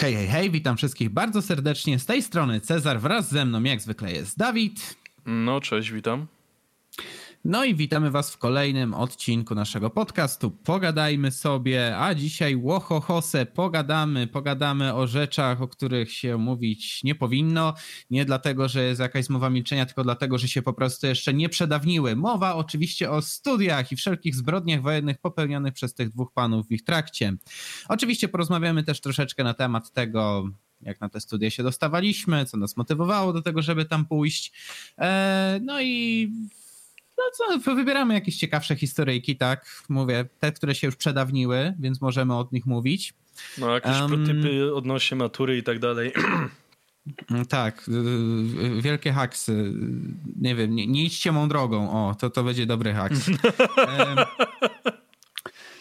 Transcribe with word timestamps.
Hej, 0.00 0.14
hej, 0.14 0.28
hej, 0.28 0.50
witam 0.50 0.76
wszystkich 0.76 1.10
bardzo 1.10 1.42
serdecznie. 1.42 1.98
Z 1.98 2.06
tej 2.06 2.22
strony 2.22 2.60
Cezar, 2.60 3.00
wraz 3.00 3.30
ze 3.30 3.44
mną 3.44 3.62
jak 3.62 3.80
zwykle 3.80 4.12
jest 4.12 4.38
Dawid. 4.38 4.96
No, 5.26 5.60
cześć, 5.60 5.90
witam. 5.90 6.26
No 7.44 7.64
i 7.64 7.74
witamy 7.74 8.10
Was 8.10 8.30
w 8.30 8.38
kolejnym 8.38 8.94
odcinku 8.94 9.54
naszego 9.54 9.90
podcastu. 9.90 10.50
Pogadajmy 10.50 11.30
sobie, 11.30 11.98
a 11.98 12.14
dzisiaj 12.14 12.56
łohohose, 12.56 13.46
pogadamy, 13.46 14.26
pogadamy 14.26 14.94
o 14.94 15.06
rzeczach, 15.06 15.62
o 15.62 15.68
których 15.68 16.12
się 16.12 16.38
mówić 16.38 17.04
nie 17.04 17.14
powinno. 17.14 17.74
Nie 18.10 18.24
dlatego, 18.24 18.68
że 18.68 18.84
jest 18.84 19.00
jakaś 19.00 19.28
mowa 19.28 19.50
milczenia, 19.50 19.86
tylko 19.86 20.02
dlatego, 20.04 20.38
że 20.38 20.48
się 20.48 20.62
po 20.62 20.72
prostu 20.72 21.06
jeszcze 21.06 21.34
nie 21.34 21.48
przedawniły. 21.48 22.16
Mowa 22.16 22.54
oczywiście 22.54 23.10
o 23.10 23.22
studiach 23.22 23.92
i 23.92 23.96
wszelkich 23.96 24.34
zbrodniach 24.34 24.82
wojennych 24.82 25.18
popełnionych 25.18 25.74
przez 25.74 25.94
tych 25.94 26.10
dwóch 26.10 26.32
panów 26.32 26.68
w 26.68 26.72
ich 26.72 26.84
trakcie. 26.84 27.36
Oczywiście 27.88 28.28
porozmawiamy 28.28 28.84
też 28.84 29.00
troszeczkę 29.00 29.44
na 29.44 29.54
temat 29.54 29.92
tego, 29.92 30.50
jak 30.80 31.00
na 31.00 31.08
te 31.08 31.20
studia 31.20 31.50
się 31.50 31.62
dostawaliśmy, 31.62 32.46
co 32.46 32.56
nas 32.56 32.76
motywowało 32.76 33.32
do 33.32 33.42
tego, 33.42 33.62
żeby 33.62 33.84
tam 33.84 34.06
pójść. 34.06 34.52
Eee, 34.98 35.60
no 35.60 35.82
i 35.82 36.30
no 37.20 37.58
co, 37.64 37.74
wybieramy 37.74 38.14
jakieś 38.14 38.36
ciekawsze 38.36 38.76
historyjki, 38.76 39.36
tak? 39.36 39.66
Mówię, 39.88 40.24
te, 40.38 40.52
które 40.52 40.74
się 40.74 40.86
już 40.86 40.96
przedawniły, 40.96 41.74
więc 41.78 42.00
możemy 42.00 42.36
od 42.36 42.52
nich 42.52 42.66
mówić. 42.66 43.14
No, 43.58 43.74
jakieś 43.74 44.00
um, 44.00 44.26
typy 44.26 44.74
odnośnie 44.74 45.16
matury 45.16 45.58
i 45.58 45.62
tak 45.62 45.78
dalej. 45.78 46.12
Tak, 47.48 47.88
y, 47.88 47.92
y, 48.78 48.82
wielkie 48.82 49.12
haksy. 49.12 49.72
Nie 50.40 50.54
wiem, 50.54 50.74
nie, 50.74 50.86
nie 50.86 51.04
idźcie 51.04 51.32
mą 51.32 51.48
drogą. 51.48 51.90
O, 51.90 52.14
to, 52.14 52.30
to 52.30 52.44
będzie 52.44 52.66
dobry 52.66 52.94
haks. 52.94 53.30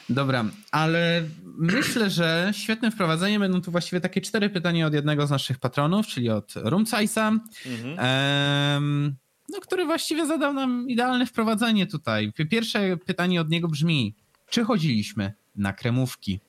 Dobra, 0.10 0.46
ale 0.72 1.24
myślę, 1.58 2.10
że 2.10 2.52
świetnym 2.56 2.92
wprowadzeniem 2.92 3.42
będą 3.42 3.62
tu 3.62 3.72
właściwie 3.72 4.02
takie 4.02 4.22
cztery 4.22 4.50
pytania 4.50 4.88
od 4.88 4.94
jednego 4.94 5.28
z 5.28 5.30
naszych 5.30 5.58
patronów, 5.60 6.08
czyli 6.08 6.30
od 6.30 6.54
Rumcajsa. 6.56 7.32
Mhm. 7.66 9.16
No, 9.50 9.60
który 9.60 9.86
właściwie 9.86 10.26
zadał 10.26 10.54
nam 10.54 10.90
idealne 10.90 11.26
wprowadzenie 11.26 11.88
tutaj. 11.88 12.32
Pierwsze 12.52 12.98
pytanie 12.98 13.42
od 13.42 13.50
niego 13.50 13.68
brzmi: 13.68 14.16
czy 14.50 14.64
chodziliśmy 14.64 15.34
na 15.56 15.74
kremówki? 15.74 16.40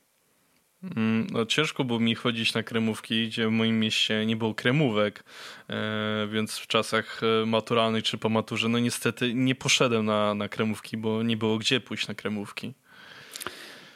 Mm, 0.97 1.27
no, 1.33 1.47
ciężko 1.47 1.85
było 1.85 2.01
mi 2.01 2.15
chodzić 2.15 2.55
na 2.55 2.63
kremówki, 2.63 3.29
gdzie 3.29 3.49
w 3.49 3.51
moim 3.51 3.81
mieście 3.81 4.27
nie 4.27 4.37
było 4.37 4.55
kremówek, 4.55 5.25
e, 5.69 6.29
więc 6.33 6.59
w 6.59 6.67
czasach 6.67 7.21
e, 7.43 7.47
maturalnych 7.47 8.05
czy 8.05 8.19
po 8.19 8.29
maturze, 8.29 8.69
no 8.69 8.79
niestety 8.79 9.35
nie 9.35 9.55
poszedłem 9.55 10.07
na, 10.07 10.35
na 10.35 10.49
kremówki, 10.49 10.97
bo 10.97 11.23
nie 11.23 11.37
było 11.37 11.59
gdzie 11.59 11.81
pójść 11.81 12.09
na 12.09 12.15
kremówki. 12.15 12.75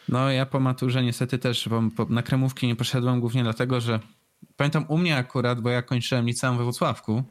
No 0.09 0.31
ja 0.31 0.47
po 0.47 0.61
maturze 0.61 1.03
niestety 1.03 1.39
też 1.39 1.69
na 2.09 2.23
kremówki 2.23 2.67
nie 2.67 2.77
poszedłem 2.77 3.21
głównie 3.21 3.43
dlatego, 3.43 3.81
że 3.81 4.01
pamiętam 4.57 4.85
u 4.89 4.99
mnie 4.99 5.17
akurat, 5.17 5.61
bo 5.61 5.71
ja 5.71 5.83
kończyłem 5.83 6.27
liceum 6.27 6.59
we 6.59 6.65
Wrocławku, 6.65 7.25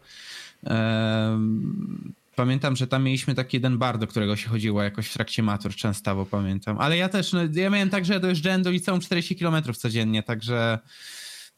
Pamiętam, 2.36 2.76
że 2.76 2.88
tam 2.88 3.04
mieliśmy 3.04 3.36
taki 3.36 3.58
jeden 3.58 3.78
bar, 3.78 3.98
do 3.98 4.08
którego 4.08 4.36
się 4.36 4.50
chodziło 4.50 4.84
jakoś 4.84 5.08
w 5.08 5.14
trakcie 5.14 5.44
matur, 5.44 5.76
Częstowo 5.76 6.26
pamiętam. 6.26 6.78
Ale 6.80 6.98
ja 6.98 7.10
też, 7.10 7.34
no, 7.34 7.40
ja 7.54 7.70
miałem 7.70 7.90
tak, 7.90 8.06
że 8.06 8.14
ja 8.14 8.20
dojeżdżałem 8.20 8.64
do 8.64 8.72
liceum 8.72 9.00
40 9.00 9.36
km 9.36 9.74
codziennie, 9.74 10.24
także 10.24 10.80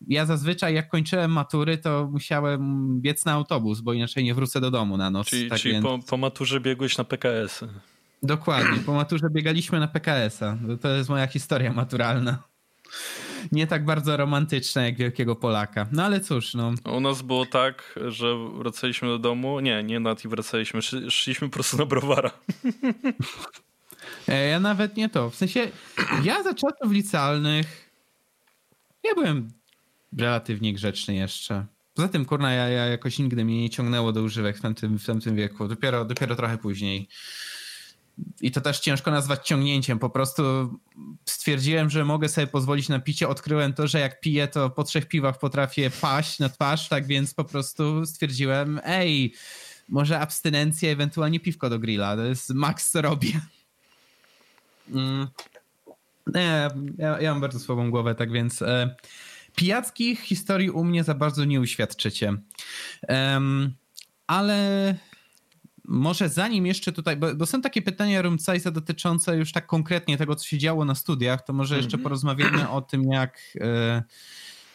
ja 0.07 0.25
zazwyczaj 0.25 0.73
jak 0.73 0.89
kończyłem 0.89 1.31
matury, 1.31 1.77
to 1.77 2.09
musiałem 2.11 2.61
biec 3.01 3.25
na 3.25 3.31
autobus, 3.31 3.81
bo 3.81 3.93
inaczej 3.93 4.23
nie 4.23 4.33
wrócę 4.33 4.61
do 4.61 4.71
domu 4.71 4.97
na 4.97 5.09
noc. 5.09 5.27
Czyli, 5.27 5.49
tak 5.49 5.59
czyli 5.59 5.73
więc... 5.73 5.85
po, 5.85 5.99
po 5.99 6.17
maturze 6.17 6.59
biegłeś 6.59 6.97
na 6.97 7.03
PKS. 7.03 7.65
Dokładnie, 8.23 8.79
po 8.79 8.93
maturze 8.93 9.27
biegaliśmy 9.31 9.79
na 9.79 9.87
PKS-a. 9.87 10.57
To 10.81 10.89
jest 10.89 11.09
moja 11.09 11.27
historia 11.27 11.73
maturalna 11.73 12.43
nie 13.51 13.67
tak 13.67 13.85
bardzo 13.85 14.17
romantyczne 14.17 14.85
jak 14.85 14.97
Wielkiego 14.97 15.35
Polaka. 15.35 15.88
No 15.91 16.03
ale 16.03 16.19
cóż, 16.19 16.53
no. 16.53 16.73
U 16.93 16.99
nas 16.99 17.21
było 17.21 17.45
tak, 17.45 17.99
że 18.07 18.35
wracaliśmy 18.57 19.07
do 19.07 19.19
domu, 19.19 19.59
nie, 19.59 19.83
nie 19.83 19.99
na 19.99 20.15
i 20.25 20.27
wracaliśmy, 20.27 20.81
szliśmy 21.09 21.50
po 21.50 21.53
prostu 21.53 21.78
na 21.78 21.85
browara. 21.85 22.31
E, 24.28 24.47
ja 24.47 24.59
nawet 24.59 24.97
nie 24.97 25.09
to. 25.09 25.29
W 25.29 25.35
sensie, 25.35 25.72
ja 26.23 26.44
za 26.44 26.53
czasów 26.53 26.91
licealnych 26.91 27.85
ja 29.06 29.16
byłem 29.16 29.50
relatywnie 30.17 30.73
grzeczny 30.73 31.16
jeszcze. 31.16 31.66
Poza 31.94 32.07
tym, 32.07 32.25
kurna, 32.25 32.53
ja, 32.53 32.69
ja 32.69 32.85
jakoś 32.85 33.19
nigdy 33.19 33.45
mnie 33.45 33.62
nie 33.62 33.69
ciągnęło 33.69 34.12
do 34.12 34.22
używek 34.22 34.57
w 34.57 34.62
tamtym, 34.62 35.00
w 35.00 35.06
tamtym 35.06 35.35
wieku. 35.35 35.67
Dopiero, 35.67 36.06
dopiero 36.06 36.35
trochę 36.35 36.57
później 36.57 37.07
i 38.41 38.51
to 38.51 38.61
też 38.61 38.79
ciężko 38.79 39.11
nazwać 39.11 39.47
ciągnięciem. 39.47 39.99
Po 39.99 40.09
prostu 40.09 40.43
stwierdziłem, 41.25 41.89
że 41.89 42.05
mogę 42.05 42.29
sobie 42.29 42.47
pozwolić 42.47 42.89
na 42.89 42.99
picie. 42.99 43.27
Odkryłem 43.27 43.73
to, 43.73 43.87
że 43.87 43.99
jak 43.99 44.19
piję, 44.19 44.47
to 44.47 44.69
po 44.69 44.83
trzech 44.83 45.07
piwach 45.07 45.39
potrafię 45.39 45.89
paść 46.01 46.39
na 46.39 46.49
twarz, 46.49 46.89
tak 46.89 47.07
więc 47.07 47.33
po 47.33 47.43
prostu 47.43 48.05
stwierdziłem, 48.05 48.79
ej, 48.83 49.33
może 49.89 50.19
abstynencja, 50.19 50.89
ewentualnie 50.89 51.39
piwko 51.39 51.69
do 51.69 51.79
grilla. 51.79 52.15
To 52.15 52.23
jest 52.23 52.49
maks, 52.49 52.91
co 52.91 53.01
robię. 53.01 53.41
Mm. 54.91 55.27
Nie, 56.33 56.69
ja, 56.97 57.21
ja 57.21 57.31
mam 57.31 57.41
bardzo 57.41 57.59
słabą 57.59 57.91
głowę, 57.91 58.15
tak 58.15 58.31
więc 58.31 58.61
e, 58.61 58.95
pijackich 59.55 60.19
historii 60.21 60.69
u 60.69 60.83
mnie 60.83 61.03
za 61.03 61.13
bardzo 61.13 61.45
nie 61.45 61.61
uświadczycie. 61.61 62.33
Um, 63.09 63.73
ale 64.27 64.95
może 65.88 66.29
zanim 66.29 66.66
jeszcze 66.66 66.91
tutaj, 66.91 67.18
bo, 67.18 67.35
bo 67.35 67.46
są 67.46 67.62
takie 67.62 67.81
pytania 67.81 68.22
Rumcajsa 68.22 68.72
dotyczące 68.72 69.38
już 69.38 69.51
tak 69.51 69.66
konkretnie 69.66 70.18
tego, 70.18 70.35
co 70.35 70.47
się 70.47 70.57
działo 70.57 70.85
na 70.85 70.96
studiach, 70.96 71.46
to 71.46 71.53
może 71.53 71.78
jeszcze 71.78 71.97
-hmm. 71.97 72.03
porozmawiamy 72.03 72.69
o 72.69 72.81
tym, 72.81 73.03
jak, 73.03 73.40
e, 73.62 74.03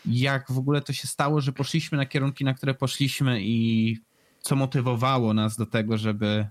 jak 0.06 0.52
w 0.52 0.58
ogóle 0.58 0.80
to 0.80 0.92
się 0.92 1.08
stało, 1.08 1.40
że 1.40 1.52
poszliśmy 1.52 1.98
na 1.98 2.06
kierunki, 2.06 2.44
na 2.44 2.54
które 2.54 2.74
poszliśmy 2.74 3.42
i 3.42 3.98
co 4.40 4.56
motywowało 4.56 5.34
nas 5.34 5.56
do 5.56 5.66
tego, 5.66 5.98
żeby 5.98 6.46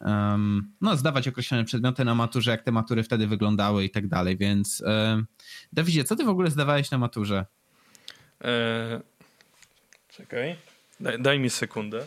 um, 0.00 0.72
no, 0.80 0.96
zdawać 0.96 1.28
określone 1.28 1.64
przedmioty 1.64 2.04
na 2.04 2.14
maturze, 2.14 2.50
jak 2.50 2.62
te 2.62 2.72
matury 2.72 3.02
wtedy 3.02 3.26
wyglądały 3.26 3.84
i 3.84 3.90
tak 3.90 4.08
dalej. 4.08 4.36
Więc 4.36 4.82
um, 4.86 5.26
Dawidzie, 5.72 6.04
co 6.04 6.16
ty 6.16 6.24
w 6.24 6.28
ogóle 6.28 6.50
zdawałeś 6.50 6.90
na 6.90 6.98
maturze? 6.98 7.46
Eee, 8.40 9.00
czekaj, 10.08 10.56
daj, 11.00 11.22
daj 11.22 11.38
mi 11.38 11.50
sekundę. 11.50 12.06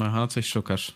Aha, 0.00 0.26
coś 0.26 0.46
szukasz. 0.46 0.92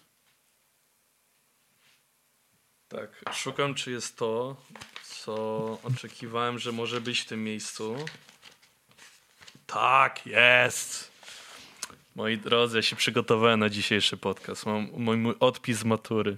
Tak, 2.89 3.25
szukam, 3.33 3.75
czy 3.75 3.91
jest 3.91 4.17
to, 4.17 4.57
co 5.05 5.35
oczekiwałem, 5.83 6.59
że 6.59 6.73
może 6.73 7.01
być 7.01 7.21
w 7.21 7.27
tym 7.27 7.45
miejscu. 7.45 7.97
Tak, 9.67 10.27
jest! 10.27 11.13
Moi 12.15 12.39
drodzy, 12.39 12.77
ja 12.79 12.83
się 12.83 12.97
przygotowałem 12.97 13.61
na 13.61 13.69
dzisiejszy 13.69 14.17
podcast. 14.17 14.67
Mam 14.67 14.89
mój, 14.97 15.17
mój 15.17 15.35
odpis 15.41 15.79
z 15.79 15.85
matury. 15.85 16.37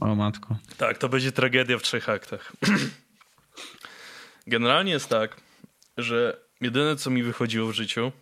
O 0.00 0.14
matko. 0.14 0.56
Tak, 0.76 0.98
to 0.98 1.08
będzie 1.08 1.32
tragedia 1.32 1.78
w 1.78 1.82
trzech 1.82 2.08
aktach. 2.08 2.52
Generalnie 4.46 4.92
jest 4.92 5.08
tak, 5.08 5.36
że 5.96 6.40
jedyne 6.60 6.96
co 6.96 7.10
mi 7.10 7.22
wychodziło 7.22 7.68
w 7.68 7.74
życiu 7.74 8.12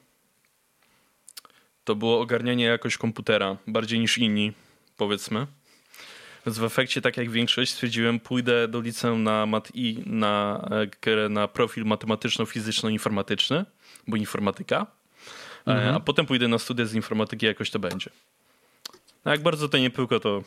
to 1.90 1.94
było 1.94 2.20
ogarnianie 2.20 2.64
jakoś 2.64 2.96
komputera, 2.96 3.56
bardziej 3.66 4.00
niż 4.00 4.18
inni, 4.18 4.52
powiedzmy. 4.96 5.46
Więc 6.46 6.58
w 6.58 6.64
efekcie, 6.64 7.00
tak 7.00 7.16
jak 7.16 7.30
większość, 7.30 7.72
stwierdziłem, 7.72 8.20
pójdę 8.20 8.68
do 8.68 8.80
liceum 8.80 9.22
na 9.22 9.46
mat-i, 9.46 10.02
na, 10.06 10.68
e, 11.06 11.28
na 11.28 11.48
profil 11.48 11.84
matematyczno-fizyczno-informatyczny, 11.84 13.64
bo 14.08 14.16
informatyka, 14.16 14.86
e, 15.66 15.72
mhm. 15.72 15.96
a 15.96 16.00
potem 16.00 16.26
pójdę 16.26 16.48
na 16.48 16.58
studia 16.58 16.86
z 16.86 16.94
informatyki, 16.94 17.46
jakoś 17.46 17.70
to 17.70 17.78
będzie. 17.78 18.10
A 19.24 19.30
jak 19.30 19.42
bardzo 19.42 19.68
to 19.68 19.78
nie 19.78 19.90
pyłko, 19.90 20.20
to... 20.20 20.42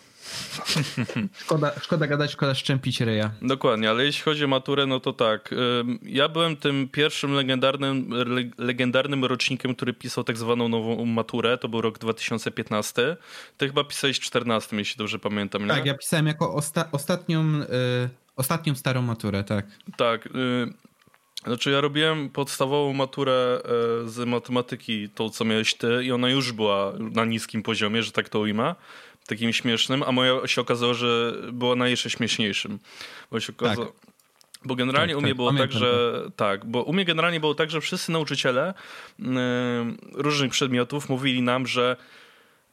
Szkoda, 1.38 1.72
szkoda 1.81 2.07
gadać, 2.07 2.31
szkoda 2.31 2.56
szczępić 2.56 3.01
ryja. 3.01 3.31
Dokładnie, 3.41 3.89
ale 3.89 4.06
jeśli 4.06 4.23
chodzi 4.23 4.45
o 4.45 4.47
maturę, 4.47 4.85
no 4.85 5.00
to 5.00 5.13
tak. 5.13 5.56
Ja 6.03 6.29
byłem 6.29 6.55
tym 6.55 6.90
pierwszym 6.90 7.34
legendarnym, 7.34 8.09
legendarnym 8.58 9.25
rocznikiem, 9.25 9.75
który 9.75 9.93
pisał 9.93 10.23
tak 10.23 10.37
zwaną 10.37 10.70
nową 10.70 11.05
maturę. 11.05 11.58
To 11.58 11.70
był 11.70 11.81
rok 11.81 11.99
2015. 11.99 13.17
Ty 13.58 13.67
chyba 13.67 13.84
pisałeś 13.84 14.20
14, 14.20 14.76
jeśli 14.76 14.97
dobrze 14.97 15.19
pamiętam, 15.19 15.61
nie? 15.61 15.67
Tak, 15.67 15.85
ja 15.85 15.97
pisałem 15.97 16.28
jako 16.28 16.53
osta 16.53 16.90
ostatnią, 16.91 17.41
y 17.46 18.09
ostatnią 18.35 18.76
starą 18.76 19.02
maturę, 19.02 19.43
tak. 19.43 19.66
Tak. 19.97 20.26
Y 20.26 20.73
znaczy 21.45 21.72
ja 21.72 21.81
robiłem 21.81 22.29
podstawową 22.29 22.93
maturę 22.93 23.61
e, 24.03 24.09
z 24.09 24.28
matematyki, 24.28 25.09
tą 25.09 25.29
co 25.29 25.45
miałeś 25.45 25.73
ty 25.73 26.03
i 26.03 26.11
ona 26.11 26.29
już 26.29 26.51
była 26.51 26.93
na 26.99 27.25
niskim 27.25 27.63
poziomie, 27.63 28.03
że 28.03 28.11
tak 28.11 28.29
to 28.29 28.40
ujmę, 28.40 28.75
takim 29.28 29.53
śmiesznym, 29.53 30.03
a 30.03 30.11
moja 30.11 30.47
się 30.47 30.61
okazało, 30.61 30.93
że 30.93 31.34
była 31.51 31.75
na 31.75 31.87
jeszcze 31.87 32.09
śmieszniejszym. 32.09 32.79
Bo 33.31 33.40
się 33.40 33.53
okazało... 33.53 33.85
Tak. 33.85 33.95
Bo 34.66 34.75
generalnie 34.75 35.13
tak, 35.13 35.19
u 35.19 35.22
mnie 35.22 35.31
tak, 35.31 35.37
było 35.37 35.53
tak, 35.53 35.72
że 35.72 36.22
tak, 36.35 36.66
bo 36.66 36.84
u 36.84 36.93
mnie 36.93 37.05
generalnie 37.05 37.40
było 37.40 37.55
tak, 37.55 37.72
że 37.72 37.81
wszyscy 37.81 38.11
nauczyciele 38.11 38.73
y, 39.19 39.23
różnych 40.13 40.51
przedmiotów 40.51 41.09
mówili 41.09 41.41
nam, 41.41 41.67
że 41.67 41.95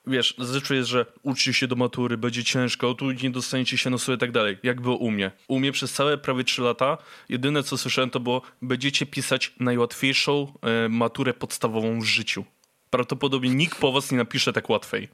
wiesz, 0.07 0.35
zazwyczaj 0.39 0.77
jest, 0.77 0.89
że 0.89 1.07
uczcie 1.23 1.53
się 1.53 1.67
do 1.67 1.77
matury, 1.77 2.17
będzie 2.19 2.45
ciężko, 2.45 2.95
tu 2.95 3.11
nie 3.11 3.31
dostaniecie 3.31 3.79
się 3.79 3.91
na 3.91 3.99
sobie 3.99 4.17
i 4.17 4.19
tak 4.19 4.33
dalej. 4.33 4.59
Jak 4.63 4.81
było 4.81 4.97
u 4.97 5.11
mnie? 5.11 5.31
U 5.49 5.61
mnie 5.61 5.73
przez 5.73 5.93
całe 5.93 6.19
prawie 6.19 6.45
3 6.45 6.63
lata 6.63 6.99
jedyne 7.29 7.63
co 7.63 7.79
słyszałem 7.79 8.11
to 8.11 8.21
było, 8.21 8.43
będziecie 8.63 9.07
pisać 9.07 9.53
najłatwiejszą 9.61 10.53
e, 10.63 10.89
maturę 10.89 11.35
podstawową 11.35 12.01
w 12.01 12.05
życiu. 12.05 12.45
Prawdopodobnie 12.91 13.51
nikt 13.51 13.79
po 13.79 13.93
was 13.93 14.13
nie 14.13 14.19
napisze 14.19 14.53
tak 14.53 14.71
łatwej. 14.71 15.09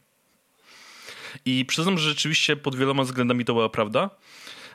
I 1.45 1.65
przyznam, 1.65 1.99
że 1.99 2.09
rzeczywiście 2.09 2.57
pod 2.57 2.77
wieloma 2.77 3.03
względami 3.03 3.45
to 3.45 3.55
była 3.55 3.69
prawda 3.69 4.11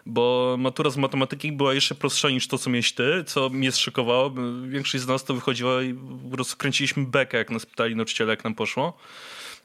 bo 0.05 0.55
matura 0.59 0.89
z 0.89 0.97
matematyki 0.97 1.51
była 1.51 1.73
jeszcze 1.73 1.95
prostsza 1.95 2.29
niż 2.29 2.47
to, 2.47 2.57
co 2.57 2.69
miałeś 2.69 2.93
ty, 2.93 3.23
co 3.27 3.49
mnie 3.49 3.71
zszokowało. 3.71 4.33
Większość 4.67 5.03
z 5.03 5.07
nas 5.07 5.23
to 5.23 5.33
wychodziła 5.33 5.83
i 5.83 5.93
po 5.93 6.35
prostu 6.35 6.57
kręciliśmy 6.57 7.05
bekę, 7.05 7.37
jak 7.37 7.49
nas 7.49 7.65
pytali 7.65 7.95
nauczyciele, 7.95 8.29
jak 8.31 8.43
nam 8.43 8.55
poszło. 8.55 8.97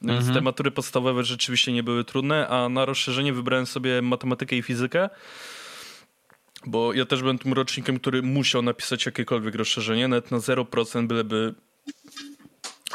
Więc 0.02 0.18
mhm. 0.18 0.34
te 0.34 0.40
matury 0.40 0.70
podstawowe 0.70 1.24
rzeczywiście 1.24 1.72
nie 1.72 1.82
były 1.82 2.04
trudne, 2.04 2.48
a 2.48 2.68
na 2.68 2.84
rozszerzenie 2.84 3.32
wybrałem 3.32 3.66
sobie 3.66 4.02
matematykę 4.02 4.56
i 4.56 4.62
fizykę. 4.62 5.08
Bo 6.66 6.92
ja 6.92 7.04
też 7.04 7.20
byłem 7.20 7.38
tym 7.38 7.52
rocznikiem, 7.52 7.98
który 7.98 8.22
musiał 8.22 8.62
napisać 8.62 9.06
jakiekolwiek 9.06 9.54
rozszerzenie, 9.54 10.08
nawet 10.08 10.30
na 10.30 10.38
0%, 10.38 11.06
byleby 11.06 11.54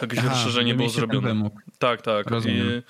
jakieś 0.02 0.20
Aha, 0.20 0.30
rozszerzenie 0.30 0.76
było 0.76 0.90
zrobione. 0.90 1.50
Tak, 1.80 2.02
tak. 2.02 2.28
I, 2.46 2.82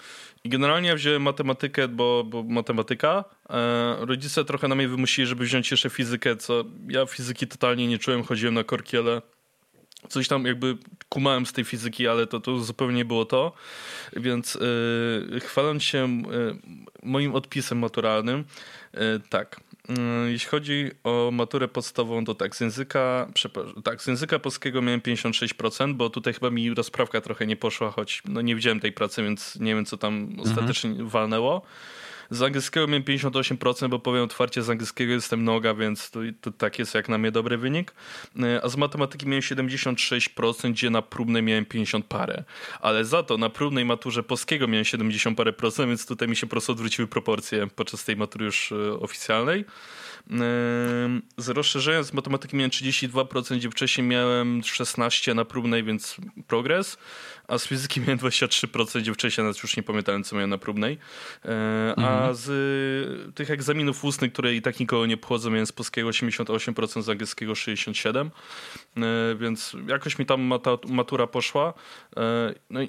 I, 0.43 0.49
generalnie 0.49 0.89
ja 0.89 0.95
wziąłem 0.95 1.21
matematykę, 1.21 1.87
bo, 1.87 2.23
bo 2.23 2.43
matematyka. 2.43 3.23
E, 3.49 4.05
rodzice 4.05 4.45
trochę 4.45 4.67
na 4.67 4.75
mnie 4.75 4.87
wymusili, 4.87 5.27
żeby 5.27 5.45
wziąć 5.45 5.71
jeszcze 5.71 5.89
fizykę, 5.89 6.35
co 6.35 6.63
ja 6.89 7.05
fizyki 7.05 7.47
totalnie 7.47 7.87
nie 7.87 7.97
czułem, 7.97 8.23
chodziłem 8.23 8.53
na 8.53 8.63
korkiele 8.63 9.21
coś 10.09 10.27
tam 10.27 10.45
jakby 10.45 10.77
kumałem 11.09 11.45
z 11.45 11.53
tej 11.53 11.63
fizyki, 11.63 12.07
ale 12.07 12.27
to, 12.27 12.39
to 12.39 12.59
zupełnie 12.59 13.05
było 13.05 13.25
to. 13.25 13.53
Więc 14.15 14.57
yy, 15.31 15.39
chwaląc 15.39 15.83
się 15.83 16.23
yy, 16.31 16.57
moim 17.03 17.35
odpisem 17.35 17.79
maturalnym, 17.79 18.43
yy, 18.93 18.99
tak. 19.29 19.59
Jeśli 20.27 20.49
chodzi 20.49 20.91
o 21.03 21.29
maturę 21.33 21.67
podstawową, 21.67 22.25
to 22.25 22.35
tak, 22.35 22.55
z 22.55 22.59
języka, 22.59 23.27
tak, 23.83 24.01
z 24.01 24.07
języka 24.07 24.39
polskiego 24.39 24.81
miałem 24.81 25.01
56%, 25.01 25.93
bo 25.93 26.09
tutaj 26.09 26.33
chyba 26.33 26.49
mi 26.49 26.73
rozprawka 26.73 27.21
trochę 27.21 27.47
nie 27.47 27.55
poszła, 27.55 27.91
choć 27.91 28.21
no 28.25 28.41
nie 28.41 28.55
widziałem 28.55 28.79
tej 28.79 28.91
pracy, 28.91 29.23
więc 29.23 29.55
nie 29.59 29.75
wiem, 29.75 29.85
co 29.85 29.97
tam 29.97 30.17
mhm. 30.17 30.39
ostatecznie 30.39 30.95
walnęło. 30.99 31.61
Z 32.31 32.41
angielskiego 32.41 32.87
miałem 32.87 33.03
58%, 33.03 33.89
bo 33.89 33.99
powiem 33.99 34.23
otwarcie, 34.23 34.63
z 34.63 34.69
angielskiego 34.69 35.13
jestem 35.13 35.43
noga, 35.43 35.73
więc 35.73 36.11
to, 36.11 36.19
to 36.41 36.51
tak 36.51 36.79
jest 36.79 36.95
jak 36.95 37.09
na 37.09 37.17
mnie 37.17 37.31
dobry 37.31 37.57
wynik. 37.57 37.93
E, 38.39 38.61
a 38.63 38.69
z 38.69 38.77
matematyki 38.77 39.27
miałem 39.27 39.41
76%, 39.41 40.71
gdzie 40.71 40.89
na 40.89 41.01
próbnej 41.01 41.43
miałem 41.43 41.65
50 41.65 42.05
parę. 42.05 42.43
Ale 42.81 43.05
za 43.05 43.23
to 43.23 43.37
na 43.37 43.49
próbnej 43.49 43.85
maturze 43.85 44.23
polskiego 44.23 44.67
miałem 44.67 44.85
70 44.85 45.37
parę 45.37 45.53
procent, 45.53 45.89
więc 45.89 46.05
tutaj 46.05 46.27
mi 46.27 46.35
się 46.35 46.47
po 46.47 46.51
prostu 46.51 46.71
odwróciły 46.71 47.07
proporcje 47.07 47.67
podczas 47.67 48.03
tej 48.03 48.15
matury 48.15 48.45
już 48.45 48.71
e, 48.71 48.99
oficjalnej. 48.99 49.65
Z 51.37 51.49
rozszerzenia 51.49 52.03
z 52.03 52.13
matematyki 52.13 52.55
miałem 52.55 52.71
32%, 52.71 53.55
gdzie 53.55 53.69
wcześniej 53.69 54.07
miałem 54.07 54.63
16 54.63 55.33
na 55.33 55.45
próbnej, 55.45 55.83
więc 55.83 56.17
progres 56.47 56.97
a 57.51 57.57
z 57.57 57.67
fizyki 57.67 57.99
miałem 57.99 58.17
23%, 58.17 59.01
gdzie 59.01 59.13
wcześniej 59.13 59.45
nawet 59.45 59.63
już 59.63 59.77
nie 59.77 59.83
pamiętałem, 59.83 60.23
co 60.23 60.35
miałem 60.35 60.49
na 60.49 60.57
próbnej. 60.57 60.97
E, 61.45 61.93
a 61.97 62.13
mhm. 62.13 62.35
z 62.35 63.35
tych 63.35 63.51
egzaminów 63.51 64.05
ustnych, 64.05 64.33
które 64.33 64.55
i 64.55 64.61
tak 64.61 64.79
nikogo 64.79 65.05
nie 65.05 65.17
pochodzą, 65.17 65.49
miałem 65.49 65.65
z 65.65 65.71
polskiego 65.71 66.09
88%, 66.09 67.01
z 67.01 67.09
angielskiego 67.09 67.53
67%, 67.53 68.29
e, 68.97 69.35
więc 69.35 69.75
jakoś 69.87 70.19
mi 70.19 70.25
tam 70.25 70.51
matura 70.87 71.27
poszła. 71.27 71.73
E, 72.17 72.53
no 72.69 72.79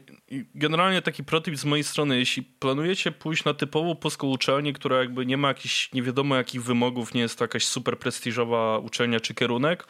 generalnie 0.54 1.02
taki 1.02 1.24
protip 1.24 1.56
z 1.56 1.64
mojej 1.64 1.84
strony, 1.84 2.18
jeśli 2.18 2.42
planujecie 2.42 3.12
pójść 3.12 3.44
na 3.44 3.54
typową 3.54 3.96
polską 3.96 4.26
uczelnię, 4.26 4.72
która 4.72 4.98
jakby 4.98 5.26
nie 5.26 5.36
ma 5.36 5.48
jakichś 5.48 5.92
nie 5.92 6.02
wiadomo 6.02 6.36
jakich 6.36 6.62
wymogów, 6.62 7.14
nie 7.14 7.20
jest 7.20 7.38
to 7.38 7.44
jakaś 7.44 7.66
super 7.66 7.98
prestiżowa 7.98 8.78
uczelnia 8.78 9.20
czy 9.20 9.34
kierunek, 9.34 9.86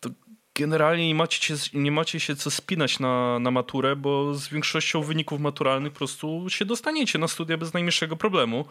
to 0.00 0.10
generalnie 0.54 1.08
nie 1.08 1.14
macie, 1.14 1.56
się, 1.56 1.78
nie 1.78 1.92
macie 1.92 2.20
się 2.20 2.36
co 2.36 2.50
spinać 2.50 2.98
na, 2.98 3.38
na 3.38 3.50
maturę, 3.50 3.96
bo 3.96 4.34
z 4.34 4.48
większością 4.48 5.02
wyników 5.02 5.40
maturalnych 5.40 5.92
po 5.92 5.98
prostu 5.98 6.46
się 6.48 6.64
dostaniecie 6.64 7.18
na 7.18 7.28
studia 7.28 7.56
bez 7.56 7.74
najmniejszego 7.74 8.16
problemu. 8.16 8.64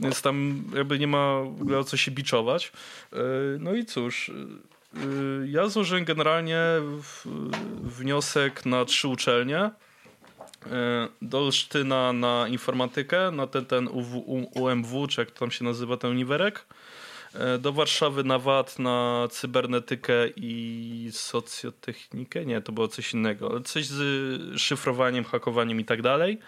Więc 0.00 0.22
tam 0.22 0.64
jakby 0.74 0.98
nie 0.98 1.06
ma 1.06 1.40
w 1.40 1.62
ogóle 1.62 1.78
o 1.78 1.84
co 1.84 1.96
się 1.96 2.10
biczować. 2.10 2.72
E, 3.12 3.16
no 3.58 3.74
i 3.74 3.84
cóż, 3.84 4.28
e, 4.28 5.02
ja 5.46 5.68
złożyłem 5.68 6.04
generalnie 6.04 6.60
wniosek 7.82 8.66
na 8.66 8.84
trzy 8.84 9.08
uczelnie. 9.08 9.58
E, 9.58 11.08
do 11.22 11.38
Olsztyna 11.38 12.12
na 12.12 12.48
informatykę, 12.48 13.30
na 13.30 13.46
ten, 13.46 13.66
ten 13.66 13.88
UMW, 14.54 15.06
czy 15.06 15.20
jak 15.20 15.30
to 15.30 15.40
tam 15.40 15.50
się 15.50 15.64
nazywa, 15.64 15.96
ten 15.96 16.10
uniwerek 16.10 16.64
do 17.58 17.72
Warszawy 17.72 18.24
na 18.24 18.38
VAT, 18.38 18.78
na 18.78 19.28
cybernetykę 19.30 20.28
i 20.36 21.08
socjotechnikę. 21.12 22.46
Nie, 22.46 22.60
to 22.60 22.72
było 22.72 22.88
coś 22.88 23.14
innego, 23.14 23.60
coś 23.60 23.86
z 23.86 24.60
szyfrowaniem, 24.60 25.24
hakowaniem 25.24 25.80
i 25.80 25.84
tak 25.84 26.02
dalej. 26.02 26.38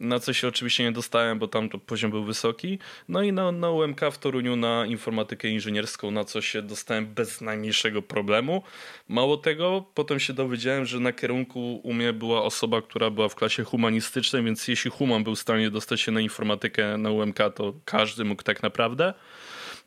Na 0.00 0.20
co 0.20 0.32
się 0.32 0.48
oczywiście 0.48 0.84
nie 0.84 0.92
dostałem, 0.92 1.38
bo 1.38 1.48
tam 1.48 1.68
to 1.68 1.78
poziom 1.78 2.10
był 2.10 2.24
wysoki. 2.24 2.78
No 3.08 3.22
i 3.22 3.32
na, 3.32 3.52
na 3.52 3.70
UMK 3.70 4.00
w 4.12 4.18
Toruniu 4.18 4.56
na 4.56 4.86
informatykę 4.86 5.48
inżynierską, 5.48 6.10
na 6.10 6.24
co 6.24 6.42
się 6.42 6.62
dostałem 6.62 7.06
bez 7.06 7.40
najmniejszego 7.40 8.02
problemu. 8.02 8.62
Mało 9.08 9.36
tego, 9.36 9.84
potem 9.94 10.20
się 10.20 10.32
dowiedziałem, 10.32 10.84
że 10.84 11.00
na 11.00 11.12
kierunku 11.12 11.80
u 11.82 11.92
mnie 11.92 12.12
była 12.12 12.42
osoba, 12.42 12.82
która 12.82 13.10
była 13.10 13.28
w 13.28 13.34
klasie 13.34 13.64
humanistycznej, 13.64 14.42
więc 14.42 14.68
jeśli 14.68 14.90
human 14.90 15.24
był 15.24 15.34
w 15.34 15.38
stanie 15.38 15.70
dostać 15.70 16.00
się 16.00 16.12
na 16.12 16.20
informatykę 16.20 16.98
na 16.98 17.10
UMK, 17.10 17.38
to 17.54 17.74
każdy 17.84 18.24
mógł 18.24 18.42
tak 18.42 18.62
naprawdę. 18.62 19.14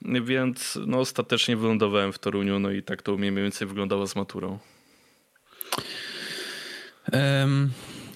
Więc 0.02 0.80
no, 0.88 1.00
ostatecznie 1.00 1.58
wylądowałem 1.58 2.14
w 2.14 2.20
Toruniu, 2.20 2.60
no 2.60 2.72
i 2.72 2.84
tak 2.84 3.02
to 3.02 3.14
u 3.14 3.18
mnie 3.18 3.32
mniej 3.32 3.44
więcej 3.44 3.68
wyglądało 3.68 4.08
z 4.08 4.16
maturą. 4.16 4.60
Um, 7.14 7.72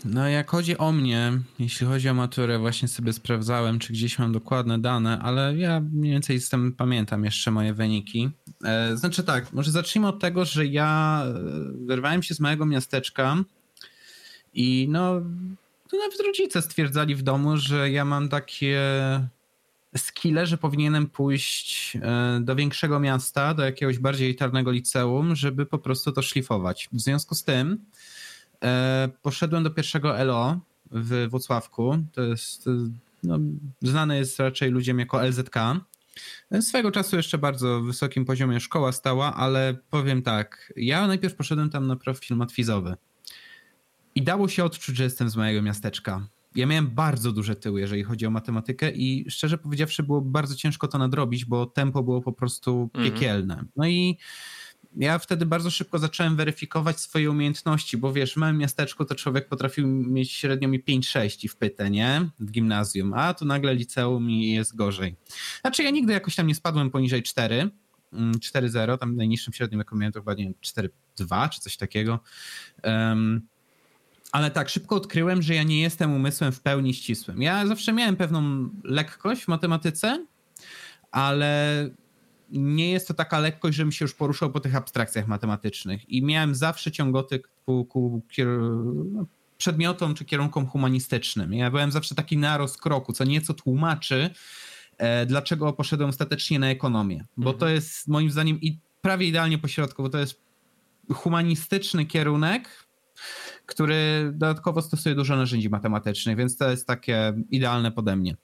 no 0.05 0.29
jak 0.29 0.49
chodzi 0.49 0.77
o 0.77 0.91
mnie, 0.91 1.31
jeśli 1.59 1.87
chodzi 1.87 2.09
o 2.09 2.13
maturę, 2.13 2.59
właśnie 2.59 2.87
sobie 2.87 3.13
sprawdzałem, 3.13 3.79
czy 3.79 3.93
gdzieś 3.93 4.19
mam 4.19 4.31
dokładne 4.31 4.79
dane, 4.79 5.19
ale 5.19 5.57
ja 5.57 5.81
mniej 5.93 6.11
więcej 6.11 6.35
jestem, 6.35 6.73
pamiętam 6.73 7.25
jeszcze 7.25 7.51
moje 7.51 7.73
wyniki. 7.73 8.29
E, 8.63 8.97
znaczy 8.97 9.23
tak, 9.23 9.53
może 9.53 9.71
zacznijmy 9.71 10.07
od 10.07 10.19
tego, 10.19 10.45
że 10.45 10.65
ja 10.65 11.23
e, 11.25 11.33
wyrwałem 11.85 12.23
się 12.23 12.35
z 12.35 12.39
małego 12.39 12.65
miasteczka 12.65 13.37
i 14.53 14.87
no, 14.89 15.21
to 15.89 15.97
nawet 15.97 16.21
rodzice 16.25 16.61
stwierdzali 16.61 17.15
w 17.15 17.21
domu, 17.21 17.57
że 17.57 17.91
ja 17.91 18.05
mam 18.05 18.29
takie 18.29 18.79
skille, 19.97 20.45
że 20.45 20.57
powinienem 20.57 21.07
pójść 21.07 21.97
e, 22.01 22.39
do 22.41 22.55
większego 22.55 22.99
miasta, 22.99 23.53
do 23.53 23.63
jakiegoś 23.63 23.99
bardziej 23.99 24.27
elitarnego 24.27 24.71
liceum, 24.71 25.35
żeby 25.35 25.65
po 25.65 25.77
prostu 25.77 26.11
to 26.11 26.21
szlifować. 26.21 26.89
W 26.91 27.01
związku 27.01 27.35
z 27.35 27.43
tym 27.43 27.85
e, 28.63 29.09
poszedłem 29.21 29.63
do 29.63 29.71
pierwszego 29.71 30.23
LO 30.23 30.59
w 30.91 31.27
Włocławku. 31.29 31.97
To 32.11 32.21
jest, 32.21 32.67
e, 32.67 32.71
no, 33.23 33.39
znany 33.81 34.17
jest 34.17 34.39
raczej 34.39 34.71
ludziom 34.71 34.99
jako 34.99 35.27
LZK. 35.27 35.55
Swego 36.61 36.91
czasu 36.91 37.15
jeszcze 37.15 37.37
bardzo 37.37 37.81
wysokim 37.81 38.25
poziomie 38.25 38.59
szkoła 38.59 38.91
stała, 38.91 39.35
ale 39.35 39.75
powiem 39.89 40.21
tak, 40.21 40.73
ja 40.75 41.07
najpierw 41.07 41.35
poszedłem 41.35 41.69
tam 41.69 41.87
na 41.87 41.95
profil 41.95 42.37
matwizowy. 42.37 42.95
I 44.15 44.23
dało 44.23 44.47
się 44.47 44.63
odczuć, 44.63 44.95
że 44.95 45.03
jestem 45.03 45.29
z 45.29 45.35
mojego 45.35 45.61
miasteczka 45.61 46.27
ja 46.55 46.65
miałem 46.65 46.87
bardzo 46.87 47.31
duże 47.31 47.55
tyły, 47.55 47.79
jeżeli 47.79 48.03
chodzi 48.03 48.25
o 48.25 48.31
matematykę 48.31 48.91
i 48.91 49.25
szczerze 49.29 49.57
powiedziawszy 49.57 50.03
było 50.03 50.21
bardzo 50.21 50.55
ciężko 50.55 50.87
to 50.87 50.97
nadrobić, 50.97 51.45
bo 51.45 51.65
tempo 51.65 52.03
było 52.03 52.21
po 52.21 52.31
prostu 52.31 52.89
mhm. 52.93 53.11
piekielne. 53.11 53.65
No 53.75 53.87
i 53.87 54.17
ja 54.95 55.19
wtedy 55.19 55.45
bardzo 55.45 55.71
szybko 55.71 55.99
zacząłem 55.99 56.35
weryfikować 56.35 56.99
swoje 56.99 57.31
umiejętności, 57.31 57.97
bo 57.97 58.13
wiesz, 58.13 58.33
w 58.33 58.37
małym 58.37 58.57
miasteczku 58.57 59.05
to 59.05 59.15
człowiek 59.15 59.47
potrafił 59.47 59.87
mieć 59.87 60.31
średnio 60.31 60.67
mi 60.67 60.83
5-6 60.83 61.45
i 61.45 61.47
w 61.47 61.55
pytę, 61.55 61.89
nie? 61.89 62.29
W 62.39 62.51
gimnazjum, 62.51 63.13
a 63.13 63.33
tu 63.33 63.45
nagle 63.45 63.75
liceum 63.75 64.29
i 64.29 64.51
jest 64.51 64.75
gorzej. 64.75 65.15
Znaczy 65.61 65.83
ja 65.83 65.89
nigdy 65.89 66.13
jakoś 66.13 66.35
tam 66.35 66.47
nie 66.47 66.55
spadłem 66.55 66.89
poniżej 66.89 67.23
4, 67.23 67.69
4-0, 68.39 68.83
mm, 68.83 68.97
tam 68.97 69.15
najniższym 69.15 69.53
średnim 69.53 69.79
jaką 69.79 69.95
miałem 69.95 70.13
to 70.13 70.19
chyba 70.19 70.33
nie 70.33 70.43
wiem, 70.43 70.53
4-2 71.19 71.49
czy 71.49 71.61
coś 71.61 71.77
takiego. 71.77 72.19
Um, 72.83 73.41
ale 74.31 74.51
tak, 74.51 74.69
szybko 74.69 74.95
odkryłem, 74.95 75.41
że 75.41 75.55
ja 75.55 75.63
nie 75.63 75.81
jestem 75.81 76.13
umysłem 76.13 76.51
w 76.51 76.61
pełni 76.61 76.93
ścisłym. 76.93 77.41
Ja 77.41 77.67
zawsze 77.67 77.93
miałem 77.93 78.15
pewną 78.15 78.69
lekkość 78.83 79.43
w 79.43 79.47
matematyce, 79.47 80.25
ale 81.11 81.89
nie 82.51 82.91
jest 82.91 83.07
to 83.07 83.13
taka 83.13 83.39
lekkość, 83.39 83.77
żebym 83.77 83.91
się 83.91 84.05
już 84.05 84.13
poruszał 84.13 84.51
po 84.51 84.59
tych 84.59 84.75
abstrakcjach 84.75 85.27
matematycznych. 85.27 86.09
I 86.09 86.23
miałem 86.23 86.55
zawsze 86.55 86.91
ciągoty 86.91 87.41
ku, 87.65 87.85
ku 87.85 88.21
no, 89.11 89.25
przedmiotom 89.57 90.13
czy 90.13 90.25
kierunkom 90.25 90.67
humanistycznym. 90.67 91.53
Ja 91.53 91.71
byłem 91.71 91.91
zawsze 91.91 92.15
taki 92.15 92.37
na 92.37 92.57
rozkroku, 92.57 93.13
co 93.13 93.23
nieco 93.23 93.53
tłumaczy, 93.53 94.29
e, 94.97 95.25
dlaczego 95.25 95.73
poszedłem 95.73 96.09
ostatecznie 96.09 96.59
na 96.59 96.69
ekonomię. 96.69 97.25
Bo 97.37 97.49
mhm. 97.49 97.59
to 97.59 97.67
jest 97.67 98.07
moim 98.07 98.31
zdaniem 98.31 98.61
i 98.61 98.79
prawie 99.01 99.27
idealnie 99.27 99.57
pośrodku, 99.57 100.03
bo 100.03 100.09
to 100.09 100.17
jest 100.17 100.41
humanistyczny 101.13 102.05
kierunek, 102.05 102.69
który 103.65 104.31
dodatkowo 104.33 104.81
stosuje 104.81 105.15
dużo 105.15 105.35
narzędzi 105.35 105.69
matematycznych, 105.69 106.37
więc 106.37 106.57
to 106.57 106.69
jest 106.71 106.87
takie 106.87 107.33
idealne 107.49 107.91
pode 107.91 108.15
mnie. 108.15 108.35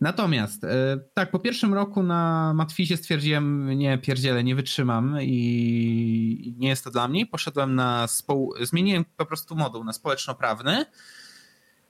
Natomiast 0.00 0.64
e, 0.64 0.98
tak, 1.14 1.30
po 1.30 1.38
pierwszym 1.38 1.74
roku 1.74 2.02
na 2.02 2.52
Matwizie 2.54 2.96
stwierdziłem, 2.96 3.68
nie 3.78 3.98
pierdzielę, 3.98 4.44
nie 4.44 4.54
wytrzymam 4.54 5.16
i 5.22 6.54
nie 6.58 6.68
jest 6.68 6.84
to 6.84 6.90
dla 6.90 7.08
mnie. 7.08 7.26
Poszedłem 7.26 7.74
na, 7.74 8.06
społ... 8.06 8.54
zmieniłem 8.62 9.04
po 9.16 9.26
prostu 9.26 9.56
moduł 9.56 9.84
na 9.84 9.92
społeczno-prawny 9.92 10.84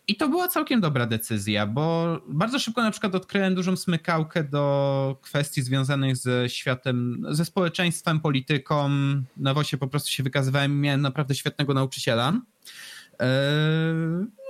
i 0.08 0.16
to 0.16 0.28
była 0.28 0.48
całkiem 0.48 0.80
dobra 0.80 1.06
decyzja, 1.06 1.66
bo 1.66 2.16
bardzo 2.28 2.58
szybko 2.58 2.82
na 2.82 2.90
przykład 2.90 3.14
odkryłem 3.14 3.54
dużą 3.54 3.76
smykałkę 3.76 4.44
do 4.44 5.16
kwestii 5.22 5.62
związanych 5.62 6.16
ze 6.16 6.48
światem, 6.48 7.26
ze 7.30 7.44
społeczeństwem, 7.44 8.20
polityką. 8.20 8.88
Na 9.36 9.54
WOSie 9.54 9.78
po 9.78 9.88
prostu 9.88 10.10
się 10.10 10.22
wykazywałem, 10.22 10.80
miałem 10.80 11.00
naprawdę 11.00 11.34
świetnego 11.34 11.74
nauczyciela. 11.74 12.40
Eee, 13.18 13.28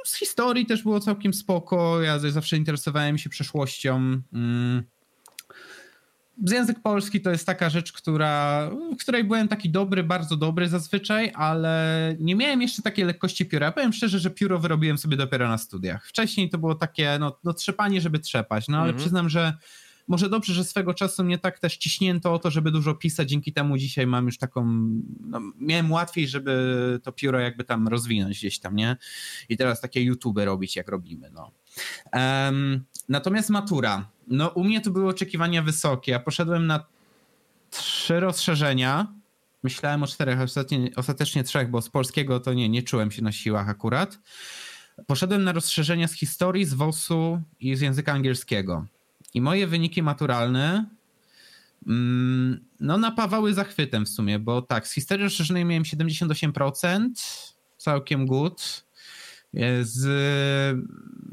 z 0.04 0.16
historii 0.16 0.66
też 0.66 0.82
było 0.82 1.00
całkiem 1.00 1.34
spoko. 1.34 2.02
Ja 2.02 2.18
zawsze 2.18 2.56
interesowałem 2.56 3.18
się 3.18 3.30
przeszłością. 3.30 4.20
Język 6.46 6.80
polski 6.82 7.20
to 7.20 7.30
jest 7.30 7.46
taka 7.46 7.70
rzecz, 7.70 7.92
która, 7.92 8.70
w 8.70 8.96
której 8.96 9.24
byłem 9.24 9.48
taki 9.48 9.70
dobry, 9.70 10.02
bardzo 10.04 10.36
dobry 10.36 10.68
zazwyczaj, 10.68 11.32
ale 11.34 12.16
nie 12.20 12.34
miałem 12.34 12.62
jeszcze 12.62 12.82
takiej 12.82 13.04
lekkości 13.04 13.46
pióra. 13.46 13.72
Powiem 13.72 13.92
szczerze, 13.92 14.18
że 14.18 14.30
pióro 14.30 14.58
wyrobiłem 14.58 14.98
sobie 14.98 15.16
dopiero 15.16 15.48
na 15.48 15.58
studiach. 15.58 16.06
Wcześniej 16.06 16.50
to 16.50 16.58
było 16.58 16.74
takie, 16.74 17.16
no, 17.20 17.38
no 17.44 17.52
trzepanie, 17.52 18.00
żeby 18.00 18.18
trzepać, 18.18 18.68
no 18.68 18.76
ale 18.78 18.86
mhm. 18.88 18.98
przyznam, 18.98 19.28
że 19.28 19.52
może 20.08 20.28
dobrze, 20.28 20.54
że 20.54 20.64
swego 20.64 20.94
czasu 20.94 21.24
mnie 21.24 21.38
tak 21.38 21.58
też 21.58 21.76
ciśnięto 21.76 22.34
o 22.34 22.38
to, 22.38 22.50
żeby 22.50 22.70
dużo 22.70 22.94
pisać, 22.94 23.28
dzięki 23.28 23.52
temu 23.52 23.78
dzisiaj 23.78 24.06
mam 24.06 24.26
już 24.26 24.38
taką, 24.38 24.64
no, 25.20 25.40
miałem 25.60 25.92
łatwiej, 25.92 26.28
żeby 26.28 27.00
to 27.02 27.12
pióro 27.12 27.40
jakby 27.40 27.64
tam 27.64 27.88
rozwinąć 27.88 28.38
gdzieś 28.38 28.58
tam, 28.58 28.76
nie? 28.76 28.96
I 29.48 29.56
teraz 29.56 29.80
takie 29.80 30.02
YouTube 30.02 30.38
robić, 30.38 30.76
jak 30.76 30.88
robimy, 30.88 31.30
no. 31.30 31.50
Um, 32.12 32.84
natomiast 33.08 33.50
matura, 33.50 34.08
no 34.30 34.48
u 34.48 34.64
mnie 34.64 34.80
to 34.80 34.90
były 34.90 35.08
oczekiwania 35.08 35.62
wysokie, 35.62 36.12
ja 36.12 36.20
poszedłem 36.20 36.66
na 36.66 36.84
trzy 37.70 38.20
rozszerzenia, 38.20 39.12
myślałem 39.62 40.02
o 40.02 40.06
czterech, 40.06 40.40
ostatecznie, 40.40 40.90
ostatecznie 40.96 41.44
trzech, 41.44 41.70
bo 41.70 41.82
z 41.82 41.90
polskiego 41.90 42.40
to 42.40 42.52
nie, 42.52 42.68
nie 42.68 42.82
czułem 42.82 43.10
się 43.10 43.22
na 43.22 43.32
siłach 43.32 43.68
akurat. 43.68 44.18
Poszedłem 45.06 45.44
na 45.44 45.52
rozszerzenia 45.52 46.08
z 46.08 46.12
historii, 46.12 46.64
z 46.64 46.74
WOS-u 46.74 47.40
i 47.60 47.76
z 47.76 47.80
języka 47.80 48.12
angielskiego. 48.12 48.86
I 49.34 49.40
moje 49.40 49.66
wyniki 49.66 50.02
maturalne 50.02 50.86
mm, 51.86 52.64
no 52.80 52.98
napawały 52.98 53.54
zachwytem 53.54 54.06
w 54.06 54.08
sumie, 54.08 54.38
bo 54.38 54.62
tak, 54.62 54.88
z 54.88 54.92
historii 54.92 55.24
rozszerzonej 55.24 55.64
miałem 55.64 55.82
78%, 55.82 57.08
całkiem 57.76 58.26
good. 58.26 58.87
Z 59.80 60.06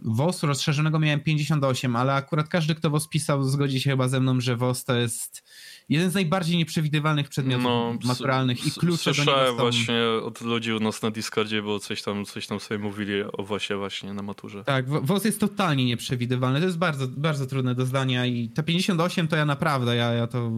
WOS 0.05 0.43
rozszerzonego 0.43 0.99
miałem 0.99 1.19
58, 1.19 1.95
ale 1.95 2.13
akurat 2.13 2.47
każdy, 2.47 2.75
kto 2.75 2.89
WOS 2.89 3.07
pisał, 3.07 3.43
zgodzi 3.43 3.81
się 3.81 3.89
chyba 3.89 4.07
ze 4.07 4.19
mną, 4.19 4.41
że 4.41 4.55
WOS 4.55 4.85
to 4.85 4.95
jest 4.95 5.43
jeden 5.89 6.11
z 6.11 6.13
najbardziej 6.13 6.57
nieprzewidywalnych 6.57 7.29
przedmiotów 7.29 7.63
no, 7.63 7.97
maturalnych 8.03 8.67
i 8.67 8.71
klucze 8.71 9.11
do 9.11 9.19
niego 9.23 9.47
są... 9.47 9.55
właśnie 9.55 10.01
od 10.23 10.41
ludzi 10.41 10.73
u 10.73 10.79
nas 10.79 11.01
na 11.01 11.11
Discordzie, 11.11 11.61
bo 11.61 11.79
coś 11.79 12.01
tam, 12.01 12.25
coś 12.25 12.47
tam 12.47 12.59
sobie 12.59 12.77
mówili 12.77 13.13
o 13.23 13.43
WOSie 13.43 13.77
właśnie 13.77 14.13
na 14.13 14.21
maturze. 14.21 14.63
Tak, 14.63 14.89
WOS 14.89 15.25
jest 15.25 15.39
totalnie 15.39 15.85
nieprzewidywalny, 15.85 16.59
to 16.59 16.65
jest 16.65 16.77
bardzo, 16.77 17.07
bardzo 17.07 17.45
trudne 17.45 17.75
do 17.75 17.85
zdania 17.85 18.25
i 18.25 18.49
te 18.49 18.63
58 18.63 19.27
to 19.27 19.35
ja 19.35 19.45
naprawdę, 19.45 19.95
ja, 19.95 20.13
ja 20.13 20.27
to 20.27 20.51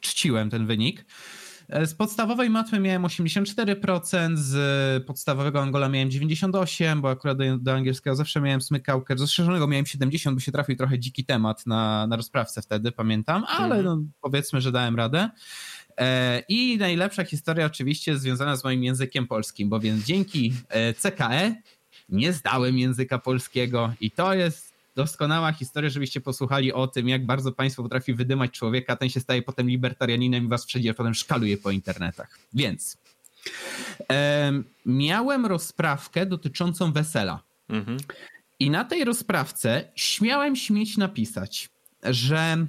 czciłem 0.00 0.50
ten 0.50 0.66
wynik. 0.66 1.04
E, 1.68 1.86
z 1.86 1.94
podstawowej 1.94 2.50
matmy 2.50 2.80
miałem 2.80 3.02
84%, 3.02 4.36
z 4.36 5.04
podstawowego 5.04 5.62
Angola 5.62 5.88
miałem 5.88 6.08
98%, 6.08 7.00
bo 7.00 7.10
akurat 7.10 7.38
do, 7.38 7.58
do 7.58 7.72
angielskiego 7.72 8.16
zawsze 8.16 8.40
miałem 8.40 8.60
smykałkę. 8.60 9.18
Z 9.18 9.20
rozszerzonego 9.20 9.66
miałem 9.66 9.84
70%, 9.84 10.34
bo 10.34 10.40
się 10.40 10.52
trafił 10.52 10.76
trochę 10.76 10.98
dziki 10.98 11.24
temat 11.24 11.66
na, 11.66 12.06
na 12.06 12.16
rozprawce 12.16 12.62
wtedy, 12.62 12.92
pamiętam, 12.92 13.44
ale 13.48 13.76
mhm. 13.76 13.84
no, 13.84 13.98
powiedzmy, 14.20 14.60
że 14.60 14.72
dałem 14.72 14.96
radę. 14.96 15.30
E, 15.98 16.42
I 16.48 16.78
najlepsza 16.78 17.24
historia 17.24 17.66
oczywiście 17.66 18.18
związana 18.18 18.56
z 18.56 18.64
moim 18.64 18.84
językiem 18.84 19.26
polskim, 19.26 19.68
bowiem 19.68 20.02
dzięki 20.04 20.52
e, 20.68 20.94
CKE 20.94 21.54
nie 22.08 22.32
zdałem 22.32 22.78
języka 22.78 23.18
polskiego 23.18 23.92
i 24.00 24.10
to 24.10 24.34
jest 24.34 24.65
doskonała 24.96 25.52
historia, 25.52 25.90
żebyście 25.90 26.20
posłuchali 26.20 26.72
o 26.72 26.86
tym, 26.86 27.08
jak 27.08 27.26
bardzo 27.26 27.52
państwo 27.52 27.82
potrafi 27.82 28.14
wydymać 28.14 28.50
człowieka, 28.50 28.96
ten 28.96 29.08
się 29.08 29.20
staje 29.20 29.42
potem 29.42 29.68
libertarianinem 29.68 30.44
i 30.44 30.48
was 30.48 30.66
wszędzie 30.66 30.94
potem 30.94 31.14
szkaluje 31.14 31.56
po 31.56 31.70
internetach. 31.70 32.38
Więc 32.54 32.96
e, 34.10 34.52
miałem 34.86 35.46
rozprawkę 35.46 36.26
dotyczącą 36.26 36.92
wesela. 36.92 37.42
Mhm. 37.68 37.98
I 38.58 38.70
na 38.70 38.84
tej 38.84 39.04
rozprawce 39.04 39.92
śmiałem 39.94 40.56
śmieć 40.56 40.96
napisać, 40.96 41.68
że 42.02 42.66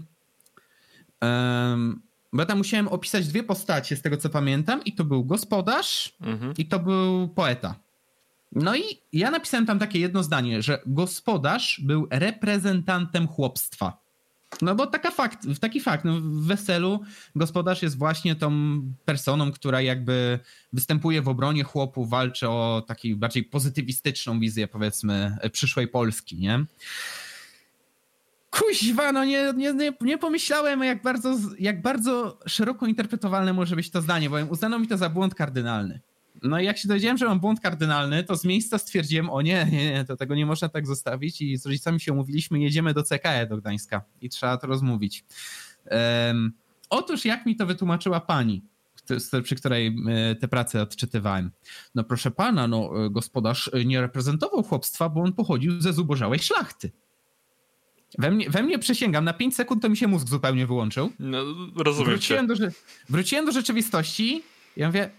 um, 1.21 2.01
bo 2.33 2.45
tam 2.45 2.57
musiałem 2.57 2.87
opisać 2.87 3.27
dwie 3.27 3.43
postacie 3.43 3.95
z 3.95 4.01
tego 4.01 4.17
co 4.17 4.29
pamiętam 4.29 4.83
i 4.83 4.93
to 4.93 5.03
był 5.03 5.25
gospodarz 5.25 6.15
mhm. 6.21 6.53
i 6.57 6.65
to 6.65 6.79
był 6.79 7.27
poeta. 7.27 7.75
No 8.51 8.75
i 8.75 8.83
ja 9.13 9.31
napisałem 9.31 9.65
tam 9.65 9.79
takie 9.79 9.99
jedno 9.99 10.23
zdanie, 10.23 10.61
że 10.61 10.81
gospodarz 10.85 11.81
był 11.83 12.07
reprezentantem 12.09 13.27
chłopstwa. 13.27 14.07
No 14.61 14.75
bo 14.75 14.87
taka 14.87 15.11
fakt, 15.11 15.39
taki 15.61 15.81
fakt, 15.81 16.05
no 16.05 16.13
w 16.21 16.45
weselu 16.45 16.99
gospodarz 17.35 17.81
jest 17.81 17.97
właśnie 17.97 18.35
tą 18.35 18.81
personą, 19.05 19.51
która 19.51 19.81
jakby 19.81 20.39
występuje 20.73 21.21
w 21.21 21.27
obronie 21.27 21.63
chłopów, 21.63 22.09
walczy 22.09 22.49
o 22.49 22.83
taką 22.87 23.01
bardziej 23.15 23.43
pozytywistyczną 23.43 24.39
wizję 24.39 24.67
powiedzmy 24.67 25.37
przyszłej 25.51 25.87
Polski, 25.87 26.37
nie? 26.37 26.65
Kuźwa, 28.49 29.11
no 29.11 29.25
nie, 29.25 29.53
nie, 29.57 29.73
nie, 29.73 29.93
nie 30.01 30.17
pomyślałem 30.17 30.83
jak 30.83 31.01
bardzo, 31.01 31.37
jak 31.59 31.81
bardzo 31.81 32.39
szeroko 32.45 32.85
interpretowalne 32.85 33.53
może 33.53 33.75
być 33.75 33.89
to 33.89 34.01
zdanie, 34.01 34.29
bo 34.29 34.37
uznano 34.37 34.79
mi 34.79 34.87
to 34.87 34.97
za 34.97 35.09
błąd 35.09 35.35
kardynalny. 35.35 35.99
No 36.43 36.59
i 36.59 36.65
jak 36.65 36.77
się 36.77 36.87
dowiedziałem, 36.87 37.17
że 37.17 37.25
mam 37.25 37.39
błąd 37.39 37.59
kardynalny, 37.59 38.23
to 38.23 38.37
z 38.37 38.45
miejsca 38.45 38.77
stwierdziłem, 38.77 39.29
o 39.29 39.41
nie, 39.41 39.67
nie, 39.71 39.91
nie, 39.91 40.05
to 40.05 40.15
tego 40.15 40.35
nie 40.35 40.45
można 40.45 40.69
tak 40.69 40.87
zostawić 40.87 41.41
i 41.41 41.57
z 41.57 41.65
rodzicami 41.65 41.99
się 41.99 42.13
umówiliśmy, 42.13 42.59
jedziemy 42.59 42.93
do 42.93 43.03
CKE 43.03 43.47
do 43.49 43.57
Gdańska 43.57 44.01
i 44.21 44.29
trzeba 44.29 44.57
to 44.57 44.67
rozmówić. 44.67 45.25
Um, 46.27 46.53
otóż 46.89 47.25
jak 47.25 47.45
mi 47.45 47.55
to 47.55 47.65
wytłumaczyła 47.65 48.19
pani, 48.19 48.63
przy 49.43 49.55
której 49.55 49.95
e, 50.09 50.35
te 50.35 50.47
prace 50.47 50.81
odczytywałem. 50.81 51.51
No 51.95 52.03
proszę 52.03 52.31
pana, 52.31 52.67
no 52.67 53.05
e, 53.05 53.09
gospodarz 53.09 53.71
nie 53.85 54.01
reprezentował 54.01 54.63
chłopstwa, 54.63 55.09
bo 55.09 55.21
on 55.21 55.33
pochodził 55.33 55.81
ze 55.81 55.93
zubożałej 55.93 56.39
szlachty. 56.39 56.91
We 58.17 58.31
mnie, 58.31 58.49
we 58.49 58.63
mnie 58.63 58.79
przysięgam, 58.79 59.25
na 59.25 59.33
5 59.33 59.55
sekund 59.55 59.81
to 59.81 59.89
mi 59.89 59.97
się 59.97 60.07
mózg 60.07 60.27
zupełnie 60.27 60.67
wyłączył. 60.67 61.11
No, 61.19 61.37
rozumiem 61.75 62.11
wróciłem 62.11 62.47
do, 62.47 62.55
wróciłem 63.09 63.45
do 63.45 63.51
rzeczywistości 63.51 64.35
i 64.35 64.43
ja 64.77 64.87
mówię, 64.87 65.09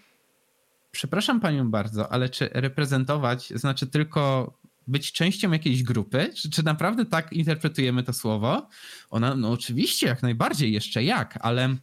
przepraszam 0.91 1.41
panią 1.41 1.71
bardzo, 1.71 2.13
ale 2.13 2.29
czy 2.29 2.51
reprezentować 2.53 3.53
znaczy 3.55 3.87
tylko 3.87 4.53
być 4.87 5.13
częścią 5.13 5.53
jakiejś 5.53 5.83
grupy? 5.83 6.31
Czy, 6.37 6.51
czy 6.51 6.65
naprawdę 6.65 7.05
tak 7.05 7.33
interpretujemy 7.33 8.03
to 8.03 8.13
słowo? 8.13 8.69
Ona, 9.11 9.35
no 9.35 9.51
oczywiście, 9.51 10.07
jak 10.07 10.23
najbardziej, 10.23 10.73
jeszcze 10.73 11.05
jak, 11.05 11.39
ale 11.43 11.77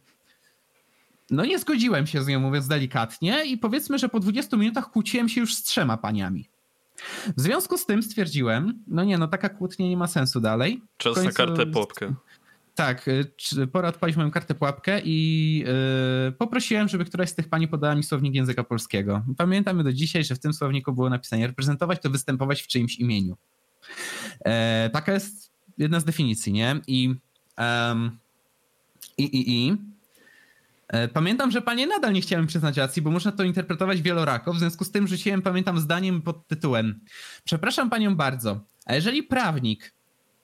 no 1.30 1.44
nie 1.44 1.58
zgodziłem 1.58 2.06
się 2.06 2.22
z 2.22 2.26
nią, 2.26 2.40
mówiąc 2.40 2.68
delikatnie 2.68 3.44
i 3.44 3.58
powiedzmy, 3.58 3.98
że 3.98 4.08
po 4.08 4.20
20 4.20 4.56
minutach 4.56 4.90
kłóciłem 4.90 5.28
się 5.28 5.40
już 5.40 5.54
z 5.54 5.62
trzema 5.62 5.96
paniami. 5.96 6.48
W 7.36 7.40
związku 7.40 7.78
z 7.78 7.86
tym 7.86 8.02
stwierdziłem, 8.02 8.84
no 8.86 9.04
nie, 9.04 9.18
no 9.18 9.28
taka 9.28 9.48
kłótnia 9.48 9.88
nie 9.88 9.96
ma 9.96 10.06
sensu 10.06 10.40
dalej. 10.40 10.82
Czas 10.96 11.14
końcu... 11.14 11.28
na 11.28 11.32
kartę 11.32 11.66
popkę. 11.66 12.14
Tak, 12.76 13.08
y, 13.08 13.66
pora 13.72 13.88
odpalić 13.88 14.16
moją 14.16 14.30
kartę 14.30 14.54
pułapkę 14.54 15.00
i 15.04 15.58
yy, 16.26 16.32
poprosiłem, 16.32 16.88
żeby 16.88 17.04
któraś 17.04 17.30
z 17.30 17.34
tych 17.34 17.48
pani 17.48 17.68
podała 17.68 17.94
mi 17.94 18.02
słownik 18.02 18.34
języka 18.34 18.64
polskiego. 18.64 19.22
Pamiętamy 19.36 19.84
do 19.84 19.92
dzisiaj, 19.92 20.24
że 20.24 20.34
w 20.34 20.38
tym 20.38 20.52
słowniku 20.52 20.92
było 20.92 21.10
napisane 21.10 21.46
reprezentować 21.46 22.02
to 22.02 22.10
występować 22.10 22.62
w 22.62 22.66
czyimś 22.66 22.96
imieniu. 22.96 23.36
E, 24.44 24.90
taka 24.92 25.12
jest 25.12 25.52
jedna 25.78 26.00
z 26.00 26.04
definicji, 26.04 26.52
nie? 26.52 26.80
I 26.86 27.14
um, 27.58 28.18
i, 29.18 29.24
i, 29.24 29.66
i 29.66 29.76
e, 30.88 31.08
Pamiętam, 31.08 31.50
że 31.50 31.62
panie 31.62 31.86
nadal 31.86 32.12
nie 32.12 32.20
chciałem 32.20 32.46
przyznać 32.46 32.76
racji, 32.76 33.02
bo 33.02 33.10
można 33.10 33.32
to 33.32 33.42
interpretować 33.42 34.02
wielorako. 34.02 34.52
W 34.52 34.58
związku 34.58 34.84
z 34.84 34.90
tym 34.90 35.08
rzuciłem, 35.08 35.42
pamiętam, 35.42 35.80
zdaniem 35.80 36.22
pod 36.22 36.46
tytułem 36.46 37.00
Przepraszam 37.44 37.90
panią 37.90 38.16
bardzo, 38.16 38.60
a 38.86 38.94
jeżeli 38.94 39.22
prawnik 39.22 39.95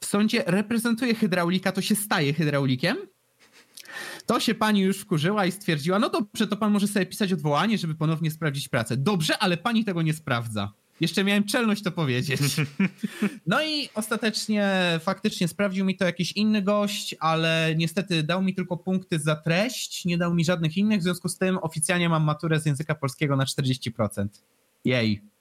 w 0.02 0.06
sądzie 0.06 0.44
reprezentuje 0.47 1.14
hydraulika, 1.14 1.73
to 1.73 1.80
się 1.80 1.94
staje 1.94 2.35
hydraulikiem? 2.35 2.97
To 4.26 4.40
się 4.40 4.54
pani 4.54 4.80
już 4.80 4.99
wkurzyła 4.99 5.47
i 5.47 5.52
stwierdziła, 5.52 5.99
no 5.99 6.11
dobrze, 6.11 6.47
to 6.47 6.56
pan 6.56 6.73
może 6.73 6.88
sobie 6.88 7.06
pisać 7.06 7.32
odwołanie, 7.32 7.78
żeby 7.78 7.94
ponownie 7.94 8.30
sprawdzić 8.30 8.68
pracę. 8.68 8.97
Dobrze, 8.97 9.38
ale 9.38 9.56
pani 9.56 9.85
tego 9.85 10.02
nie 10.02 10.12
sprawdza. 10.12 10.73
Jeszcze 11.00 11.25
miałem 11.25 11.44
czelność 11.44 11.82
to 11.82 11.92
powiedzieć. 11.92 12.40
No 13.47 13.62
i 13.62 13.88
ostatecznie 13.94 14.73
faktycznie 15.00 15.49
sprawdził 15.49 15.85
mi 15.85 15.97
to 15.97 16.04
jakiś 16.04 16.32
inny 16.32 16.62
gość, 16.62 17.14
ale 17.21 17.75
niestety 17.76 18.23
dał 18.23 18.42
mi 18.42 18.54
tylko 18.54 18.76
punkty 18.76 19.18
za 19.18 19.37
treść, 19.37 20.04
nie 20.04 20.18
dał 20.18 20.35
mi 20.35 20.44
żadnych 20.44 20.76
innych, 20.76 21.00
w 21.00 21.02
związku 21.02 21.28
z 21.28 21.38
tym 21.38 21.59
oficjalnie 21.62 22.09
mam 22.09 22.25
maturę 22.25 22.61
z 22.61 22.66
języka 22.66 22.94
polskiego 22.94 23.37
na 23.37 23.44
40%. 23.44 24.26
Jej. 24.85 25.32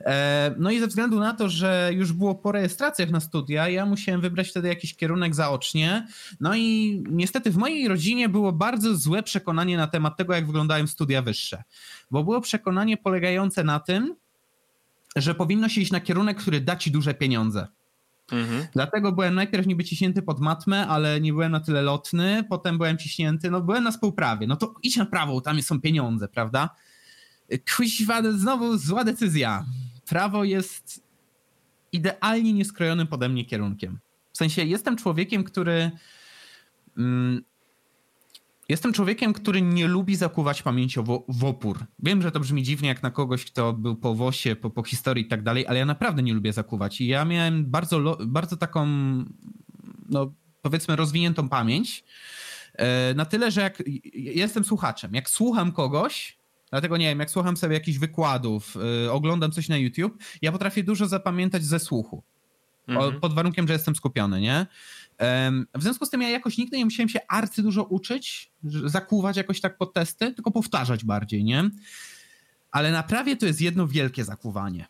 E, 0.00 0.54
no 0.58 0.70
i 0.70 0.80
ze 0.80 0.86
względu 0.86 1.20
na 1.20 1.34
to, 1.34 1.48
że 1.48 1.90
już 1.94 2.12
było 2.12 2.34
po 2.34 2.52
rejestracjach 2.52 3.10
na 3.10 3.20
studia, 3.20 3.68
ja 3.68 3.86
musiałem 3.86 4.20
wybrać 4.20 4.48
wtedy 4.48 4.68
jakiś 4.68 4.96
kierunek 4.96 5.34
zaocznie. 5.34 6.06
No 6.40 6.54
i 6.54 7.02
niestety 7.10 7.50
w 7.50 7.56
mojej 7.56 7.88
rodzinie 7.88 8.28
było 8.28 8.52
bardzo 8.52 8.96
złe 8.96 9.22
przekonanie 9.22 9.76
na 9.76 9.86
temat 9.86 10.16
tego, 10.16 10.34
jak 10.34 10.46
wyglądają 10.46 10.86
studia 10.86 11.22
wyższe. 11.22 11.62
Bo 12.10 12.24
było 12.24 12.40
przekonanie 12.40 12.96
polegające 12.96 13.64
na 13.64 13.80
tym, 13.80 14.16
że 15.16 15.34
powinno 15.34 15.68
się 15.68 15.80
iść 15.80 15.92
na 15.92 16.00
kierunek, 16.00 16.38
który 16.38 16.60
da 16.60 16.76
ci 16.76 16.90
duże 16.90 17.14
pieniądze. 17.14 17.66
Mhm. 18.32 18.66
Dlatego 18.72 19.12
byłem 19.12 19.34
najpierw 19.34 19.66
niby 19.66 19.84
ciśnięty 19.84 20.22
pod 20.22 20.40
matmę, 20.40 20.86
ale 20.86 21.20
nie 21.20 21.32
byłem 21.32 21.52
na 21.52 21.60
tyle 21.60 21.82
lotny, 21.82 22.44
potem 22.48 22.78
byłem 22.78 22.98
ciśnięty, 22.98 23.50
no 23.50 23.60
byłem 23.60 23.84
na 23.84 23.90
współprawie, 23.90 24.46
no 24.46 24.56
to 24.56 24.74
idź 24.82 24.96
na 24.96 25.06
prawo, 25.06 25.40
tam 25.40 25.62
są 25.62 25.80
pieniądze, 25.80 26.28
prawda? 26.28 26.70
Kuźwa, 27.76 28.32
znowu 28.32 28.78
zła 28.78 29.04
decyzja. 29.04 29.64
Prawo 30.08 30.44
jest 30.44 31.02
idealnie 31.92 32.52
nieskrojonym 32.52 33.06
pode 33.06 33.28
mnie 33.28 33.44
kierunkiem. 33.44 33.98
W 34.32 34.36
sensie 34.36 34.64
jestem 34.64 34.96
człowiekiem, 34.96 35.44
który 35.44 35.90
mm, 36.98 37.42
Jestem 38.68 38.92
człowiekiem, 38.92 39.32
który 39.32 39.62
nie 39.62 39.86
lubi 39.86 40.16
zakuwać 40.16 40.62
pamięciowo 40.62 41.24
w 41.28 41.44
opór. 41.44 41.84
Wiem, 41.98 42.22
że 42.22 42.32
to 42.32 42.40
brzmi 42.40 42.62
dziwnie 42.62 42.88
jak 42.88 43.02
na 43.02 43.10
kogoś, 43.10 43.44
kto 43.44 43.72
był 43.72 43.96
po 43.96 44.14
WOSie, 44.14 44.56
po, 44.56 44.70
po 44.70 44.82
historii 44.82 45.24
i 45.24 45.28
tak 45.28 45.42
dalej, 45.42 45.66
ale 45.66 45.78
ja 45.78 45.86
naprawdę 45.86 46.22
nie 46.22 46.34
lubię 46.34 46.52
zakuwać. 46.52 47.00
I 47.00 47.06
ja 47.06 47.24
miałem 47.24 47.66
bardzo, 47.66 48.18
bardzo 48.26 48.56
taką, 48.56 48.86
no 50.08 50.32
powiedzmy, 50.62 50.96
rozwiniętą 50.96 51.48
pamięć. 51.48 52.04
E, 52.74 53.14
na 53.14 53.24
tyle, 53.24 53.50
że 53.50 53.60
jak 53.60 53.82
jestem 54.14 54.64
słuchaczem, 54.64 55.14
jak 55.14 55.30
słucham 55.30 55.72
kogoś, 55.72 56.38
dlatego 56.70 56.96
nie 56.96 57.06
wiem, 57.06 57.20
jak 57.20 57.30
słucham 57.30 57.56
sobie 57.56 57.74
jakichś 57.74 57.98
wykładów, 57.98 58.76
e, 59.06 59.12
oglądam 59.12 59.52
coś 59.52 59.68
na 59.68 59.76
YouTube, 59.76 60.22
ja 60.42 60.52
potrafię 60.52 60.84
dużo 60.84 61.08
zapamiętać 61.08 61.64
ze 61.64 61.78
słuchu. 61.78 62.22
Mhm. 62.88 63.20
Pod 63.20 63.34
warunkiem, 63.34 63.66
że 63.66 63.72
jestem 63.72 63.96
skupiony, 63.96 64.40
nie? 64.40 64.66
W 65.74 65.82
związku 65.82 66.06
z 66.06 66.10
tym 66.10 66.22
ja 66.22 66.30
jakoś 66.30 66.58
nigdy 66.58 66.76
nie 66.76 66.84
musiałem 66.84 67.08
się 67.08 67.18
arcy 67.28 67.62
dużo 67.62 67.84
uczyć, 67.84 68.52
zakuwać 68.84 69.36
jakoś 69.36 69.60
tak 69.60 69.78
pod 69.78 69.94
testy, 69.94 70.34
tylko 70.34 70.50
powtarzać 70.50 71.04
bardziej, 71.04 71.44
nie? 71.44 71.70
Ale 72.70 72.92
na 72.92 73.02
prawie 73.02 73.36
to 73.36 73.46
jest 73.46 73.60
jedno 73.60 73.86
wielkie 73.86 74.24
zakuwanie. 74.24 74.86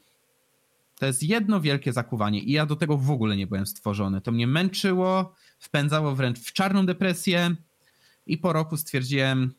To 0.99 1.06
jest 1.06 1.23
jedno 1.23 1.61
wielkie 1.61 1.92
zakuwanie 1.92 2.40
i 2.40 2.52
ja 2.52 2.66
do 2.66 2.76
tego 2.76 2.97
w 2.97 3.11
ogóle 3.11 3.37
nie 3.37 3.47
byłem 3.47 3.66
stworzony. 3.66 4.21
To 4.21 4.33
mnie 4.33 4.47
męczyło, 4.47 5.35
wpędzało 5.59 6.14
wręcz 6.14 6.38
w 6.38 6.52
czarną 6.52 6.87
depresję 6.87 7.56
i 8.26 8.38
po 8.38 8.52
roku 8.52 8.76
stwierdziłem, 8.76 9.54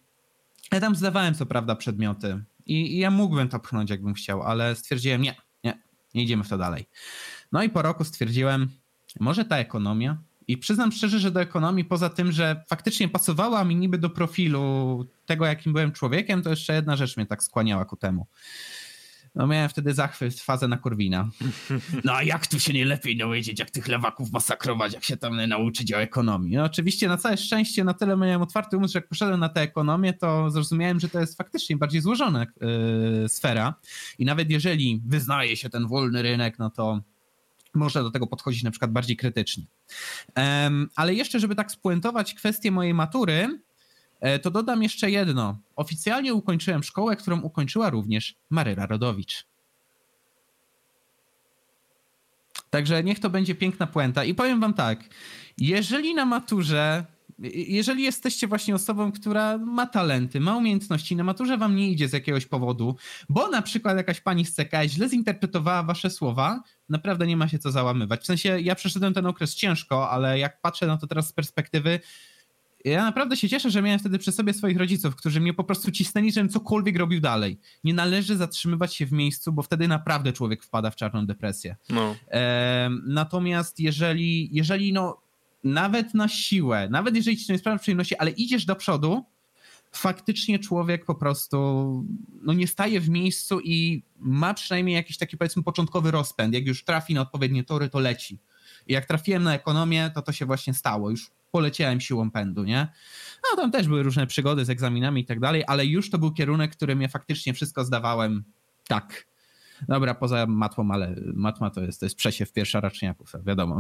ja 0.72 0.80
tam 0.80 0.96
zdawałem 0.96 1.34
co 1.34 1.46
prawda 1.46 1.76
przedmioty 1.76 2.44
i, 2.66 2.96
i 2.96 2.98
ja 2.98 3.12
mógłbym 3.12 3.50
to 3.50 3.60
pchnąć 3.60 3.90
jakbym 3.90 4.14
chciał, 4.14 4.44
ale 4.44 4.76
stwierdziłem 4.76 5.22
nie, 5.22 5.36
nie, 5.64 5.82
nie 6.14 6.24
idziemy 6.24 6.44
w 6.44 6.50
to 6.50 6.58
dalej. 6.58 6.86
No 7.52 7.64
i 7.64 7.70
po 7.70 7.82
roku 7.82 8.04
stwierdziłem, 8.04 8.70
może 9.20 9.46
ta 9.46 9.58
ekonomia, 9.58 10.18
i 10.48 10.58
przyznam 10.58 10.92
szczerze, 10.92 11.20
że 11.20 11.32
do 11.32 11.42
ekonomii, 11.42 11.86
poza 11.86 12.10
tym, 12.10 12.32
że 12.32 12.64
faktycznie 12.68 13.10
pasowała 13.10 13.64
mi 13.64 13.76
niby 13.76 13.98
do 13.98 14.10
profilu 14.10 15.06
tego, 15.26 15.46
jakim 15.46 15.74
byłem 15.74 15.92
człowiekiem, 15.92 16.42
to 16.42 16.50
jeszcze 16.50 16.74
jedna 16.74 16.96
rzecz 16.96 17.18
mnie 17.18 17.26
tak 17.26 17.44
skłaniała 17.44 17.86
ku 17.86 17.96
temu. 17.96 18.28
No 19.38 19.48
miałem 19.48 19.70
wtedy 19.70 19.94
zachwyt, 19.94 20.40
fazę 20.40 20.68
na 20.68 20.78
Korwina. 20.78 21.30
No 22.04 22.14
a 22.14 22.24
jak 22.24 22.48
tu 22.48 22.60
się 22.60 22.74
nie 22.74 22.86
lepiej 22.86 23.18
dowiedzieć, 23.18 23.60
jak 23.60 23.72
tych 23.72 23.88
lewaków 23.88 24.32
masakrować, 24.32 24.94
jak 24.94 25.04
się 25.04 25.18
tam 25.18 25.48
nauczyć 25.48 25.94
o 25.94 26.02
ekonomii? 26.02 26.56
No 26.56 26.64
oczywiście 26.64 27.08
na 27.08 27.18
całe 27.18 27.38
szczęście 27.38 27.84
na 27.84 27.94
tyle 27.94 28.18
miałem 28.18 28.42
otwarty 28.42 28.78
umysł, 28.78 28.94
że 28.94 29.00
jak 29.00 29.08
poszedłem 29.08 29.40
na 29.40 29.50
tę 29.50 29.62
ekonomię, 29.62 30.14
to 30.14 30.52
zrozumiałem, 30.52 31.00
że 31.00 31.10
to 31.10 31.20
jest 31.20 31.38
faktycznie 31.38 31.78
bardziej 31.78 32.02
złożona 32.02 32.46
yy, 33.22 33.30
sfera 33.30 33.74
i 34.20 34.26
nawet 34.26 34.50
jeżeli 34.50 35.02
wyznaje 35.06 35.58
się 35.58 35.70
ten 35.70 35.88
wolny 35.88 36.22
rynek, 36.22 36.60
no 36.60 36.70
to 36.70 37.02
można 37.74 38.04
do 38.04 38.12
tego 38.12 38.28
podchodzić 38.28 38.64
na 38.64 38.72
przykład 38.72 38.92
bardziej 38.92 39.18
krytycznie. 39.18 39.64
Ale 40.96 41.14
jeszcze, 41.14 41.40
żeby 41.40 41.56
tak 41.56 41.72
spuentować 41.72 42.34
kwestię 42.34 42.72
mojej 42.72 42.94
matury, 42.94 43.60
to 44.42 44.52
dodam 44.52 44.84
jeszcze 44.84 45.12
jedno. 45.12 45.58
Oficjalnie 45.76 46.34
ukończyłem 46.34 46.84
szkołę, 46.84 47.16
którą 47.16 47.42
ukończyła 47.42 47.90
również 47.90 48.36
Maryla 48.50 48.86
Rodowicz. 48.86 49.46
Także 52.70 53.04
niech 53.04 53.20
to 53.20 53.30
będzie 53.30 53.56
piękna 53.56 53.88
puenta. 53.88 54.24
I 54.24 54.34
powiem 54.34 54.60
wam 54.60 54.74
tak, 54.74 55.00
jeżeli 55.58 56.16
na 56.16 56.26
maturze 56.26 57.06
jeżeli 57.40 58.04
jesteście 58.04 58.48
właśnie 58.48 58.76
osobą, 58.76 59.12
która 59.12 59.58
ma 59.58 59.86
talenty, 59.86 60.40
ma 60.40 60.58
umiejętności, 60.58 61.16
na 61.16 61.24
maturze 61.24 61.58
wam 61.58 61.76
nie 61.76 61.92
idzie 61.92 62.08
z 62.08 62.14
jakiegoś 62.14 62.46
powodu, 62.46 62.96
bo 63.30 63.50
na 63.50 63.62
przykład 63.62 63.98
jakaś 63.98 64.22
pani 64.22 64.46
z 64.46 64.56
CK 64.56 64.72
źle 64.86 65.10
zinterpretowała 65.10 65.84
wasze 65.84 66.10
słowa, 66.10 66.64
naprawdę 66.90 67.28
nie 67.28 67.38
ma 67.38 67.48
się 67.48 67.60
co 67.60 67.72
załamywać. 67.72 68.22
W 68.22 68.26
sensie 68.26 68.60
ja 68.62 68.76
przeszedłem 68.76 69.14
ten 69.14 69.26
okres 69.26 69.56
ciężko, 69.56 70.10
ale 70.10 70.40
jak 70.40 70.62
patrzę 70.62 70.88
na 70.88 70.98
to 70.98 71.08
teraz 71.08 71.28
z 71.28 71.34
perspektywy, 71.34 72.00
ja 72.90 73.04
naprawdę 73.04 73.38
się 73.38 73.50
cieszę, 73.50 73.72
że 73.72 73.82
miałem 73.82 74.00
wtedy 74.00 74.20
przy 74.20 74.32
sobie 74.32 74.54
swoich 74.54 74.78
rodziców, 74.78 75.16
którzy 75.16 75.42
mnie 75.42 75.54
po 75.54 75.64
prostu 75.64 75.92
cisnęli, 75.92 76.32
żebym 76.32 76.50
cokolwiek 76.50 76.98
robił 76.98 77.22
dalej. 77.22 77.60
Nie 77.84 77.94
należy 77.94 78.38
zatrzymywać 78.38 78.96
się 78.96 79.06
w 79.06 79.12
miejscu, 79.12 79.52
bo 79.52 79.62
wtedy 79.62 79.88
naprawdę 79.88 80.34
człowiek 80.34 80.64
wpada 80.64 80.92
w 80.92 80.96
czarną 80.96 81.26
depresję. 81.26 81.76
No. 81.90 82.16
E, 82.32 82.90
natomiast 83.06 83.80
jeżeli, 83.80 84.50
jeżeli 84.52 84.94
no, 84.94 85.22
nawet 85.64 86.14
na 86.14 86.28
siłę, 86.28 86.88
nawet 86.92 87.16
jeżeli 87.16 87.38
ci 87.38 87.48
to 87.48 87.54
nie 87.54 87.60
sprawia 87.60 87.80
przyjemności, 87.80 88.16
ale 88.16 88.32
idziesz 88.32 88.66
do 88.66 88.76
przodu, 88.76 89.26
faktycznie 89.92 90.60
człowiek 90.60 91.06
po 91.06 91.16
prostu 91.16 91.58
no 92.42 92.54
nie 92.54 92.68
staje 92.68 93.02
w 93.02 93.10
miejscu 93.10 93.60
i 93.64 94.04
ma 94.20 94.54
przynajmniej 94.54 94.96
jakiś 94.96 95.18
taki 95.18 95.38
powiedzmy 95.38 95.64
początkowy 95.64 96.12
rozpęd. 96.12 96.54
Jak 96.54 96.68
już 96.68 96.84
trafi 96.84 97.14
na 97.14 97.22
odpowiednie 97.22 97.64
tory, 97.64 97.90
to 97.90 98.00
leci. 98.00 98.40
I 98.88 98.94
jak 98.94 99.06
trafiłem 99.06 99.44
na 99.44 99.54
ekonomię, 99.54 100.12
to 100.16 100.22
to 100.22 100.32
się 100.32 100.46
właśnie 100.46 100.74
stało. 100.74 101.10
Już 101.10 101.32
poleciałem 101.52 102.02
siłą 102.02 102.32
pędu, 102.32 102.64
nie? 102.64 102.88
No 103.44 103.62
tam 103.62 103.72
też 103.72 103.88
były 103.88 104.04
różne 104.04 104.28
przygody 104.28 104.66
z 104.66 104.70
egzaminami 104.70 105.22
i 105.22 105.26
tak 105.26 105.40
dalej, 105.40 105.64
ale 105.68 105.86
już 105.86 106.10
to 106.10 106.18
był 106.18 106.34
kierunek, 106.34 106.72
którym 106.72 107.02
ja 107.02 107.08
faktycznie 107.08 107.54
wszystko 107.54 107.86
zdawałem 107.86 108.44
tak 108.88 109.28
Dobra, 109.88 110.14
poza 110.14 110.46
matmą, 110.46 110.92
ale 110.92 111.16
matma 111.34 111.70
to 111.70 111.82
jest, 111.82 112.00
to 112.00 112.06
jest 112.06 112.16
przesiew 112.16 112.54
pierwsza 112.54 112.80
raczniaków, 112.80 113.32
wiadomo. 113.46 113.80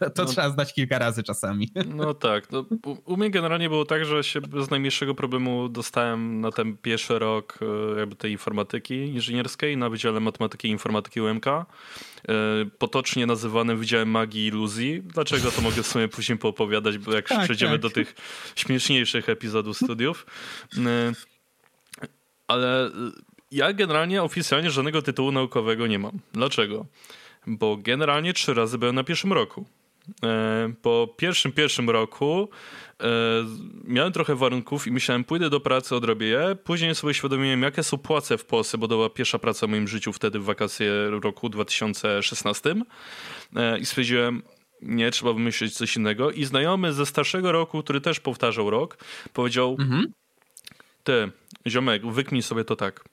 to, 0.00 0.10
to 0.16 0.22
no, 0.22 0.28
trzeba 0.28 0.50
znać 0.50 0.74
kilka 0.74 0.98
razy 0.98 1.22
czasami. 1.22 1.70
no 1.94 2.14
tak. 2.14 2.52
No, 2.52 2.64
u 3.04 3.16
mnie 3.16 3.30
generalnie 3.30 3.68
było 3.68 3.84
tak, 3.84 4.04
że 4.04 4.24
się 4.24 4.40
bez 4.40 4.70
najmniejszego 4.70 5.14
problemu 5.14 5.68
dostałem 5.68 6.40
na 6.40 6.50
ten 6.50 6.76
pierwszy 6.76 7.18
rok 7.18 7.58
e, 7.94 7.98
jakby 7.98 8.16
tej 8.16 8.32
informatyki 8.32 8.94
inżynierskiej 8.94 9.76
na 9.76 9.90
Wydziale 9.90 10.20
Matematyki 10.20 10.68
i 10.68 10.70
Informatyki 10.70 11.20
UMK. 11.20 11.46
E, 11.46 11.64
potocznie 12.78 13.26
nazywany 13.26 13.76
Wydziałem 13.76 14.10
Magii 14.10 14.44
i 14.44 14.46
Iluzji. 14.46 15.02
Dlaczego 15.02 15.50
to 15.50 15.62
mogę 15.62 15.82
sobie 15.82 16.08
później 16.08 16.38
poopowiadać, 16.38 16.98
bo 16.98 17.12
jak 17.12 17.28
tak, 17.28 17.44
przejdziemy 17.44 17.72
tak. 17.72 17.80
do 17.80 17.90
tych 17.90 18.14
śmieszniejszych 18.56 19.28
epizodów 19.28 19.76
studiów. 19.76 20.26
E, 20.86 21.12
ale 22.48 22.90
ja 23.50 23.72
generalnie 23.72 24.22
oficjalnie 24.22 24.70
żadnego 24.70 25.02
tytułu 25.02 25.32
naukowego 25.32 25.86
nie 25.86 25.98
mam. 25.98 26.18
Dlaczego? 26.32 26.86
Bo 27.46 27.76
generalnie 27.76 28.32
trzy 28.32 28.54
razy 28.54 28.78
byłem 28.78 28.94
na 28.94 29.04
pierwszym 29.04 29.32
roku. 29.32 29.66
E, 30.22 30.72
po 30.82 31.14
pierwszym, 31.16 31.52
pierwszym 31.52 31.90
roku 31.90 32.48
e, 33.00 33.06
miałem 33.84 34.12
trochę 34.12 34.34
warunków 34.34 34.86
i 34.86 34.90
myślałem, 34.90 35.24
pójdę 35.24 35.50
do 35.50 35.60
pracy, 35.60 35.96
odrobię 35.96 36.26
je. 36.26 36.56
Później 36.64 36.94
sobie 36.94 37.10
uświadomiłem, 37.10 37.62
jakie 37.62 37.82
są 37.82 37.98
płace 37.98 38.38
w 38.38 38.44
Polsce, 38.44 38.78
bo 38.78 38.88
to 38.88 38.94
była 38.94 39.10
pierwsza 39.10 39.38
praca 39.38 39.66
w 39.66 39.70
moim 39.70 39.88
życiu 39.88 40.12
wtedy 40.12 40.38
w 40.38 40.44
wakacje 40.44 41.10
roku 41.10 41.48
2016. 41.48 42.74
E, 43.56 43.78
I 43.78 43.86
stwierdziłem, 43.86 44.42
nie, 44.82 45.10
trzeba 45.10 45.32
wymyślić 45.32 45.74
coś 45.74 45.96
innego. 45.96 46.30
I 46.30 46.44
znajomy 46.44 46.92
ze 46.92 47.06
starszego 47.06 47.52
roku, 47.52 47.82
który 47.82 48.00
też 48.00 48.20
powtarzał 48.20 48.70
rok, 48.70 48.98
powiedział, 49.32 49.76
mhm. 49.80 50.12
ty, 51.04 51.30
ziomek, 51.66 52.06
wykmij 52.06 52.42
sobie 52.42 52.64
to 52.64 52.76
tak 52.76 53.04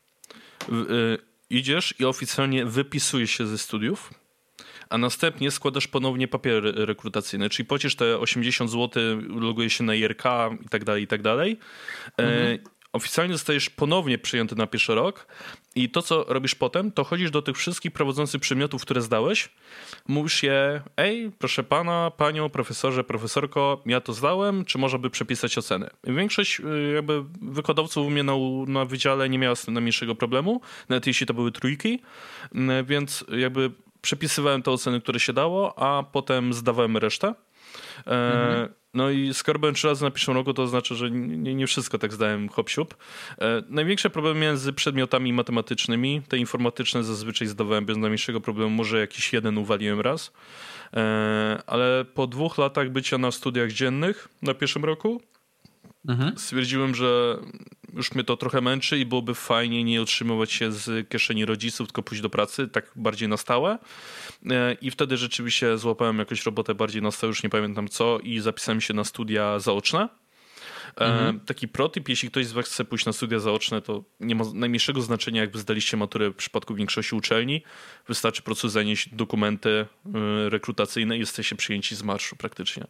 idziesz 1.49 1.95
i 1.99 2.05
oficjalnie 2.05 2.65
wypisujesz 2.65 3.31
się 3.31 3.47
ze 3.47 3.57
studiów, 3.57 4.13
a 4.89 4.97
następnie 4.97 5.51
składasz 5.51 5.87
ponownie 5.87 6.27
papier 6.27 6.63
rekrutacyjny, 6.75 7.49
czyli 7.49 7.67
płacisz 7.67 7.95
te 7.95 8.19
80 8.19 8.71
zł, 8.71 9.03
logujesz 9.29 9.73
się 9.73 9.83
na 9.83 9.95
IRK 9.95 10.23
i 10.65 10.69
tak 10.69 10.83
dalej, 10.83 11.03
i 11.03 11.07
tak 11.07 11.21
dalej. 11.21 11.59
Oficjalnie 12.93 13.33
zostajesz 13.33 13.69
ponownie 13.69 14.17
przyjęty 14.17 14.55
na 14.55 14.67
pierwszy 14.67 14.95
rok 14.95 15.27
i 15.75 15.89
to, 15.89 16.01
co 16.01 16.25
robisz 16.27 16.55
potem, 16.55 16.91
to 16.91 17.03
chodzisz 17.03 17.31
do 17.31 17.41
tych 17.41 17.57
wszystkich 17.57 17.91
prowadzących 17.91 18.41
przedmiotów, 18.41 18.81
które 18.81 19.01
zdałeś, 19.01 19.49
mówisz 20.07 20.43
je, 20.43 20.81
ej, 20.97 21.31
proszę 21.39 21.63
pana, 21.63 22.11
panią, 22.17 22.49
profesorze, 22.49 23.03
profesorko, 23.03 23.81
ja 23.85 24.01
to 24.01 24.13
zdałem, 24.13 24.65
czy 24.65 24.77
można 24.77 24.99
by 24.99 25.09
przepisać 25.09 25.57
oceny? 25.57 25.89
Większość 26.03 26.59
y, 26.59 26.93
jakby 26.95 27.23
wykładowców 27.41 28.07
u 28.07 28.09
mnie 28.09 28.23
na, 28.23 28.33
na 28.67 28.85
wydziale 28.85 29.29
nie 29.29 29.39
miała 29.39 29.55
z 29.55 29.65
tym 29.65 29.73
najmniejszego 29.73 30.15
problemu, 30.15 30.61
nawet 30.89 31.07
jeśli 31.07 31.27
to 31.27 31.33
były 31.33 31.51
trójki, 31.51 31.99
y, 32.55 32.83
więc 32.83 33.25
jakby 33.37 33.71
przepisywałem 34.01 34.63
te 34.63 34.71
oceny, 34.71 35.01
które 35.01 35.19
się 35.19 35.33
dało, 35.33 35.79
a 35.79 36.03
potem 36.03 36.53
zdawałem 36.53 36.97
resztę. 36.97 37.27
E, 37.27 38.11
mhm. 38.11 38.82
No 38.93 39.09
i 39.09 39.33
skoro 39.33 39.59
byłem 39.59 39.75
trzy 39.75 39.87
razy 39.87 40.03
na 40.03 40.11
pierwszym 40.11 40.33
roku, 40.33 40.53
to 40.53 40.67
znaczy, 40.67 40.95
że 40.95 41.11
nie, 41.11 41.55
nie 41.55 41.67
wszystko 41.67 41.97
tak 41.97 42.13
zdałem 42.13 42.49
hop 42.49 42.69
siup. 42.69 42.95
E, 43.41 43.63
największe 43.69 44.09
problemy 44.09 44.57
z 44.57 44.75
przedmiotami 44.75 45.33
matematycznymi. 45.33 46.21
Te 46.27 46.37
informatyczne 46.37 47.03
zazwyczaj 47.03 47.47
zdawałem 47.47 47.85
bez 47.85 47.97
najmniejszego 47.97 48.41
problemu. 48.41 48.69
Może 48.69 48.99
jakiś 48.99 49.33
jeden 49.33 49.57
uwaliłem 49.57 50.01
raz. 50.01 50.31
E, 50.93 51.61
ale 51.67 52.05
po 52.05 52.27
dwóch 52.27 52.57
latach 52.57 52.89
bycia 52.89 53.17
na 53.17 53.31
studiach 53.31 53.71
dziennych 53.71 54.27
na 54.41 54.53
pierwszym 54.53 54.85
roku 54.85 55.21
mhm. 56.07 56.37
stwierdziłem, 56.37 56.95
że 56.95 57.37
już 57.93 58.11
mnie 58.11 58.23
to 58.23 58.37
trochę 58.37 58.61
męczy 58.61 58.97
i 58.97 59.05
byłoby 59.05 59.35
fajnie 59.35 59.83
nie 59.83 60.01
otrzymywać 60.01 60.51
się 60.51 60.71
z 60.71 61.09
kieszeni 61.09 61.45
rodziców, 61.45 61.87
tylko 61.87 62.03
pójść 62.03 62.21
do 62.21 62.29
pracy, 62.29 62.67
tak 62.67 62.91
bardziej 62.95 63.29
na 63.29 63.37
stałe. 63.37 63.77
E, 64.49 64.73
I 64.73 64.91
wtedy 64.91 65.17
rzeczywiście 65.17 65.77
złapałem 65.77 66.19
jakąś 66.19 66.45
robotę 66.45 66.75
bardziej 66.75 67.01
na 67.01 67.11
stałe, 67.11 67.29
już 67.29 67.43
nie 67.43 67.49
pamiętam 67.49 67.87
co, 67.87 68.19
i 68.19 68.39
zapisałem 68.39 68.81
się 68.81 68.93
na 68.93 69.03
studia 69.03 69.59
zaoczne. 69.59 70.09
E, 70.97 71.05
mhm. 71.05 71.39
Taki 71.39 71.67
protyp, 71.67 72.09
jeśli 72.09 72.29
ktoś 72.29 72.45
z 72.45 72.51
was 72.51 72.65
chce 72.65 72.85
pójść 72.85 73.05
na 73.05 73.13
studia 73.13 73.39
zaoczne, 73.39 73.81
to 73.81 74.03
nie 74.19 74.35
ma 74.35 74.43
najmniejszego 74.53 75.01
znaczenia, 75.01 75.41
jakby 75.41 75.59
zdaliście 75.59 75.97
maturę 75.97 76.29
w 76.29 76.35
przypadku 76.35 76.75
większości 76.75 77.15
uczelni. 77.15 77.63
Wystarczy 78.07 78.41
po 78.41 78.45
prostu 78.45 78.69
zanieść 78.69 79.09
dokumenty 79.09 79.69
e, 79.69 80.49
rekrutacyjne 80.49 81.17
i 81.17 81.19
jesteście 81.19 81.55
przyjęci 81.55 81.95
z 81.95 82.03
marszu 82.03 82.35
praktycznie. 82.35 82.87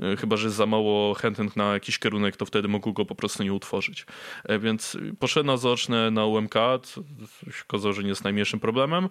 E, 0.00 0.16
chyba, 0.16 0.36
że 0.36 0.50
za 0.50 0.66
mało 0.66 1.14
chętnych 1.14 1.56
na 1.56 1.72
jakiś 1.72 1.98
kierunek, 1.98 2.36
to 2.36 2.46
wtedy 2.46 2.68
mogą 2.68 2.92
go 2.92 3.04
po 3.04 3.14
prostu 3.14 3.42
nie 3.42 3.52
utworzyć. 3.52 4.06
Więc 4.60 4.96
poszedłem 5.18 5.46
na 5.46 5.56
zaoczne 5.56 6.10
na 6.10 6.26
UMK, 6.26 6.54
okazało, 7.68 7.92
że 7.92 8.02
nie 8.02 8.08
jest 8.08 8.24
najmniejszym 8.24 8.60
problemem. 8.60 9.08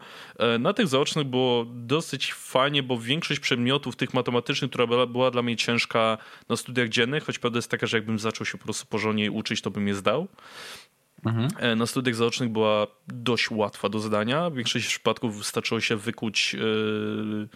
Na 0.60 0.74
tych 0.74 0.88
zaocznych 0.88 1.28
było 1.28 1.66
dosyć 1.66 2.34
fajnie, 2.34 2.84
bo 2.84 2.98
większość 2.98 3.40
przedmiotów 3.40 3.96
tych 3.96 4.14
matematycznych, 4.14 4.72
która 4.72 4.88
była 5.08 5.32
dla 5.32 5.42
mnie 5.42 5.56
ciężka 5.56 6.18
na 6.50 6.56
studiach 6.56 6.90
dziennych, 6.90 7.24
choć 7.24 7.40
prawda 7.40 7.58
jest 7.58 7.72
taka, 7.72 7.88
że 7.88 7.98
jakbym 7.98 8.20
zaczął 8.20 8.46
się 8.46 8.58
po 8.58 8.64
prostu 8.64 8.86
porządnie 8.86 9.32
uczyć, 9.32 9.62
to 9.62 9.72
bym 9.72 9.88
je 9.88 9.96
zdał. 9.96 10.28
Mhm. 11.26 11.48
E, 11.58 11.76
na 11.76 11.86
studiach 11.86 12.16
zaocznych 12.16 12.50
była 12.50 12.88
dość 13.08 13.52
łatwa 13.52 13.90
do 13.90 14.00
zdania. 14.00 14.50
W 14.50 14.56
większości 14.56 14.90
przypadków 14.90 15.38
wystarczyło 15.38 15.82
się 15.82 15.96
wykuć 15.96 16.54
yy, 16.54 17.50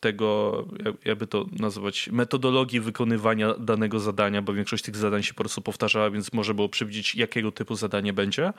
tego, 0.00 0.64
jakby 1.04 1.26
to 1.26 1.46
nazwać, 1.58 2.08
metodologii 2.12 2.80
wykonywania 2.80 3.54
danego 3.54 4.00
zadania, 4.00 4.42
bo 4.42 4.52
większość 4.52 4.84
tych 4.84 4.96
zadań 4.96 5.22
się 5.22 5.34
po 5.34 5.42
prostu 5.42 5.62
powtarzała, 5.62 6.10
więc 6.10 6.32
może 6.32 6.54
było 6.54 6.68
przewidzieć, 6.68 7.14
jakiego 7.14 7.52
typu 7.52 7.74
zadanie 7.74 8.12
będzie. 8.12 8.52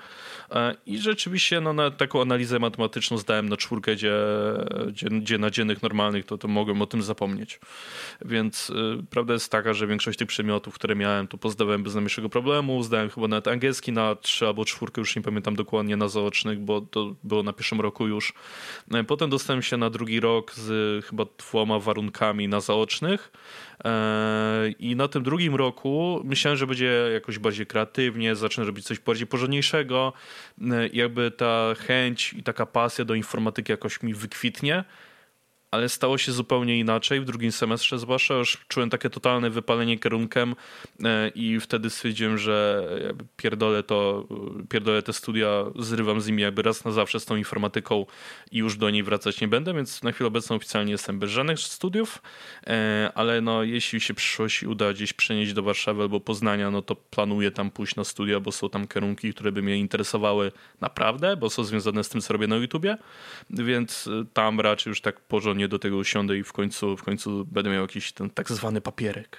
E, 0.51 0.75
I 0.85 0.97
rzeczywiście 0.97 1.61
no, 1.61 1.73
na 1.73 1.91
taką 1.91 2.21
analizę 2.21 2.59
matematyczną 2.59 3.17
zdałem 3.17 3.49
na 3.49 3.57
czwórkę, 3.57 3.95
gdzie, 3.95 4.13
gdzie, 4.87 5.07
gdzie 5.09 5.37
na 5.37 5.49
dziennych 5.49 5.81
normalnych 5.81 6.25
to, 6.25 6.37
to 6.37 6.47
mogłem 6.47 6.81
o 6.81 6.85
tym 6.85 7.01
zapomnieć. 7.01 7.59
Więc 8.25 8.69
y, 8.69 8.73
prawda 9.09 9.33
jest 9.33 9.51
taka, 9.51 9.73
że 9.73 9.87
większość 9.87 10.19
tych 10.19 10.27
przedmiotów, 10.27 10.73
które 10.73 10.95
miałem, 10.95 11.27
to 11.27 11.37
pozdawałem 11.37 11.83
bez 11.83 11.93
najmniejszego 11.93 12.29
problemu. 12.29 12.83
Zdałem 12.83 13.09
chyba 13.09 13.27
nawet 13.27 13.47
angielski 13.47 13.91
na 13.91 14.15
trzy 14.15 14.47
albo 14.47 14.65
czwórkę, 14.65 15.01
już 15.01 15.15
nie 15.15 15.21
pamiętam 15.21 15.55
dokładnie, 15.55 15.97
na 15.97 16.07
zaocznych, 16.07 16.59
bo 16.59 16.81
to 16.81 17.15
było 17.23 17.43
na 17.43 17.53
pierwszym 17.53 17.81
roku 17.81 18.07
już. 18.07 18.33
E, 18.91 19.03
potem 19.03 19.29
dostałem 19.29 19.61
się 19.61 19.77
na 19.77 19.89
drugi 19.89 20.19
rok 20.19 20.53
z 20.53 21.05
chyba 21.05 21.25
dwoma 21.37 21.79
warunkami 21.79 22.47
na 22.47 22.59
zaocznych. 22.59 23.31
E, 23.85 24.69
I 24.79 24.95
na 24.95 25.07
tym 25.07 25.23
drugim 25.23 25.55
roku 25.55 26.21
myślałem, 26.23 26.57
że 26.57 26.67
będzie 26.67 27.09
jakoś 27.13 27.39
bardziej 27.39 27.65
kreatywnie, 27.65 28.35
zacznę 28.35 28.63
robić 28.63 28.85
coś 28.85 28.99
bardziej 28.99 29.27
porządniejszego. 29.27 30.13
E, 30.61 30.87
jakby 30.93 31.31
ta 31.31 31.73
chęć 31.87 32.33
i 32.33 32.43
taka 32.43 32.65
pasja 32.65 33.05
do 33.05 33.13
informatyki 33.13 33.71
jakoś 33.71 34.03
mi 34.03 34.13
wykwitnie 34.13 34.83
ale 35.71 35.89
stało 35.89 36.17
się 36.17 36.31
zupełnie 36.31 36.79
inaczej 36.79 37.21
w 37.21 37.25
drugim 37.25 37.51
semestrze, 37.51 37.99
zwłaszcza 37.99 38.33
już 38.33 38.57
czułem 38.67 38.89
takie 38.89 39.09
totalne 39.09 39.49
wypalenie 39.49 39.99
kierunkiem 39.99 40.55
e, 41.03 41.29
i 41.35 41.59
wtedy 41.59 41.89
stwierdziłem, 41.89 42.37
że 42.37 42.87
pierdolę 43.37 43.83
to, 43.83 44.27
pierdolę 44.69 45.01
te 45.01 45.13
studia, 45.13 45.65
zrywam 45.79 46.21
z 46.21 46.27
nimi 46.27 46.41
jakby 46.41 46.61
raz 46.61 46.85
na 46.85 46.91
zawsze 46.91 47.19
z 47.19 47.25
tą 47.25 47.35
informatyką 47.35 48.05
i 48.51 48.57
już 48.57 48.77
do 48.77 48.89
niej 48.89 49.03
wracać 49.03 49.41
nie 49.41 49.47
będę, 49.47 49.73
więc 49.73 50.03
na 50.03 50.11
chwilę 50.11 50.27
obecną 50.27 50.55
oficjalnie 50.55 50.91
jestem 50.91 51.19
bez 51.19 51.31
żadnych 51.31 51.59
studiów, 51.59 52.21
e, 52.67 53.11
ale 53.15 53.41
no 53.41 53.63
jeśli 53.63 54.01
się 54.01 54.13
w 54.13 54.17
przyszłości 54.17 54.67
uda 54.67 54.93
gdzieś 54.93 55.13
przenieść 55.13 55.53
do 55.53 55.63
Warszawy 55.63 56.01
albo 56.01 56.19
Poznania, 56.19 56.71
no 56.71 56.81
to 56.81 56.95
planuję 56.95 57.51
tam 57.51 57.71
pójść 57.71 57.95
na 57.95 58.03
studia, 58.03 58.39
bo 58.39 58.51
są 58.51 58.69
tam 58.69 58.87
kierunki, 58.87 59.33
które 59.33 59.51
by 59.51 59.61
mnie 59.61 59.77
interesowały 59.77 60.51
naprawdę, 60.81 61.37
bo 61.37 61.49
są 61.49 61.63
związane 61.63 62.03
z 62.03 62.09
tym, 62.09 62.21
co 62.21 62.33
robię 62.33 62.47
na 62.47 62.55
YouTubie, 62.55 62.97
więc 63.49 64.07
e, 64.07 64.25
tam 64.33 64.59
raczej 64.59 64.91
już 64.91 65.01
tak 65.01 65.19
porządnie 65.19 65.60
do 65.67 65.79
tego 65.79 65.97
usiądę 65.97 66.37
i 66.37 66.43
w 66.43 66.53
końcu, 66.53 66.97
w 66.97 67.03
końcu 67.03 67.45
będę 67.45 67.69
miał 67.69 67.81
jakiś 67.81 68.11
ten 68.11 68.29
tak 68.29 68.49
zwany 68.49 68.81
papierek. 68.81 69.37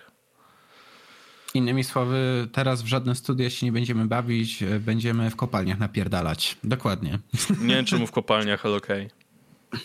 Innymi 1.55 1.85
słowy, 1.85 2.49
teraz 2.53 2.83
w 2.83 2.87
żadne 2.87 3.15
studia 3.15 3.51
się 3.51 3.67
nie 3.67 3.73
będziemy 3.73 4.07
bawić, 4.07 4.65
będziemy 4.81 5.31
w 5.31 5.37
kopalniach 5.37 5.79
napierdalać. 5.79 6.57
Dokładnie. 6.65 7.19
Nie 7.61 7.75
wiem 7.75 7.85
czemu 7.85 8.07
w 8.07 8.13
kopalniach, 8.13 8.67
ale 8.67 8.77
okej. 8.77 9.07
Okay. 9.07 9.23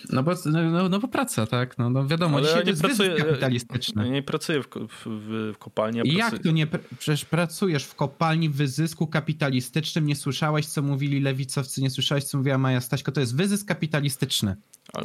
No 0.09 0.23
bo, 0.23 0.31
no, 0.45 0.71
no, 0.71 0.89
no 0.89 0.99
bo 0.99 1.07
praca, 1.07 1.45
tak? 1.45 1.77
No, 1.77 1.89
no 1.89 2.07
wiadomo, 2.07 2.37
Ale 2.37 2.45
dzisiaj 2.45 2.65
ja 2.65 2.71
nie 2.71 2.77
pracuję, 2.77 3.15
kapitalistyczny. 3.15 4.05
Ja 4.05 4.11
nie 4.11 4.23
pracuję 4.23 4.63
w, 4.63 4.67
w, 4.67 5.53
w 5.53 5.57
kopalni. 5.57 6.01
Jak 6.05 6.39
to 6.39 6.51
nie? 6.51 6.67
Przecież 6.99 7.25
pracujesz 7.25 7.85
w 7.85 7.95
kopalni 7.95 8.49
w 8.49 8.55
wyzysku 8.55 9.07
kapitalistycznym. 9.07 10.05
Nie 10.05 10.15
słyszałeś, 10.15 10.65
co 10.65 10.81
mówili 10.81 11.19
lewicowcy, 11.19 11.81
nie 11.81 11.89
słyszałeś, 11.89 12.23
co 12.23 12.37
mówiła 12.37 12.57
Maja 12.57 12.81
Staśko. 12.81 13.11
To 13.11 13.19
jest 13.19 13.35
wyzysk 13.35 13.67
kapitalistyczny. 13.67 14.55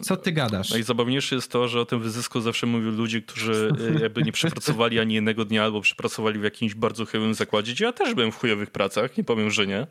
Co 0.02 0.16
ty 0.16 0.32
gadasz? 0.32 0.70
No 0.70 0.76
i 0.76 0.82
zabawniejsze 0.82 1.34
jest 1.34 1.50
to, 1.50 1.68
że 1.68 1.80
o 1.80 1.84
tym 1.84 2.00
wyzysku 2.00 2.40
zawsze 2.40 2.66
mówią 2.66 2.90
ludzie, 2.90 3.22
którzy 3.22 3.72
y, 3.96 4.02
jakby 4.02 4.22
nie 4.22 4.32
przepracowali 4.32 4.98
ani 4.98 5.14
jednego 5.14 5.44
dnia, 5.44 5.64
albo 5.64 5.80
przepracowali 5.80 6.38
w 6.38 6.42
jakimś 6.44 6.74
bardzo 6.74 7.06
chujowym 7.06 7.34
zakładzie. 7.34 7.84
Ja 7.84 7.92
też 7.92 8.14
byłem 8.14 8.32
w 8.32 8.36
chujowych 8.36 8.70
pracach, 8.70 9.16
nie 9.16 9.24
powiem, 9.24 9.50
że 9.50 9.66
nie. 9.66 9.86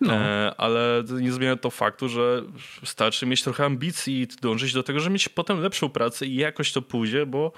No. 0.00 0.14
E, 0.14 0.54
ale 0.56 1.04
nie 1.20 1.32
zmienia 1.32 1.56
to 1.56 1.70
faktu, 1.70 2.08
że 2.08 2.42
starczy 2.84 3.26
mieć 3.26 3.42
trochę 3.42 3.64
ambicji 3.64 4.20
i 4.20 4.26
dążyć 4.26 4.72
do 4.72 4.82
tego, 4.82 5.00
żeby 5.00 5.12
mieć 5.12 5.28
potem 5.28 5.60
lepszą 5.60 5.88
pracę 5.88 6.26
i 6.26 6.34
jakoś 6.34 6.72
to 6.72 6.82
pójdzie, 6.82 7.26
bo 7.26 7.52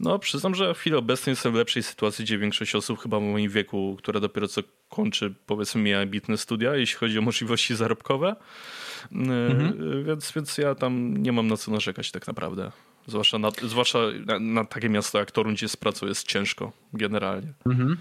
no 0.00 0.18
przyznam, 0.18 0.54
że 0.54 0.74
w 0.74 0.78
chwili 0.78 0.96
obecnej 0.96 1.32
jestem 1.32 1.52
w 1.52 1.56
lepszej 1.56 1.82
sytuacji, 1.82 2.24
gdzie 2.24 2.38
większość 2.38 2.74
osób 2.74 3.00
chyba 3.00 3.18
w 3.18 3.22
moim 3.22 3.50
wieku, 3.50 3.96
która 3.98 4.20
dopiero 4.20 4.48
co 4.48 4.60
kończy, 4.88 5.34
powiedzmy, 5.46 5.82
mi 5.82 5.94
ambitne 5.94 6.38
studia, 6.38 6.76
jeśli 6.76 6.96
chodzi 6.98 7.18
o 7.18 7.22
możliwości 7.22 7.76
zarobkowe. 7.76 8.36
E, 9.12 9.50
mhm. 9.50 10.04
Więc, 10.04 10.32
więc 10.32 10.58
ja 10.58 10.74
tam 10.74 11.16
nie 11.16 11.32
mam 11.32 11.48
na 11.48 11.56
co 11.56 11.70
narzekać 11.70 12.10
tak 12.10 12.26
naprawdę. 12.26 12.72
Zwłaszcza 13.06 13.38
na, 13.38 13.50
zwłaszcza 13.62 13.98
na, 14.26 14.38
na 14.38 14.64
takie 14.64 14.88
miasto 14.88 15.18
jak 15.18 15.30
Toruń, 15.30 15.54
gdzie 15.54 15.68
z 15.68 15.76
pracą 15.76 16.06
jest 16.06 16.26
ciężko 16.26 16.72
generalnie. 16.92 17.52
Mhm. 17.66 17.96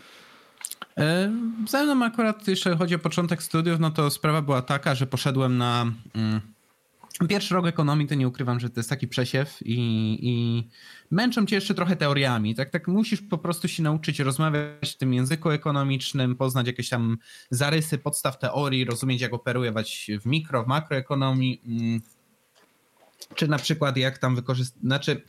E, 0.97 1.31
ze 1.67 1.83
mną 1.83 2.05
akurat, 2.05 2.47
jeśli 2.47 2.77
chodzi 2.77 2.95
o 2.95 2.99
początek 2.99 3.43
studiów, 3.43 3.79
no 3.79 3.91
to 3.91 4.09
sprawa 4.09 4.41
była 4.41 4.61
taka, 4.61 4.95
że 4.95 5.07
poszedłem 5.07 5.57
na 5.57 5.85
mm, 6.15 6.41
pierwszy 7.27 7.53
rok 7.53 7.67
ekonomii, 7.67 8.07
to 8.07 8.15
nie 8.15 8.27
ukrywam, 8.27 8.59
że 8.59 8.69
to 8.69 8.79
jest 8.79 8.89
taki 8.89 9.07
przesiew 9.07 9.57
i, 9.61 9.75
i 10.21 10.63
męczą 11.11 11.45
cię 11.45 11.55
jeszcze 11.55 11.73
trochę 11.73 11.95
teoriami. 11.95 12.55
Tak, 12.55 12.69
tak 12.69 12.87
musisz 12.87 13.21
po 13.21 13.37
prostu 13.37 13.67
się 13.67 13.83
nauczyć 13.83 14.19
rozmawiać 14.19 14.91
w 14.93 14.97
tym 14.97 15.13
języku 15.13 15.49
ekonomicznym, 15.49 16.35
poznać 16.35 16.67
jakieś 16.67 16.89
tam 16.89 17.17
zarysy, 17.49 17.97
podstaw 17.97 18.39
teorii, 18.39 18.85
rozumieć 18.85 19.21
jak 19.21 19.33
operować 19.33 20.11
w 20.21 20.25
mikro, 20.25 20.63
w 20.63 20.67
makroekonomii, 20.67 21.61
mm, 21.65 22.01
czy 23.35 23.47
na 23.47 23.57
przykład 23.57 23.97
jak 23.97 24.17
tam 24.17 24.35
wykorzystać, 24.35 24.81
znaczy 24.81 25.21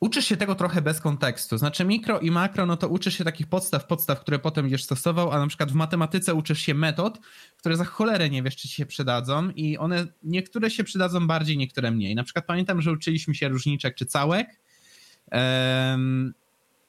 uczysz 0.00 0.24
się 0.24 0.36
tego 0.36 0.54
trochę 0.54 0.82
bez 0.82 1.00
kontekstu. 1.00 1.58
Znaczy 1.58 1.84
mikro 1.84 2.20
i 2.20 2.30
makro, 2.30 2.66
no 2.66 2.76
to 2.76 2.88
uczysz 2.88 3.18
się 3.18 3.24
takich 3.24 3.46
podstaw, 3.46 3.86
podstaw, 3.86 4.20
które 4.20 4.38
potem 4.38 4.64
będziesz 4.64 4.84
stosował, 4.84 5.30
a 5.30 5.38
na 5.38 5.46
przykład 5.46 5.72
w 5.72 5.74
matematyce 5.74 6.34
uczysz 6.34 6.58
się 6.58 6.74
metod, 6.74 7.18
które 7.56 7.76
za 7.76 7.84
cholerę 7.84 8.30
nie 8.30 8.42
wiesz, 8.42 8.56
czy 8.56 8.68
się 8.68 8.86
przydadzą 8.86 9.50
i 9.50 9.78
one, 9.78 10.06
niektóre 10.22 10.70
się 10.70 10.84
przydadzą 10.84 11.26
bardziej, 11.26 11.58
niektóre 11.58 11.90
mniej. 11.90 12.14
Na 12.14 12.24
przykład 12.24 12.46
pamiętam, 12.46 12.82
że 12.82 12.92
uczyliśmy 12.92 13.34
się 13.34 13.48
różniczek 13.48 13.94
czy 13.94 14.06
całek 14.06 14.60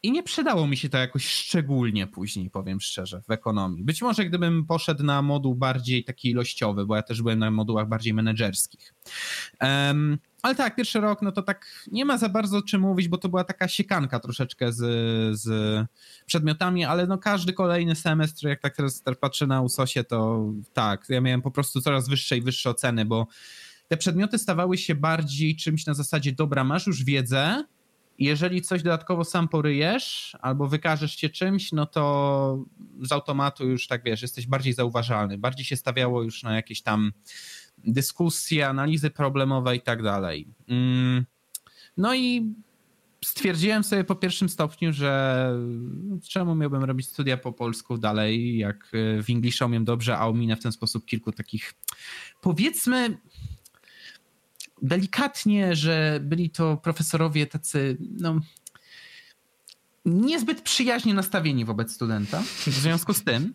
i 0.04 0.12
nie 0.12 0.24
przydało 0.24 0.68
mi 0.68 0.78
się 0.78 0.90
to 0.90 0.98
jakoś 0.98 1.28
szczególnie 1.28 2.08
później, 2.08 2.50
powiem 2.50 2.82
szczerze, 2.82 3.22
w 3.28 3.32
ekonomii. 3.32 3.84
Być 3.84 4.02
może 4.02 4.26
gdybym 4.26 4.66
poszedł 4.66 5.04
na 5.04 5.22
moduł 5.22 5.56
bardziej 5.56 6.04
taki 6.04 6.30
ilościowy, 6.30 6.86
bo 6.86 6.96
ja 6.96 7.02
też 7.02 7.22
byłem 7.22 7.40
na 7.40 7.52
modułach 7.52 7.88
bardziej 7.88 8.14
menedżerskich. 8.14 8.94
Um, 9.62 10.18
ale 10.42 10.56
tak, 10.56 10.76
pierwszy 10.76 11.00
rok, 11.00 11.22
no 11.22 11.32
to 11.32 11.42
tak 11.42 11.88
nie 11.92 12.06
ma 12.06 12.18
za 12.18 12.30
bardzo 12.30 12.62
czym 12.62 12.82
mówić, 12.82 13.08
bo 13.08 13.18
to 13.18 13.30
była 13.30 13.44
taka 13.44 13.68
siekanka 13.68 14.20
troszeczkę 14.20 14.74
z, 14.74 14.80
z 15.40 15.50
przedmiotami, 16.26 16.86
ale 16.86 17.08
no 17.08 17.18
każdy 17.18 17.54
kolejny 17.54 17.96
semestr, 17.96 18.48
jak 18.48 18.62
tak 18.62 18.76
teraz 18.76 19.04
patrzę 19.20 19.48
na 19.48 19.62
USOSie, 19.62 20.04
to 20.04 20.46
tak, 20.74 21.06
ja 21.10 21.22
miałem 21.22 21.42
po 21.42 21.52
prostu 21.52 21.82
coraz 21.82 22.10
wyższe 22.10 22.38
i 22.38 22.42
wyższe 22.42 22.70
oceny, 22.70 23.06
bo 23.06 23.28
te 23.88 23.98
przedmioty 23.98 24.38
stawały 24.38 24.78
się 24.78 24.96
bardziej 24.96 25.56
czymś 25.56 25.86
na 25.86 25.94
zasadzie, 25.94 26.32
dobra, 26.32 26.64
masz 26.64 26.88
już 26.88 27.04
wiedzę, 27.04 27.64
jeżeli 28.26 28.62
coś 28.62 28.84
dodatkowo 28.84 29.24
sam 29.24 29.48
poryjesz 29.48 30.38
albo 30.42 30.68
wykażesz 30.68 31.16
się 31.16 31.30
czymś, 31.30 31.72
no 31.72 31.86
to 31.86 32.66
z 33.02 33.12
automatu 33.12 33.70
już 33.70 33.88
tak 33.88 34.04
wiesz, 34.04 34.22
jesteś 34.22 34.48
bardziej 34.48 34.74
zauważalny. 34.74 35.38
Bardziej 35.38 35.66
się 35.66 35.76
stawiało 35.76 36.24
już 36.24 36.44
na 36.44 36.56
jakieś 36.56 36.82
tam 36.82 37.12
dyskusje, 37.78 38.68
analizy 38.68 39.10
problemowe 39.10 39.76
i 39.76 39.82
tak 39.82 40.04
dalej. 40.04 40.48
Mm. 40.68 41.26
No 41.98 42.16
i 42.16 42.54
stwierdziłem 43.26 43.84
sobie 43.84 44.04
po 44.04 44.16
pierwszym 44.16 44.50
stopniu, 44.50 44.94
że 44.94 45.54
czemu 46.30 46.56
miałbym 46.56 46.84
robić 46.84 47.08
studia 47.08 47.38
po 47.38 47.54
polsku 47.54 47.98
dalej, 47.98 48.58
jak 48.58 48.92
w 48.94 49.26
Englishu 49.30 49.66
umiem 49.66 49.86
dobrze, 49.86 50.18
a 50.18 50.28
ominę 50.28 50.56
w 50.56 50.64
ten 50.64 50.72
sposób 50.72 51.06
kilku 51.06 51.32
takich, 51.32 51.74
powiedzmy, 52.42 53.18
delikatnie, 54.82 55.76
że 55.76 56.20
byli 56.24 56.50
to 56.50 56.78
profesorowie 56.78 57.48
tacy, 57.48 57.98
no, 58.20 58.40
niezbyt 60.06 60.62
przyjaźnie 60.62 61.14
nastawieni 61.14 61.66
wobec 61.66 61.92
studenta. 61.92 62.42
W 62.42 62.66
związku 62.66 63.14
z 63.14 63.24
tym 63.24 63.54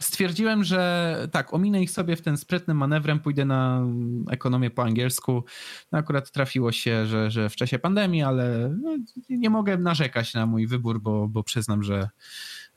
stwierdziłem, 0.00 0.64
że 0.64 1.28
tak, 1.32 1.54
ominę 1.54 1.82
ich 1.82 1.90
sobie 1.90 2.16
w 2.16 2.22
ten 2.22 2.36
sprytnym 2.36 2.76
manewrem, 2.76 3.20
pójdę 3.20 3.44
na 3.44 3.86
ekonomię 4.30 4.70
po 4.70 4.82
angielsku. 4.82 5.44
No 5.92 5.98
akurat 5.98 6.30
trafiło 6.30 6.72
się, 6.72 7.06
że, 7.06 7.30
że 7.30 7.50
w 7.50 7.56
czasie 7.56 7.78
pandemii, 7.78 8.22
ale 8.22 8.76
no, 8.82 8.96
nie 9.30 9.50
mogę 9.50 9.78
narzekać 9.78 10.34
na 10.34 10.46
mój 10.46 10.66
wybór, 10.66 11.00
bo, 11.00 11.28
bo 11.28 11.42
przyznam, 11.42 11.82
że 11.82 12.08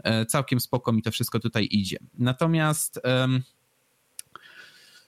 e, 0.03 0.25
całkiem 0.25 0.59
spoko 0.59 0.91
mi 0.91 1.01
to 1.01 1.11
wszystko 1.11 1.39
tutaj 1.39 1.67
idzie. 1.71 1.97
Natomiast... 2.17 2.99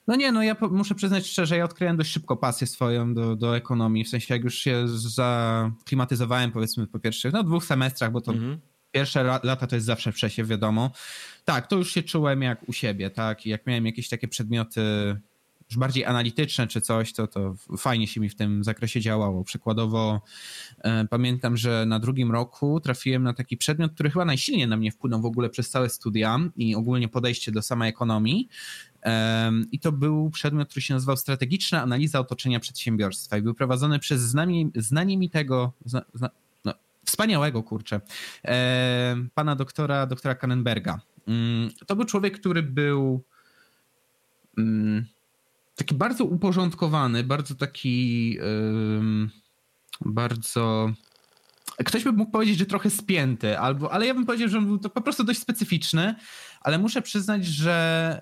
no 0.08 0.16
nie, 0.16 0.32
no 0.32 0.44
ja 0.44 0.56
muszę 0.72 0.96
przyznać 0.96 1.28
szczerze, 1.28 1.58
ja 1.58 1.66
odkryłem 1.66 1.98
dość 1.98 2.12
szybko 2.12 2.38
pasję 2.38 2.68
swoją 2.68 3.14
do, 3.14 3.36
do 3.36 3.58
ekonomii, 3.58 4.04
w 4.04 4.10
sensie 4.10 4.34
jak 4.34 4.44
już 4.44 4.56
się 4.56 4.88
zaklimatyzowałem 4.88 6.52
powiedzmy 6.52 6.88
po 6.88 7.00
pierwszych 7.00 7.34
no, 7.34 7.44
dwóch 7.44 7.66
semestrach, 7.66 8.12
bo 8.12 8.22
to 8.22 8.32
mhm. 8.32 8.60
pierwsze 8.92 9.24
lata 9.24 9.68
to 9.68 9.76
jest 9.76 9.86
zawsze 9.86 10.12
przesiew, 10.12 10.48
wiadomo. 10.48 10.92
Tak, 11.46 11.68
to 11.68 11.76
już 11.76 11.92
się 11.92 12.04
czułem 12.04 12.42
jak 12.42 12.70
u 12.70 12.74
siebie, 12.74 13.10
tak, 13.10 13.46
i 13.46 13.50
jak 13.50 13.68
miałem 13.68 13.86
jakieś 13.86 14.10
takie 14.10 14.28
przedmioty 14.28 14.82
już 15.72 15.78
bardziej 15.78 16.06
analityczne 16.06 16.68
czy 16.68 16.82
coś, 16.82 17.14
to, 17.14 17.28
to 17.28 17.56
fajnie 17.78 18.08
się 18.08 18.22
mi 18.22 18.30
w 18.30 18.36
tym 18.36 18.64
zakresie 18.64 19.02
działało. 19.02 19.44
Przykładowo 19.44 20.22
e, 20.80 21.08
pamiętam, 21.08 21.58
że 21.58 21.86
na 21.86 22.00
drugim 22.00 22.32
roku 22.32 22.80
trafiłem 22.80 23.24
na 23.24 23.34
taki 23.34 23.58
przedmiot, 23.58 23.94
który 23.94 24.10
chyba 24.10 24.26
najsilniej 24.26 24.68
na 24.68 24.78
mnie 24.78 24.92
wpłynął 24.92 25.22
w 25.22 25.26
ogóle 25.26 25.50
przez 25.50 25.70
całe 25.70 25.90
studia 25.90 26.40
i 26.56 26.76
ogólnie 26.76 27.08
podejście 27.08 27.52
do 27.52 27.62
samej 27.62 27.90
ekonomii. 27.90 28.50
I 29.72 29.80
to 29.80 29.92
był 29.92 30.30
przedmiot, 30.30 30.70
który 30.70 30.82
się 30.82 30.94
nazywał 30.94 31.18
Strategiczna 31.18 31.82
Analiza 31.82 32.20
Otoczenia 32.20 32.60
Przedsiębiorstwa 32.60 33.38
i 33.38 33.42
był 33.42 33.54
prowadzony 33.54 34.00
przez 34.00 34.22
znanie, 34.22 34.70
znanie 34.76 35.18
mi 35.18 35.30
tego, 35.30 35.74
zna, 35.86 36.02
zna, 36.14 36.30
no, 36.66 36.74
wspaniałego 37.06 37.64
kurczę, 37.64 38.02
pana 39.36 39.56
doktora, 39.56 40.06
doktora 40.06 40.36
Kannenberga. 40.36 41.02
Mm, 41.28 41.70
to 41.88 41.96
był 41.96 42.06
człowiek, 42.06 42.40
który 42.40 42.64
był 42.64 43.24
mm, 44.58 45.06
taki 45.76 45.96
bardzo 45.96 46.26
uporządkowany, 46.26 47.24
bardzo 47.24 47.56
taki 47.56 48.38
bardzo 50.06 50.90
ktoś 51.86 52.04
by 52.04 52.12
mógł 52.12 52.32
powiedzieć, 52.32 52.58
że 52.58 52.66
trochę 52.66 52.90
spięty, 52.90 53.60
albo, 53.60 53.94
ale 53.94 54.08
ja 54.08 54.14
bym 54.14 54.26
powiedział, 54.26 54.50
że 54.50 54.58
on 54.58 54.66
był 54.66 54.78
to 54.78 54.90
po 54.90 55.02
prostu 55.02 55.24
dość 55.24 55.40
specyficzny, 55.40 56.16
ale 56.62 56.78
muszę 56.78 57.02
przyznać, 57.02 57.46
że 57.46 58.22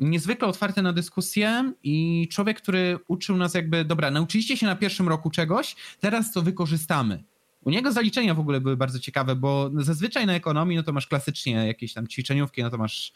niezwykle 0.00 0.48
otwarty 0.48 0.82
na 0.82 0.92
dyskusję 0.92 1.72
i 1.82 2.28
człowiek, 2.32 2.62
który 2.62 2.98
uczył 3.08 3.36
nas 3.36 3.54
jakby, 3.54 3.84
dobra, 3.84 4.10
nauczyliście 4.10 4.56
się 4.56 4.66
na 4.66 4.76
pierwszym 4.76 5.08
roku 5.08 5.30
czegoś, 5.30 5.76
teraz 6.00 6.32
to 6.32 6.42
wykorzystamy. 6.42 7.24
U 7.64 7.70
niego 7.70 7.92
zaliczenia 7.92 8.34
w 8.34 8.40
ogóle 8.40 8.60
były 8.60 8.76
bardzo 8.76 8.98
ciekawe, 8.98 9.36
bo 9.36 9.70
zazwyczaj 9.74 10.26
na 10.26 10.34
ekonomii 10.34 10.76
no 10.76 10.82
to 10.82 10.92
masz 10.92 11.06
klasycznie 11.06 11.52
jakieś 11.52 11.92
tam 11.92 12.08
ćwiczeniówki, 12.08 12.62
no 12.62 12.70
to 12.70 12.78
masz 12.78 13.12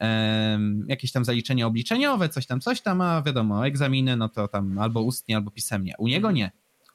um, 0.00 0.86
jakieś 0.88 1.12
tam 1.12 1.24
zaliczenia 1.24 1.66
obliczeniowe, 1.66 2.28
coś 2.28 2.46
tam, 2.46 2.60
coś 2.60 2.80
tam, 2.80 3.00
a 3.00 3.22
wiadomo, 3.22 3.66
egzaminy, 3.66 4.16
no 4.16 4.28
to 4.28 4.48
tam 4.48 4.78
albo 4.78 5.02
ustnie, 5.02 5.36
albo 5.36 5.50
pisemnie. 5.50 5.94
U 5.98 6.08
niego 6.08 6.30
nie. 6.30 6.50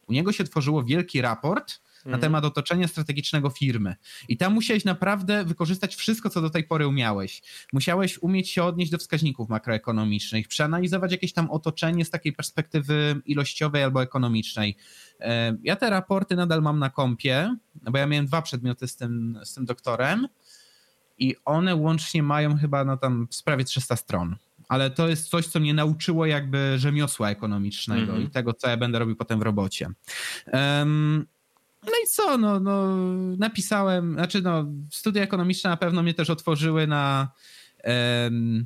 U 0.07 0.13
niego 0.13 0.31
się 0.31 0.43
tworzyło 0.43 0.83
wielki 0.83 1.21
raport, 1.21 1.81
na 2.05 2.09
mhm. 2.09 2.21
temat 2.21 2.45
otoczenia 2.45 2.87
strategicznego 2.87 3.49
firmy. 3.49 3.95
I 4.27 4.37
tam 4.37 4.53
musiałeś 4.53 4.85
naprawdę 4.85 5.45
wykorzystać 5.45 5.95
wszystko, 5.95 6.29
co 6.29 6.41
do 6.41 6.49
tej 6.49 6.63
pory 6.63 6.87
umiałeś. 6.87 7.41
Musiałeś 7.73 8.17
umieć 8.21 8.49
się 8.49 8.63
odnieść 8.63 8.91
do 8.91 8.97
wskaźników 8.97 9.49
makroekonomicznych, 9.49 10.47
przeanalizować 10.47 11.11
jakieś 11.11 11.33
tam 11.33 11.51
otoczenie 11.51 12.05
z 12.05 12.09
takiej 12.09 12.33
perspektywy 12.33 13.21
ilościowej 13.25 13.83
albo 13.83 14.03
ekonomicznej. 14.03 14.77
E, 15.19 15.57
ja 15.63 15.75
te 15.75 15.89
raporty 15.89 16.35
nadal 16.35 16.61
mam 16.61 16.79
na 16.79 16.89
kompie, 16.89 17.55
bo 17.75 17.97
ja 17.97 18.07
miałem 18.07 18.25
dwa 18.25 18.41
przedmioty 18.41 18.87
z 18.87 18.95
tym, 18.95 19.39
z 19.43 19.53
tym 19.53 19.65
doktorem 19.65 20.27
i 21.17 21.35
one 21.45 21.75
łącznie 21.75 22.23
mają 22.23 22.57
chyba 22.57 22.85
no 22.85 22.97
tam 22.97 23.27
prawie 23.45 23.63
300 23.63 23.95
stron. 23.95 24.35
Ale 24.67 24.89
to 24.89 25.07
jest 25.07 25.29
coś, 25.29 25.47
co 25.47 25.59
mnie 25.59 25.73
nauczyło 25.73 26.25
jakby 26.25 26.73
rzemiosła 26.77 27.29
ekonomicznego 27.29 28.11
mm 28.11 28.23
-hmm. 28.23 28.27
i 28.27 28.29
tego, 28.29 28.53
co 28.53 28.69
ja 28.69 28.77
będę 28.77 28.99
robił 28.99 29.15
potem 29.15 29.39
w 29.39 29.41
robocie. 29.41 29.89
Um, 30.53 31.25
no 31.85 31.91
i 32.03 32.07
co, 32.07 32.37
no, 32.37 32.59
no 32.59 32.97
napisałem, 33.37 34.13
znaczy 34.13 34.41
no, 34.41 34.65
studia 34.91 35.23
ekonomiczne 35.23 35.69
na 35.69 35.77
pewno 35.77 36.03
mnie 36.03 36.13
też 36.13 36.29
otworzyły 36.29 36.87
na 36.87 37.31
em, 37.83 38.65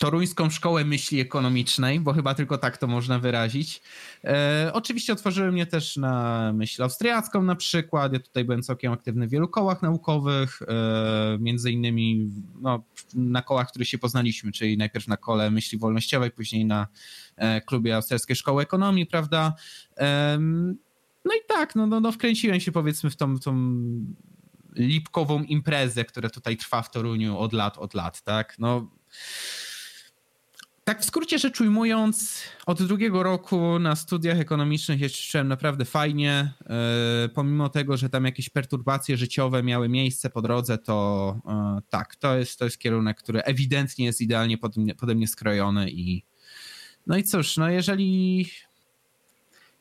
Toruńską 0.00 0.50
Szkołę 0.50 0.84
Myśli 0.84 1.20
Ekonomicznej, 1.20 2.00
bo 2.00 2.12
chyba 2.12 2.34
tylko 2.34 2.58
tak 2.58 2.78
to 2.78 2.86
można 2.86 3.18
wyrazić. 3.18 3.82
E, 4.24 4.70
oczywiście 4.72 5.12
otworzyły 5.12 5.52
mnie 5.52 5.66
też 5.66 5.96
na 5.96 6.52
myśl 6.54 6.82
austriacką 6.82 7.42
na 7.42 7.56
przykład. 7.56 8.12
Ja 8.12 8.20
tutaj 8.20 8.44
byłem 8.44 8.62
całkiem 8.62 8.92
aktywny 8.92 9.26
w 9.26 9.30
wielu 9.30 9.48
kołach 9.48 9.82
naukowych, 9.82 10.62
e, 10.62 11.38
między 11.40 11.70
innymi 11.70 12.30
no, 12.60 12.82
na 13.14 13.42
kołach, 13.42 13.68
które 13.68 13.84
się 13.84 13.98
poznaliśmy, 13.98 14.52
czyli 14.52 14.78
najpierw 14.78 15.08
na 15.08 15.16
kole 15.16 15.50
myśli 15.50 15.78
wolnościowej, 15.78 16.30
później 16.30 16.64
na 16.64 16.86
e, 17.36 17.60
klubie 17.60 17.96
Austriackiej 17.96 18.36
Szkoły 18.36 18.62
Ekonomii, 18.62 19.06
prawda? 19.06 19.54
E, 19.98 20.38
no 21.24 21.34
i 21.34 21.40
tak, 21.48 21.74
no, 21.74 21.86
no, 21.86 22.00
no 22.00 22.12
wkręciłem 22.12 22.60
się 22.60 22.72
powiedzmy 22.72 23.10
w 23.10 23.16
tą, 23.16 23.38
tą 23.38 23.54
lipkową 24.76 25.42
imprezę, 25.42 26.04
która 26.04 26.30
tutaj 26.30 26.56
trwa 26.56 26.82
w 26.82 26.90
Toruniu 26.90 27.38
od 27.38 27.52
lat, 27.52 27.78
od 27.78 27.94
lat, 27.94 28.22
tak? 28.22 28.58
No, 28.58 28.90
tak 30.84 31.02
w 31.02 31.04
skrócie 31.04 31.38
rzecz 31.38 31.60
ujmując, 31.60 32.42
od 32.66 32.82
drugiego 32.82 33.22
roku 33.22 33.78
na 33.78 33.96
studiach 33.96 34.40
ekonomicznych 34.40 35.00
jeszcze 35.00 35.30
czułem 35.30 35.48
naprawdę 35.48 35.84
fajnie. 35.84 36.52
Yy, 37.22 37.28
pomimo 37.28 37.68
tego, 37.68 37.96
że 37.96 38.08
tam 38.08 38.24
jakieś 38.24 38.48
perturbacje 38.48 39.16
życiowe 39.16 39.62
miały 39.62 39.88
miejsce 39.88 40.30
po 40.30 40.42
drodze, 40.42 40.78
to 40.78 41.36
yy, 41.46 41.82
tak, 41.90 42.16
to 42.16 42.36
jest, 42.36 42.58
to 42.58 42.64
jest 42.64 42.78
kierunek, 42.78 43.18
który 43.18 43.42
ewidentnie 43.42 44.04
jest 44.04 44.20
idealnie 44.20 44.58
mnie, 44.76 44.94
pode 44.94 45.14
mnie 45.14 45.28
skrojony 45.28 45.90
i 45.90 46.24
no 47.06 47.16
i 47.16 47.24
cóż, 47.24 47.56
no 47.56 47.70
jeżeli 47.70 48.46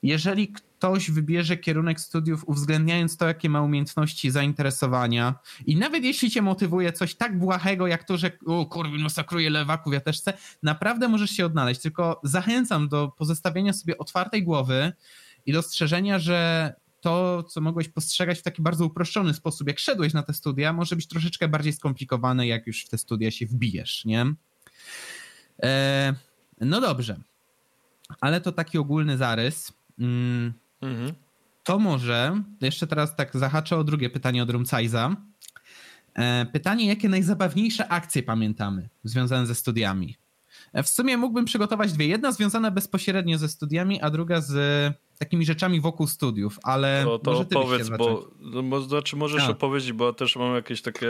jeżeli 0.04 0.54
ktoś 0.80 1.12
wybierze 1.12 1.58
kierunek 1.58 2.00
studiów, 2.00 2.44
uwzględniając 2.48 3.18
to, 3.18 3.28
jakie 3.28 3.50
ma 3.50 3.62
umiejętności, 3.62 4.32
zainteresowania. 4.32 5.36
I 5.66 5.76
nawet 5.76 6.04
jeśli 6.04 6.32
cię 6.32 6.42
motywuje 6.42 6.94
coś 6.94 7.16
tak 7.16 7.40
błahego, 7.40 7.88
jak 7.88 8.04
to, 8.04 8.18
że 8.18 8.32
o 8.46 8.66
kurwa, 8.66 8.98
masakruje 8.98 9.50
lewaków, 9.50 9.94
ja 9.94 10.00
też 10.00 10.18
chcę, 10.18 10.34
naprawdę 10.64 11.08
możesz 11.08 11.32
się 11.32 11.46
odnaleźć. 11.46 11.82
Tylko 11.82 12.22
zachęcam 12.24 12.88
do 12.88 13.08
pozostawienia 13.18 13.74
sobie 13.74 13.98
otwartej 13.98 14.44
głowy 14.44 14.94
i 15.46 15.54
dostrzeżenia, 15.54 16.20
że 16.20 16.74
to, 17.02 17.44
co 17.44 17.62
mogłeś 17.62 17.90
postrzegać 17.90 18.40
w 18.40 18.42
taki 18.42 18.62
bardzo 18.62 18.86
uproszczony 18.86 19.34
sposób, 19.34 19.68
jak 19.68 19.80
szedłeś 19.80 20.14
na 20.14 20.24
te 20.24 20.34
studia, 20.34 20.74
może 20.74 20.96
być 20.96 21.08
troszeczkę 21.08 21.48
bardziej 21.48 21.74
skomplikowane, 21.74 22.48
jak 22.48 22.68
już 22.68 22.86
w 22.86 22.90
te 22.90 22.98
studia 22.98 23.32
się 23.32 23.46
wbijesz, 23.46 24.06
nie? 24.06 24.26
E, 25.64 26.14
no 26.62 26.82
dobrze. 26.82 27.20
Ale 28.22 28.42
to 28.42 28.52
taki 28.52 28.78
ogólny 28.78 29.18
zarys. 29.18 29.74
Mm, 30.00 30.54
Mhm. 30.82 31.14
To 31.64 31.80
może, 31.80 32.44
jeszcze 32.62 32.88
teraz 32.88 33.16
tak 33.16 33.38
zahaczę 33.38 33.78
o 33.78 33.84
drugie 33.84 34.10
pytanie 34.10 34.44
od 34.44 34.50
Rumcajza. 34.50 35.16
E, 36.14 36.46
pytanie, 36.46 36.88
jakie 36.88 37.10
najzabawniejsze 37.10 37.88
akcje 37.88 38.24
pamiętamy 38.24 38.90
związane 39.04 39.48
ze 39.48 39.56
studiami? 39.56 40.18
E, 40.74 40.84
w 40.84 40.90
sumie 40.90 41.18
mógłbym 41.18 41.46
przygotować 41.46 41.94
dwie. 41.94 42.08
Jedna 42.08 42.32
związana 42.32 42.72
bezpośrednio 42.72 43.38
ze 43.38 43.50
studiami, 43.50 44.02
a 44.02 44.10
druga 44.10 44.42
z 44.42 44.54
takimi 45.20 45.46
rzeczami 45.46 45.82
wokół 45.82 46.08
studiów, 46.08 46.60
ale 46.64 47.04
to, 47.04 47.20
to 47.20 47.32
może 47.32 47.46
ty 47.46 47.58
opowiedz, 47.58 47.90
bo, 47.90 48.32
no, 48.40 48.82
znaczy 48.82 49.16
możesz 49.16 49.44
a. 49.44 49.50
opowiedzieć, 49.50 49.94
bo 49.94 50.14
też 50.14 50.36
mam 50.36 50.56
jakieś 50.56 50.82
takie 50.82 51.08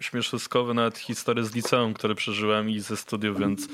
śmieszkowe 0.00 0.74
nawet 0.74 0.98
historie 0.98 1.44
z 1.44 1.54
liceum, 1.54 1.94
które 1.94 2.14
przeżyłem 2.14 2.70
i 2.70 2.80
ze 2.80 2.96
studiów, 2.96 3.38
więc 3.38 3.68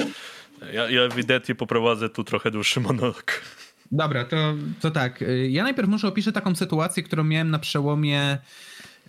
ja, 0.72 0.90
ja 0.90 1.02
ewidentnie 1.02 1.54
poprowadzę 1.54 2.08
tu 2.08 2.24
trochę 2.24 2.50
dłuższy 2.50 2.80
monolog. 2.80 3.42
Dobra, 3.92 4.24
to, 4.24 4.54
to 4.80 4.90
tak. 4.90 5.24
Ja 5.48 5.62
najpierw 5.62 5.88
muszę 5.88 6.08
opiszę 6.08 6.32
taką 6.32 6.54
sytuację, 6.54 7.02
którą 7.02 7.24
miałem 7.24 7.50
na 7.50 7.58
przełomie 7.58 8.38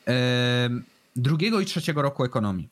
e, 0.08 0.70
drugiego 1.16 1.60
i 1.60 1.66
trzeciego 1.66 2.02
roku 2.02 2.24
ekonomii. 2.24 2.70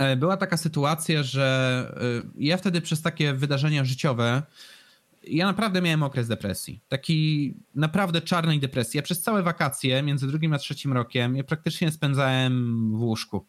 E, 0.00 0.16
była 0.16 0.36
taka 0.36 0.56
sytuacja, 0.56 1.22
że 1.22 1.94
e, 2.24 2.28
ja 2.38 2.56
wtedy 2.56 2.80
przez 2.80 3.02
takie 3.02 3.34
wydarzenia 3.34 3.84
życiowe 3.84 4.42
ja 5.26 5.46
naprawdę 5.46 5.82
miałem 5.82 6.02
okres 6.02 6.28
depresji. 6.28 6.80
Taki 6.88 7.54
naprawdę 7.74 8.20
czarnej 8.20 8.60
depresji. 8.60 8.98
Ja 8.98 9.02
przez 9.02 9.20
całe 9.20 9.42
wakacje 9.42 10.02
między 10.02 10.26
drugim 10.26 10.52
a 10.52 10.58
trzecim 10.58 10.92
rokiem 10.92 11.36
ja 11.36 11.44
praktycznie 11.44 11.90
spędzałem 11.90 12.92
w 12.96 13.02
łóżku. 13.02 13.46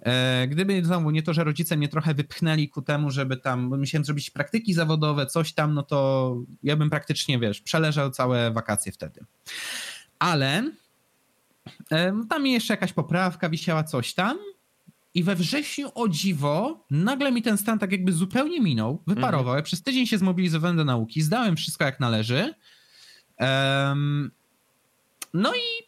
E, 0.00 0.46
gdyby 0.48 0.84
znowu 0.84 1.10
nie 1.10 1.22
to, 1.22 1.34
że 1.34 1.44
rodzice 1.44 1.76
mnie 1.76 1.88
trochę 1.88 2.14
wypchnęli 2.14 2.68
ku 2.68 2.82
temu, 2.82 3.10
żeby 3.10 3.36
tam, 3.36 3.70
bo 3.70 3.76
musiałem 3.76 4.04
zrobić 4.04 4.30
praktyki 4.30 4.74
zawodowe, 4.74 5.26
coś 5.26 5.52
tam, 5.52 5.74
no 5.74 5.82
to 5.82 6.36
ja 6.62 6.76
bym 6.76 6.90
praktycznie, 6.90 7.38
wiesz, 7.38 7.60
przeleżał 7.60 8.10
całe 8.10 8.50
wakacje 8.50 8.92
wtedy. 8.92 9.24
Ale 10.18 10.70
tam 12.28 12.42
mi 12.42 12.52
jeszcze 12.52 12.72
jakaś 12.72 12.92
poprawka 12.92 13.48
wisiała, 13.48 13.84
coś 13.84 14.14
tam. 14.14 14.38
I 15.14 15.24
we 15.24 15.36
wrześniu, 15.36 15.90
o 15.94 16.08
dziwo, 16.08 16.84
nagle 16.90 17.32
mi 17.32 17.42
ten 17.42 17.58
stan 17.58 17.78
tak 17.78 17.92
jakby 17.92 18.12
zupełnie 18.12 18.60
minął, 18.60 19.02
wyparował. 19.06 19.40
Mhm. 19.40 19.56
Ja 19.56 19.62
przez 19.62 19.82
tydzień 19.82 20.06
się 20.06 20.18
zmobilizowałem 20.18 20.76
do 20.76 20.84
nauki, 20.84 21.22
zdałem 21.22 21.56
wszystko 21.56 21.84
jak 21.84 22.00
należy. 22.00 22.54
Um, 23.40 24.30
no 25.34 25.54
i 25.54 25.87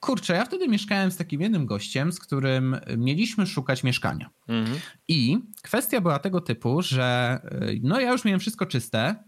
kurczę, 0.00 0.34
ja 0.34 0.44
wtedy 0.44 0.68
mieszkałem 0.68 1.10
z 1.10 1.16
takim 1.16 1.40
jednym 1.40 1.66
gościem, 1.66 2.12
z 2.12 2.20
którym 2.20 2.76
mieliśmy 2.96 3.46
szukać 3.46 3.84
mieszkania. 3.84 4.30
Mhm. 4.48 4.78
I 5.08 5.38
kwestia 5.62 6.00
była 6.00 6.18
tego 6.18 6.40
typu, 6.40 6.82
że 6.82 7.38
y, 7.68 7.80
no 7.82 8.00
ja 8.00 8.12
już 8.12 8.24
miałem 8.24 8.40
wszystko 8.40 8.66
czyste, 8.66 9.24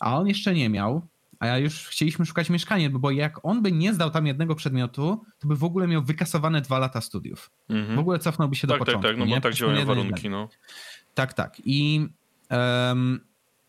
a 0.00 0.18
on 0.18 0.28
jeszcze 0.28 0.54
nie 0.54 0.68
miał 0.68 1.08
a 1.38 1.46
ja 1.46 1.58
już 1.58 1.86
chcieliśmy 1.86 2.26
szukać 2.26 2.50
mieszkania, 2.50 2.90
bo 2.90 3.10
jak 3.10 3.44
on 3.44 3.62
by 3.62 3.72
nie 3.72 3.94
zdał 3.94 4.10
tam 4.10 4.26
jednego 4.26 4.54
przedmiotu, 4.54 5.24
to 5.38 5.48
by 5.48 5.56
w 5.56 5.64
ogóle 5.64 5.86
miał 5.86 6.02
wykasowane 6.02 6.60
dwa 6.60 6.78
lata 6.78 7.00
studiów. 7.00 7.50
-hmm. 7.70 7.96
W 7.96 7.98
ogóle 7.98 8.18
cofnąłby 8.18 8.56
się 8.56 8.66
tak, 8.66 8.78
do 8.78 8.84
początku. 8.84 9.02
Tak, 9.02 9.18
tak, 9.18 9.28
no 9.28 9.34
bo 9.34 9.40
tak 9.40 9.54
działają 9.54 9.86
warunki, 9.86 10.30
no. 10.30 10.48
Tak, 11.14 11.34
tak. 11.34 11.56
I 11.64 12.08
um, 12.50 13.20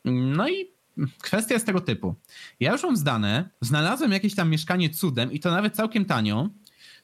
no 0.06 0.50
i 0.50 0.72
kwestia 1.22 1.54
jest 1.54 1.66
tego 1.66 1.82
typu. 1.82 2.16
Ja 2.60 2.72
już 2.72 2.84
mam 2.84 2.98
zdane, 2.98 3.50
znalazłem 3.62 4.12
jakieś 4.12 4.36
tam 4.36 4.50
mieszkanie 4.50 4.90
cudem 4.90 5.32
i 5.32 5.40
to 5.40 5.52
nawet 5.52 5.76
całkiem 5.76 6.06
tanio. 6.06 6.50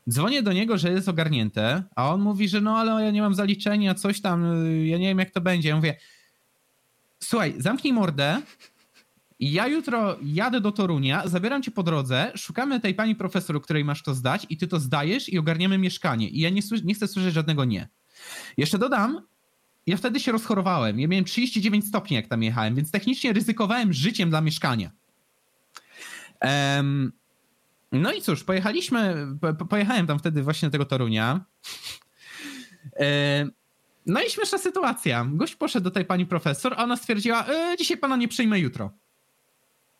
Dzwonię 0.09 0.43
do 0.43 0.53
niego, 0.53 0.77
że 0.77 0.91
jest 0.91 1.09
ogarnięte, 1.09 1.83
a 1.95 2.13
on 2.13 2.21
mówi, 2.21 2.49
że 2.49 2.61
no 2.61 2.77
ale 2.77 3.05
ja 3.05 3.11
nie 3.11 3.21
mam 3.21 3.35
zaliczenia, 3.35 3.95
coś 3.95 4.21
tam, 4.21 4.43
ja 4.85 4.97
nie 4.97 5.07
wiem 5.07 5.19
jak 5.19 5.31
to 5.31 5.41
będzie. 5.41 5.69
Ja 5.69 5.75
mówię, 5.75 5.95
słuchaj, 7.19 7.55
zamknij 7.57 7.93
mordę, 7.93 8.41
ja 9.39 9.67
jutro 9.67 10.17
jadę 10.23 10.61
do 10.61 10.71
Torunia, 10.71 11.27
zabieram 11.27 11.63
cię 11.63 11.71
po 11.71 11.83
drodze, 11.83 12.31
szukamy 12.35 12.79
tej 12.79 12.93
pani 12.93 13.15
profesor, 13.15 13.61
której 13.61 13.85
masz 13.85 14.03
to 14.03 14.13
zdać 14.13 14.45
i 14.49 14.57
ty 14.57 14.67
to 14.67 14.79
zdajesz 14.79 15.29
i 15.29 15.39
ogarniemy 15.39 15.77
mieszkanie. 15.77 16.29
I 16.29 16.39
ja 16.39 16.49
nie, 16.49 16.61
nie 16.83 16.93
chcę 16.93 17.07
słyszeć 17.07 17.33
żadnego 17.33 17.65
nie. 17.65 17.87
Jeszcze 18.57 18.77
dodam, 18.77 19.21
ja 19.87 19.97
wtedy 19.97 20.19
się 20.19 20.31
rozchorowałem. 20.31 20.99
Ja 20.99 21.07
miałem 21.07 21.25
39 21.25 21.87
stopni, 21.87 22.15
jak 22.15 22.27
tam 22.27 22.43
jechałem, 22.43 22.75
więc 22.75 22.91
technicznie 22.91 23.33
ryzykowałem 23.33 23.93
życiem 23.93 24.29
dla 24.29 24.41
mieszkania. 24.41 24.91
Um, 26.41 27.11
no 27.91 28.13
i 28.13 28.21
cóż, 28.21 28.43
pojechaliśmy, 28.43 29.27
po, 29.57 29.65
pojechałem 29.65 30.07
tam 30.07 30.19
wtedy 30.19 30.43
właśnie 30.43 30.67
do 30.67 30.71
tego 30.71 30.85
Torunia. 30.85 31.45
Um, 32.93 33.51
no 34.05 34.21
i 34.21 34.29
śmieszna 34.29 34.57
sytuacja. 34.57 35.25
Gość 35.29 35.55
poszedł 35.55 35.83
do 35.83 35.91
tej 35.91 36.05
pani 36.05 36.25
profesor, 36.25 36.73
a 36.77 36.83
ona 36.83 36.97
stwierdziła, 36.97 37.45
e, 37.47 37.75
dzisiaj 37.77 37.97
pana 37.97 38.15
nie 38.15 38.27
przyjmę 38.27 38.59
jutro. 38.59 38.91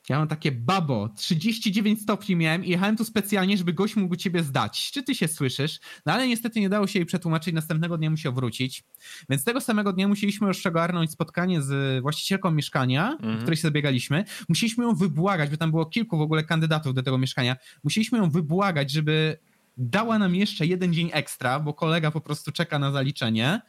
Ja 0.10 0.20
mam 0.20 0.28
takie 0.28 0.52
babo, 0.52 1.10
39 1.10 2.02
stopni 2.02 2.36
miałem 2.36 2.66
i 2.66 2.70
jechałem 2.70 2.98
tu 2.98 3.06
specjalnie, 3.06 3.58
żeby 3.58 3.74
gość 3.74 3.96
mógł 3.96 4.16
ciebie 4.16 4.44
zdać. 4.44 4.92
Czy 4.92 5.04
ty 5.04 5.16
się 5.16 5.28
słyszysz? 5.28 5.80
No 6.06 6.14
ale 6.14 6.28
niestety 6.28 6.60
nie 6.60 6.70
dało 6.70 6.88
się 6.88 7.00
jej 7.00 7.06
przetłumaczyć, 7.06 7.54
następnego 7.54 7.98
dnia 7.98 8.10
musiał 8.10 8.34
wrócić. 8.34 8.84
Więc 9.30 9.44
tego 9.44 9.62
samego 9.62 9.94
dnia 9.94 10.08
musieliśmy 10.08 10.48
już 10.48 10.66
ogarnąć 10.66 11.12
spotkanie 11.12 11.62
z 11.62 12.02
właścicielką 12.02 12.52
mieszkania, 12.52 13.12
mhm. 13.12 13.38
w 13.38 13.42
której 13.42 13.58
się 13.58 13.62
zabiegaliśmy. 13.62 14.26
Musieliśmy 14.50 14.84
ją 14.84 14.96
wybłagać, 14.96 15.50
bo 15.50 15.58
tam 15.58 15.72
było 15.72 15.86
kilku 15.86 16.18
w 16.18 16.22
ogóle 16.22 16.44
kandydatów 16.44 16.94
do 16.94 17.04
tego 17.04 17.18
mieszkania. 17.18 17.56
Musieliśmy 17.84 18.18
ją 18.18 18.30
wybłagać, 18.30 18.92
żeby 18.92 19.38
dała 19.78 20.20
nam 20.20 20.36
jeszcze 20.36 20.66
jeden 20.66 20.94
dzień 20.94 21.10
ekstra, 21.14 21.60
bo 21.60 21.74
kolega 21.74 22.12
po 22.12 22.22
prostu 22.22 22.52
czeka 22.52 22.80
na 22.80 22.92
zaliczenie 22.92 23.62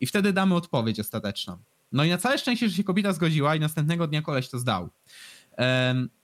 i 0.00 0.06
wtedy 0.06 0.32
damy 0.32 0.54
odpowiedź 0.54 1.00
ostateczną. 1.00 1.58
No 1.92 2.04
i 2.04 2.10
na 2.10 2.18
całe 2.18 2.38
szczęście, 2.38 2.68
że 2.68 2.76
się 2.76 2.84
kobieta 2.84 3.12
zgodziła 3.12 3.56
i 3.56 3.60
następnego 3.60 4.06
dnia 4.06 4.22
koleś 4.22 4.48
to 4.48 4.58
zdał. 4.58 4.88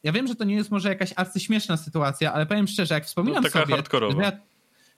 Ja 0.02 0.12
wiem, 0.12 0.26
że 0.26 0.34
to 0.34 0.44
nie 0.44 0.54
jest 0.54 0.70
może 0.70 0.88
jakaś 0.88 1.12
arcyśmieszna 1.16 1.76
sytuacja, 1.76 2.32
ale 2.32 2.46
powiem 2.46 2.66
szczerze, 2.66 2.94
jak 2.94 3.04
wspominam 3.04 3.42
no, 3.44 3.50
sobie, 3.50 3.76
że 4.10 4.22
ja, 4.22 4.32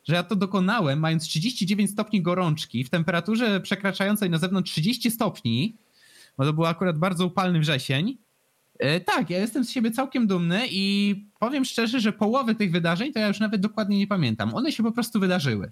że 0.04 0.14
ja 0.14 0.22
to 0.22 0.36
dokonałem 0.36 0.98
mając 0.98 1.24
39 1.24 1.90
stopni 1.90 2.22
gorączki 2.22 2.84
w 2.84 2.90
temperaturze 2.90 3.60
przekraczającej 3.60 4.30
na 4.30 4.38
zewnątrz 4.38 4.72
30 4.72 5.10
stopni, 5.10 5.76
bo 6.38 6.44
to 6.44 6.52
był 6.52 6.66
akurat 6.66 6.98
bardzo 6.98 7.26
upalny 7.26 7.60
wrzesień, 7.60 8.18
e, 8.78 9.00
tak, 9.00 9.30
ja 9.30 9.38
jestem 9.38 9.64
z 9.64 9.70
siebie 9.70 9.90
całkiem 9.90 10.26
dumny 10.26 10.62
i 10.70 11.14
powiem 11.38 11.64
szczerze, 11.64 12.00
że 12.00 12.12
połowy 12.12 12.54
tych 12.54 12.72
wydarzeń 12.72 13.12
to 13.12 13.18
ja 13.18 13.28
już 13.28 13.40
nawet 13.40 13.60
dokładnie 13.60 13.98
nie 13.98 14.06
pamiętam. 14.06 14.54
One 14.54 14.72
się 14.72 14.82
po 14.82 14.92
prostu 14.92 15.20
wydarzyły. 15.20 15.70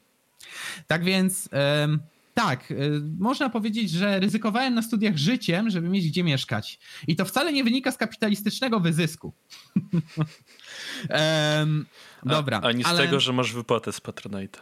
Tak 0.87 1.05
więc 1.05 1.49
tak, 2.35 2.71
y, 2.71 3.01
można 3.19 3.51
powiedzieć, 3.51 3.91
że 3.91 4.21
ryzykowałem 4.21 4.75
na 4.75 4.83
studiach 4.83 5.17
życiem, 5.17 5.71
żeby 5.71 5.89
mieć 5.89 6.09
gdzie 6.09 6.25
mieszkać. 6.25 6.79
I 7.09 7.17
to 7.17 7.25
wcale 7.25 7.53
nie 7.53 7.65
wynika 7.65 7.93
z 7.93 7.97
kapitalistycznego 7.97 8.81
wyzysku. 8.81 9.33
um, 11.59 11.87
dobra. 12.25 12.61
A, 12.63 12.67
ani 12.67 12.83
z 12.83 12.87
ale... 12.87 12.99
tego, 12.99 13.21
że 13.21 13.33
masz 13.33 13.53
wypłatę 13.53 13.93
z 13.93 14.01
Patronite. 14.01 14.61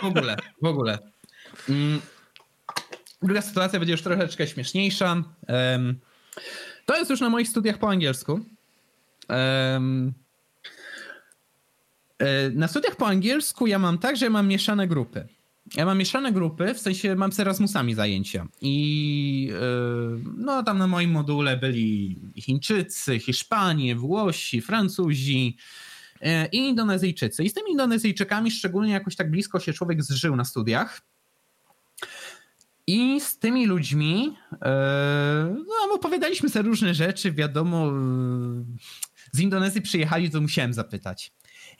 W 0.00 0.04
ogóle, 0.04 0.36
w 0.62 0.66
ogóle. 0.66 0.98
Um, 1.68 2.00
druga 3.22 3.42
sytuacja 3.42 3.78
będzie 3.78 3.92
już 3.92 4.02
troszeczkę 4.02 4.46
śmieszniejsza. 4.46 5.22
Um, 5.48 6.00
to 6.86 6.96
jest 6.96 7.10
już 7.10 7.20
na 7.20 7.30
moich 7.30 7.48
studiach 7.48 7.78
po 7.78 7.88
angielsku. 7.88 8.40
na 12.54 12.68
studiach 12.68 12.96
po 12.96 13.06
angielsku 13.06 13.66
ja 13.66 13.78
mam 13.78 13.98
tak, 13.98 14.16
że 14.16 14.30
mam 14.30 14.48
mieszane 14.48 14.88
grupy 14.88 15.28
ja 15.74 15.86
mam 15.86 15.98
mieszane 15.98 16.32
grupy, 16.32 16.74
w 16.74 16.78
sensie 16.78 17.14
mam 17.16 17.32
z 17.32 17.40
Erasmusami 17.40 17.94
zajęcia 17.94 18.46
i 18.60 19.50
yy, 19.50 20.22
no 20.36 20.62
tam 20.62 20.78
na 20.78 20.86
moim 20.86 21.10
module 21.10 21.56
byli 21.56 22.16
Chińczycy, 22.36 23.18
Hiszpanie, 23.18 23.96
Włosi, 23.96 24.60
Francuzi 24.60 25.56
yy, 26.20 26.30
i 26.52 26.56
Indonezyjczycy. 26.56 27.44
I 27.44 27.48
z 27.48 27.54
tymi 27.54 27.70
Indonezyjczykami 27.70 28.50
szczególnie 28.50 28.92
jakoś 28.92 29.16
tak 29.16 29.30
blisko 29.30 29.60
się 29.60 29.72
człowiek 29.72 30.02
zżył 30.02 30.36
na 30.36 30.44
studiach. 30.44 31.00
I 32.86 33.20
z 33.20 33.38
tymi 33.38 33.66
ludźmi 33.66 34.36
yy, 34.52 34.58
no, 35.66 35.94
opowiadaliśmy 35.94 36.48
sobie 36.48 36.68
różne 36.68 36.94
rzeczy, 36.94 37.32
wiadomo, 37.32 37.92
z 39.32 39.40
Indonezji 39.40 39.82
przyjechali, 39.82 40.30
to 40.30 40.40
musiałem 40.40 40.74
zapytać 40.74 41.32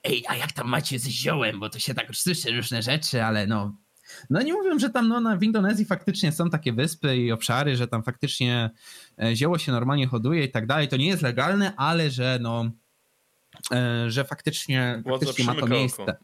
ej, 0.04 0.24
a 0.28 0.37
jak 0.37 0.52
tam 0.52 0.68
macie 0.68 0.98
z 0.98 1.08
ziołem, 1.08 1.61
bo 1.61 1.70
to 1.70 1.78
się 1.78 1.94
tak 1.94 2.16
słyszy 2.16 2.52
różne 2.52 2.82
rzeczy, 2.82 3.24
ale 3.24 3.46
no... 3.46 3.76
No 4.30 4.42
nie 4.42 4.52
mówią, 4.52 4.78
że 4.78 4.90
tam 4.90 5.08
no, 5.08 5.38
w 5.38 5.42
Indonezji 5.42 5.84
faktycznie 5.84 6.32
są 6.32 6.50
takie 6.50 6.72
wyspy 6.72 7.16
i 7.16 7.32
obszary, 7.32 7.76
że 7.76 7.88
tam 7.88 8.02
faktycznie 8.02 8.70
e, 9.22 9.37
zioło 9.37 9.58
się 9.58 9.72
normalnie 9.72 10.06
hoduje 10.06 10.44
i 10.44 10.50
tak 10.50 10.66
dalej. 10.66 10.88
To 10.88 10.96
nie 10.96 11.06
jest 11.06 11.22
legalne, 11.22 11.72
ale 11.76 12.11
że 12.11 12.38
no, 12.42 12.70
e, 13.72 14.11
że 14.11 14.24
faktycznie, 14.24 15.02
faktycznie 15.11 15.44
ma 15.44 15.54
to 15.54 15.66
miejsce. 15.66 16.16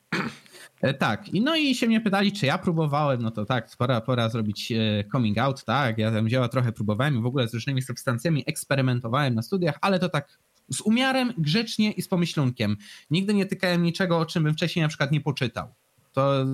E, 0.81 0.95
tak, 0.95 1.29
i 1.29 1.41
no 1.41 1.57
i 1.57 1.75
się 1.75 1.87
mnie 1.87 2.01
pytali, 2.01 2.33
czy 2.33 2.47
ja 2.47 2.59
próbowałem, 2.59 3.23
no 3.23 3.31
to 3.31 3.45
tak, 3.45 3.69
pora, 3.79 4.01
pora 4.01 4.29
zrobić 4.29 4.73
coming 5.13 5.39
out, 5.39 5.65
tak, 5.65 5.99
ja 5.99 6.13
tam 6.13 6.29
zioła 6.29 6.49
trochę 6.49 6.73
próbowałem 6.73 7.19
i 7.19 7.23
w 7.23 7.27
ogóle 7.27 7.49
z 7.49 7.55
różnymi 7.55 7.83
substancjami 7.83 8.45
eksperymentowałem 8.47 9.35
na 9.35 9.43
studiach, 9.43 9.79
ale 9.81 9.99
to 9.99 10.09
tak 10.09 10.39
z 10.71 10.81
umiarem, 10.81 11.33
grzecznie 11.39 11.93
i 11.93 12.03
z 12.03 12.09
pomyślunkiem. 12.09 12.77
Nigdy 13.11 13.35
nie 13.35 13.47
tykałem 13.47 13.83
niczego, 13.83 14.19
o 14.19 14.27
czym 14.27 14.43
bym 14.43 14.55
wcześniej 14.55 14.83
na 14.83 14.89
przykład 14.89 15.13
nie 15.13 15.21
poczytał. 15.21 15.69
To 16.13 16.47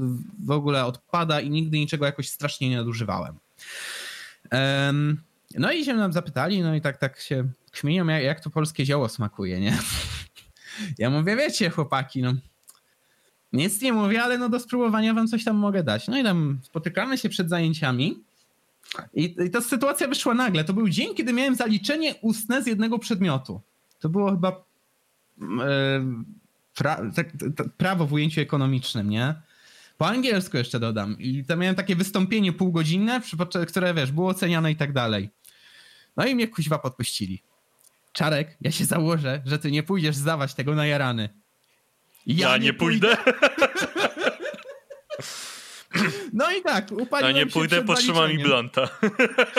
w 0.44 0.50
ogóle 0.50 0.84
odpada 0.84 1.40
i 1.40 1.50
nigdy 1.50 1.78
niczego 1.78 2.06
jakoś 2.06 2.28
strasznie 2.28 2.70
nie 2.70 2.76
nadużywałem. 2.76 3.34
Um, 4.52 5.22
no 5.58 5.72
i 5.72 5.84
się 5.84 5.94
nam 5.94 6.12
zapytali, 6.12 6.62
no 6.62 6.74
i 6.74 6.80
tak, 6.80 6.96
tak 6.96 7.20
się 7.20 7.48
kmienią, 7.70 8.06
jak, 8.06 8.22
jak 8.22 8.40
to 8.40 8.50
polskie 8.50 8.86
zioło 8.86 9.08
smakuje, 9.08 9.60
nie? 9.60 9.78
Ja 10.98 11.10
mówię, 11.10 11.36
wiecie 11.36 11.70
chłopaki, 11.70 12.22
no 12.22 12.34
nic 13.52 13.82
nie 13.82 13.92
mówię, 13.92 14.22
ale 14.22 14.38
no 14.38 14.48
do 14.48 14.60
spróbowania 14.60 15.14
wam 15.14 15.28
coś 15.28 15.44
tam 15.44 15.56
mogę 15.56 15.82
dać. 15.82 16.08
No 16.08 16.18
i 16.18 16.22
tam 16.22 16.58
spotykamy 16.62 17.18
się 17.18 17.28
przed 17.28 17.48
zajęciami 17.48 18.18
i, 19.14 19.36
i 19.46 19.50
ta 19.50 19.60
sytuacja 19.60 20.08
wyszła 20.08 20.34
nagle. 20.34 20.64
To 20.64 20.72
był 20.72 20.88
dzień, 20.88 21.14
kiedy 21.14 21.32
miałem 21.32 21.54
zaliczenie 21.54 22.14
ustne 22.14 22.62
z 22.62 22.66
jednego 22.66 22.98
przedmiotu. 22.98 23.60
To 24.00 24.08
było 24.08 24.30
chyba 24.30 24.48
e, 24.48 26.04
pra, 26.74 27.00
tak, 27.16 27.28
prawo 27.76 28.06
w 28.06 28.12
ujęciu 28.12 28.40
ekonomicznym, 28.40 29.10
nie? 29.10 29.34
Po 29.98 30.08
angielsku 30.08 30.56
jeszcze 30.56 30.80
dodam. 30.80 31.18
I 31.18 31.44
tam 31.44 31.58
miałem 31.58 31.76
takie 31.76 31.96
wystąpienie 31.96 32.52
półgodzinne, 32.52 33.20
które 33.68 33.94
wiesz, 33.94 34.12
było 34.12 34.28
oceniane 34.28 34.72
i 34.72 34.76
tak 34.76 34.92
dalej. 34.92 35.30
No 36.16 36.26
i 36.26 36.34
mnie 36.34 36.48
kuźwa 36.48 36.78
podpuścili. 36.78 37.42
Czarek, 38.12 38.56
ja 38.60 38.70
się 38.70 38.84
założę, 38.84 39.42
że 39.46 39.58
ty 39.58 39.70
nie 39.70 39.82
pójdziesz 39.82 40.16
zdawać 40.16 40.54
tego 40.54 40.74
na 40.74 40.86
jarany. 40.86 41.28
Ja, 42.26 42.48
ja 42.48 42.56
nie, 42.56 42.64
nie 42.64 42.72
pójdę. 42.72 43.16
No 46.32 46.50
i 46.52 46.62
tak, 46.62 46.92
upaliłem 46.92 47.36
A 47.36 47.38
nie 47.38 47.46
pójdę, 47.46 47.84
potrzymam 47.84 48.30
mi 48.30 48.42
blanta. 48.42 48.88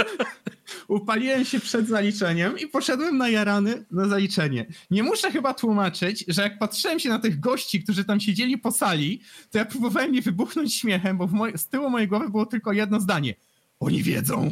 upaliłem 0.88 1.45
się 1.45 1.59
przed 1.59 1.88
zaliczeniem 1.88 2.59
i 2.59 2.67
poszedłem 2.67 3.17
na 3.17 3.29
jarany 3.29 3.86
na 3.91 4.07
zaliczenie. 4.07 4.65
Nie 4.91 5.03
muszę 5.03 5.32
chyba 5.32 5.53
tłumaczyć, 5.53 6.25
że 6.27 6.41
jak 6.41 6.59
patrzyłem 6.59 6.99
się 6.99 7.09
na 7.09 7.19
tych 7.19 7.39
gości, 7.39 7.84
którzy 7.84 8.05
tam 8.05 8.19
siedzieli 8.19 8.57
po 8.57 8.71
sali, 8.71 9.21
to 9.51 9.57
ja 9.57 9.65
próbowałem 9.65 10.11
nie 10.11 10.21
wybuchnąć 10.21 10.75
śmiechem, 10.75 11.17
bo 11.17 11.27
moj, 11.27 11.53
z 11.57 11.67
tyłu 11.67 11.89
mojej 11.89 12.07
głowy 12.07 12.29
było 12.29 12.45
tylko 12.45 12.73
jedno 12.73 12.99
zdanie. 12.99 13.36
Oni 13.79 14.03
wiedzą. 14.03 14.51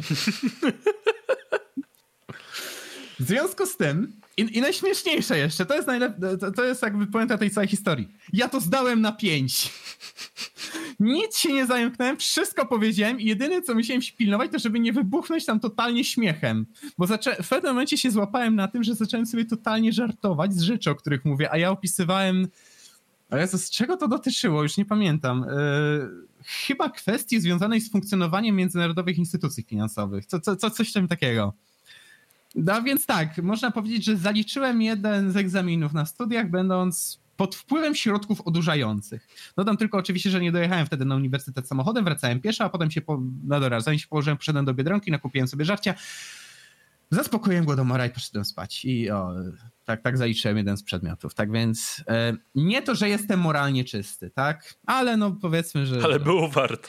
W 3.20 3.26
związku 3.26 3.66
z 3.66 3.76
tym, 3.76 4.12
i, 4.40 4.58
i 4.58 4.60
najśmieszniejsze 4.60 5.38
jeszcze, 5.38 5.66
to 5.66 5.74
jest, 5.74 5.88
najlep- 5.88 6.38
to, 6.40 6.52
to 6.52 6.64
jest 6.64 6.82
jakby 6.82 7.06
puenta 7.06 7.38
tej 7.38 7.50
całej 7.50 7.68
historii. 7.68 8.08
Ja 8.32 8.48
to 8.48 8.60
zdałem 8.60 9.00
na 9.00 9.12
pięć. 9.12 9.70
Nic 11.00 11.36
się 11.36 11.52
nie 11.52 11.66
zająknąłem, 11.66 12.16
wszystko 12.16 12.66
powiedziałem 12.66 13.20
i 13.20 13.24
jedyne 13.24 13.62
co 13.62 13.74
musiałem 13.74 14.02
się 14.02 14.12
pilnować, 14.12 14.52
to 14.52 14.58
żeby 14.58 14.80
nie 14.80 14.92
wybuchnąć 14.92 15.46
tam 15.46 15.60
totalnie 15.60 16.04
śmiechem. 16.04 16.66
Bo 16.98 17.06
zaczę- 17.06 17.42
w 17.42 17.48
pewnym 17.48 17.72
momencie 17.72 17.98
się 17.98 18.10
złapałem 18.10 18.56
na 18.56 18.68
tym, 18.68 18.84
że 18.84 18.94
zacząłem 18.94 19.26
sobie 19.26 19.44
totalnie 19.44 19.92
żartować 19.92 20.54
z 20.54 20.60
rzeczy, 20.60 20.90
o 20.90 20.94
których 20.94 21.24
mówię, 21.24 21.52
a 21.52 21.56
ja 21.58 21.70
opisywałem. 21.70 22.48
Ale 23.30 23.48
z 23.48 23.70
czego 23.70 23.96
to 23.96 24.08
dotyczyło? 24.08 24.62
Już 24.62 24.76
nie 24.76 24.84
pamiętam. 24.84 25.46
Yy, 25.48 26.08
chyba 26.44 26.90
kwestii 26.90 27.40
związanej 27.40 27.80
z 27.80 27.90
funkcjonowaniem 27.92 28.56
międzynarodowych 28.56 29.18
instytucji 29.18 29.62
finansowych. 29.62 30.26
Co, 30.26 30.40
co, 30.40 30.56
co, 30.56 30.70
coś 30.70 30.92
tam 30.92 31.08
takiego. 31.08 31.52
No 32.54 32.82
więc 32.82 33.06
tak, 33.06 33.38
można 33.38 33.70
powiedzieć, 33.70 34.04
że 34.04 34.16
zaliczyłem 34.16 34.82
jeden 34.82 35.32
z 35.32 35.36
egzaminów 35.36 35.92
na 35.92 36.06
studiach, 36.06 36.50
będąc 36.50 37.20
pod 37.36 37.56
wpływem 37.56 37.94
środków 37.94 38.40
odurzających. 38.40 39.28
Tam 39.66 39.76
tylko 39.76 39.98
oczywiście, 39.98 40.30
że 40.30 40.40
nie 40.40 40.52
dojechałem 40.52 40.86
wtedy 40.86 41.04
na 41.04 41.14
uniwersytet 41.14 41.68
samochodem, 41.68 42.04
wracałem 42.04 42.40
pieszo, 42.40 42.64
a 42.64 42.68
potem 42.68 42.90
się, 42.90 43.00
po, 43.00 43.22
no 43.44 43.60
dobra, 43.60 43.80
zanim 43.80 43.98
się 43.98 44.08
położyłem, 44.08 44.36
poszedłem 44.36 44.64
do 44.64 44.74
Biedronki, 44.74 45.10
nakupiłem 45.10 45.48
sobie 45.48 45.64
żarcia, 45.64 45.94
zaspokoiłem 47.10 47.64
głodomora 47.64 48.06
i 48.06 48.10
poszedłem 48.10 48.44
spać. 48.44 48.84
I 48.84 49.10
o, 49.10 49.34
tak, 49.84 50.02
tak 50.02 50.18
zaliczyłem 50.18 50.56
jeden 50.56 50.76
z 50.76 50.82
przedmiotów. 50.82 51.34
Tak 51.34 51.52
więc 51.52 52.04
e, 52.08 52.36
nie 52.54 52.82
to, 52.82 52.94
że 52.94 53.08
jestem 53.08 53.40
moralnie 53.40 53.84
czysty, 53.84 54.30
tak? 54.30 54.74
Ale 54.86 55.16
no 55.16 55.30
powiedzmy, 55.30 55.86
że... 55.86 56.00
Ale 56.04 56.20
było 56.20 56.48
warto. 56.48 56.88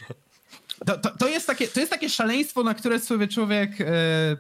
To, 0.85 0.97
to, 0.97 1.17
to, 1.17 1.27
jest 1.27 1.47
takie, 1.47 1.67
to 1.67 1.79
jest 1.79 1.91
takie 1.91 2.09
szaleństwo, 2.09 2.63
na 2.63 2.73
które 2.73 2.99
sobie 2.99 3.27
człowiek, 3.27 3.81
e, 3.81 3.85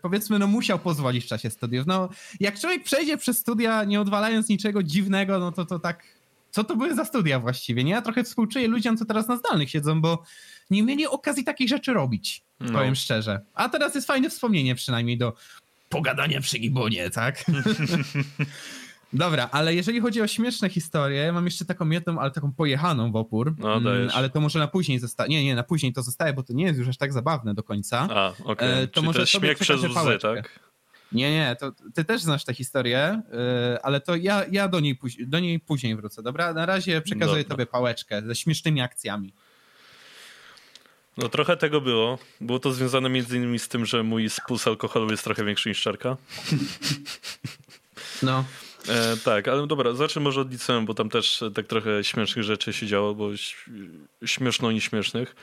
powiedzmy, 0.01 0.39
no 0.39 0.47
musiał 0.47 0.79
pozwolić 0.79 1.25
w 1.25 1.27
czasie 1.27 1.49
studiów. 1.49 1.87
No, 1.87 2.09
jak 2.39 2.59
człowiek 2.59 2.83
przejdzie 2.83 3.17
przez 3.17 3.37
studia, 3.37 3.83
nie 3.83 4.01
odwalając 4.01 4.49
niczego 4.49 4.83
dziwnego, 4.83 5.39
no 5.39 5.51
to 5.51 5.65
to 5.65 5.79
tak. 5.79 6.03
Co 6.51 6.63
to 6.63 6.75
były 6.75 6.95
za 6.95 7.05
studia 7.05 7.39
właściwie? 7.39 7.83
Nie? 7.83 7.91
Ja 7.91 8.01
trochę 8.01 8.23
współczuję 8.23 8.67
ludziom, 8.67 8.97
co 8.97 9.05
teraz 9.05 9.27
na 9.27 9.37
zdalnych 9.37 9.69
siedzą, 9.69 10.01
bo 10.01 10.23
nie 10.69 10.83
mieli 10.83 11.07
okazji 11.07 11.43
takich 11.43 11.69
rzeczy 11.69 11.93
robić. 11.93 12.43
No. 12.59 12.79
Powiem 12.79 12.95
szczerze. 12.95 13.39
A 13.53 13.69
teraz 13.69 13.95
jest 13.95 14.07
fajne 14.07 14.29
wspomnienie 14.29 14.75
przynajmniej 14.75 15.17
do 15.17 15.33
pogadania 15.89 16.41
przy 16.41 16.59
gibonie, 16.59 17.09
tak? 17.09 17.43
Dobra, 19.13 19.49
ale 19.51 19.75
jeżeli 19.75 20.01
chodzi 20.01 20.21
o 20.21 20.27
śmieszne 20.27 20.69
historie, 20.69 21.31
mam 21.31 21.45
jeszcze 21.45 21.65
taką 21.65 21.89
jedną, 21.89 22.19
ale 22.19 22.31
taką 22.31 22.51
pojechaną 22.53 23.11
w 23.11 23.15
opór. 23.15 23.55
No, 23.57 23.81
dajesz. 23.81 24.13
ale 24.15 24.29
to 24.29 24.41
może 24.41 24.59
na 24.59 24.67
później 24.67 24.99
zostaje. 24.99 25.29
Nie, 25.29 25.43
nie, 25.43 25.55
na 25.55 25.63
później 25.63 25.93
to 25.93 26.03
zostaje, 26.03 26.33
bo 26.33 26.43
to 26.43 26.53
nie 26.53 26.65
jest 26.65 26.79
już 26.79 26.87
aż 26.87 26.97
tak 26.97 27.13
zabawne 27.13 27.53
do 27.53 27.63
końca. 27.63 28.07
A, 28.11 28.29
okej. 28.29 28.45
Okay. 28.45 28.87
To 28.87 28.93
Czyli 28.93 29.05
może 29.05 29.19
to 29.19 29.25
śmiech 29.25 29.57
przez 29.57 29.83
łzy, 29.83 30.17
tak? 30.21 30.59
Nie, 31.11 31.31
nie, 31.31 31.55
to 31.59 31.71
ty 31.93 32.05
też 32.05 32.21
znasz 32.21 32.45
tę 32.45 32.53
historię, 32.53 33.21
yy, 33.31 33.81
ale 33.81 34.01
to 34.01 34.15
ja, 34.15 34.45
ja 34.51 34.67
do, 34.67 34.79
niej 34.79 34.99
do 35.19 35.39
niej 35.39 35.59
później 35.59 35.95
wrócę, 35.95 36.23
dobra? 36.23 36.53
Na 36.53 36.65
razie 36.65 37.01
przekazuję 37.01 37.43
dobra. 37.43 37.55
tobie 37.55 37.65
pałeczkę 37.65 38.21
ze 38.21 38.35
śmiesznymi 38.35 38.81
akcjami. 38.81 39.33
No 41.17 41.29
trochę 41.29 41.57
tego 41.57 41.81
było. 41.81 42.17
Było 42.41 42.59
to 42.59 42.73
związane 42.73 43.09
między 43.09 43.37
innymi 43.37 43.59
z 43.59 43.67
tym, 43.67 43.85
że 43.85 44.03
mój 44.03 44.29
spuls 44.29 44.67
alkoholu 44.67 45.11
jest 45.11 45.23
trochę 45.23 45.45
większy 45.45 45.69
niż 45.69 45.81
czarka. 45.81 46.17
No. 48.23 48.45
E, 48.89 49.17
tak, 49.17 49.47
ale 49.47 49.67
dobra, 49.67 49.93
zacznę 49.93 50.21
może 50.21 50.41
od 50.41 50.51
liceum, 50.51 50.85
bo 50.85 50.93
tam 50.93 51.09
też 51.09 51.43
tak 51.55 51.67
trochę 51.67 52.03
śmiesznych 52.03 52.45
rzeczy 52.45 52.73
się 52.73 52.87
działo, 52.87 53.15
bo 53.15 53.29
śmieszno 54.25 54.71
nieśmiesznych. 54.71 55.35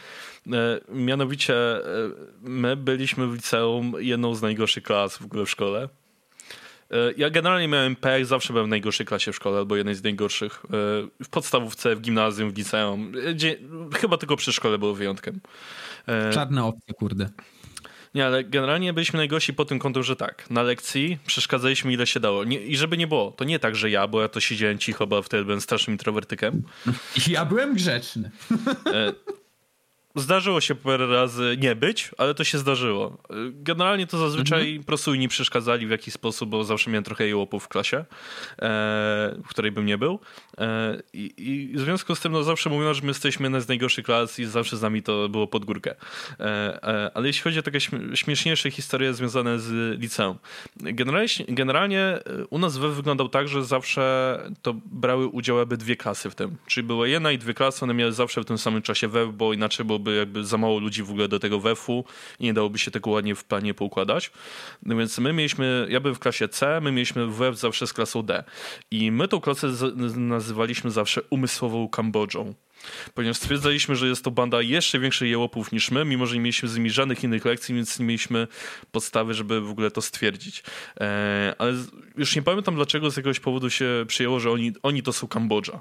E, 0.53 0.81
mianowicie 0.89 1.55
e, 1.55 1.83
my 2.41 2.77
byliśmy 2.77 3.27
w 3.27 3.35
liceum 3.35 3.95
jedną 3.99 4.35
z 4.35 4.43
najgorszych 4.43 4.85
klas 4.85 5.17
w 5.17 5.25
ogóle 5.25 5.45
w 5.45 5.51
szkole. 5.51 5.89
E, 6.91 7.13
ja 7.17 7.31
generalnie 7.31 7.69
miałem 7.69 7.97
pech, 7.97 8.27
zawsze 8.27 8.53
byłem 8.53 8.67
w 8.67 8.71
najgorszej 8.71 9.07
klasie 9.07 9.33
w 9.33 9.37
szkole, 9.37 9.59
albo 9.59 9.77
jednej 9.77 9.95
z 9.95 10.03
najgorszych. 10.03 10.63
E, 10.65 11.25
w 11.25 11.29
podstawówce, 11.31 11.97
w 11.97 12.01
gimnazjum, 12.01 12.51
w 12.51 12.59
liceum. 12.59 13.13
Gdzie, 13.35 13.57
chyba 13.95 14.17
tylko 14.17 14.37
przy 14.37 14.53
szkole 14.53 14.79
było 14.79 14.95
wyjątkiem. 14.95 15.41
Czarne 16.33 16.65
opcje, 16.65 16.95
kurde. 16.95 17.31
Nie, 18.19 18.27
ale 18.27 18.45
generalnie 18.45 18.93
byliśmy 18.93 19.17
najgorsi 19.17 19.55
po 19.55 19.65
tym 19.65 19.79
kątem, 19.79 20.03
że 20.03 20.17
tak, 20.17 20.51
na 20.51 20.63
lekcji 20.63 21.19
przeszkadzaliśmy 21.27 21.93
ile 21.93 22.07
się 22.07 22.21
dało. 22.21 22.45
Nie, 22.45 22.61
I 22.61 22.77
żeby 22.77 22.97
nie 22.97 23.07
było, 23.07 23.31
to 23.31 23.45
nie 23.45 23.59
tak, 23.59 23.77
że 23.77 23.91
ja, 23.91 24.07
bo 24.07 24.23
ja 24.23 24.29
to 24.29 24.41
siedziałem 24.41 24.79
cicho, 24.79 25.07
bo 25.07 25.23
wtedy 25.23 25.45
byłem 25.45 25.61
strasznym 25.61 25.95
introwertykiem. 25.95 26.63
Ja 27.29 27.45
byłem 27.45 27.75
grzeczny. 27.75 28.31
Zdarzyło 30.19 30.61
się 30.61 30.75
parę 30.75 31.07
razy 31.07 31.57
nie 31.61 31.77
być, 31.77 32.11
ale 32.19 32.35
to 32.35 32.45
się 32.45 32.59
zdarzyło. 32.59 33.19
Generalnie 33.53 34.07
to 34.07 34.19
zazwyczaj 34.19 34.77
mhm. 34.77 35.21
nie 35.21 35.29
przeszkadzali 35.29 35.87
w 35.87 35.91
jakiś 35.91 36.15
sposób, 36.15 36.51
bo 36.51 36.65
zawsze 36.65 36.91
miałem 36.91 37.05
trochę 37.05 37.27
jełopów 37.27 37.65
w 37.65 37.69
klasie, 37.69 37.97
e, 37.97 38.05
w 39.45 39.49
której 39.49 39.73
bym 39.73 39.87
nie 39.87 39.99
był. 39.99 40.21
E, 40.59 41.03
i, 41.13 41.35
I, 41.37 41.77
w 41.77 41.81
związku 41.81 42.15
z 42.15 42.21
tym 42.21 42.33
no, 42.33 42.43
zawsze 42.43 42.71
mówiono, 42.71 42.95
że 42.95 43.03
my 43.03 43.09
jesteśmy 43.09 43.45
jedna 43.45 43.61
z 43.61 43.69
najgorszych 43.69 44.05
klas 44.05 44.39
i 44.39 44.45
zawsze 44.45 44.77
z 44.77 44.83
nami 44.83 45.03
to 45.03 45.29
było 45.29 45.47
pod 45.47 45.65
górkę. 45.65 45.95
E, 46.41 47.11
ale 47.15 47.27
jeśli 47.27 47.43
chodzi 47.43 47.59
o 47.59 47.63
takie 47.63 47.81
śmieszniejsze 48.15 48.71
historie 48.71 49.15
związane 49.15 49.59
z 49.59 50.01
liceum. 50.01 50.39
Generalnie, 50.77 51.29
generalnie 51.49 52.19
u 52.51 52.59
nas 52.59 52.77
WEW 52.77 52.95
wyglądał 52.95 53.29
tak, 53.29 53.49
że 53.49 53.65
zawsze 53.65 54.39
to 54.63 54.75
brały 54.87 55.27
udział 55.27 55.59
jakby 55.59 55.77
dwie 55.77 55.97
klasy 55.97 56.31
w 56.31 56.35
tym. 56.35 56.57
Czyli 56.67 56.87
były 56.87 57.11
jedna 57.11 57.33
i 57.33 57.39
dwie 57.39 57.55
klasy, 57.55 57.85
one 57.85 57.95
miały 57.95 58.13
zawsze 58.13 58.41
w 58.41 58.45
tym 58.45 58.59
samym 58.59 58.83
czasie 58.83 59.09
WEW, 59.09 59.33
bo 59.33 59.53
inaczej 59.53 59.87
byłoby 59.87 60.08
byłoby 60.09 60.19
jakby 60.19 60.45
za 60.45 60.59
mało 60.59 60.79
ludzi 60.79 61.03
w 61.03 61.11
ogóle 61.11 61.29
do 61.29 61.39
tego 61.39 61.61
WEF-u 61.61 62.05
i 62.41 62.45
nie 62.45 62.55
dałoby 62.55 62.79
się 62.79 62.91
tego 62.91 63.11
ładnie 63.11 63.35
w 63.35 63.45
planie 63.45 63.75
poukładać. 63.75 64.31
No 64.83 64.97
więc 64.97 65.19
my 65.19 65.33
mieliśmy, 65.33 65.87
ja 65.91 66.01
byłem 66.01 66.15
w 66.15 66.19
klasie 66.19 66.49
C, 66.49 66.81
my 66.81 66.93
mieliśmy 66.93 67.27
WEF 67.27 67.57
zawsze 67.57 67.87
z 67.87 67.93
klasą 67.93 68.23
D. 68.23 68.45
I 68.91 69.13
my 69.13 69.29
tą 69.29 69.41
klasę 69.41 69.69
nazywaliśmy 70.17 70.91
zawsze 70.91 71.23
umysłową 71.31 71.89
Kambodżą 71.89 72.55
ponieważ 73.15 73.37
stwierdzaliśmy, 73.37 73.97
że 73.97 74.09
jest 74.09 74.25
to 74.25 74.31
banda 74.31 74.63
jeszcze 74.63 74.99
większych 74.99 75.29
jełopów 75.29 75.73
niż 75.73 75.91
my, 75.91 76.05
mimo 76.05 76.27
że 76.27 76.35
nie 76.35 76.41
mieliśmy 76.41 76.69
z 76.69 76.77
nimi 76.77 76.91
żadnych 76.91 77.25
innych 77.25 77.45
lekcji, 77.45 77.75
więc 77.75 77.99
nie 77.99 78.07
mieliśmy 78.07 78.47
podstawy, 78.93 79.35
żeby 79.35 79.61
w 79.61 79.71
ogóle 79.71 79.91
to 79.91 80.03
stwierdzić. 80.03 80.63
E, 81.01 81.55
ale 81.59 81.75
już 82.17 82.37
nie 82.37 82.43
pamiętam 82.43 82.75
dlaczego 82.75 83.11
z 83.11 83.17
jakiegoś 83.17 83.41
powodu 83.41 83.71
się 83.71 84.05
przyjęło, 84.09 84.41
że 84.41 84.51
oni, 84.51 84.73
oni 84.83 85.03
to 85.03 85.13
są 85.13 85.29
Kambodża 85.29 85.81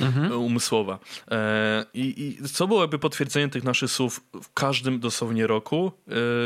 mhm. 0.00 0.32
umysłowa. 0.32 0.98
E, 1.30 1.84
I, 1.94 2.36
I, 2.42 2.48
co 2.48 2.68
byłoby 2.68 2.98
potwierdzeniem 2.98 3.50
tych 3.50 3.64
naszych 3.64 3.90
słów 3.90 4.20
w 4.42 4.52
każdym 4.54 5.00
dosłownie 5.00 5.46
roku, 5.46 5.92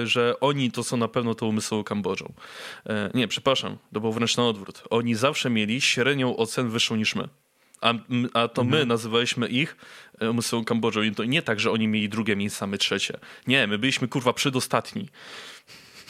e, 0.02 0.06
że 0.06 0.40
oni 0.40 0.70
to 0.70 0.84
są 0.84 0.96
na 0.96 1.08
pewno 1.08 1.34
tą 1.34 1.46
umysłową 1.46 1.84
Kambodżą. 1.84 2.32
E, 2.86 3.10
nie, 3.14 3.28
przepraszam, 3.28 3.78
to 3.94 4.00
było 4.00 4.12
wręcz 4.12 4.36
na 4.36 4.46
odwrót. 4.46 4.82
Oni 4.90 5.14
zawsze 5.14 5.50
mieli 5.50 5.80
średnią 5.80 6.36
ocen 6.36 6.68
wyższą 6.68 6.96
niż 6.96 7.14
my. 7.14 7.28
A, 7.80 7.94
a 8.34 8.48
to 8.48 8.62
mhm. 8.62 8.68
my 8.68 8.86
nazywaliśmy 8.86 9.48
ich 9.48 9.76
umysłową 10.30 10.64
Kambodżą. 10.64 11.02
I 11.02 11.14
to 11.14 11.24
nie 11.24 11.42
tak, 11.42 11.60
że 11.60 11.70
oni 11.70 11.88
mieli 11.88 12.08
drugie 12.08 12.36
miejsce, 12.36 12.66
my 12.66 12.78
trzecie. 12.78 13.18
Nie, 13.46 13.66
my 13.66 13.78
byliśmy 13.78 14.08
kurwa 14.08 14.32
przedostatni. 14.32 15.08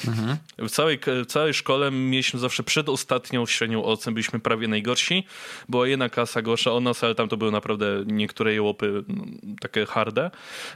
Mhm. 0.09 0.37
W, 0.59 0.71
całej, 0.71 0.99
w 1.25 1.27
całej 1.27 1.55
szkole 1.55 1.91
mieliśmy 1.91 2.41
zawsze 2.41 2.63
przedostatnią 2.63 3.47
średnią 3.47 3.85
ocen, 3.85 4.15
byliśmy 4.15 4.41
prawie 4.41 4.69
najgorsi. 4.69 5.27
Była 5.69 5.89
jedna 5.89 6.09
klasa 6.09 6.43
gorsza 6.43 6.73
od 6.73 6.85
nas, 6.85 7.05
ale 7.05 7.15
tam 7.15 7.29
to 7.29 7.37
były 7.37 7.51
naprawdę 7.51 8.05
niektóre 8.07 8.55
jełopy 8.55 9.05
no, 9.09 9.25
takie 9.61 9.87
harde, 9.87 10.31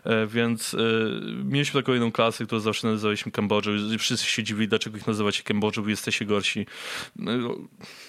e, 0.04 0.26
więc 0.26 0.74
y, 0.74 0.78
mieliśmy 1.44 1.82
taką 1.82 1.92
jedną 1.92 2.12
klasę, 2.12 2.46
którą 2.46 2.60
zawsze 2.60 2.88
nazywaliśmy 2.88 3.32
Kambodżą 3.32 3.70
wszyscy 3.98 4.26
się 4.26 4.42
dziwili, 4.42 4.68
dlaczego 4.68 4.96
ich 4.96 5.06
nazywacie 5.06 5.42
Kambodżą, 5.42 5.82
bo 5.82 5.88
jesteście 5.88 6.24
gorsi. 6.24 6.66
No, 7.16 7.32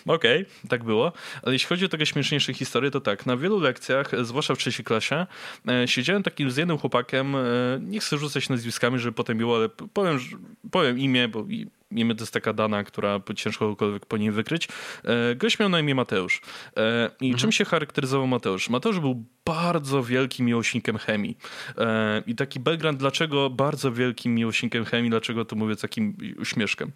Okej, 0.05 0.41
okay, 0.41 0.70
tak 0.70 0.84
było. 0.84 1.14
Ale 1.43 1.53
jeśli 1.53 1.68
chodzi 1.68 1.86
o 1.86 1.89
takie 1.89 2.05
śmieszniejsze 2.05 2.53
historie, 2.53 2.91
to 2.91 3.01
tak, 3.01 3.26
na 3.26 3.38
wielu 3.38 3.60
lekcjach, 3.60 4.26
zwłaszcza 4.26 4.55
w 4.55 4.58
trzeciej 4.58 4.86
klasie, 4.86 5.26
e, 5.68 5.88
siedziałem 5.88 6.24
takim 6.24 6.51
z 6.51 6.58
jednym 6.58 6.78
chłopakiem, 6.78 7.36
e, 7.36 7.39
nie 7.82 7.99
chcę 7.99 8.18
rzucać 8.18 8.49
nazwiskami, 8.49 8.99
żeby 8.99 9.14
potem 9.14 9.38
było, 9.38 9.55
ale 9.55 9.70
powiem, 9.70 10.20
powiem 10.72 10.99
imię, 11.08 11.28
bo 11.28 11.45
imię 11.91 12.16
to 12.16 12.22
jest 12.22 12.34
taka 12.34 12.53
dana, 12.53 12.84
która 12.84 13.22
ciężko 13.36 13.66
kogokolwiek 13.66 14.05
po 14.05 14.18
niej 14.18 14.32
wykryć. 14.32 14.68
E, 15.03 15.36
gość 15.36 15.60
miał 15.60 15.70
na 15.70 15.80
imię 15.80 15.95
Mateusz. 15.95 16.41
E, 16.78 17.10
I 17.22 17.26
mhm. 17.26 17.39
czym 17.39 17.51
się 17.51 17.66
charakteryzował 17.66 18.28
Mateusz? 18.28 18.70
Mateusz 18.70 18.99
był 18.99 19.24
bardzo 19.45 20.03
wielkim 20.03 20.45
miłośnikiem 20.45 20.97
chemii. 20.97 21.38
E, 21.78 22.24
I 22.28 22.36
taki 22.36 22.60
background, 22.60 22.99
dlaczego 22.99 23.49
bardzo 23.49 23.91
wielkim 23.91 24.36
miłośnikiem 24.36 24.86
chemii, 24.86 25.10
dlaczego 25.10 25.45
to 25.45 25.55
mówię 25.55 25.76
takim 25.76 26.18
uśmieszkiem. 26.39 26.91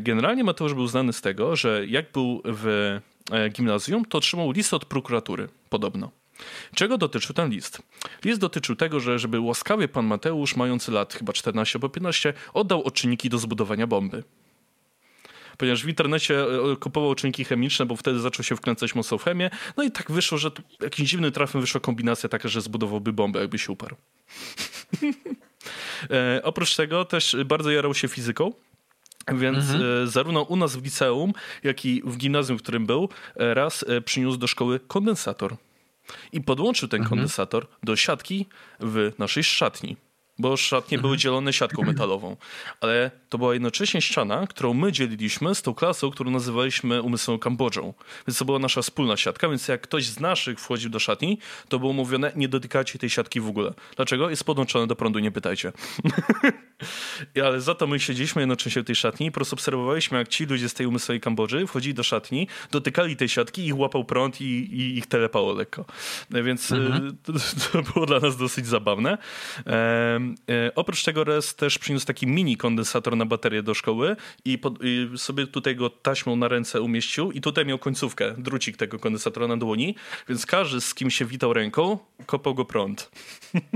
Generalnie 0.00 0.44
Mateusz 0.44 0.74
był 0.74 0.86
znany 0.86 1.12
z 1.12 1.20
tego, 1.20 1.56
że 1.56 1.86
jak 1.86 2.12
był 2.12 2.42
w 2.44 2.98
gimnazjum, 3.50 4.04
to 4.04 4.18
otrzymał 4.18 4.50
list 4.50 4.74
od 4.74 4.84
prokuratury, 4.84 5.48
podobno. 5.68 6.21
Czego 6.74 6.98
dotyczył 6.98 7.34
ten 7.34 7.50
list? 7.50 7.82
List 8.24 8.40
dotyczył 8.40 8.76
tego, 8.76 9.00
że 9.00 9.18
żeby 9.18 9.40
łaskawie 9.40 9.88
pan 9.88 10.06
Mateusz, 10.06 10.56
mający 10.56 10.92
lat 10.92 11.14
chyba 11.14 11.32
14 11.32 11.76
albo 11.76 11.88
15, 11.88 12.34
oddał 12.54 12.82
odczynniki 12.82 13.28
do 13.28 13.38
zbudowania 13.38 13.86
bomby 13.86 14.22
ponieważ 15.58 15.84
w 15.84 15.88
internecie 15.88 16.42
e, 16.42 16.76
kupował 16.76 17.14
czynniki 17.14 17.44
chemiczne, 17.44 17.86
bo 17.86 17.96
wtedy 17.96 18.20
zaczął 18.20 18.44
się 18.44 18.56
wkręcać 18.56 18.94
mocno 18.94 19.18
w 19.18 19.24
chemię. 19.24 19.50
No 19.76 19.82
i 19.82 19.90
tak 19.90 20.10
wyszło, 20.10 20.38
że 20.38 20.50
jakimś 20.80 21.10
dziwnym 21.10 21.32
trafem 21.32 21.60
wyszła 21.60 21.80
kombinacja 21.80 22.28
taka, 22.28 22.48
że 22.48 22.60
zbudowałby 22.60 23.12
bombę, 23.12 23.40
jakby 23.40 23.58
się 23.58 23.72
uparł. 23.72 23.96
e, 26.10 26.40
oprócz 26.42 26.76
tego 26.76 27.04
też 27.04 27.36
bardzo 27.44 27.70
jarał 27.70 27.94
się 27.94 28.08
fizyką. 28.08 28.52
Więc 29.28 29.58
mhm. 29.58 30.04
e, 30.04 30.06
zarówno 30.06 30.42
u 30.42 30.56
nas 30.56 30.76
w 30.76 30.84
liceum, 30.84 31.32
jak 31.62 31.84
i 31.84 32.02
w 32.04 32.16
gimnazjum, 32.16 32.58
w 32.58 32.62
którym 32.62 32.86
był, 32.86 33.08
e, 33.36 33.54
raz 33.54 33.84
e, 33.88 34.00
przyniósł 34.00 34.38
do 34.38 34.46
szkoły 34.46 34.80
kondensator. 34.80 35.56
I 36.32 36.40
podłączył 36.40 36.88
ten 36.88 37.00
mhm. 37.00 37.08
kondensator 37.08 37.66
do 37.82 37.96
siatki 37.96 38.46
w 38.80 39.12
naszej 39.18 39.44
szatni 39.44 39.96
bo 40.42 40.56
szatnie 40.56 40.98
były 40.98 41.12
mhm. 41.12 41.18
dzielone 41.18 41.52
siatką 41.52 41.82
metalową. 41.82 42.36
Ale 42.80 43.10
to 43.28 43.38
była 43.38 43.52
jednocześnie 43.52 44.02
ściana, 44.02 44.46
którą 44.46 44.74
my 44.74 44.92
dzieliliśmy 44.92 45.54
z 45.54 45.62
tą 45.62 45.74
klasą, 45.74 46.10
którą 46.10 46.30
nazywaliśmy 46.30 47.02
umysłową 47.02 47.38
Kambodżą. 47.38 47.94
Więc 48.28 48.38
to 48.38 48.44
była 48.44 48.58
nasza 48.58 48.82
wspólna 48.82 49.16
siatka, 49.16 49.48
więc 49.48 49.68
jak 49.68 49.80
ktoś 49.80 50.06
z 50.06 50.20
naszych 50.20 50.60
wchodził 50.60 50.90
do 50.90 50.98
szatni, 50.98 51.38
to 51.68 51.78
było 51.78 51.92
mówione, 51.92 52.32
nie 52.36 52.48
dotykajcie 52.48 52.98
tej 52.98 53.10
siatki 53.10 53.40
w 53.40 53.48
ogóle. 53.48 53.72
Dlaczego? 53.96 54.30
Jest 54.30 54.44
podłączone 54.44 54.86
do 54.86 54.96
prądu, 54.96 55.18
nie 55.18 55.30
pytajcie. 55.30 55.72
Ale 57.44 57.60
za 57.60 57.74
to 57.74 57.86
my 57.86 58.00
siedzieliśmy 58.00 58.42
jednocześnie 58.42 58.82
w 58.82 58.84
tej 58.84 58.96
szatni 58.96 59.26
i 59.26 59.30
po 59.30 59.34
prostu 59.34 59.54
obserwowaliśmy, 59.54 60.18
jak 60.18 60.28
ci 60.28 60.46
ludzie 60.46 60.68
z 60.68 60.74
tej 60.74 60.86
umysłowej 60.86 61.20
Kambodży 61.20 61.66
wchodzili 61.66 61.94
do 61.94 62.02
szatni, 62.02 62.48
dotykali 62.70 63.16
tej 63.16 63.28
siatki, 63.28 63.66
ich 63.66 63.78
łapał 63.78 64.04
prąd 64.04 64.40
i, 64.40 64.44
i 64.44 64.98
ich 64.98 65.06
telepało 65.06 65.52
lekko. 65.52 65.84
Więc 66.30 66.72
mhm. 66.72 67.16
to, 67.24 67.32
to, 67.72 67.82
było 67.82 68.06
dla 68.06 68.18
nas 68.20 68.36
dosyć 68.36 68.66
zabawne. 68.66 69.18
E, 69.66 70.20
oprócz 70.74 71.04
tego 71.04 71.24
Res 71.24 71.54
też 71.54 71.78
przyniósł 71.78 72.06
taki 72.06 72.26
mini 72.26 72.56
kondensator 72.56 73.16
na 73.16 73.26
baterię 73.26 73.62
do 73.62 73.74
szkoły 73.74 74.16
i, 74.44 74.58
pod, 74.58 74.78
i, 74.82 75.10
sobie 75.16 75.46
tutaj 75.46 75.76
go 75.76 75.90
taśmą 75.90 76.36
na 76.36 76.48
ręce 76.48 76.80
umieścił 76.80 77.32
i 77.32 77.40
tutaj 77.40 77.66
miał 77.66 77.78
końcówkę, 77.78 78.34
drucik 78.38 78.76
tego 78.76 78.98
kondensatora 78.98 79.46
na 79.46 79.56
dłoni, 79.56 79.94
więc 80.28 80.46
każdy 80.46 80.80
z 80.80 80.94
kim 80.94 81.10
się 81.10 81.24
witał 81.24 81.52
ręką, 81.52 81.98
kopał 82.26 82.54
go 82.54 82.64
prąd. 82.64 83.10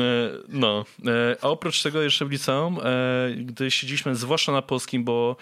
E, 0.00 0.30
no, 0.48 0.84
e, 1.06 1.36
a 1.42 1.48
oprócz 1.48 1.82
tego 1.82 2.02
jeszcze 2.02 2.24
w 2.24 2.30
liceum, 2.30 2.78
e, 2.82 3.34
gdy 3.36 3.70
siedzieliśmy 3.70 4.14
zwłaszcza 4.14 4.52
na 4.52 4.62
polskim, 4.62 5.04
bo 5.04 5.36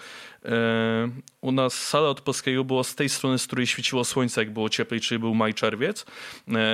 u 1.41 1.51
nas 1.51 1.73
sala 1.73 2.09
od 2.09 2.21
polskiego 2.21 2.63
była 2.63 2.83
z 2.83 2.95
tej 2.95 3.09
strony, 3.09 3.39
z 3.39 3.47
której 3.47 3.67
świeciło 3.67 4.03
słońce, 4.03 4.41
jak 4.41 4.53
było 4.53 4.69
cieplej, 4.69 5.01
czyli 5.01 5.19
był 5.19 5.35
maj, 5.35 5.53
czerwiec, 5.53 6.05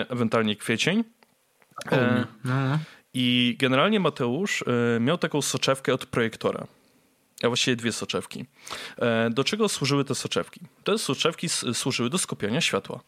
ewentualnie 0.10 0.56
kwiecień. 0.56 1.04
No. 2.44 2.80
I 3.14 3.56
generalnie 3.60 4.00
Mateusz 4.00 4.64
miał 5.00 5.18
taką 5.18 5.42
soczewkę 5.42 5.94
od 5.94 6.06
projektora 6.06 6.68
a 7.44 7.48
właściwie 7.48 7.76
dwie 7.76 7.92
soczewki. 7.92 8.46
E, 8.98 9.30
do 9.30 9.44
czego 9.44 9.70
służyły 9.70 10.06
te 10.06 10.16
soczewki? 10.16 10.62
Te 10.84 10.98
soczewki 10.98 11.50
służyły 11.74 12.10
do 12.10 12.18
skupiania 12.18 12.62
światła. 12.62 13.00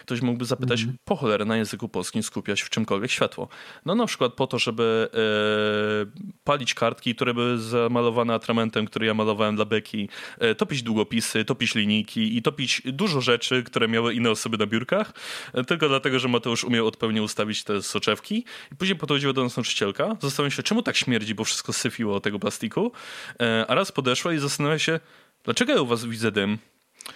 Ktoś 0.00 0.22
mógłby 0.22 0.44
zapytać, 0.44 0.82
mm. 0.82 0.96
po 1.04 1.16
cholerę 1.16 1.44
na 1.44 1.56
języku 1.56 1.88
polskim 1.88 2.22
skupiać 2.22 2.62
w 2.62 2.70
czymkolwiek 2.70 3.10
światło? 3.10 3.48
No 3.84 3.94
na 3.94 4.06
przykład 4.06 4.34
po 4.34 4.46
to, 4.46 4.58
żeby 4.58 5.08
e, 5.14 6.28
palić 6.44 6.74
kartki, 6.74 7.14
które 7.14 7.34
były 7.34 7.58
zamalowane 7.58 8.34
atramentem, 8.34 8.86
który 8.86 9.06
ja 9.06 9.14
malowałem 9.14 9.56
dla 9.56 9.64
Beki, 9.64 10.08
e, 10.38 10.54
topić 10.54 10.82
długopisy, 10.82 11.44
topić 11.44 11.74
linijki 11.74 12.36
i 12.36 12.42
topić 12.42 12.82
dużo 12.84 13.20
rzeczy, 13.20 13.62
które 13.62 13.88
miały 13.88 14.14
inne 14.14 14.30
osoby 14.30 14.58
na 14.58 14.66
biurkach, 14.66 15.12
e, 15.54 15.64
tylko 15.64 15.88
dlatego, 15.88 16.18
że 16.18 16.28
Mateusz 16.28 16.64
umiał 16.64 16.86
odpowiednio 16.86 17.22
ustawić 17.22 17.64
te 17.64 17.82
soczewki. 17.82 18.44
I 18.72 18.76
później 18.76 18.98
podchodziła 18.98 19.32
do 19.32 19.42
nas 19.42 19.56
nauczycielka, 19.56 20.16
zastanawiał 20.20 20.50
się, 20.50 20.62
czemu 20.62 20.82
tak 20.82 20.96
śmierdzi, 20.96 21.34
bo 21.34 21.44
wszystko 21.44 21.72
syfiło 21.72 22.20
tego 22.20 22.38
plastiku, 22.38 22.92
e, 23.40 23.64
a 23.68 23.77
raz 23.78 23.92
podeszła 23.92 24.32
i 24.32 24.38
zastanawia 24.38 24.78
się, 24.78 25.00
dlaczego 25.44 25.72
ja 25.72 25.80
u 25.80 25.86
was 25.86 26.04
widzę 26.04 26.32
dym? 26.32 26.58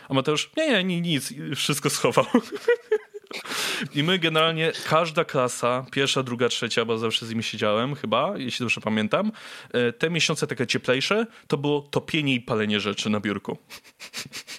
A 0.08 0.14
Mateusz, 0.14 0.50
nie, 0.56 0.84
nie, 0.84 1.00
nic, 1.00 1.34
wszystko 1.56 1.90
schował. 1.90 2.26
I 3.94 4.02
my 4.02 4.18
generalnie, 4.18 4.72
każda 4.88 5.24
klasa, 5.24 5.86
pierwsza, 5.92 6.22
druga, 6.22 6.48
trzecia, 6.48 6.84
bo 6.84 6.98
zawsze 6.98 7.26
z 7.26 7.30
nimi 7.30 7.42
siedziałem 7.42 7.94
chyba, 7.94 8.34
jeśli 8.36 8.64
dobrze 8.64 8.80
pamiętam, 8.80 9.32
e, 9.72 9.92
te 9.92 10.10
miesiące 10.10 10.46
takie 10.46 10.66
cieplejsze, 10.66 11.26
to 11.46 11.56
było 11.58 11.80
topienie 11.80 12.34
i 12.34 12.40
palenie 12.40 12.80
rzeczy 12.80 13.10
na 13.10 13.20
biurku. 13.20 13.58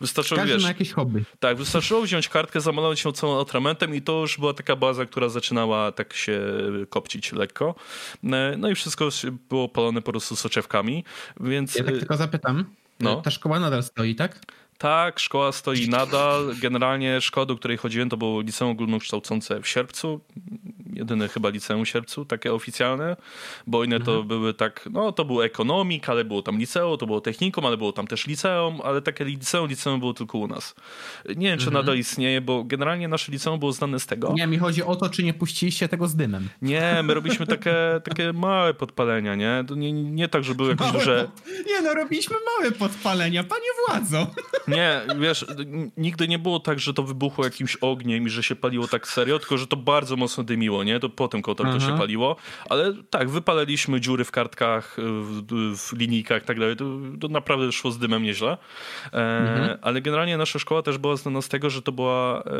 Wystarczyło, 0.00 0.38
Każdy 0.38 0.54
wiesz, 0.54 0.62
ma 0.62 0.68
jakieś 0.68 0.92
hobby. 0.92 1.24
Tak, 1.40 1.56
wystarczyło 1.56 2.02
wziąć 2.02 2.28
kartkę, 2.28 2.60
zamalować 2.60 3.04
ją 3.04 3.12
całą 3.12 3.40
atramentem 3.40 3.94
i 3.94 4.02
to 4.02 4.20
już 4.20 4.38
była 4.38 4.54
taka 4.54 4.76
baza, 4.76 5.06
która 5.06 5.28
zaczynała 5.28 5.92
tak 5.92 6.12
się 6.14 6.40
kopcić 6.88 7.32
lekko. 7.32 7.74
E, 8.24 8.54
no 8.58 8.70
i 8.70 8.74
wszystko 8.74 9.08
było 9.48 9.68
palone 9.68 10.02
po 10.02 10.12
prostu 10.12 10.36
soczewkami, 10.36 11.04
więc... 11.40 11.74
Ja 11.74 11.84
tak 11.84 11.98
tylko 11.98 12.16
zapytam, 12.16 12.64
no. 13.00 13.20
ta 13.20 13.30
szkoła 13.30 13.60
nadal 13.60 13.82
stoi, 13.82 14.14
tak? 14.14 14.40
Tak, 14.80 15.20
szkoła 15.20 15.52
stoi 15.52 15.88
nadal. 15.88 16.54
Generalnie 16.60 17.20
szkoła, 17.20 17.46
do 17.46 17.56
której 17.56 17.76
chodziłem, 17.76 18.08
to 18.08 18.16
było 18.16 18.40
liceum 18.40 18.70
ogólnokształcące 18.70 19.60
w 19.60 19.68
Sierpcu. 19.68 20.20
Jedyne 20.92 21.28
chyba 21.28 21.48
liceum 21.48 21.84
w 21.84 21.88
Sierpcu, 21.88 22.24
takie 22.24 22.54
oficjalne, 22.54 23.16
bo 23.66 23.84
inne 23.84 24.00
to 24.00 24.10
mhm. 24.10 24.28
były 24.28 24.54
tak, 24.54 24.88
no 24.92 25.12
to 25.12 25.24
był 25.24 25.42
ekonomik, 25.42 26.08
ale 26.08 26.24
było 26.24 26.42
tam 26.42 26.58
liceum, 26.58 26.98
to 26.98 27.06
było 27.06 27.20
technikum, 27.20 27.66
ale 27.66 27.76
było 27.76 27.92
tam 27.92 28.06
też 28.06 28.26
liceum, 28.26 28.80
ale 28.84 29.02
takie 29.02 29.24
liceum, 29.24 29.68
liceum 29.68 30.00
było 30.00 30.14
tylko 30.14 30.38
u 30.38 30.46
nas. 30.46 30.74
Nie 31.36 31.46
wiem, 31.46 31.58
czy 31.58 31.66
mhm. 31.66 31.74
nadal 31.74 31.98
istnieje, 31.98 32.40
bo 32.40 32.64
generalnie 32.64 33.08
nasze 33.08 33.32
liceum 33.32 33.58
było 33.58 33.72
znane 33.72 34.00
z 34.00 34.06
tego. 34.06 34.32
Nie, 34.32 34.46
mi 34.46 34.58
chodzi 34.58 34.82
o 34.82 34.96
to, 34.96 35.08
czy 35.08 35.22
nie 35.22 35.34
puściliście 35.34 35.88
tego 35.88 36.08
z 36.08 36.16
dymem. 36.16 36.48
Nie, 36.62 37.00
my 37.04 37.14
robiliśmy 37.14 37.46
takie, 37.46 37.74
takie 38.04 38.32
małe 38.32 38.74
podpalenia, 38.74 39.34
nie? 39.34 39.64
Nie, 39.76 39.92
nie 39.92 40.28
tak, 40.28 40.44
że 40.44 40.54
były 40.54 40.68
jakieś 40.70 40.86
małe 40.86 40.98
duże... 40.98 41.28
Pod... 41.34 41.66
Nie 41.66 41.82
no, 41.82 41.94
robiliśmy 41.94 42.36
małe 42.58 42.72
podpalenia, 42.72 43.44
panie 43.44 43.68
władzo. 43.88 44.26
Nie, 44.70 45.00
wiesz, 45.20 45.46
nigdy 45.96 46.28
nie 46.28 46.38
było 46.38 46.60
tak, 46.60 46.80
że 46.80 46.94
to 46.94 47.02
wybuchło 47.02 47.44
jakimś 47.44 47.76
ogniem 47.76 48.26
i 48.26 48.30
że 48.30 48.42
się 48.42 48.56
paliło 48.56 48.88
tak 48.88 49.08
serio, 49.08 49.38
tylko 49.38 49.58
że 49.58 49.66
to 49.66 49.76
bardzo 49.76 50.16
mocno 50.16 50.44
dymiło, 50.44 50.84
nie? 50.84 51.00
To 51.00 51.08
potem 51.08 51.42
kotor 51.42 51.66
to 51.66 51.80
się 51.80 51.98
paliło, 51.98 52.36
ale 52.70 52.94
tak, 53.10 53.30
wypalaliśmy 53.30 54.00
dziury 54.00 54.24
w 54.24 54.30
kartkach, 54.30 54.96
w, 54.98 55.76
w 55.76 55.92
linijkach 55.92 56.42
i 56.42 56.46
tak 56.46 56.58
dalej, 56.58 56.76
to, 56.76 56.84
to, 57.20 57.28
naprawdę 57.28 57.72
szło 57.72 57.90
z 57.90 57.98
dymem 57.98 58.22
nieźle. 58.22 58.58
E, 59.12 59.16
mhm. 59.16 59.78
Ale 59.82 60.00
generalnie 60.00 60.36
nasza 60.36 60.58
szkoła 60.58 60.82
też 60.82 60.98
była 60.98 61.16
znana 61.16 61.42
z 61.42 61.48
tego, 61.48 61.70
że 61.70 61.82
to 61.82 61.92
była 61.92 62.42
e, 62.42 62.50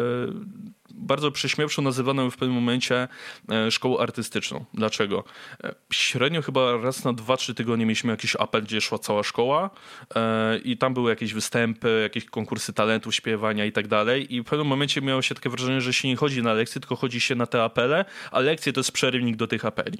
bardzo 0.94 1.30
prześmiewczo 1.30 1.82
nazywaną 1.82 2.30
w 2.30 2.36
pewnym 2.36 2.54
momencie 2.54 3.08
e, 3.50 3.70
szkołą 3.70 3.98
artystyczną. 3.98 4.64
Dlaczego? 4.74 5.24
E, 5.64 5.74
średnio 5.92 6.42
chyba 6.42 6.76
raz 6.76 7.04
na 7.04 7.12
dwa, 7.12 7.36
trzy 7.36 7.54
tygodnie 7.54 7.86
mieliśmy 7.86 8.10
jakiś 8.10 8.36
apel, 8.36 8.62
gdzie 8.62 8.80
szła 8.80 8.98
cała 8.98 9.22
szkoła 9.22 9.70
e, 10.14 10.58
i 10.58 10.76
tam 10.76 10.94
były 10.94 11.10
jakieś 11.10 11.34
występy, 11.34 12.00
jakieś 12.02 12.24
konkursy 12.24 12.72
talentów, 12.72 13.14
śpiewania 13.14 13.64
i 13.64 13.72
tak 13.72 13.88
dalej 13.88 14.34
i 14.34 14.42
w 14.42 14.44
pewnym 14.44 14.66
momencie 14.66 15.02
miało 15.02 15.22
się 15.22 15.34
takie 15.34 15.50
wrażenie, 15.50 15.80
że 15.80 15.92
się 15.92 16.08
nie 16.08 16.16
chodzi 16.16 16.42
na 16.42 16.52
lekcje, 16.52 16.80
tylko 16.80 16.96
chodzi 16.96 17.20
się 17.20 17.34
na 17.34 17.46
te 17.46 17.64
apele, 17.64 18.04
a 18.30 18.40
lekcje 18.40 18.72
to 18.72 18.80
jest 18.80 18.92
przerywnik 18.92 19.36
do 19.36 19.46
tych 19.46 19.64
apeli. 19.64 19.98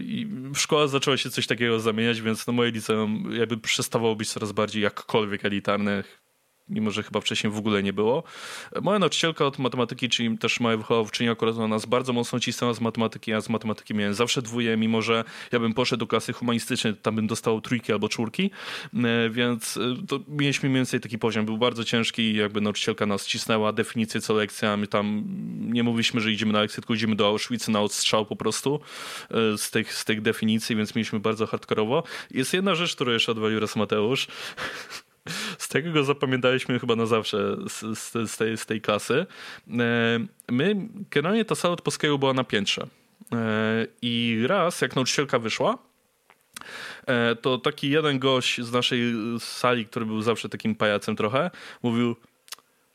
I 0.00 0.26
szkoła 0.54 0.86
zaczęła 0.86 1.16
się 1.16 1.30
coś 1.30 1.46
takiego 1.46 1.80
zamieniać, 1.80 2.20
więc 2.20 2.46
no 2.46 2.52
moje 2.52 2.70
liceum 2.70 3.30
jakby 3.32 3.58
przestawało 3.58 4.16
być 4.16 4.30
coraz 4.30 4.52
bardziej 4.52 4.82
jakkolwiek 4.82 5.44
elitarne 5.44 6.04
mimo 6.68 6.90
że 6.90 7.02
chyba 7.02 7.20
wcześniej 7.20 7.52
w 7.52 7.56
ogóle 7.56 7.82
nie 7.82 7.92
było. 7.92 8.22
Moja 8.82 8.98
nauczycielka 8.98 9.46
od 9.46 9.58
matematyki, 9.58 10.08
czyli 10.08 10.38
też 10.38 10.60
moja 10.60 10.76
wychowawczyni 10.76 11.30
akurat 11.30 11.56
ona 11.56 11.68
nas 11.68 11.86
bardzo 11.86 12.12
mocno 12.12 12.40
cisnęła 12.40 12.74
z 12.74 12.80
matematyki, 12.80 13.30
ja 13.30 13.40
z 13.40 13.48
matematyki 13.48 13.94
miałem 13.94 14.14
zawsze 14.14 14.42
dwóje, 14.42 14.76
mimo 14.76 15.02
że 15.02 15.24
ja 15.52 15.60
bym 15.60 15.74
poszedł 15.74 16.00
do 16.00 16.06
klasy 16.06 16.32
humanistycznej, 16.32 16.96
tam 16.96 17.16
bym 17.16 17.26
dostał 17.26 17.60
trójki 17.60 17.92
albo 17.92 18.08
czwórki, 18.08 18.50
e, 18.94 19.30
więc 19.30 19.76
e, 19.76 20.06
to 20.08 20.20
mieliśmy 20.28 20.68
mniej 20.68 20.78
więcej 20.78 21.00
taki 21.00 21.18
poziom, 21.18 21.46
był 21.46 21.58
bardzo 21.58 21.84
ciężki 21.84 22.22
i 22.22 22.36
jakby 22.36 22.60
nauczycielka 22.60 23.06
nas 23.06 23.26
cisnęła, 23.26 23.72
definicje 23.72 24.20
co 24.20 24.34
lekcja, 24.34 24.76
my 24.76 24.86
tam 24.86 25.24
nie 25.60 25.82
mówiliśmy, 25.82 26.20
że 26.20 26.32
idziemy 26.32 26.52
na 26.52 26.60
lekcję, 26.60 26.80
tylko 26.80 26.94
idziemy 26.94 27.16
do 27.16 27.26
Auschwitz 27.26 27.68
na 27.68 27.80
odstrzał 27.80 28.26
po 28.26 28.36
prostu 28.36 28.80
e, 29.30 29.58
z 29.58 29.70
tych, 29.70 29.94
z 29.94 30.04
tych 30.04 30.22
definicji, 30.22 30.76
więc 30.76 30.94
mieliśmy 30.94 31.20
bardzo 31.20 31.46
hardkorowo. 31.46 32.02
Jest 32.30 32.54
jedna 32.54 32.74
rzecz, 32.74 32.94
którą 32.94 33.12
jeszcze 33.12 33.32
odwalił 33.32 33.60
raz 33.60 33.76
Mateusz, 33.76 34.26
z 35.58 35.68
tego 35.68 35.92
go 35.92 36.04
zapamiętaliśmy 36.04 36.78
chyba 36.78 36.96
na 36.96 37.06
zawsze 37.06 37.56
z, 37.68 37.98
z, 37.98 38.30
z, 38.30 38.36
tej, 38.36 38.56
z 38.58 38.66
tej 38.66 38.80
klasy. 38.80 39.26
E, 39.70 40.26
my, 40.48 40.88
generalnie 41.10 41.44
ta 41.44 41.54
sala 41.54 41.74
od 41.74 41.82
polskiego 41.82 42.18
była 42.18 42.32
na 42.32 42.44
piętrze. 42.44 42.86
E, 43.32 43.86
I 44.02 44.44
raz, 44.46 44.80
jak 44.80 44.96
nauczycielka 44.96 45.38
wyszła, 45.38 45.78
e, 47.06 47.36
to 47.36 47.58
taki 47.58 47.90
jeden 47.90 48.18
gość 48.18 48.60
z 48.60 48.72
naszej 48.72 49.00
sali, 49.38 49.86
który 49.86 50.06
był 50.06 50.22
zawsze 50.22 50.48
takim 50.48 50.74
pajacem 50.74 51.16
trochę, 51.16 51.50
mówił 51.82 52.16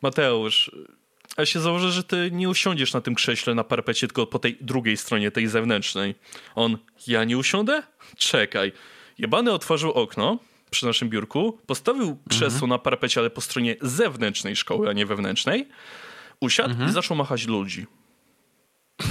Mateusz, 0.02 0.72
ja 1.38 1.46
się 1.46 1.60
założę, 1.60 1.92
że 1.92 2.04
ty 2.04 2.30
nie 2.32 2.50
usiądziesz 2.50 2.94
na 2.94 3.02
tym 3.02 3.16
krześle 3.16 3.56
na 3.56 3.64
parapecie, 3.64 4.08
tylko 4.08 4.28
po 4.28 4.40
tej 4.40 4.58
drugiej 4.62 4.98
stronie, 4.98 5.32
tej 5.32 5.48
zewnętrznej. 5.48 6.16
On, 6.56 6.78
ja 7.08 7.24
nie 7.24 7.38
usiądę? 7.38 7.84
Czekaj. 8.18 8.72
Jebany 9.18 9.52
otworzył 9.52 9.92
okno, 9.92 10.40
przy 10.70 10.86
naszym 10.86 11.10
biurku, 11.10 11.60
postawił 11.68 12.18
krzesło 12.30 12.56
mhm. 12.56 12.70
na 12.70 12.78
parapecie, 12.78 13.20
ale 13.20 13.30
po 13.30 13.42
stronie 13.42 13.76
zewnętrznej 13.82 14.56
szkoły, 14.56 14.90
a 14.90 14.94
nie 14.94 15.06
wewnętrznej, 15.06 15.68
usiadł 16.40 16.70
mhm. 16.70 16.90
i 16.90 16.94
zaczął 16.94 17.18
machać 17.18 17.48
ludzi. 17.48 17.86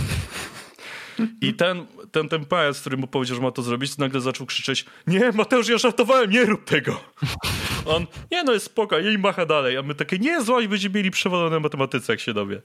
I 1.41 1.55
ten, 1.55 1.87
ten, 2.13 2.29
ten 2.29 2.45
pajac, 2.45 2.81
który 2.81 2.97
mu 2.97 3.07
powiedział, 3.07 3.37
że 3.37 3.43
ma 3.43 3.51
to 3.51 3.63
zrobić, 3.63 3.99
nagle 3.99 4.21
zaczął 4.21 4.47
krzyczeć 4.47 4.85
nie, 5.07 5.33
Mateusz, 5.33 5.69
ja 5.69 5.79
żartowałem, 5.79 6.31
nie 6.31 6.45
rób 6.45 6.65
tego. 6.65 7.01
On, 7.87 8.07
nie 8.31 8.45
no, 8.45 8.53
jest 8.53 8.67
spoko, 8.67 8.99
i 8.99 9.19
macha 9.19 9.47
dalej. 9.47 9.77
A 9.77 9.83
my 9.83 9.95
takie, 9.95 10.19
nie, 10.19 10.43
złaś, 10.43 10.67
będziemy 10.67 10.95
mieli 10.95 11.11
przewalone 11.11 11.61
matematyce, 11.61 12.13
jak 12.13 12.21
się 12.21 12.35
dowie. 12.35 12.63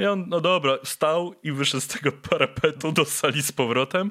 I 0.00 0.06
on, 0.06 0.24
no 0.28 0.40
dobra, 0.40 0.78
wstał 0.84 1.34
i 1.42 1.52
wyszedł 1.52 1.80
z 1.80 1.86
tego 1.86 2.12
parapetu 2.12 2.92
do 2.92 3.04
sali 3.04 3.42
z 3.42 3.52
powrotem 3.52 4.10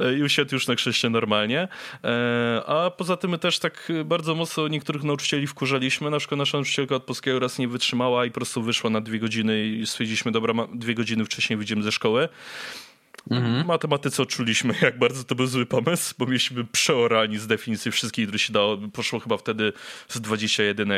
e, 0.00 0.14
i 0.14 0.22
usiadł 0.22 0.54
już 0.54 0.66
na 0.66 0.74
krzeście 0.74 1.10
normalnie. 1.10 1.68
E, 2.04 2.62
a 2.66 2.90
poza 2.90 3.16
tym 3.16 3.30
my 3.30 3.38
też 3.38 3.58
tak 3.58 3.92
bardzo 4.04 4.34
mocno 4.34 4.68
niektórych 4.68 5.02
nauczycieli 5.02 5.46
wkurzaliśmy. 5.46 6.10
Na 6.10 6.18
przykład 6.18 6.38
nasza 6.38 6.58
nauczycielka 6.58 6.94
od 6.94 7.04
polskiego 7.04 7.38
raz 7.38 7.58
nie 7.58 7.68
wytrzymała 7.68 8.24
i 8.24 8.30
po 8.30 8.34
prostu 8.34 8.62
wyszła 8.62 8.90
na 8.90 9.00
dwie 9.00 9.18
godziny 9.18 9.64
i 9.64 9.86
stwierdziliśmy, 9.86 10.32
dobra, 10.32 10.54
dwie 10.74 10.94
godziny 10.94 11.24
wcześniej 11.24 11.56
wyjdziemy 11.56 11.82
ze 11.82 11.92
szkoły. 11.92 12.28
Mhm. 13.30 13.66
Matematyce 13.66 14.22
odczuliśmy, 14.22 14.74
jak 14.82 14.98
bardzo 14.98 15.24
to 15.24 15.34
był 15.34 15.46
zły 15.46 15.66
pomysł, 15.66 16.14
bo 16.18 16.26
mieliśmy 16.26 16.64
przeorani 16.64 17.38
z 17.38 17.46
definicji 17.46 17.90
wszystkich, 17.90 18.26
które 18.26 18.38
się 18.38 18.52
dało. 18.52 18.78
Poszło 18.92 19.20
chyba 19.20 19.36
wtedy 19.36 19.72
z 20.08 20.20
21 20.20 20.92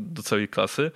do 0.00 0.22
całej 0.22 0.48
klasy, 0.48 0.90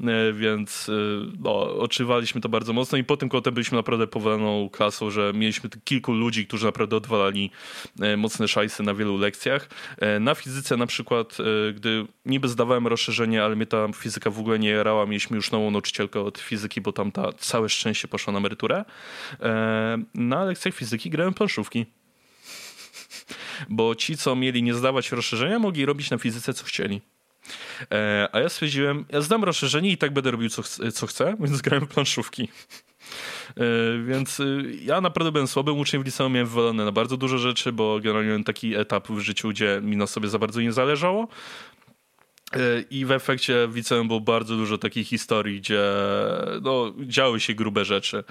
e, 0.00 0.32
więc 0.32 0.88
e, 0.88 0.92
no, 1.40 1.78
odczuwaliśmy 1.78 2.40
to 2.40 2.48
bardzo 2.48 2.72
mocno 2.72 2.98
i 2.98 3.04
po 3.04 3.16
tym 3.16 3.28
kotem 3.28 3.54
byliśmy 3.54 3.76
naprawdę 3.76 4.06
powaloną 4.06 4.68
klasą, 4.70 5.10
że 5.10 5.32
mieliśmy 5.34 5.70
kilku 5.84 6.12
ludzi, 6.12 6.46
którzy 6.46 6.66
naprawdę 6.66 6.96
odwalali 6.96 7.50
e, 8.00 8.16
mocne 8.16 8.48
szajsy 8.48 8.82
na 8.82 8.94
wielu 8.94 9.18
lekcjach. 9.18 9.68
Na 10.20 10.34
fizyce 10.34 10.76
na 10.76 10.86
przykład, 10.86 11.36
gdy 11.74 12.06
niby 12.26 12.48
zdawałem 12.48 12.86
rozszerzenie, 12.86 13.44
ale 13.44 13.56
mnie 13.56 13.66
ta 13.66 13.88
fizyka 13.92 14.30
w 14.30 14.38
ogóle 14.38 14.58
nie 14.58 14.68
jarała, 14.68 15.06
mieliśmy 15.06 15.36
już 15.36 15.50
nową 15.50 15.70
nauczycielkę 15.70 16.20
od 16.20 16.38
fizyki, 16.38 16.80
bo 16.80 16.92
tam 16.92 17.12
ta 17.12 17.32
całe 17.32 17.68
szczęście 17.68 18.08
poszła 18.08 18.32
na 18.32 18.38
emeryturę 18.38 18.84
na 20.18 20.44
lekcjach 20.44 20.74
fizyki 20.74 21.10
grałem 21.10 21.34
planszówki. 21.34 21.86
Bo 23.68 23.94
ci, 23.94 24.16
co 24.16 24.36
mieli 24.36 24.62
nie 24.62 24.74
zdawać 24.74 25.12
rozszerzenia, 25.12 25.58
mogli 25.58 25.86
robić 25.86 26.10
na 26.10 26.18
fizyce, 26.18 26.54
co 26.54 26.64
chcieli. 26.64 27.00
E, 27.92 28.28
a 28.32 28.40
ja 28.40 28.48
stwierdziłem, 28.48 29.04
ja 29.12 29.20
zdam 29.20 29.44
rozszerzenie 29.44 29.90
i 29.90 29.98
tak 29.98 30.12
będę 30.12 30.30
robił, 30.30 30.48
co, 30.48 30.62
co 30.92 31.06
chcę, 31.06 31.36
więc 31.40 31.60
grałem 31.60 31.86
planszówki. 31.86 32.48
E, 33.56 33.62
więc 34.06 34.40
y, 34.40 34.78
ja 34.82 35.00
naprawdę 35.00 35.32
byłem 35.32 35.48
słabym 35.48 35.78
uczniem 35.78 36.02
w 36.02 36.06
liceum, 36.06 36.32
miałem 36.32 36.48
wywalone 36.48 36.84
na 36.84 36.92
bardzo 36.92 37.16
dużo 37.16 37.38
rzeczy, 37.38 37.72
bo 37.72 38.00
generalnie 38.00 38.28
miałem 38.28 38.44
taki 38.44 38.76
etap 38.76 39.08
w 39.08 39.20
życiu, 39.20 39.48
gdzie 39.48 39.80
mi 39.82 39.96
na 39.96 40.06
sobie 40.06 40.28
za 40.28 40.38
bardzo 40.38 40.60
nie 40.60 40.72
zależało. 40.72 41.28
E, 42.52 42.80
I 42.90 43.04
w 43.04 43.12
efekcie 43.12 43.66
w 43.68 43.76
liceum 43.76 44.08
było 44.08 44.20
bardzo 44.20 44.56
dużo 44.56 44.78
takich 44.78 45.08
historii, 45.08 45.60
gdzie 45.60 45.82
no, 46.62 46.94
działy 47.00 47.40
się 47.40 47.54
grube 47.54 47.84
rzeczy. 47.84 48.24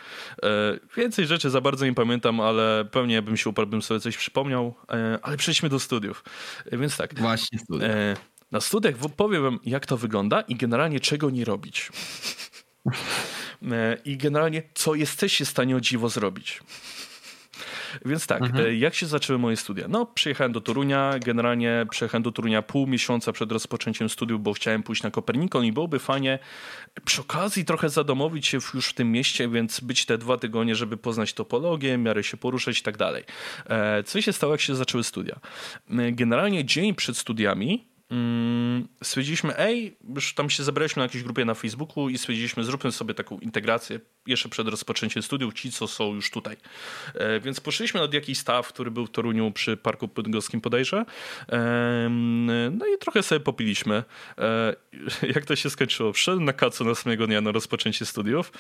E, 0.44 0.50
więcej 0.98 1.26
rzeczy 1.26 1.50
za 1.50 1.62
bardzo 1.62 1.86
nie 1.86 1.94
pamiętam, 1.94 2.40
ale 2.40 2.86
pewnie 2.92 3.22
bym 3.22 3.38
się 3.38 3.50
uparł, 3.50 3.68
bym 3.68 3.82
sobie 3.82 4.00
coś 4.00 4.18
przypomniał. 4.18 4.76
E, 4.92 5.20
ale 5.22 5.38
przejdźmy 5.38 5.70
do 5.70 5.80
studiów. 5.80 6.24
Więc 6.72 6.98
tak. 6.98 7.20
Właśnie 7.20 7.60
studia. 7.60 7.88
Na 8.52 8.62
studiach 8.62 8.96
powiem 9.16 9.44
wam, 9.44 9.60
jak 9.66 9.86
to 9.86 9.98
wygląda 9.98 10.42
i 10.42 10.56
generalnie 10.56 11.00
czego 11.00 11.30
nie 11.30 11.46
robić. 11.46 11.92
I 14.06 14.18
generalnie, 14.18 14.64
co 14.74 14.96
jesteście 14.96 15.46
w 15.46 15.50
stanie 15.50 15.76
o 15.76 15.82
dziwo 15.82 16.10
zrobić. 16.10 16.62
Więc 18.06 18.28
tak, 18.28 18.42
mhm. 18.42 18.66
E, 18.66 18.76
jak 18.76 18.96
się 18.96 19.06
zaczęły 19.06 19.40
moje 19.40 19.58
studia? 19.58 19.86
No, 19.88 20.06
przyjechałem 20.06 20.52
do 20.52 20.62
Torunia, 20.62 21.20
generalnie 21.20 21.86
przyjechałem 21.90 22.24
do 22.24 22.32
Torunia 22.32 22.62
pół 22.62 22.88
miesiąca 22.88 23.32
przed 23.32 23.52
rozpoczęciem 23.52 24.10
studiów, 24.10 24.44
bo 24.44 24.54
chciałem 24.54 24.84
pójść 24.84 25.04
na 25.04 25.12
Kopernikon 25.12 25.66
i 25.66 25.72
byłoby 25.72 26.00
fajnie 26.00 26.40
przy 27.06 27.22
okazji 27.22 27.66
trochę 27.66 27.90
zadomowić 27.90 28.48
się 28.48 28.58
już 28.74 28.88
w 28.88 28.94
tym 28.94 29.12
mieście, 29.12 29.50
więc 29.50 29.80
być 29.80 30.06
te 30.06 30.18
dwa 30.18 30.38
tygodnie, 30.38 30.76
żeby 30.76 30.98
poznać 30.98 31.34
topologię, 31.34 31.98
miarę 31.98 32.24
się 32.24 32.38
poruszać 32.38 32.80
i 32.80 32.84
tak 32.84 32.98
dalej. 32.98 33.24
E, 33.70 34.04
co 34.04 34.22
się 34.22 34.34
stało, 34.34 34.54
jak 34.54 34.62
się 34.62 34.76
zaczęły 34.76 35.04
studia? 35.04 35.40
E, 35.90 36.12
generalnie 36.12 36.66
dzień 36.66 36.96
przed 36.96 37.18
studiami 37.18 37.97
stwierdziliśmy, 39.04 39.58
ej, 39.58 39.98
już 40.16 40.34
tam 40.34 40.50
się 40.50 40.64
zebraliśmy 40.64 41.00
na 41.00 41.04
jakiejś 41.04 41.24
grupie 41.24 41.46
na 41.46 41.54
Facebooku 41.54 42.10
i 42.10 42.18
stwierdziliśmy, 42.18 42.64
zróbmy 42.64 42.92
sobie 42.92 43.14
taką 43.14 43.40
integrację 43.40 44.00
jeszcze 44.28 44.50
przed 44.50 44.68
rozpoczęciem 44.68 45.24
studiów, 45.24 45.54
ci 45.54 45.72
co 45.72 45.88
są 45.88 46.16
już 46.16 46.32
tutaj. 46.32 46.58
E, 47.14 47.40
więc 47.40 47.60
poszliśmy 47.60 48.00
nad 48.00 48.14
jakiś 48.14 48.38
staw, 48.38 48.68
który 48.68 48.92
był 48.92 49.06
w 49.06 49.12
Toruniu 49.12 49.52
przy 49.52 49.78
Parku 49.78 50.08
Bydgoskim 50.08 50.62
podejrze. 50.62 51.06
E, 51.50 52.08
no 52.72 52.86
i 52.86 52.98
trochę 53.00 53.24
sobie 53.24 53.40
popiliśmy. 53.40 54.04
E, 54.38 54.76
jak 55.36 55.46
to 55.46 55.56
się 55.56 55.70
skończyło? 55.70 56.12
Przyszedłem 56.12 56.46
na 56.46 56.54
kacu 56.54 56.86
następnego 56.86 57.28
dnia 57.28 57.42
na 57.42 57.52
rozpoczęcie 57.52 58.06
studiów. 58.06 58.52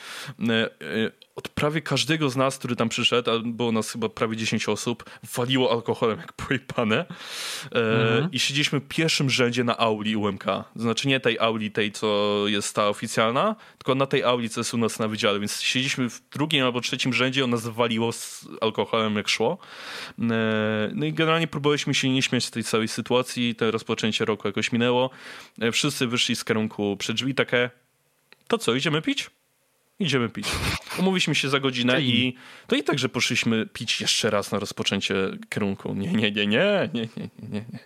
Od 1.37 1.49
prawie 1.49 1.81
każdego 1.81 2.29
z 2.29 2.35
nas, 2.35 2.57
który 2.57 2.75
tam 2.75 2.89
przyszedł, 2.89 3.31
a 3.31 3.39
było 3.39 3.71
nas 3.71 3.91
chyba 3.91 4.09
prawie 4.09 4.37
10 4.37 4.69
osób, 4.69 5.09
waliło 5.35 5.71
alkoholem 5.71 6.17
jak 6.19 6.33
pojepane. 6.33 6.95
E, 6.95 7.79
mhm. 7.79 8.31
I 8.31 8.39
siedzieliśmy 8.39 8.81
pierwszym 8.81 9.29
rzędzie 9.29 9.63
na 9.63 9.77
auli 9.77 10.15
UMK. 10.15 10.45
Znaczy 10.75 11.07
nie 11.07 11.19
tej 11.19 11.39
auli, 11.39 11.71
tej 11.71 11.91
co 11.91 12.43
jest 12.47 12.75
ta 12.75 12.89
oficjalna, 12.89 13.55
tylko 13.77 13.95
na 13.95 14.05
tej 14.05 14.23
auli, 14.23 14.49
co 14.49 14.59
jest 14.59 14.73
u 14.73 14.77
nas 14.77 14.99
na 14.99 15.07
wydziale. 15.07 15.39
Więc 15.39 15.61
siedzieliśmy 15.61 16.09
w 16.09 16.29
drugim 16.29 16.65
albo 16.65 16.81
trzecim 16.81 17.13
rzędzie, 17.13 17.43
ona 17.43 17.57
zwaliło 17.57 18.11
z 18.11 18.47
alkoholem 18.61 19.15
jak 19.15 19.29
szło. 19.29 19.57
E, 20.19 20.91
no 20.93 21.05
i 21.05 21.13
generalnie 21.13 21.47
próbowaliśmy 21.47 21.93
się 21.93 22.09
nie 22.09 22.21
śmiać 22.21 22.45
z 22.45 22.51
tej 22.51 22.63
całej 22.63 22.87
sytuacji. 22.87 23.55
To 23.55 23.71
rozpoczęcie 23.71 24.25
roku 24.25 24.47
jakoś 24.47 24.71
minęło. 24.71 25.09
E, 25.61 25.71
wszyscy 25.71 26.07
wyszli 26.07 26.35
z 26.35 26.45
kierunku 26.45 26.97
przed 26.97 27.15
drzwi 27.15 27.35
takie, 27.35 27.69
to 28.47 28.57
co, 28.57 28.75
idziemy 28.75 29.01
pić? 29.01 29.36
Idziemy 29.99 30.29
pić. 30.29 30.47
Umówiliśmy 30.99 31.35
się 31.35 31.49
za 31.49 31.59
godzinę 31.59 32.01
i 32.01 32.35
to 32.67 32.75
i 32.75 32.83
tak, 32.83 32.99
że 32.99 33.09
poszliśmy 33.09 33.65
pić 33.65 34.01
jeszcze 34.01 34.29
raz 34.29 34.51
na 34.51 34.59
rozpoczęcie 34.59 35.15
kierunku. 35.49 35.93
Nie, 35.93 36.13
nie, 36.13 36.31
nie, 36.31 36.47
nie, 36.47 36.89
nie, 36.93 37.09
nie, 37.17 37.29
nie, 37.49 37.65
nie 37.73 37.79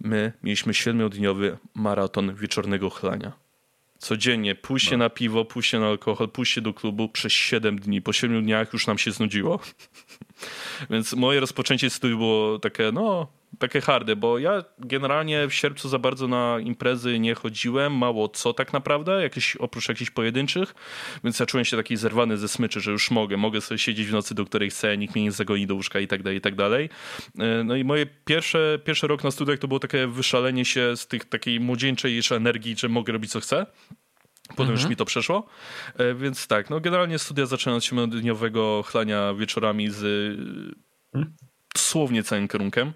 my 0.00 0.32
mieliśmy 0.42 0.74
siedmiodniowy 0.74 1.58
maraton 1.74 2.34
wieczornego 2.34 2.90
chlania. 2.90 3.32
Codziennie 3.98 4.54
pójście 4.54 4.96
no. 4.96 5.04
na 5.04 5.10
piwo, 5.10 5.44
pójście 5.44 5.78
na 5.78 5.86
alkohol, 5.86 6.28
pójście 6.28 6.60
do 6.60 6.74
klubu 6.74 7.08
przez 7.08 7.32
7 7.32 7.78
dni. 7.78 8.02
Po 8.02 8.12
7 8.12 8.42
dniach 8.42 8.72
już 8.72 8.86
nam 8.86 8.98
się 8.98 9.12
znudziło. 9.12 9.60
Więc 10.90 11.12
moje 11.12 11.40
rozpoczęcie 11.40 11.90
studiów 11.90 12.18
było 12.18 12.58
takie, 12.58 12.90
no, 12.92 13.26
takie 13.58 13.80
harde, 13.80 14.16
bo 14.16 14.38
ja 14.38 14.64
generalnie 14.78 15.48
w 15.48 15.54
sierpcu 15.54 15.88
za 15.88 15.98
bardzo 15.98 16.28
na 16.28 16.58
imprezy 16.60 17.18
nie 17.18 17.34
chodziłem, 17.34 17.96
mało 17.96 18.28
co 18.28 18.52
tak 18.52 18.72
naprawdę, 18.72 19.22
jakieś, 19.22 19.56
oprócz 19.56 19.88
jakichś 19.88 20.10
pojedynczych, 20.10 20.74
więc 21.24 21.40
ja 21.40 21.46
czułem 21.46 21.64
się 21.64 21.76
taki 21.76 21.96
zerwany 21.96 22.36
ze 22.36 22.48
smyczy, 22.48 22.80
że 22.80 22.90
już 22.90 23.10
mogę, 23.10 23.36
mogę 23.36 23.60
sobie 23.60 23.78
siedzieć 23.78 24.06
w 24.06 24.12
nocy, 24.12 24.34
do 24.34 24.44
której 24.44 24.70
chcę, 24.70 24.98
nikt 24.98 25.14
mnie 25.14 25.24
nie 25.24 25.32
zagoni 25.32 25.66
do 25.66 25.74
łóżka 25.74 26.00
i 26.00 26.08
tak 26.08 26.22
dalej, 26.22 26.38
i 26.38 26.40
tak 26.40 26.54
dalej. 26.54 26.88
E, 27.38 27.64
no 27.64 27.76
i 27.76 27.84
moje 27.84 28.06
pierwsze, 28.24 28.78
pierwszy 28.84 29.06
rok 29.06 29.24
na 29.24 29.30
studiach 29.30 29.58
to 29.58 29.68
było 29.68 29.80
takie 29.80 30.06
wyszalenie 30.06 30.64
się 30.64 30.96
z 30.96 31.06
tych 31.06 31.24
takiej 31.24 31.60
młodzieńczej 31.60 32.16
jeszcze 32.16 32.36
energii, 32.36 32.76
że 32.76 32.88
mogę 32.88 33.12
robić 33.12 33.30
co 33.30 33.40
chcę. 33.40 33.66
Potem 34.48 34.62
mhm. 34.62 34.78
już 34.78 34.88
mi 34.88 34.96
to 34.96 35.04
przeszło. 35.04 35.46
E, 35.98 36.14
więc 36.14 36.46
tak, 36.46 36.70
no 36.70 36.80
generalnie 36.80 37.18
studia 37.18 37.46
zaczynają 37.46 37.76
od 37.76 37.84
siedmiodniowego 37.84 38.82
chlania 38.82 39.34
wieczorami 39.34 39.90
z 39.90 40.00
hmm? 41.12 41.32
dosłownie 41.74 42.22
całym 42.22 42.48
kierunkiem. 42.48 42.92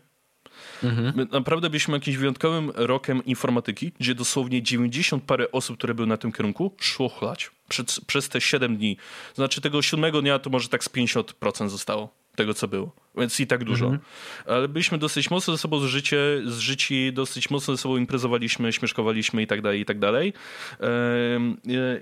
Mhm. 0.83 1.13
My 1.17 1.27
naprawdę 1.33 1.71
byliśmy 1.71 1.95
jakimś 1.95 2.17
wyjątkowym 2.17 2.73
rokiem 2.75 3.25
informatyki, 3.25 3.93
gdzie 4.01 4.15
dosłownie 4.15 4.63
90 4.63 5.25
parę 5.25 5.53
osób, 5.53 5.79
które 5.79 5.95
były 5.95 6.09
na 6.09 6.17
tym 6.17 6.33
kierunku, 6.33 6.75
szło 6.81 7.09
chlać 7.09 7.51
przez, 7.69 8.01
przez 8.01 8.29
te 8.29 8.41
7 8.41 8.77
dni. 8.77 8.97
Znaczy 9.35 9.61
tego 9.61 9.83
siódmego 9.83 10.23
dnia 10.23 10.39
to 10.39 10.51
może 10.51 10.69
tak 10.69 10.85
z 10.85 10.89
50% 10.89 11.69
zostało 11.69 12.25
tego, 12.37 12.55
co 12.55 12.69
było. 12.69 12.93
Więc 13.17 13.41
i 13.41 13.47
tak 13.47 13.65
dużo. 13.65 13.85
Mhm. 13.85 14.03
Ale 14.47 14.69
byliśmy 14.69 14.99
dosyć 14.99 15.31
mocno 15.31 15.55
ze 15.55 15.59
sobą 15.59 15.81
zżycie, 15.81 16.19
zżyci, 16.45 17.13
dosyć 17.13 17.51
mocno 17.51 17.77
ze 17.77 17.83
sobą 17.83 17.97
imprezowaliśmy, 17.97 18.73
śmieszkowaliśmy 18.73 19.43
i 19.43 19.47
tak 19.47 19.63
dalej, 19.63 19.81
i 19.81 19.85
tak 19.85 19.99
dalej. 19.99 20.33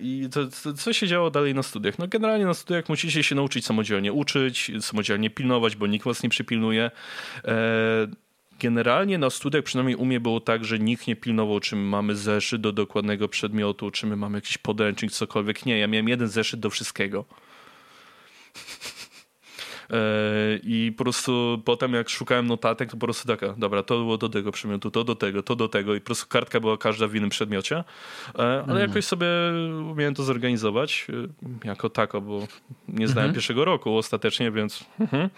I 0.00 0.28
to, 0.32 0.46
to, 0.62 0.72
co 0.72 0.92
się 0.92 1.06
działo 1.06 1.30
dalej 1.30 1.54
na 1.54 1.62
studiach? 1.62 1.98
No 1.98 2.08
generalnie 2.08 2.44
na 2.44 2.54
studiach 2.54 2.88
musicie 2.88 3.22
się 3.22 3.34
nauczyć 3.34 3.66
samodzielnie 3.66 4.12
uczyć, 4.12 4.72
samodzielnie 4.80 5.30
pilnować, 5.30 5.76
bo 5.76 5.86
nikt 5.86 6.04
was 6.04 6.22
nie 6.22 6.28
przypilnuje. 6.28 6.90
Generalnie 8.62 9.18
na 9.18 9.30
studiach, 9.30 9.64
przynajmniej 9.64 9.96
u 9.96 10.04
mnie 10.04 10.20
było 10.20 10.40
tak, 10.40 10.64
że 10.64 10.78
nikt 10.78 11.06
nie 11.06 11.16
pilnował, 11.16 11.60
czy 11.60 11.76
my 11.76 11.82
mamy 11.82 12.16
zeszyt 12.16 12.60
do 12.60 12.72
dokładnego 12.72 13.28
przedmiotu, 13.28 13.90
czy 13.90 14.06
my 14.06 14.16
mamy 14.16 14.38
jakiś 14.38 14.58
podręcznik, 14.58 15.12
cokolwiek. 15.12 15.66
Nie, 15.66 15.78
ja 15.78 15.86
miałem 15.86 16.08
jeden 16.08 16.28
zeszyt 16.28 16.60
do 16.60 16.70
wszystkiego. 16.70 17.24
I 20.62 20.94
po 20.96 21.04
prostu 21.04 21.62
potem 21.64 21.94
jak 21.94 22.08
szukałem 22.08 22.46
notatek, 22.46 22.90
to 22.90 22.96
po 22.96 23.06
prostu 23.06 23.28
taka, 23.28 23.54
dobra, 23.58 23.82
to 23.82 23.98
było 23.98 24.18
do 24.18 24.28
tego 24.28 24.52
przedmiotu, 24.52 24.90
to 24.90 25.04
do 25.04 25.14
tego, 25.14 25.42
to 25.42 25.56
do 25.56 25.68
tego 25.68 25.94
i 25.94 26.00
po 26.00 26.06
prostu 26.06 26.26
kartka 26.28 26.60
była 26.60 26.78
każda 26.78 27.08
w 27.08 27.14
innym 27.14 27.30
przedmiocie. 27.30 27.84
Ale 28.34 28.62
mm. 28.62 28.78
jakoś 28.78 29.04
sobie 29.04 29.26
umiałem 29.90 30.14
to 30.14 30.22
zorganizować 30.22 31.06
jako 31.64 31.90
tako, 31.90 32.20
bo 32.20 32.46
nie 32.88 33.08
znałem 33.08 33.24
mm 33.24 33.32
-hmm. 33.32 33.34
pierwszego 33.34 33.64
roku 33.64 33.96
ostatecznie, 33.96 34.50
więc... 34.50 34.84
Mhm. 35.00 35.30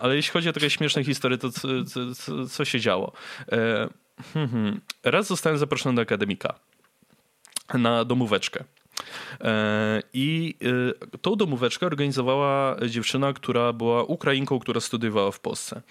Ale 0.00 0.16
jeśli 0.16 0.32
chodzi 0.32 0.48
o 0.48 0.52
takie 0.52 0.70
śmieszne 0.70 1.04
historie, 1.04 1.38
to 1.38 1.50
co, 1.50 1.68
co, 2.14 2.46
co 2.46 2.64
się 2.64 2.80
działo? 2.80 3.12
Mhm. 4.36 4.80
Raz 5.04 5.26
zostałem 5.26 5.58
zaproszony 5.58 5.96
do 5.96 6.02
akademika 6.02 6.54
na 7.74 8.04
domóweczkę. 8.04 8.64
E, 9.40 10.02
I 10.12 10.54
e, 11.12 11.18
tą 11.18 11.36
domóweczkę 11.36 11.86
organizowała 11.86 12.76
dziewczyna, 12.88 13.32
która 13.32 13.72
była 13.72 14.02
Ukrainką, 14.02 14.58
która 14.58 14.80
studiowała 14.80 15.30
w 15.30 15.40
Polsce. 15.40 15.82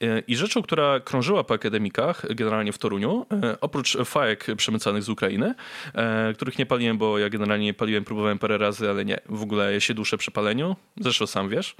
E, 0.00 0.18
I 0.20 0.36
rzeczą, 0.36 0.62
która 0.62 1.00
krążyła 1.00 1.44
po 1.44 1.54
akademikach, 1.54 2.34
generalnie 2.34 2.72
w 2.72 2.78
Toruniu, 2.78 3.26
oprócz 3.60 3.96
fajek 3.96 4.46
przemycanych 4.56 5.02
z 5.02 5.08
Ukrainy, 5.08 5.54
których 6.34 6.58
nie 6.58 6.66
paliłem, 6.66 6.98
bo 6.98 7.18
ja 7.18 7.28
generalnie 7.28 7.64
nie 7.64 7.74
paliłem, 7.74 8.04
próbowałem 8.04 8.38
parę 8.38 8.58
razy, 8.58 8.90
ale 8.90 9.04
nie, 9.04 9.20
w 9.28 9.42
ogóle 9.42 9.72
ja 9.72 9.80
się 9.80 9.94
duszę 9.94 10.18
przy 10.18 10.30
paleniu. 10.30 10.76
Zresztą 11.00 11.26
sam 11.26 11.48
wiesz. 11.48 11.76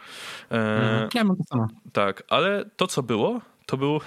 Mhm. 0.50 1.08
Ja 1.14 1.24
mam 1.24 1.36
to 1.36 1.44
samo. 1.44 1.68
Tak, 1.92 2.22
ale 2.28 2.64
to 2.76 2.86
co 2.86 3.02
było, 3.02 3.40
to 3.66 3.76
był 3.76 4.00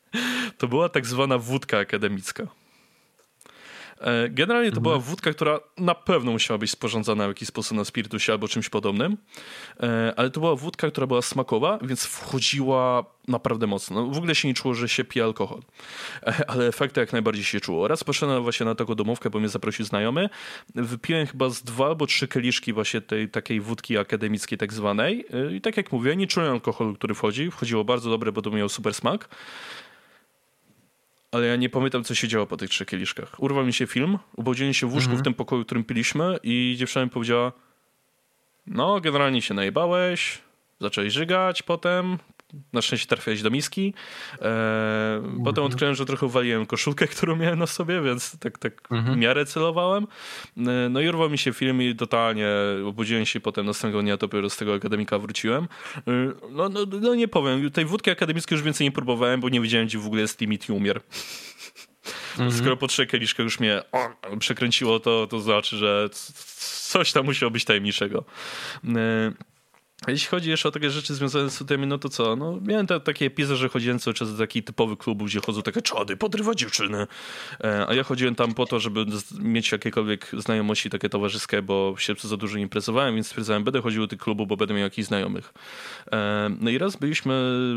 to 0.58 0.68
była 0.68 0.88
tak 0.88 1.06
zwana 1.06 1.38
wódka 1.38 1.78
akademicka. 1.78 2.59
E, 4.00 4.28
generalnie 4.28 4.70
to 4.70 4.76
mhm. 4.76 4.82
była 4.82 4.98
wódka, 4.98 5.30
która 5.30 5.60
na 5.78 5.94
pewno 5.94 6.32
musiała 6.32 6.58
być 6.58 6.70
sporządzana 6.70 7.24
w 7.24 7.28
jakiś 7.28 7.48
sposób 7.48 7.76
na 7.76 7.84
spirytusie 7.84 8.32
albo 8.32 8.48
czymś 8.48 8.68
podobnym, 8.68 9.16
e, 9.80 10.12
ale 10.16 10.30
to 10.30 10.40
była 10.40 10.56
wódka, 10.56 10.90
która 10.90 11.06
była 11.06 11.22
smakowa, 11.22 11.78
więc 11.82 12.04
wchodziła 12.04 13.04
naprawdę 13.28 13.66
mocno. 13.66 14.00
No, 14.00 14.06
w 14.06 14.18
ogóle 14.18 14.34
się 14.34 14.48
nie 14.48 14.54
czuło, 14.54 14.74
że 14.74 14.88
się 14.88 15.04
pije 15.04 15.24
alkohol, 15.24 15.60
e, 16.22 16.50
ale 16.50 16.66
efekty 16.66 17.00
jak 17.00 17.12
najbardziej 17.12 17.44
się 17.44 17.60
czuło. 17.60 17.88
Raz 17.88 18.04
poszedłem 18.04 18.42
właśnie 18.42 18.66
na 18.66 18.74
taką 18.74 18.94
domówkę, 18.94 19.30
bo 19.30 19.38
mnie 19.38 19.48
zaprosił 19.48 19.84
znajomy. 19.84 20.28
Wypiłem 20.74 21.26
chyba 21.26 21.48
z 21.48 21.62
dwa 21.62 21.86
albo 21.86 22.06
trzy 22.06 22.28
kieliszki 22.28 22.72
właśnie 22.72 23.00
tej 23.00 23.28
takiej 23.28 23.60
wódki 23.60 23.98
akademickiej 23.98 24.58
tak 24.58 24.72
zwanej 24.72 25.24
i 25.52 25.60
tak 25.60 25.76
jak 25.76 25.92
mówię, 25.92 26.16
nie 26.16 26.26
czułem 26.26 26.52
alkoholu, 26.52 26.94
który 26.94 27.14
wchodzi. 27.14 27.50
Wchodziło 27.50 27.84
bardzo 27.84 28.10
dobre, 28.10 28.32
bo 28.32 28.42
to 28.42 28.50
miał 28.50 28.68
super 28.68 28.94
smak 28.94 29.28
ale 31.32 31.46
ja 31.46 31.56
nie 31.56 31.68
pamiętam, 31.68 32.04
co 32.04 32.14
się 32.14 32.28
działo 32.28 32.46
po 32.46 32.56
tych 32.56 32.70
trzech 32.70 32.88
kieliszkach. 32.88 33.42
Urwał 33.42 33.66
mi 33.66 33.72
się 33.72 33.86
film, 33.86 34.18
ubudziłem 34.36 34.74
się 34.74 34.86
w 34.86 34.92
łóżku 34.92 35.10
mhm. 35.10 35.22
w 35.22 35.24
tym 35.24 35.34
pokoju, 35.34 35.62
w 35.62 35.66
którym 35.66 35.84
piliśmy 35.84 36.38
i 36.42 36.74
dziewczyna 36.78 37.04
mi 37.04 37.10
powiedziała 37.10 37.52
no, 38.66 39.00
generalnie 39.00 39.42
się 39.42 39.54
najebałeś, 39.54 40.38
zacząłeś 40.80 41.12
żygać 41.12 41.62
potem, 41.62 42.18
na 42.72 42.82
szczęście 42.82 43.06
trafiłeś 43.06 43.42
do 43.42 43.50
miski. 43.50 43.94
E. 44.42 45.22
Potem 45.44 45.64
odkryłem, 45.64 45.94
że 45.94 46.06
trochę 46.06 46.28
waliłem 46.28 46.66
koszulkę, 46.66 47.06
którą 47.16 47.36
miałem 47.36 47.58
na 47.58 47.66
sobie, 47.66 48.02
więc 48.02 48.38
tak, 48.38 48.58
tak 48.58 48.72
mhm. 48.90 49.14
w 49.14 49.18
miarę 49.18 49.46
celowałem. 49.46 50.06
E, 50.56 50.88
no 50.90 51.00
i 51.00 51.08
urwał 51.08 51.30
mi 51.30 51.38
się 51.38 51.52
film 51.52 51.82
i 51.82 51.96
totalnie 51.96 52.48
obudziłem 52.86 53.26
się 53.26 53.40
potem 53.40 53.66
następnego 53.66 54.02
dnia 54.02 54.16
dopiero 54.16 54.50
z 54.50 54.56
tego 54.56 54.74
akademika 54.74 55.18
wróciłem. 55.18 55.68
E, 55.96 56.00
no, 56.50 56.68
no, 56.68 56.80
no, 57.00 57.14
nie 57.14 57.28
powiem, 57.28 57.70
tej 57.70 57.84
wódki 57.84 58.10
akademickiej 58.10 58.56
już 58.56 58.64
więcej 58.64 58.86
nie 58.86 58.92
próbowałem, 58.92 59.40
bo 59.40 59.48
nie 59.48 59.60
wiedziałem, 59.60 59.86
gdzie 59.86 59.98
w 59.98 60.06
ogóle 60.06 60.20
jest 60.20 60.40
limit 60.40 60.68
i 60.68 60.72
umier. 60.72 61.00
Mhm. 62.30 62.52
Skoro 62.52 62.76
po 62.76 62.86
trzech 62.86 63.08
kieliszkach 63.08 63.44
już 63.44 63.60
mnie 63.60 63.82
o, 63.92 64.36
przekręciło, 64.38 65.00
to, 65.00 65.26
to 65.26 65.40
znaczy, 65.40 65.76
że 65.76 66.08
coś 66.90 67.12
tam 67.12 67.24
musiało 67.24 67.50
być 67.50 67.64
tajemniczego. 67.64 68.24
E, 68.84 69.32
jeśli 70.08 70.28
chodzi 70.28 70.50
jeszcze 70.50 70.68
o 70.68 70.72
takie 70.72 70.90
rzeczy 70.90 71.14
związane 71.14 71.50
z 71.50 71.54
studiami, 71.54 71.86
no 71.86 71.98
to 71.98 72.08
co? 72.08 72.36
No, 72.36 72.58
miałem 72.62 72.86
te, 72.86 73.00
takie 73.00 73.26
epizody, 73.26 73.56
że 73.56 73.68
chodziłem 73.68 73.98
cały 73.98 74.14
czas 74.14 74.32
do 74.32 74.38
taki 74.38 74.62
typowy 74.62 74.96
klubu, 74.96 75.24
gdzie 75.24 75.40
chodzą 75.40 75.62
takie 75.62 75.82
czody, 75.82 76.16
podrywa 76.16 76.54
dziewczyny. 76.54 77.06
E, 77.64 77.86
a 77.88 77.94
ja 77.94 78.02
chodziłem 78.02 78.34
tam 78.34 78.54
po 78.54 78.66
to, 78.66 78.80
żeby 78.80 79.06
mieć 79.40 79.72
jakiekolwiek 79.72 80.30
znajomości 80.38 80.90
takie 80.90 81.08
towarzyskie, 81.08 81.62
bo 81.62 81.94
się 81.98 82.14
za 82.22 82.36
dużo 82.36 82.56
nie 82.56 82.62
imprezowałem, 82.62 83.14
więc 83.14 83.26
stwierdzałem, 83.26 83.64
będę 83.64 83.80
chodził 83.80 84.02
do 84.02 84.08
tych 84.08 84.18
klubów, 84.18 84.48
bo 84.48 84.56
będę 84.56 84.74
miał 84.74 84.82
jakichś 84.82 85.08
znajomych. 85.08 85.52
E, 86.12 86.50
no 86.60 86.70
i 86.70 86.78
raz 86.78 86.96
byliśmy 86.96 87.32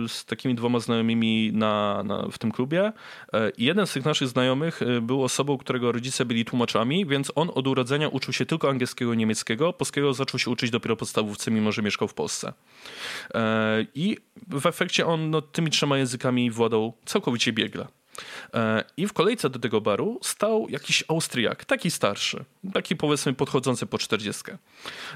z 0.07 0.25
takimi 0.25 0.55
dwoma 0.55 0.79
znajomymi 0.79 1.51
na, 1.53 2.03
na, 2.03 2.27
w 2.31 2.37
tym 2.37 2.51
klubie 2.51 2.91
e, 3.33 3.51
jeden 3.57 3.87
z 3.87 3.93
tych 3.93 4.05
naszych 4.05 4.27
znajomych 4.27 4.81
e, 4.81 5.01
był 5.01 5.23
osobą, 5.23 5.57
którego 5.57 5.91
rodzice 5.91 6.25
byli 6.25 6.45
tłumaczami, 6.45 7.05
więc 7.05 7.31
on 7.35 7.49
od 7.53 7.67
urodzenia 7.67 8.07
uczył 8.07 8.33
się 8.33 8.45
tylko 8.45 8.69
angielskiego 8.69 9.13
i 9.13 9.17
niemieckiego. 9.17 9.73
Polskiego 9.73 10.13
zaczął 10.13 10.39
się 10.39 10.51
uczyć 10.51 10.71
dopiero 10.71 10.95
podstawówce, 10.95 11.51
mimo 11.51 11.71
że 11.71 11.81
mieszkał 11.81 12.07
w 12.07 12.12
w 12.13 12.15
Polsce. 12.15 12.53
E, 13.33 13.85
I 13.95 14.17
w 14.47 14.65
efekcie 14.65 15.05
on 15.05 15.29
no, 15.29 15.41
tymi 15.41 15.71
trzema 15.71 15.97
językami 15.97 16.51
władał 16.51 16.93
całkowicie 17.05 17.53
biegle. 17.53 17.87
E, 18.53 18.83
I 18.97 19.07
w 19.07 19.13
kolejce 19.13 19.49
do 19.49 19.59
tego 19.59 19.81
baru 19.81 20.19
stał 20.21 20.67
jakiś 20.69 21.03
Austriak, 21.07 21.65
taki 21.65 21.91
starszy, 21.91 22.45
taki 22.73 22.95
powiedzmy 22.95 23.33
podchodzący 23.33 23.85
po 23.85 23.97
czterdziestkę. 23.97 24.57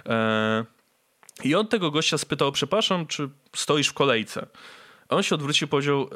E, 0.05 0.65
I 1.43 1.55
on 1.55 1.67
tego 1.67 1.91
gościa 1.91 2.17
spytał, 2.17 2.51
przepraszam, 2.51 3.07
czy 3.07 3.29
stoisz 3.55 3.87
w 3.87 3.93
kolejce? 3.93 4.47
On 5.09 5.23
się 5.23 5.35
odwrócił 5.35 5.65
i 5.65 5.69
powiedział 5.69 6.09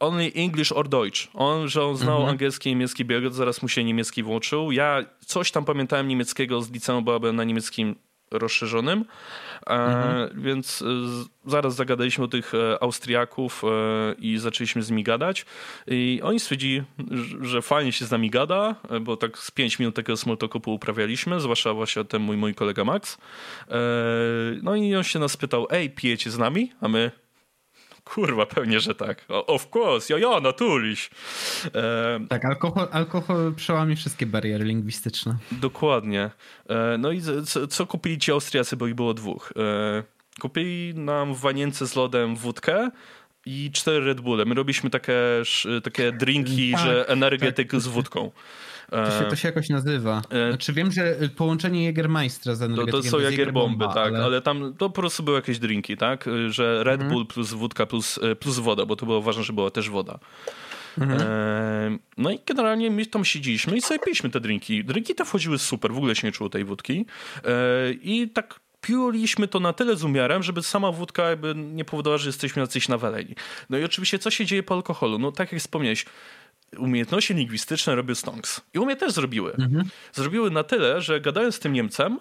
only 0.00 0.32
English 0.34 0.72
or 0.72 0.88
Deutsch. 0.88 1.28
On, 1.34 1.68
że 1.68 1.84
on 1.84 1.96
znał 1.96 2.16
mhm. 2.16 2.30
angielski 2.30 2.70
i 2.70 2.72
niemiecki 2.72 3.04
bieg, 3.04 3.32
zaraz 3.32 3.62
mu 3.62 3.68
się 3.68 3.84
niemiecki 3.84 4.22
włączył. 4.22 4.72
Ja 4.72 5.04
coś 5.26 5.50
tam 5.50 5.64
pamiętałem 5.64 6.08
niemieckiego 6.08 6.62
z 6.62 6.70
liceum, 6.70 7.04
bo 7.04 7.20
byłem 7.20 7.36
na 7.36 7.44
niemieckim 7.44 7.96
rozszerzonym. 8.30 9.04
E, 9.66 9.70
mhm. 9.70 10.42
Więc 10.42 10.82
e, 10.82 10.86
zaraz 11.50 11.74
zagadaliśmy 11.74 12.24
o 12.24 12.28
tych 12.28 12.54
e, 12.54 12.82
Austriaków 12.82 13.62
i 14.18 14.38
zaczęliśmy 14.38 14.82
z 14.82 14.90
nimi 14.90 15.02
gadać. 15.02 15.46
I 15.86 16.20
oni 16.22 16.40
stwierdzili, 16.40 16.82
że 17.40 17.62
fajnie 17.62 17.92
się 17.92 18.04
z 18.04 18.10
nami 18.10 18.30
gada, 18.30 18.74
bo 19.00 19.16
tak 19.16 19.38
z 19.38 19.50
5 19.50 19.78
minut 19.78 19.94
takiego 19.94 20.16
small 20.16 20.36
talku 20.36 20.60
pouprawialiśmy, 20.60 21.40
zwłaszcza 21.40 21.74
właśnie 21.74 22.04
ten 22.04 22.22
mój, 22.22 22.36
mój 22.36 22.54
kolega 22.54 22.84
Max. 22.84 23.18
No 24.62 24.76
i 24.76 24.96
on 24.96 25.04
się 25.04 25.18
nas 25.18 25.36
pytał, 25.36 25.66
ej, 25.70 25.90
pijecie 25.90 26.30
z 26.30 26.38
nami? 26.38 26.72
A 26.80 26.88
my, 26.88 27.10
Kurwa, 28.04 28.46
pewnie, 28.46 28.80
że 28.80 28.94
tak. 28.94 29.24
Of 29.28 29.76
course, 29.76 30.18
ja, 30.18 30.40
natuliś. 30.40 31.10
E... 31.74 32.26
Tak, 32.28 32.44
alkohol, 32.44 32.88
alkohol 32.92 33.54
przełamie 33.54 33.96
wszystkie 33.96 34.26
bariery 34.26 34.64
lingwistyczne. 34.64 35.36
Dokładnie. 35.52 36.30
E, 36.68 36.98
no 36.98 37.12
i 37.12 37.22
co, 37.46 37.66
co, 37.66 37.86
kupili 37.86 38.18
ci 38.18 38.32
Austriacy, 38.32 38.76
bo 38.76 38.86
ich 38.86 38.94
było 38.94 39.14
dwóch? 39.14 39.52
E, 39.56 40.02
kupili 40.40 40.94
nam 40.94 41.34
w 41.34 41.40
wanience 41.40 41.86
z 41.86 41.96
lodem 41.96 42.36
wódkę 42.36 42.90
i 43.46 43.70
cztery 43.72 44.00
Red 44.00 44.20
Bulle. 44.20 44.44
My 44.44 44.54
robiliśmy 44.54 44.90
takie, 44.90 45.18
takie 45.82 46.12
drinki, 46.12 46.72
tak, 46.72 46.80
że 46.80 47.08
energetyk 47.08 47.70
tak. 47.70 47.80
z 47.80 47.86
wódką. 47.86 48.30
To 48.90 49.18
się, 49.18 49.24
to 49.30 49.36
się 49.36 49.48
jakoś 49.48 49.68
nazywa. 49.68 50.22
E, 50.30 50.48
znaczy 50.48 50.72
wiem, 50.72 50.92
że 50.92 51.16
połączenie 51.36 51.84
Jägermeistra 51.84 52.54
z 52.54 52.62
energetykiem 52.62 53.02
to, 53.02 53.02
to 53.02 53.10
są 53.10 53.30
Jägerbomby, 53.30 53.88
tak, 53.88 54.14
ale... 54.14 54.24
ale... 54.24 54.40
tam 54.40 54.74
to 54.78 54.90
po 54.90 55.00
prostu 55.00 55.22
były 55.22 55.36
jakieś 55.36 55.58
drinki, 55.58 55.96
tak? 55.96 56.24
Że 56.48 56.84
Red 56.84 57.00
mhm. 57.00 57.10
Bull 57.10 57.26
plus 57.26 57.52
wódka 57.52 57.86
plus, 57.86 58.18
e, 58.22 58.36
plus 58.36 58.58
woda, 58.58 58.86
bo 58.86 58.96
to 58.96 59.06
było 59.06 59.22
ważne, 59.22 59.42
że 59.42 59.52
była 59.52 59.70
też 59.70 59.90
woda. 59.90 60.18
Mhm. 60.98 61.20
E, 61.22 61.98
no 62.16 62.30
i 62.30 62.38
generalnie 62.46 62.90
my 62.90 63.06
tam 63.06 63.24
siedzieliśmy 63.24 63.76
i 63.76 63.82
sobie 63.82 64.00
piliśmy 64.00 64.30
te 64.30 64.40
drinki. 64.40 64.84
Drinki 64.84 65.14
te 65.14 65.24
wchodziły 65.24 65.58
super, 65.58 65.92
w 65.92 65.96
ogóle 65.96 66.16
się 66.16 66.26
nie 66.26 66.32
czuło 66.32 66.50
tej 66.50 66.64
wódki. 66.64 67.06
I 68.02 68.28
tak 68.28 68.60
piuliśmy 68.80 69.48
to 69.48 69.60
na 69.60 69.72
tyle 69.72 69.96
z 69.96 70.04
umiarem, 70.04 70.42
żeby 70.42 70.62
sama 70.62 70.92
wódka 70.92 71.30
jakby 71.30 71.54
nie 71.54 71.84
powodowała, 71.84 72.18
że 72.18 72.28
jesteśmy 72.28 72.60
jacyś 72.62 72.88
nawaleni. 72.88 73.34
No 73.70 73.78
i 73.78 73.84
oczywiście 73.84 74.18
co 74.18 74.30
się 74.30 74.46
dzieje 74.46 74.62
po 74.62 74.74
alkoholu? 74.74 75.18
No 75.18 75.32
tak 75.32 75.52
jak 75.52 75.60
wspomniałeś, 75.60 76.04
umiejętności 76.78 77.34
lingwistyczne 77.34 77.94
robią 77.94 78.14
stonks. 78.14 78.60
I 78.74 78.78
u 78.78 78.86
mnie 78.86 78.96
też 78.96 79.12
zrobiły. 79.12 79.52
Mhm. 79.52 79.84
Zrobiły 80.12 80.50
na 80.50 80.64
tyle, 80.64 81.00
że 81.00 81.20
gadając 81.20 81.54
z 81.54 81.58
tym 81.58 81.72
Niemcem, 81.72 82.18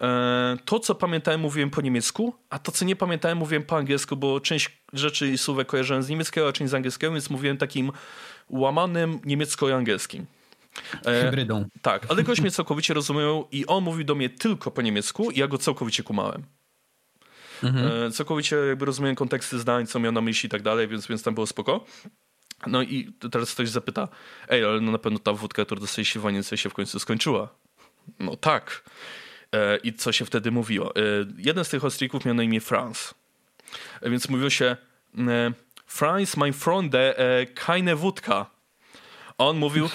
e, 0.00 0.56
to, 0.64 0.80
co 0.80 0.94
pamiętałem, 0.94 1.40
mówiłem 1.40 1.70
po 1.70 1.80
niemiecku, 1.80 2.34
a 2.50 2.58
to, 2.58 2.72
co 2.72 2.84
nie 2.84 2.96
pamiętałem, 2.96 3.38
mówiłem 3.38 3.62
po 3.62 3.76
angielsku, 3.76 4.16
bo 4.16 4.40
część 4.40 4.82
rzeczy 4.92 5.28
i 5.28 5.38
słówek 5.38 5.68
kojarzyłem 5.68 6.02
z 6.02 6.08
niemieckiego, 6.08 6.48
a 6.48 6.52
część 6.52 6.70
z 6.70 6.74
angielskiego, 6.74 7.12
więc 7.12 7.30
mówiłem 7.30 7.56
takim 7.56 7.92
łamanym 8.50 9.20
niemiecko-angielskim. 9.24 10.26
E, 11.06 11.24
Hybrydą. 11.24 11.64
Tak, 11.82 12.06
ale 12.08 12.22
gość 12.22 12.40
mnie 12.40 12.50
całkowicie 12.50 12.94
rozumiał 12.94 13.48
i 13.52 13.66
on 13.66 13.84
mówił 13.84 14.04
do 14.04 14.14
mnie 14.14 14.28
tylko 14.28 14.70
po 14.70 14.82
niemiecku 14.82 15.30
i 15.30 15.38
ja 15.38 15.46
go 15.46 15.58
całkowicie 15.58 16.02
kumałem. 16.02 16.42
Mhm. 17.62 18.06
E, 18.06 18.10
całkowicie 18.10 18.56
jakby 18.56 18.84
rozumiem 18.84 19.14
konteksty 19.14 19.58
zdań, 19.58 19.86
co 19.86 20.00
miał 20.00 20.12
na 20.12 20.20
myśli 20.20 20.46
i 20.46 20.50
tak 20.50 20.62
dalej, 20.62 20.88
więc, 20.88 21.06
więc 21.06 21.22
tam 21.22 21.34
było 21.34 21.46
spoko. 21.46 21.84
No 22.66 22.82
i 22.82 23.12
teraz 23.32 23.54
ktoś 23.54 23.68
zapyta, 23.68 24.08
ej, 24.48 24.64
ale 24.64 24.80
no 24.80 24.92
na 24.92 24.98
pewno 24.98 25.18
ta 25.18 25.32
wódka, 25.32 25.64
którą 25.64 25.80
dostaliście 25.80 26.20
w 26.20 26.22
Wanience 26.22 26.58
się 26.58 26.70
w 26.70 26.74
końcu 26.74 26.98
skończyła. 26.98 27.48
No 28.18 28.36
tak. 28.36 28.82
E, 29.52 29.76
I 29.76 29.92
co 29.92 30.12
się 30.12 30.24
wtedy 30.24 30.50
mówiło? 30.50 30.96
E, 30.96 31.00
jeden 31.38 31.64
z 31.64 31.68
tych 31.68 31.84
ostrików 31.84 32.24
miał 32.24 32.34
na 32.34 32.42
imię 32.42 32.60
Franz. 32.60 33.14
E, 34.00 34.10
więc 34.10 34.28
mówiło 34.28 34.50
się 34.50 34.76
Franz, 35.86 36.36
mein 36.36 36.52
Freunde, 36.52 37.14
keine 37.54 37.96
wódka. 37.96 38.46
On 39.38 39.56
mówił 39.56 39.88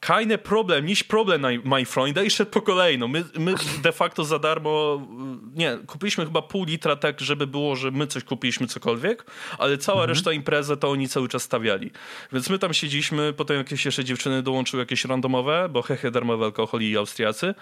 keine 0.00 0.38
problem, 0.38 0.84
nicht 0.84 1.08
problem, 1.08 1.42
my 1.64 1.84
friend. 1.84 2.16
I 2.26 2.30
szedł 2.30 2.50
po 2.50 2.60
kolei. 2.60 2.98
No, 2.98 3.08
my, 3.08 3.24
my 3.38 3.54
de 3.82 3.92
facto 3.92 4.24
za 4.24 4.38
darmo, 4.38 5.06
nie, 5.54 5.78
kupiliśmy 5.86 6.24
chyba 6.24 6.42
pół 6.42 6.64
litra 6.64 6.96
tak, 6.96 7.20
żeby 7.20 7.46
było, 7.46 7.76
że 7.76 7.90
my 7.90 8.06
coś 8.06 8.24
kupiliśmy 8.24 8.66
cokolwiek, 8.66 9.24
ale 9.58 9.78
cała 9.78 9.98
mhm. 9.98 10.10
reszta 10.10 10.32
imprezy 10.32 10.76
to 10.76 10.90
oni 10.90 11.08
cały 11.08 11.28
czas 11.28 11.42
stawiali. 11.42 11.90
Więc 12.32 12.50
my 12.50 12.58
tam 12.58 12.74
siedzieliśmy, 12.74 13.32
potem 13.32 13.56
jakieś 13.56 13.84
jeszcze 13.84 14.04
dziewczyny 14.04 14.42
dołączyły 14.42 14.82
jakieś 14.82 15.04
randomowe, 15.04 15.68
bo 15.70 15.82
hehe, 15.82 16.10
darmowe 16.10 16.44
alkohol 16.44 16.80
i 16.80 16.96
Austriacy. 16.96 17.54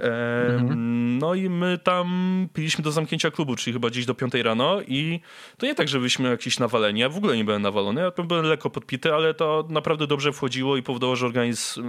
E, 0.00 0.04
mhm. 0.46 1.18
No 1.18 1.34
i 1.34 1.50
my 1.50 1.78
tam 1.78 2.48
piliśmy 2.54 2.84
do 2.84 2.92
zamknięcia 2.92 3.30
klubu, 3.30 3.56
czyli 3.56 3.74
chyba 3.74 3.90
gdzieś 3.90 4.06
do 4.06 4.14
piątej 4.14 4.42
rano 4.42 4.80
i 4.86 5.20
to 5.58 5.66
nie 5.66 5.74
tak, 5.74 5.88
że 5.88 5.98
byliśmy 5.98 6.30
jakiś 6.30 6.58
nawaleni. 6.58 7.00
Ja 7.00 7.08
w 7.08 7.16
ogóle 7.16 7.36
nie 7.36 7.44
byłem 7.44 7.62
nawalony, 7.62 8.00
ja 8.00 8.24
byłem 8.24 8.44
lekko 8.44 8.70
podpity, 8.70 9.14
ale 9.14 9.34
to 9.34 9.66
naprawdę 9.68 10.06
dobrze 10.06 10.32
wchodziło 10.32 10.76
i 10.76 10.82
powodowało, 10.82 11.16
że 11.16 11.26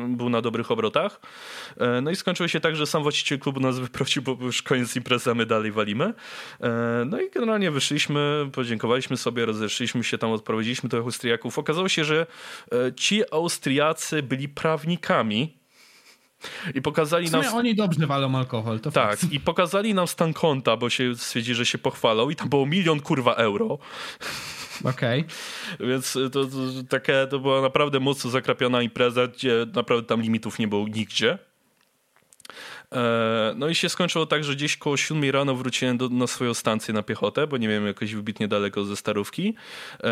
był 0.07 0.29
na 0.29 0.41
dobrych 0.41 0.71
obrotach. 0.71 1.19
E, 1.77 2.01
no 2.01 2.11
i 2.11 2.15
skończyło 2.15 2.47
się 2.47 2.59
tak, 2.59 2.75
że 2.75 2.87
sam 2.87 3.03
właściciel 3.03 3.39
klubu 3.39 3.59
nas 3.59 3.79
wyprosił, 3.89 4.21
bo 4.21 4.37
już 4.41 4.61
koniec 4.61 4.95
imprezy, 4.95 5.31
a 5.31 5.33
my 5.33 5.45
dalej 5.45 5.71
walimy. 5.71 6.13
E, 6.61 7.03
no 7.05 7.21
i 7.21 7.29
generalnie 7.29 7.71
wyszliśmy, 7.71 8.49
podziękowaliśmy 8.51 9.17
sobie, 9.17 9.45
rozeszliśmy 9.45 10.03
się 10.03 10.17
tam, 10.17 10.31
odprowadziliśmy 10.31 10.89
tych 10.89 10.99
Austriaków. 10.99 11.59
Okazało 11.59 11.89
się, 11.89 12.03
że 12.03 12.25
e, 12.71 12.93
ci 12.95 13.23
Austriacy 13.31 14.23
byli 14.23 14.49
prawnikami, 14.49 15.59
i 16.75 16.81
pokazali 16.81 17.29
nam. 17.31 17.45
oni 17.53 17.75
dobrze 17.75 18.07
walą 18.07 18.35
alkohol, 18.37 18.79
to 18.79 18.91
Tak, 18.91 19.19
fakt. 19.19 19.33
i 19.33 19.39
pokazali 19.39 19.93
nam 19.93 20.07
stan 20.07 20.33
konta, 20.33 20.77
bo 20.77 20.89
się 20.89 21.15
stwierdzi, 21.15 21.55
że 21.55 21.65
się 21.65 21.77
pochwalą, 21.77 22.29
i 22.29 22.35
tam 22.35 22.49
było 22.49 22.65
milion 22.65 22.99
kurwa 22.99 23.33
euro. 23.35 23.77
Okej. 24.83 25.25
Okay. 25.75 25.87
Więc 25.87 26.13
to, 26.13 26.29
to, 26.29 26.47
takie, 26.89 27.27
to 27.29 27.39
była 27.39 27.61
naprawdę 27.61 27.99
mocno 27.99 28.29
zakrapiona 28.29 28.81
impreza, 28.81 29.27
gdzie 29.27 29.65
naprawdę 29.73 30.07
tam 30.07 30.21
limitów 30.21 30.59
nie 30.59 30.67
było 30.67 30.87
nigdzie. 30.87 31.37
E, 32.95 33.53
no 33.55 33.67
i 33.67 33.75
się 33.75 33.89
skończyło 33.89 34.25
tak, 34.25 34.43
że 34.43 34.55
gdzieś 34.55 34.77
koło 34.77 34.97
7 34.97 35.31
rano 35.31 35.55
wróciłem 35.55 35.97
do, 35.97 36.09
na 36.09 36.27
swoją 36.27 36.53
stację 36.53 36.93
na 36.93 37.03
piechotę, 37.03 37.47
bo 37.47 37.57
nie 37.57 37.67
wiem, 37.67 37.87
jakoś 37.87 38.15
wybitnie 38.15 38.47
daleko 38.47 38.85
ze 38.85 38.95
starówki. 38.95 39.55
E, 40.03 40.07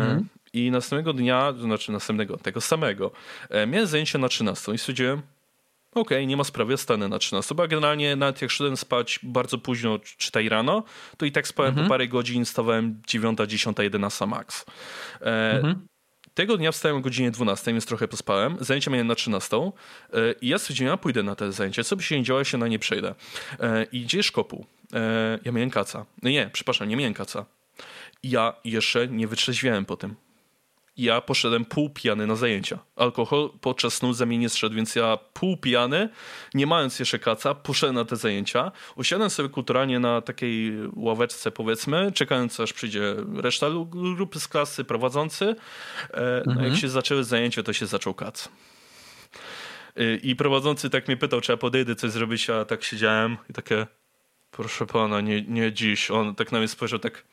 mhm. 0.00 0.28
I 0.52 0.70
następnego 0.70 1.12
dnia, 1.12 1.52
to 1.52 1.62
znaczy 1.62 1.92
następnego, 1.92 2.36
tego 2.36 2.60
samego, 2.60 3.10
e, 3.50 3.66
miałem 3.66 3.86
zajęcie 3.86 4.18
na 4.18 4.28
13 4.28 4.72
i 4.72 4.78
stwierdziłem, 4.78 5.22
okej, 5.90 6.00
okay, 6.00 6.26
nie 6.26 6.36
ma 6.36 6.44
sprawy, 6.44 6.76
stanę 6.76 7.08
na 7.08 7.18
13. 7.18 7.54
Bo 7.54 7.68
generalnie 7.68 8.16
nawet 8.16 8.42
jak 8.42 8.50
szedłem 8.50 8.76
spać 8.76 9.20
bardzo 9.22 9.58
późno, 9.58 9.98
4 9.98 10.48
rano, 10.48 10.84
to 11.16 11.26
i 11.26 11.32
tak 11.32 11.48
spałem 11.48 11.70
mhm. 11.70 11.86
po 11.86 11.94
parę 11.94 12.08
godzin, 12.08 12.44
stawałem 12.44 13.02
9, 13.06 13.38
10, 13.46 13.78
11 13.78 14.26
max. 14.26 14.64
E, 15.20 15.52
mhm. 15.52 15.86
Tego 16.34 16.56
dnia 16.56 16.72
wstałem 16.72 16.96
o 16.96 17.00
godzinie 17.00 17.30
12, 17.30 17.72
więc 17.72 17.86
trochę 17.86 18.08
pospałem. 18.08 18.56
Zajęcia 18.60 18.90
miałem 18.90 19.06
na 19.06 19.14
13 19.14 19.56
e, 19.56 19.70
i 20.40 20.48
ja 20.48 20.58
stwierdziłem, 20.58 20.90
ja 20.90 20.96
pójdę 20.96 21.22
na 21.22 21.34
te 21.34 21.52
zajęcia. 21.52 21.84
Co 21.84 21.96
by 21.96 22.02
się 22.02 22.18
nie 22.18 22.24
działo, 22.24 22.38
ja 22.38 22.44
się 22.44 22.58
na 22.58 22.68
nie 22.68 22.78
przejdę. 22.78 23.14
E, 23.60 23.84
I 23.92 24.00
gdzie 24.00 24.22
szkopu? 24.22 24.66
E, 24.94 25.38
ja 25.44 25.52
miałem 25.52 25.70
kaca. 25.70 26.06
No 26.22 26.30
nie, 26.30 26.50
przepraszam, 26.52 26.88
nie 26.88 26.96
miałem 26.96 27.14
kaca. 27.14 27.46
Ja 28.22 28.54
jeszcze 28.64 29.08
nie 29.08 29.28
wytrzeźwiałem 29.28 29.84
po 29.84 29.96
tym 29.96 30.16
ja 30.98 31.20
poszedłem 31.20 31.64
pół 31.64 31.90
pijany 31.90 32.26
na 32.26 32.36
zajęcia. 32.36 32.78
Alkohol 32.96 33.50
podczas 33.60 33.94
snu 33.94 34.12
ze 34.12 34.26
mnie 34.26 34.38
nie 34.38 34.48
zszedł, 34.48 34.76
więc 34.76 34.96
ja 34.96 35.18
pół 35.32 35.56
pijany, 35.56 36.08
nie 36.54 36.66
mając 36.66 36.98
jeszcze 36.98 37.18
kaca, 37.18 37.54
poszedłem 37.54 37.94
na 37.94 38.04
te 38.04 38.16
zajęcia. 38.16 38.72
Usiadłem 38.96 39.30
sobie 39.30 39.48
kulturalnie 39.48 39.98
na 39.98 40.20
takiej 40.20 40.72
ławeczce, 40.96 41.50
powiedzmy, 41.50 42.12
czekając 42.12 42.60
aż 42.60 42.72
przyjdzie 42.72 43.14
reszta 43.34 43.66
grupy 43.90 44.40
z 44.40 44.48
klasy, 44.48 44.84
prowadzący. 44.84 45.44
E, 45.44 46.42
no 46.46 46.52
mhm. 46.52 46.70
jak 46.70 46.80
się 46.80 46.88
zaczęły 46.88 47.24
zajęcia, 47.24 47.62
to 47.62 47.72
się 47.72 47.86
zaczął 47.86 48.14
kac. 48.14 48.48
E, 49.96 50.16
I 50.16 50.36
prowadzący 50.36 50.90
tak 50.90 51.08
mnie 51.08 51.16
pytał, 51.16 51.40
czy 51.40 51.52
ja 51.52 51.56
podejdę 51.56 51.94
coś 51.94 52.10
zrobić, 52.10 52.50
a 52.50 52.64
tak 52.64 52.84
siedziałem 52.84 53.36
i 53.50 53.52
takie, 53.52 53.86
proszę 54.50 54.86
pana, 54.86 55.20
nie, 55.20 55.42
nie 55.42 55.72
dziś. 55.72 56.10
On 56.10 56.34
tak 56.34 56.52
na 56.52 56.58
mnie 56.58 56.68
spojrzał, 56.68 56.98
tak 56.98 57.24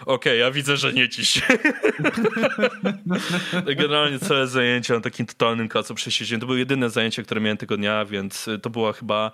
Okej, 0.00 0.14
okay, 0.14 0.36
ja 0.36 0.50
widzę, 0.50 0.76
że 0.76 0.92
nie 0.92 1.08
dziś. 1.08 1.42
Generalnie 3.76 4.18
całe 4.18 4.46
zajęcie 4.46 4.94
na 4.94 5.00
takim 5.00 5.26
totalnym 5.26 5.68
kacu 5.68 5.94
przesiedziałem. 5.94 6.40
To 6.40 6.46
było 6.46 6.58
jedyne 6.58 6.90
zajęcie, 6.90 7.22
które 7.22 7.40
miałem 7.40 7.56
tego 7.56 7.76
dnia, 7.76 8.04
więc 8.04 8.48
to 8.62 8.70
była 8.70 8.92
chyba 8.92 9.32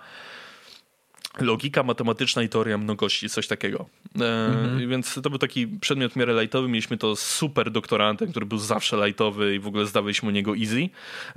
logika 1.39 1.83
matematyczna 1.83 2.43
i 2.43 2.49
teoria 2.49 2.77
mnogości, 2.77 3.29
coś 3.29 3.47
takiego. 3.47 3.85
E, 4.21 4.47
mhm. 4.47 4.89
Więc 4.89 5.13
to 5.23 5.29
był 5.29 5.39
taki 5.39 5.67
przedmiot 5.67 6.13
w 6.13 6.15
miarę 6.15 6.41
lightowy. 6.41 6.67
Mieliśmy 6.67 6.97
to 6.97 7.15
super 7.15 7.71
doktorantem, 7.71 8.31
który 8.31 8.45
był 8.45 8.57
zawsze 8.57 9.05
lightowy 9.05 9.55
i 9.55 9.59
w 9.59 9.67
ogóle 9.67 9.85
zdawaliśmy 9.85 10.29
u 10.29 10.31
niego 10.31 10.55
easy. 10.57 10.89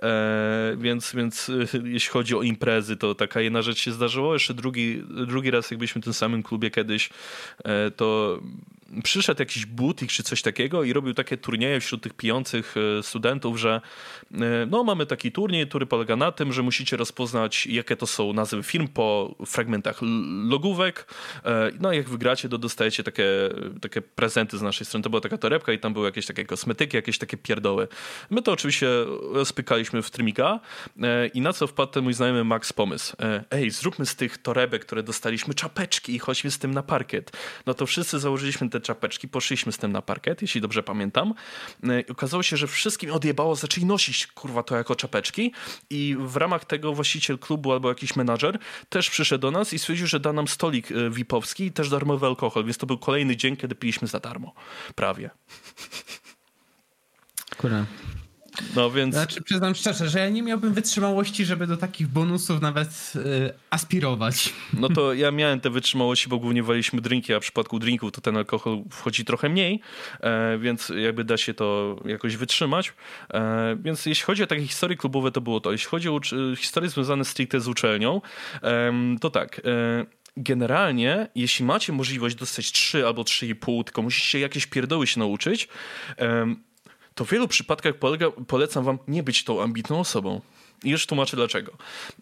E, 0.02 0.76
więc, 0.78 1.14
więc 1.14 1.48
e, 1.48 1.52
jeśli 1.84 2.10
chodzi 2.10 2.36
o 2.36 2.42
imprezy, 2.42 2.96
to 2.96 3.14
taka 3.14 3.40
jedna 3.40 3.62
rzecz 3.62 3.78
się 3.78 3.92
zdarzyła. 3.92 4.32
Jeszcze 4.32 4.54
drugi, 4.54 5.02
drugi 5.26 5.50
raz, 5.50 5.70
jak 5.70 5.78
byliśmy 5.78 6.00
w 6.00 6.04
tym 6.04 6.14
samym 6.14 6.42
klubie 6.42 6.70
kiedyś, 6.70 7.10
e, 7.64 7.90
to 7.90 8.40
przyszedł 9.04 9.42
jakiś 9.42 9.66
butik 9.66 10.10
czy 10.10 10.22
coś 10.22 10.42
takiego 10.42 10.82
i 10.82 10.92
robił 10.92 11.14
takie 11.14 11.36
turnieje 11.36 11.80
wśród 11.80 12.02
tych 12.02 12.14
pijących 12.14 12.74
e, 12.98 13.02
studentów, 13.02 13.58
że 13.58 13.80
e, 14.34 14.38
no 14.70 14.84
mamy 14.84 15.06
taki 15.06 15.32
turniej, 15.32 15.68
który 15.68 15.86
polega 15.86 16.16
na 16.16 16.32
tym, 16.32 16.52
że 16.52 16.62
musicie 16.62 16.96
rozpoznać 16.96 17.66
jakie 17.66 17.96
to 17.96 18.06
są 18.06 18.32
nazwy 18.32 18.62
firm 18.62 18.88
po 18.88 19.34
fragmentach 19.46 20.00
logówek. 20.48 21.14
E, 21.44 21.70
no 21.80 21.92
jak 21.92 22.08
wygracie, 22.08 22.48
to 22.48 22.58
dostajecie 22.58 23.02
takie, 23.02 23.24
takie 23.80 24.02
prezenty 24.02 24.58
z 24.58 24.62
naszej 24.62 24.86
strony. 24.86 25.02
To 25.02 25.10
była 25.10 25.20
taka 25.20 25.38
torebka 25.38 25.72
i 25.72 25.78
tam 25.78 25.92
były 25.92 26.06
jakieś 26.06 26.26
takie 26.26 26.44
kosmetyki, 26.44 26.96
jakieś 26.96 27.18
takie 27.18 27.36
pierdoły. 27.36 27.88
My 28.30 28.42
to 28.42 28.52
oczywiście 28.52 28.88
spykaliśmy 29.44 30.02
w 30.02 30.10
Trimika 30.10 30.60
i 31.34 31.40
na 31.40 31.52
co 31.52 31.66
wpadł 31.66 31.92
ten 31.92 32.04
mój 32.04 32.14
znajomy 32.14 32.44
Max 32.44 32.72
pomysł. 32.72 33.16
Ej, 33.50 33.70
zróbmy 33.70 34.06
z 34.06 34.16
tych 34.16 34.38
torebek, 34.38 34.84
które 34.84 35.02
dostaliśmy, 35.02 35.54
czapeczki 35.54 36.14
i 36.14 36.18
chodźmy 36.18 36.50
z 36.50 36.58
tym 36.58 36.74
na 36.74 36.82
parkiet. 36.82 37.32
No 37.66 37.74
to 37.74 37.86
wszyscy 37.86 38.18
założyliśmy 38.18 38.70
te 38.70 38.77
te 38.80 38.86
czapeczki, 38.86 39.28
poszliśmy 39.28 39.72
z 39.72 39.78
tym 39.78 39.92
na 39.92 40.02
parket, 40.02 40.42
jeśli 40.42 40.60
dobrze 40.60 40.82
pamiętam. 40.82 41.34
E, 41.84 42.04
okazało 42.08 42.42
się, 42.42 42.56
że 42.56 42.66
wszystkim 42.66 43.12
odjebało, 43.12 43.56
zaczęli 43.56 43.86
nosić 43.86 44.26
kurwa 44.26 44.62
to 44.62 44.76
jako 44.76 44.96
czapeczki 44.96 45.52
i 45.90 46.16
w 46.18 46.36
ramach 46.36 46.64
tego 46.64 46.92
właściciel 46.92 47.38
klubu 47.38 47.72
albo 47.72 47.88
jakiś 47.88 48.16
menadżer 48.16 48.58
też 48.88 49.10
przyszedł 49.10 49.42
do 49.42 49.50
nas 49.50 49.72
i 49.72 49.78
stwierdził, 49.78 50.06
że 50.06 50.20
da 50.20 50.32
nam 50.32 50.48
stolik 50.48 50.92
e, 50.92 51.10
VIP-owski 51.10 51.64
i 51.64 51.72
też 51.72 51.90
darmowy 51.90 52.26
alkohol, 52.26 52.64
więc 52.64 52.78
to 52.78 52.86
był 52.86 52.98
kolejny 52.98 53.36
dzień, 53.36 53.56
kiedy 53.56 53.74
piliśmy 53.74 54.08
za 54.08 54.20
darmo. 54.20 54.54
Prawie. 54.94 55.30
Kurwa. 57.56 57.84
No 58.76 58.90
więc. 58.90 59.14
Znaczy, 59.14 59.42
przyznam 59.42 59.74
szczerze, 59.74 60.08
że 60.08 60.18
ja 60.18 60.28
nie 60.28 60.42
miałbym 60.42 60.72
wytrzymałości, 60.72 61.44
żeby 61.44 61.66
do 61.66 61.76
takich 61.76 62.08
bonusów 62.08 62.60
nawet 62.60 63.12
yy, 63.14 63.52
aspirować. 63.70 64.52
No 64.72 64.88
to 64.88 65.14
ja 65.14 65.30
miałem 65.30 65.60
te 65.60 65.70
wytrzymałości, 65.70 66.28
bo 66.28 66.38
głównie 66.38 66.62
waliśmy 66.62 67.00
drinki, 67.00 67.34
a 67.34 67.40
w 67.40 67.42
przypadku 67.42 67.78
drinków 67.78 68.12
to 68.12 68.20
ten 68.20 68.36
alkohol 68.36 68.82
wchodzi 68.90 69.24
trochę 69.24 69.48
mniej, 69.48 69.80
e, 70.20 70.58
więc 70.58 70.92
jakby 70.96 71.24
da 71.24 71.36
się 71.36 71.54
to 71.54 71.96
jakoś 72.04 72.36
wytrzymać. 72.36 72.92
E, 73.34 73.76
więc 73.80 74.06
jeśli 74.06 74.24
chodzi 74.24 74.42
o 74.42 74.46
takie 74.46 74.66
historie 74.66 74.96
klubowe, 74.96 75.30
to 75.30 75.40
było 75.40 75.60
to. 75.60 75.72
Jeśli 75.72 75.88
chodzi 75.88 76.08
o 76.08 76.20
historie 76.56 76.90
związane 76.90 77.24
stricte 77.24 77.60
z 77.60 77.68
uczelnią, 77.68 78.20
e, 78.62 78.92
to 79.20 79.30
tak. 79.30 79.60
E, 79.64 80.18
generalnie, 80.36 81.28
jeśli 81.34 81.64
macie 81.64 81.92
możliwość 81.92 82.36
dostać 82.36 82.72
3 82.72 83.06
albo 83.06 83.22
3,5, 83.22 83.84
tylko 83.84 84.02
musicie 84.02 84.40
jakieś 84.40 84.66
pierdoły 84.66 85.06
się 85.06 85.20
nauczyć, 85.20 85.68
to 87.18 87.24
w 87.24 87.30
wielu 87.30 87.48
przypadkach 87.48 87.94
polega, 87.94 88.30
polecam 88.30 88.84
wam 88.84 88.98
nie 89.08 89.22
być 89.22 89.44
tą 89.44 89.62
ambitną 89.62 90.00
osobą. 90.00 90.40
I 90.84 90.90
już 90.90 91.06
tłumaczę 91.06 91.36
dlaczego. 91.36 91.72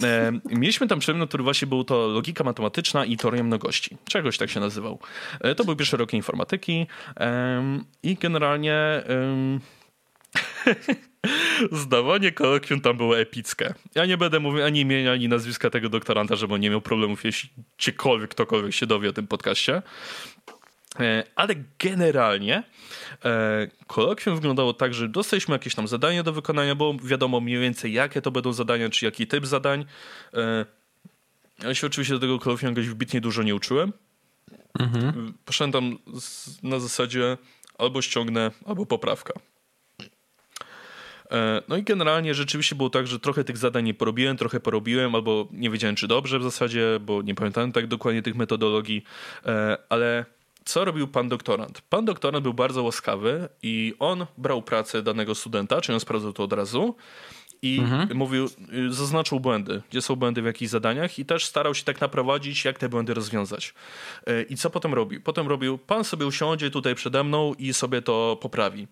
E, 0.02 0.32
mieliśmy 0.44 0.86
tam 0.88 0.98
przedmiot, 0.98 1.28
który 1.28 1.44
właśnie 1.44 1.68
był 1.68 1.84
to 1.84 2.06
logika 2.06 2.44
matematyczna 2.44 3.04
i 3.04 3.16
teoria 3.16 3.42
mnogości. 3.42 3.96
Czegoś 4.08 4.38
tak 4.38 4.50
się 4.50 4.60
nazywał. 4.60 4.98
E, 5.40 5.54
to 5.54 5.64
był 5.64 5.76
pierwszy 5.76 5.96
rok 5.96 6.12
informatyki 6.12 6.86
e, 7.20 7.62
i 8.02 8.14
generalnie 8.14 9.02
zdawanie 11.72 12.32
kolokwium 12.32 12.80
tam 12.80 12.96
było 12.96 13.18
epickie. 13.18 13.74
Ja 13.94 14.06
nie 14.06 14.16
będę 14.16 14.40
mówił 14.40 14.64
ani 14.64 14.80
imienia, 14.80 15.12
ani 15.12 15.28
nazwiska 15.28 15.70
tego 15.70 15.88
doktoranta, 15.88 16.36
żeby 16.36 16.54
on 16.54 16.60
nie 16.60 16.70
miał 16.70 16.80
problemów, 16.80 17.24
jeśli 17.24 17.50
ciekolwiek, 17.78 18.30
ktokolwiek 18.30 18.74
się 18.74 18.86
dowie 18.86 19.08
o 19.08 19.12
tym 19.12 19.26
podcaście. 19.26 19.82
E, 21.00 21.24
ale 21.36 21.54
generalnie 21.78 22.62
e, 23.24 23.68
kolokwium 23.86 24.34
wyglądało 24.34 24.72
tak, 24.72 24.94
że 24.94 25.08
dostaliśmy 25.08 25.52
jakieś 25.52 25.74
tam 25.74 25.88
zadania 25.88 26.22
do 26.22 26.32
wykonania, 26.32 26.74
bo 26.74 26.94
wiadomo 27.04 27.40
mniej 27.40 27.58
więcej 27.58 27.92
jakie 27.92 28.22
to 28.22 28.30
będą 28.30 28.52
zadania, 28.52 28.90
czy 28.90 29.04
jaki 29.04 29.26
typ 29.26 29.46
zadań. 29.46 29.84
E, 30.34 30.66
ja 31.62 31.74
się 31.74 31.86
oczywiście 31.86 32.14
do 32.14 32.20
tego 32.20 32.38
kolokwium 32.38 32.70
jakoś 32.70 32.88
wbitnie 32.88 33.20
dużo 33.20 33.42
nie 33.42 33.54
uczyłem. 33.54 33.92
Mhm. 34.78 35.34
Poszedłem 35.44 35.72
tam 35.72 35.98
na 36.62 36.80
zasadzie 36.80 37.36
albo 37.78 38.02
ściągnę, 38.02 38.50
albo 38.66 38.86
poprawka. 38.86 39.32
No 41.68 41.76
i 41.76 41.82
generalnie 41.82 42.34
rzeczywiście 42.34 42.76
było 42.76 42.90
tak, 42.90 43.06
że 43.06 43.20
trochę 43.20 43.44
tych 43.44 43.56
zadań 43.56 43.84
nie 43.84 43.94
porobiłem, 43.94 44.36
trochę 44.36 44.60
porobiłem, 44.60 45.14
albo 45.14 45.48
nie 45.52 45.70
wiedziałem 45.70 45.96
czy 45.96 46.08
dobrze 46.08 46.38
w 46.38 46.42
zasadzie, 46.42 47.00
bo 47.00 47.22
nie 47.22 47.34
pamiętałem 47.34 47.72
tak 47.72 47.86
dokładnie 47.86 48.22
tych 48.22 48.36
metodologii, 48.36 49.04
ale 49.88 50.24
co 50.66 50.84
robił 50.84 51.08
pan 51.08 51.28
doktorant? 51.28 51.80
Pan 51.80 52.04
doktorant 52.04 52.42
był 52.42 52.54
bardzo 52.54 52.82
łaskawy 52.82 53.48
i 53.62 53.94
on 53.98 54.26
brał 54.38 54.62
pracę 54.62 55.02
danego 55.02 55.34
studenta, 55.34 55.80
czyli 55.80 55.94
on 55.94 56.00
sprawdzał 56.00 56.32
to 56.32 56.42
od 56.42 56.52
razu 56.52 56.96
i 57.62 57.78
mhm. 57.78 58.16
mówił, 58.16 58.44
y, 58.44 58.92
zaznaczył 58.92 59.40
błędy, 59.40 59.82
gdzie 59.90 60.02
są 60.02 60.16
błędy 60.16 60.42
w 60.42 60.44
jakichś 60.44 60.70
zadaniach 60.70 61.18
i 61.18 61.24
też 61.24 61.46
starał 61.46 61.74
się 61.74 61.84
tak 61.84 62.00
naprowadzić, 62.00 62.64
jak 62.64 62.78
te 62.78 62.88
błędy 62.88 63.14
rozwiązać. 63.14 63.74
Y, 64.28 64.46
I 64.50 64.56
co 64.56 64.70
potem 64.70 64.94
robił? 64.94 65.22
Potem 65.22 65.48
robił, 65.48 65.78
pan 65.78 66.04
sobie 66.04 66.26
usiądzie 66.26 66.70
tutaj 66.70 66.94
przede 66.94 67.24
mną 67.24 67.54
i 67.54 67.74
sobie 67.74 68.02
to 68.02 68.38
poprawi. 68.40 68.86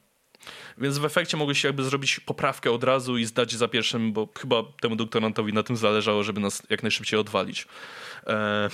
Więc 0.79 0.99
w 0.99 1.05
efekcie 1.05 1.37
mogłeś 1.37 1.65
jakby 1.65 1.85
zrobić 1.85 2.21
poprawkę 2.21 2.71
od 2.71 2.85
razu 2.85 3.19
i 3.19 3.25
zdać 3.25 3.53
za 3.53 3.69
pierwszym, 3.69 4.13
bo 4.13 4.29
chyba 4.39 4.63
temu 4.81 4.97
doktorantowi 4.97 5.53
na 5.53 5.63
tym 5.63 5.77
zależało, 5.77 6.23
żeby 6.23 6.41
nas 6.41 6.63
jak 6.71 6.83
najszybciej 6.83 7.21
odwalić. 7.21 7.67
E... 8.27 8.69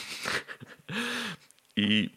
I 1.77 2.11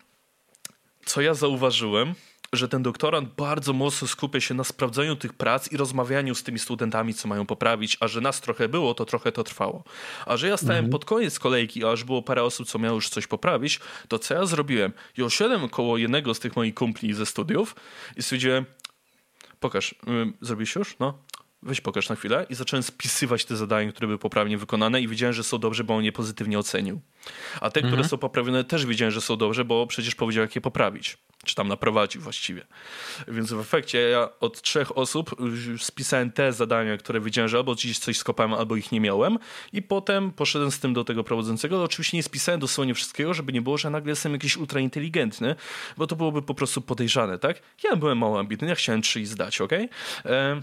co 1.06 1.22
ja 1.22 1.34
zauważyłem, 1.34 2.16
że 2.54 2.68
ten 2.68 2.84
doktorant 2.84 3.30
bardzo 3.36 3.74
mocno 3.74 4.08
skupia 4.08 4.39
się 4.39 4.54
na 4.54 4.64
sprawdzaniu 4.64 5.16
tych 5.16 5.34
prac 5.34 5.72
i 5.72 5.78
rozmawianiu 5.78 6.36
z 6.36 6.43
tymi 6.43 6.60
studentami, 6.60 7.14
co 7.14 7.28
mają 7.28 7.45
poprawić, 7.45 7.97
a 7.99 8.08
że 8.08 8.22
nas 8.22 8.41
trochę 8.41 8.70
było, 8.70 8.93
to 8.93 9.06
trochę 9.06 9.32
to 9.32 9.43
trwało. 9.43 9.84
A 10.26 10.38
że 10.38 10.47
ja 10.47 10.58
stałem 10.58 10.86
mhm. 10.86 10.91
pod 10.91 11.06
koniec 11.06 11.39
kolejki, 11.39 11.86
a 11.86 11.91
aż 11.91 12.04
było 12.04 12.22
parę 12.22 12.43
osób, 12.43 12.68
co 12.68 12.80
miało 12.80 12.95
już 12.95 13.10
coś 13.10 13.28
poprawić, 13.28 13.80
to 14.08 14.20
co 14.20 14.34
ja 14.34 14.45
zrobiłem? 14.45 14.93
Ja 15.18 15.26
usiadłem 15.26 15.70
koło 15.70 15.97
jednego 15.97 16.34
z 16.34 16.39
tych 16.39 16.56
moich 16.56 16.74
kumpli 16.74 17.14
ze 17.14 17.26
studiów 17.26 17.76
i 18.18 18.24
stwierdziłem, 18.24 18.66
pokaż, 19.60 19.95
zrobiłeś 20.41 20.76
już? 20.76 20.95
No, 20.99 21.18
weź 21.66 21.82
pokaż 21.82 22.09
na 22.09 22.16
chwilę 22.16 22.45
i 22.49 22.55
zacząłem 22.55 22.84
spisywać 22.84 23.45
te 23.45 23.55
zadania, 23.55 23.91
które 23.91 24.07
były 24.07 24.20
poprawnie 24.20 24.57
wykonane 24.57 25.01
i 25.01 25.07
wiedziałem, 25.07 25.34
że 25.34 25.43
są 25.43 25.57
dobrze, 25.57 25.84
bo 25.84 25.95
on 25.95 26.03
je 26.03 26.11
pozytywnie 26.11 26.59
ocenił. 26.59 27.01
A 27.61 27.70
te, 27.70 27.80
mhm. 27.80 27.93
które 27.93 28.09
są 28.09 28.18
poprawione 28.18 28.64
też 28.64 28.86
wiedziałem, 28.86 29.11
że 29.11 29.22
są 29.22 29.38
dobrze, 29.38 29.66
bo 29.66 29.88
przecież 29.88 30.16
powiedział, 30.16 30.41
jak 30.41 30.55
je 30.55 30.61
poprawić. 30.61 31.18
Czy 31.45 31.55
tam 31.55 31.68
naprowadził 31.68 32.22
właściwie. 32.22 32.61
Więc 33.28 33.53
w 33.53 33.59
efekcie 33.59 33.99
ja 33.99 34.30
od 34.39 34.61
trzech 34.61 34.97
osób 34.97 35.36
spisałem 35.80 36.32
te 36.32 36.53
zadania, 36.53 36.97
które 36.97 37.22
wiedziałem, 37.22 37.49
że 37.49 37.57
albo 37.57 37.76
gdzieś 37.76 37.99
coś 37.99 38.18
skopałem, 38.18 38.53
albo 38.53 38.76
ich 38.76 38.91
nie 38.91 39.01
miałem 39.01 39.39
i 39.74 39.82
potem 39.82 40.32
poszedłem 40.32 40.72
z 40.72 40.80
tym 40.80 40.93
do 40.93 41.03
tego 41.03 41.24
prowadzącego, 41.24 41.84
oczywiście 41.84 42.18
nie 42.18 42.24
spisałem 42.24 42.59
dosłownie 42.59 42.93
wszystkiego, 42.93 43.34
żeby 43.34 43.53
nie 43.53 43.61
było, 43.61 43.78
że 43.78 43.89
nagle 43.89 44.09
jestem 44.09 44.34
jakiś 44.34 44.57
ultrainteligentny, 44.57 45.55
bo 45.97 46.07
to 46.07 46.16
byłoby 46.16 46.41
po 46.41 46.53
prostu 46.53 46.82
podejrzane, 46.82 47.39
tak? 47.39 47.61
Ja 47.84 47.95
byłem 47.95 48.18
mało 48.18 48.39
ambitny, 48.39 48.68
ja 48.68 48.76
chciałem 48.76 49.01
trzy 49.01 49.22
i 49.22 49.26
zdać, 49.26 49.61
ok? 49.61 49.74
E 50.26 50.61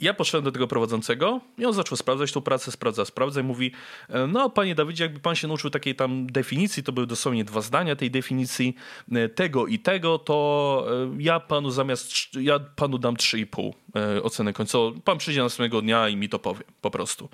ja 0.00 0.14
poszedłem 0.14 0.44
do 0.44 0.52
tego 0.52 0.68
prowadzącego 0.68 1.40
i 1.58 1.64
on 1.64 1.72
zaczął 1.72 1.96
sprawdzać 1.96 2.32
tą 2.32 2.40
pracę, 2.40 2.72
sprawdza, 2.72 3.04
sprawdza 3.04 3.40
i 3.40 3.44
mówi, 3.44 3.72
e, 4.08 4.26
no 4.26 4.50
panie 4.50 4.74
Dawidzie, 4.74 5.04
jakby 5.04 5.20
pan 5.20 5.34
się 5.34 5.48
nauczył 5.48 5.70
takiej 5.70 5.94
tam 5.94 6.26
definicji, 6.26 6.82
to 6.82 6.92
były 6.92 7.06
dosłownie 7.06 7.44
dwa 7.44 7.60
zdania 7.60 7.96
tej 7.96 8.10
definicji, 8.10 8.74
e, 9.12 9.28
tego 9.28 9.66
i 9.66 9.78
tego, 9.78 10.18
to 10.18 10.86
e, 10.90 11.22
ja 11.22 11.40
panu 11.40 11.70
zamiast, 11.70 12.10
ja 12.40 12.58
panu 12.58 12.98
dam 12.98 13.16
3,5 13.16 13.72
ocenę 14.22 14.52
końcową. 14.52 15.00
Pan 15.00 15.18
przyjdzie 15.18 15.42
następnego 15.42 15.82
dnia 15.82 16.08
i 16.08 16.16
mi 16.16 16.28
to 16.28 16.38
powie, 16.38 16.64
po 16.80 16.90
prostu. 16.90 17.28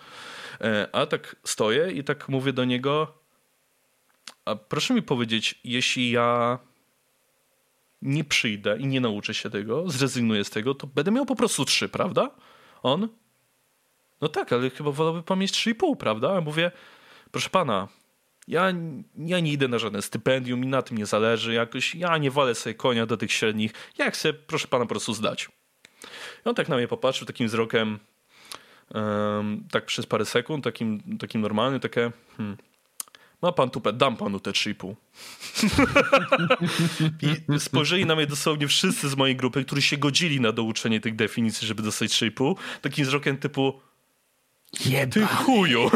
A 0.93 1.07
tak 1.07 1.37
stoję 1.45 1.93
i 1.93 2.05
tak 2.05 2.29
mówię 2.29 2.53
do 2.53 2.65
niego, 2.65 3.15
a 4.45 4.57
proszę 4.57 4.95
mi 4.95 5.03
powiedzieć, 5.03 5.61
jeśli 5.65 6.11
ja 6.11 6.59
nie 8.03 8.25
przyjdę 8.25 8.79
i 8.79 8.87
nie 8.87 9.01
nauczę 9.01 9.35
się 9.35 9.51
tego, 9.51 9.91
zrezygnuję 9.91 10.45
z 10.45 10.51
tego, 10.51 10.75
to 10.75 10.87
będę 10.87 11.11
miał 11.11 11.27
po 11.27 11.37
prostu 11.37 11.65
trzy, 11.65 11.89
prawda? 11.89 12.31
On? 12.85 13.09
No 14.21 14.29
tak, 14.29 14.53
ale 14.53 14.71
chyba 14.71 14.91
wolałby 14.91 15.23
pan 15.23 15.39
mieć 15.39 15.53
3,5, 15.53 15.97
prawda? 15.97 16.35
Ja 16.35 16.41
mówię, 16.41 16.71
proszę 17.31 17.51
pana, 17.51 17.89
ja, 18.49 18.73
ja 19.19 19.41
nie 19.41 19.53
idę 19.53 19.69
na 19.69 19.79
żadne 19.79 20.03
stypendium, 20.03 20.61
mi 20.61 20.67
na 20.67 20.83
tym 20.83 20.99
nie 20.99 21.07
zależy, 21.07 21.55
jakoś 21.55 21.95
ja 21.95 22.19
nie 22.19 22.31
walę 22.31 22.55
sobie 22.55 22.75
konia 22.75 23.07
do 23.07 23.17
tych 23.17 23.33
średnich, 23.33 23.73
ja 23.99 24.11
chcę, 24.11 24.33
proszę 24.33 24.69
pana, 24.69 24.85
po 24.85 24.89
prostu 24.89 25.15
zdać. 25.15 25.49
I 26.47 26.49
on 26.49 26.55
tak 26.55 26.69
na 26.69 26.77
mnie 26.77 26.89
popatrzył 26.89 27.27
takim 27.27 27.47
wzrokiem, 27.47 27.99
um, 28.95 29.65
tak 29.71 29.87
przez 29.87 30.07
parę 30.07 30.25
sekund, 30.25 30.65
takim, 30.65 31.19
takim 31.19 31.41
normalnym, 31.41 31.81
takie, 31.81 32.13
hmm, 32.37 32.57
ma 33.45 33.53
pan 33.53 33.71
tupet, 33.71 33.97
dam 33.97 34.17
panu 34.17 34.41
te 34.41 34.51
3,5. 34.51 34.95
I 37.57 37.61
spojrzeli 37.61 38.07
na 38.07 38.17
mnie 38.17 38.27
dosłownie 38.27 38.69
wszyscy 38.69 39.09
z 39.09 39.17
mojej 39.17 39.37
grupy, 39.37 39.65
którzy 39.65 39.83
się 39.83 39.97
godzili 39.97 40.41
na 40.41 40.53
douczenie 40.53 41.01
tych 41.01 41.17
definicji, 41.17 41.67
żeby 41.67 41.83
dostać 41.83 42.11
3,5. 42.11 42.55
Takim 42.83 43.05
wzrokiem 43.05 43.37
typu 43.37 43.81
Jeba. 44.87 45.13
Ty 45.13 45.27
chuju. 45.27 45.91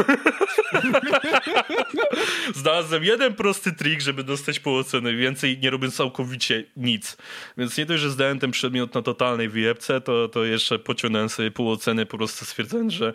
Znalazłem 2.55 3.03
jeden 3.03 3.33
prosty 3.33 3.71
trik, 3.71 4.01
żeby 4.01 4.23
dostać 4.23 4.59
pół 4.59 4.75
oceny. 4.75 5.15
Więcej 5.15 5.57
nie 5.57 5.69
robię 5.69 5.91
całkowicie 5.91 6.63
nic. 6.77 7.17
Więc 7.57 7.77
nie 7.77 7.85
dość, 7.85 8.01
że 8.03 8.09
zdałem 8.09 8.39
ten 8.39 8.51
przedmiot 8.51 8.95
na 8.95 9.01
totalnej 9.01 9.49
wyjebce, 9.49 10.01
to, 10.01 10.27
to 10.27 10.45
jeszcze 10.45 10.79
pociągnąłem 10.79 11.29
sobie 11.29 11.51
pół 11.51 11.71
oceny, 11.71 12.05
po 12.05 12.17
prostu 12.17 12.45
stwierdzając, 12.45 12.93
że 12.93 13.13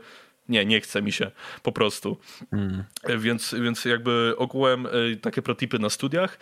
nie, 0.49 0.66
nie 0.66 0.80
chce 0.80 1.03
mi 1.03 1.12
się 1.12 1.30
po 1.62 1.72
prostu. 1.72 2.18
Mm. 2.53 2.84
Więc, 3.18 3.55
więc 3.62 3.84
jakby 3.84 4.34
ogółem 4.38 4.86
e, 4.86 4.90
takie 5.16 5.42
protipy 5.42 5.78
na 5.78 5.90
studiach. 5.90 6.38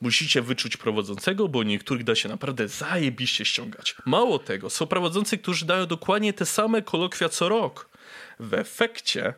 Musicie 0.00 0.42
wyczuć 0.42 0.76
prowadzącego, 0.76 1.48
bo 1.48 1.62
niektórych 1.62 2.04
da 2.04 2.14
się 2.14 2.28
naprawdę 2.28 2.68
zajebiście 2.68 3.44
ściągać. 3.44 3.96
Mało 4.04 4.38
tego, 4.38 4.70
są 4.70 4.86
prowadzący, 4.86 5.38
którzy 5.38 5.66
dają 5.66 5.86
dokładnie 5.86 6.32
te 6.32 6.46
same 6.46 6.82
kolokwia 6.82 7.28
co 7.28 7.48
rok. 7.48 7.88
W 8.40 8.54
efekcie, 8.54 9.34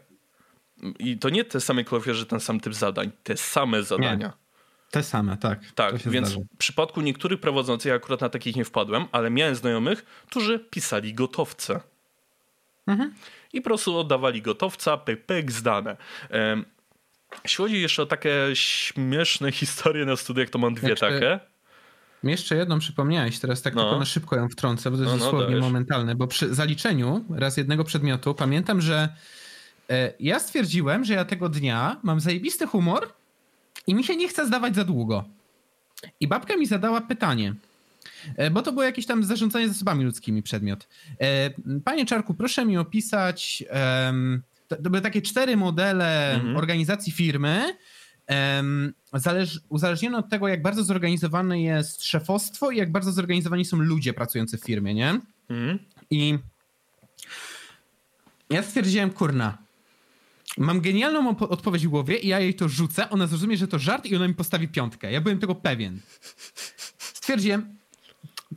i 0.99 1.19
to 1.19 1.29
nie 1.29 1.45
te 1.45 1.61
same 1.61 1.85
kolokwia, 1.85 2.15
że 2.15 2.27
ten 2.27 2.41
sam 2.41 2.61
typ 2.61 2.75
zadań, 2.75 3.11
te 3.23 3.37
same 3.37 3.83
zadania. 3.83 4.15
Nie. 4.15 4.49
Te 4.91 5.03
same, 5.03 5.37
tak. 5.37 5.61
Tak, 5.75 5.99
więc 5.99 6.29
zdarzy. 6.29 6.47
w 6.55 6.59
przypadku 6.59 7.01
niektórych 7.01 7.41
prowadzących, 7.41 7.91
ja 7.91 7.95
akurat 7.95 8.21
na 8.21 8.29
takich 8.29 8.57
nie 8.57 8.65
wpadłem, 8.65 9.07
ale 9.13 9.31
miałem 9.31 9.55
znajomych, 9.55 10.05
którzy 10.05 10.59
pisali 10.59 11.15
gotowce. 11.15 11.81
Mhm 12.89 13.13
i 13.53 13.61
po 13.61 13.65
prostu 13.65 13.99
oddawali 13.99 14.43
gotowca, 14.43 14.97
pyk, 14.97 15.27
pyk, 15.27 15.53
zdane. 15.53 15.97
Jeśli 17.45 17.57
chodzi 17.57 17.81
jeszcze 17.81 18.03
o 18.03 18.07
takie 18.07 18.33
śmieszne 18.55 19.53
historie 19.61 20.05
na 20.05 20.17
studiach, 20.17 20.51
to 20.51 20.59
mam 20.59 20.75
dwie 20.75 20.89
jeszcze, 20.89 21.11
takie. 21.11 21.41
Mi 22.23 22.31
jeszcze 22.31 22.57
jedną 22.57 22.79
przypomniałeś, 22.79 23.39
teraz 23.39 23.63
tak 23.63 23.75
no. 23.75 23.83
tylko 23.83 23.99
na 23.99 24.05
szybko 24.05 24.37
ją 24.37 24.49
wtrącę, 24.49 24.91
bo 24.91 24.97
to 24.97 25.03
jest 25.03 25.15
no, 25.15 25.25
no, 25.25 25.33
dosłownie 25.33 25.57
momentalne, 25.57 26.15
bo 26.15 26.27
przy 26.27 26.55
zaliczeniu 26.55 27.25
raz 27.31 27.57
jednego 27.57 27.85
przedmiotu 27.85 28.35
pamiętam, 28.35 28.81
że 28.81 29.09
e, 29.91 30.13
ja 30.21 30.39
stwierdziłem, 30.39 31.05
że 31.05 31.15
ja 31.15 31.25
tego 31.25 31.49
dnia 31.49 31.97
mam 32.03 32.21
zajebisty 32.21 32.67
humor 32.67 33.13
i 33.87 33.95
mi 33.95 34.05
się 34.05 34.17
nie 34.17 34.29
chce 34.29 34.47
zdawać 34.47 34.75
za 34.75 34.85
długo. 34.85 35.25
I 36.21 36.29
babka 36.29 36.57
mi 36.57 36.67
zadała 36.67 37.01
pytanie– 37.01 37.55
bo 38.51 38.63
to 38.63 38.73
było 38.73 38.85
jakieś 38.85 39.07
tam 39.07 39.25
zarządzanie 39.25 39.69
zasobami 39.69 40.05
ludzkimi 40.05 40.43
przedmiot. 40.43 40.89
E, 41.21 41.51
panie 41.85 42.07
Czarku, 42.07 42.35
proszę 42.35 42.65
mi 42.65 42.79
opisać, 42.79 43.65
to 44.69 44.91
były 44.91 45.01
takie 45.01 45.23
cztery 45.23 45.57
modele 45.57 46.35
mhm. 46.35 46.57
organizacji 46.57 47.13
firmy, 47.13 47.77
zależ, 49.15 49.61
uzależnione 49.69 50.19
od 50.19 50.29
tego, 50.29 50.49
jak 50.49 50.63
bardzo 50.63 50.85
zorganizowane 50.85 51.63
jest 51.63 52.05
szefostwo 52.05 52.71
i 52.71 52.77
jak 52.77 52.93
bardzo 52.93 53.13
zorganizowani 53.13 53.65
są 53.65 53.77
ludzie 53.77 54.13
pracujący 54.13 54.59
w 54.59 54.65
firmie, 54.65 54.95
nie? 54.95 55.21
Mhm. 55.49 55.79
I 56.11 56.39
ja 58.51 58.63
stwierdziłem, 58.63 59.11
kurna, 59.11 59.59
mam 60.59 60.81
genialną 60.81 61.37
odpowiedź 61.39 61.87
w 61.87 61.91
głowie 61.91 62.17
i 62.17 62.29
ja 62.29 62.41
jej 62.41 62.55
to 62.55 62.69
rzucę, 62.69 63.11
ona 63.11 63.27
zrozumie, 63.27 63.57
że 63.57 63.69
to 63.69 63.79
żart 63.79 64.07
i 64.07 64.17
ona 64.17 64.29
mi 64.29 64.35
postawi 64.35 64.69
piątkę. 64.69 65.13
Ja 65.13 65.21
byłem 65.21 65.39
tego 65.39 65.55
pewien. 65.55 66.01
Stwierdziłem, 66.99 67.78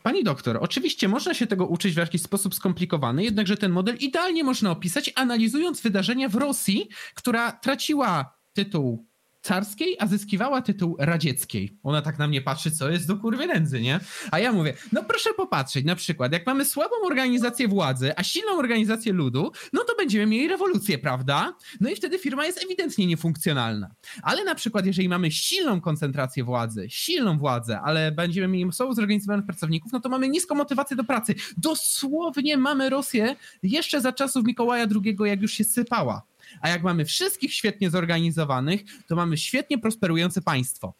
Pani 0.03 0.23
doktor, 0.23 0.57
oczywiście 0.61 1.07
można 1.07 1.33
się 1.33 1.47
tego 1.47 1.67
uczyć 1.67 1.93
w 1.93 1.97
jakiś 1.97 2.21
sposób 2.21 2.55
skomplikowany, 2.55 3.23
jednakże 3.23 3.57
ten 3.57 3.71
model 3.71 3.97
idealnie 3.99 4.43
można 4.43 4.71
opisać 4.71 5.11
analizując 5.15 5.81
wydarzenia 5.81 6.29
w 6.29 6.35
Rosji, 6.35 6.89
która 7.15 7.51
traciła 7.51 8.37
tytuł 8.53 9.10
carskiej, 9.41 9.95
a 9.99 10.07
zyskiwała 10.07 10.61
tytuł 10.61 10.95
radzieckiej. 10.99 11.77
Ona 11.83 12.01
tak 12.01 12.19
na 12.19 12.27
mnie 12.27 12.41
patrzy, 12.41 12.71
co 12.71 12.89
jest 12.89 13.07
do 13.07 13.17
kurwy 13.17 13.47
nędzy, 13.47 13.81
nie? 13.81 13.99
A 14.31 14.39
ja 14.39 14.51
mówię, 14.51 14.73
no 14.91 15.03
proszę 15.03 15.29
popatrzeć, 15.37 15.85
na 15.85 15.95
przykład, 15.95 16.33
jak 16.33 16.45
mamy 16.45 16.65
słabą 16.65 16.95
organizację 17.05 17.67
władzy, 17.67 18.11
a 18.15 18.23
silną 18.23 18.51
organizację 18.57 19.13
ludu, 19.13 19.51
no 19.73 19.83
to 19.83 19.95
będziemy 19.97 20.25
mieli 20.25 20.47
rewolucję, 20.47 20.97
prawda? 20.97 21.53
No 21.79 21.89
i 21.89 21.95
wtedy 21.95 22.19
firma 22.19 22.45
jest 22.45 22.63
ewidentnie 22.63 23.07
niefunkcjonalna. 23.07 23.95
Ale 24.23 24.43
na 24.43 24.55
przykład, 24.55 24.85
jeżeli 24.85 25.09
mamy 25.09 25.31
silną 25.31 25.81
koncentrację 25.81 26.43
władzy, 26.43 26.85
silną 26.89 27.37
władzę, 27.37 27.81
ale 27.81 28.11
będziemy 28.11 28.47
mieli 28.47 28.73
słabo 28.73 28.93
zorganizowanych 28.93 29.45
pracowników, 29.45 29.91
no 29.91 29.99
to 29.99 30.09
mamy 30.09 30.29
niską 30.29 30.55
motywację 30.55 30.97
do 30.97 31.03
pracy. 31.03 31.35
Dosłownie 31.57 32.57
mamy 32.57 32.89
Rosję 32.89 33.35
jeszcze 33.63 34.01
za 34.01 34.13
czasów 34.13 34.45
Mikołaja 34.45 34.85
II, 35.05 35.17
jak 35.25 35.41
już 35.41 35.51
się 35.51 35.63
sypała. 35.63 36.30
A 36.61 36.69
jak 36.69 36.83
mamy 36.83 37.05
wszystkich 37.05 37.53
świetnie 37.53 37.89
zorganizowanych, 37.89 38.81
to 39.07 39.15
mamy 39.15 39.37
świetnie 39.37 39.77
prosperujące 39.77 40.41
państwo. 40.41 40.93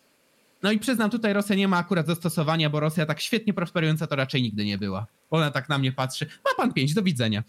No 0.64 0.72
i 0.72 0.80
przyznam, 0.80 1.10
tutaj 1.10 1.34
Rosja 1.34 1.56
nie 1.56 1.68
ma 1.68 1.78
akurat 1.78 2.08
zastosowania, 2.08 2.70
bo 2.70 2.80
Rosja 2.80 3.06
tak 3.06 3.22
świetnie 3.22 3.54
prosperująca 3.54 4.08
to 4.08 4.16
raczej 4.16 4.42
nigdy 4.42 4.66
nie 4.66 4.78
była. 4.78 5.08
Ona 5.30 5.52
tak 5.52 5.70
na 5.70 5.78
mnie 5.78 5.92
patrzy. 5.92 6.26
Ma 6.46 6.52
pan 6.58 6.74
pięć, 6.74 6.94
do 6.94 7.04
widzenia. 7.04 7.44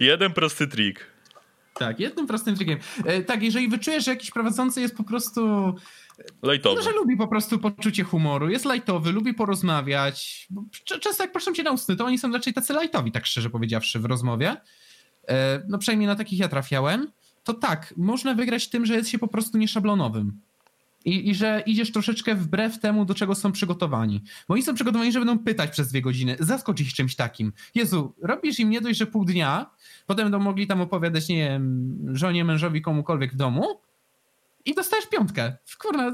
Jeden 0.00 0.32
prosty 0.32 0.68
trik. 0.68 1.06
Tak, 1.74 2.00
jednym 2.00 2.26
prostym 2.26 2.56
trikiem. 2.56 2.78
E, 3.04 3.22
tak, 3.22 3.42
jeżeli 3.42 3.68
wyczujesz, 3.68 4.04
że 4.04 4.10
jakiś 4.10 4.30
prowadzący 4.30 4.80
jest 4.80 4.96
po 4.96 5.04
prostu 5.04 5.74
Lajtowy. 6.42 6.76
Może 6.76 6.92
lubi 6.92 7.16
po 7.16 7.28
prostu 7.28 7.58
poczucie 7.58 8.04
humoru, 8.04 8.50
jest 8.50 8.64
lajtowy, 8.64 9.12
lubi 9.12 9.34
porozmawiać. 9.34 10.48
Często 10.84 11.24
jak 11.24 11.32
proszę 11.32 11.52
cię 11.52 11.62
na 11.62 11.70
ustny, 11.70 11.96
to 11.96 12.04
oni 12.04 12.18
są 12.18 12.32
raczej 12.32 12.52
tacy 12.52 12.72
lajtowi, 12.72 13.12
tak 13.12 13.26
szczerze 13.26 13.50
powiedziawszy, 13.50 14.00
w 14.00 14.04
rozmowie. 14.04 14.56
E, 15.28 15.62
no 15.68 15.78
przynajmniej 15.78 16.06
na 16.06 16.16
takich 16.16 16.38
ja 16.38 16.48
trafiałem. 16.48 17.12
To 17.44 17.54
tak, 17.54 17.94
można 17.96 18.34
wygrać 18.34 18.68
tym, 18.68 18.86
że 18.86 18.94
jest 18.94 19.10
się 19.10 19.18
po 19.18 19.28
prostu 19.28 19.58
nieszablonowym. 19.58 20.40
I, 21.04 21.30
I 21.30 21.34
że 21.34 21.62
idziesz 21.66 21.92
troszeczkę 21.92 22.34
wbrew 22.34 22.78
temu, 22.78 23.04
do 23.04 23.14
czego 23.14 23.34
są 23.34 23.52
przygotowani. 23.52 24.22
Bo 24.48 24.54
oni 24.54 24.62
są 24.62 24.74
przygotowani, 24.74 25.12
że 25.12 25.18
będą 25.18 25.38
pytać 25.38 25.70
przez 25.70 25.88
dwie 25.88 26.02
godziny, 26.02 26.36
zaskoczyć 26.40 26.86
ich 26.86 26.94
czymś 26.94 27.16
takim. 27.16 27.52
Jezu, 27.74 28.14
robisz 28.22 28.58
im 28.58 28.70
nie 28.70 28.80
dość, 28.80 28.98
że 28.98 29.06
pół 29.06 29.24
dnia, 29.24 29.70
potem 30.06 30.24
będą 30.24 30.38
mogli 30.38 30.66
tam 30.66 30.80
opowiadać, 30.80 31.28
nie 31.28 31.36
wiem, 31.36 31.98
żonie, 32.16 32.44
mężowi, 32.44 32.82
komukolwiek 32.82 33.32
w 33.32 33.36
domu 33.36 33.64
i 34.64 34.74
dostajesz 34.74 35.06
piątkę. 35.06 35.56
Kurna, 35.78 36.12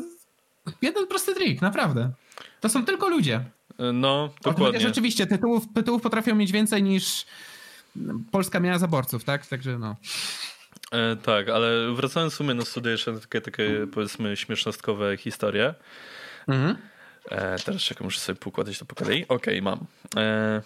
jeden 0.82 1.06
prosty 1.06 1.34
trik, 1.34 1.62
naprawdę. 1.62 2.10
To 2.60 2.68
są 2.68 2.84
tylko 2.84 3.08
ludzie. 3.08 3.44
No, 3.92 4.30
dokładnie. 4.42 4.80
Rzeczywiście, 4.80 5.26
tytułów, 5.26 5.64
tytułów 5.74 6.02
potrafią 6.02 6.34
mieć 6.34 6.52
więcej 6.52 6.82
niż 6.82 7.26
Polska 8.30 8.60
miała 8.60 8.78
zaborców, 8.78 9.24
tak? 9.24 9.46
Także 9.46 9.78
no. 9.78 9.96
E, 10.92 11.16
tak, 11.16 11.48
ale 11.48 11.94
wracając 11.94 12.32
w 12.32 12.36
sumie 12.36 12.54
na 12.54 12.64
studia, 12.64 12.90
jeszcze 12.90 13.20
takie, 13.20 13.40
takie 13.40 13.86
powiedzmy 13.92 14.36
śmiesznostkowe 14.36 15.16
historie. 15.16 15.74
Mhm. 16.48 16.76
E, 17.30 17.58
teraz 17.58 17.82
czekam, 17.82 18.04
muszę 18.04 18.20
sobie 18.20 18.38
poukładać 18.38 18.78
to 18.78 18.84
po 18.84 18.94
kolei. 18.94 19.24
Okej, 19.28 19.60
okay, 19.60 19.62
mam. 19.62 19.86
E, 20.16 20.62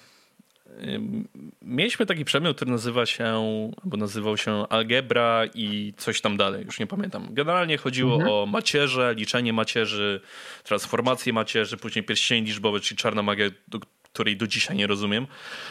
mieliśmy 1.63 2.07
taki 2.07 2.25
przedmiot, 2.25 2.57
który 2.57 2.71
nazywa 2.71 3.07
się, 3.07 3.43
bo 3.85 3.97
nazywał 3.97 4.37
się 4.37 4.69
algebra 4.69 5.43
i 5.55 5.95
coś 5.97 6.21
tam 6.21 6.37
dalej, 6.37 6.65
już 6.65 6.79
nie 6.79 6.87
pamiętam. 6.87 7.29
Generalnie 7.31 7.79
chodziło 7.79 8.15
mhm. 8.15 8.33
o 8.33 8.47
macierze, 8.47 9.15
liczenie 9.15 9.53
macierzy, 9.53 10.21
transformację 10.65 11.33
macierzy, 11.33 11.77
później 11.77 12.05
pierścień 12.05 12.45
liczbowy, 12.45 12.81
czyli 12.81 12.99
czarna 12.99 13.23
magia, 13.23 13.51
do 13.69 13.81
której 14.13 14.37
do 14.37 14.47
dzisiaj 14.47 14.77
nie 14.77 14.87
rozumiem. 14.87 15.27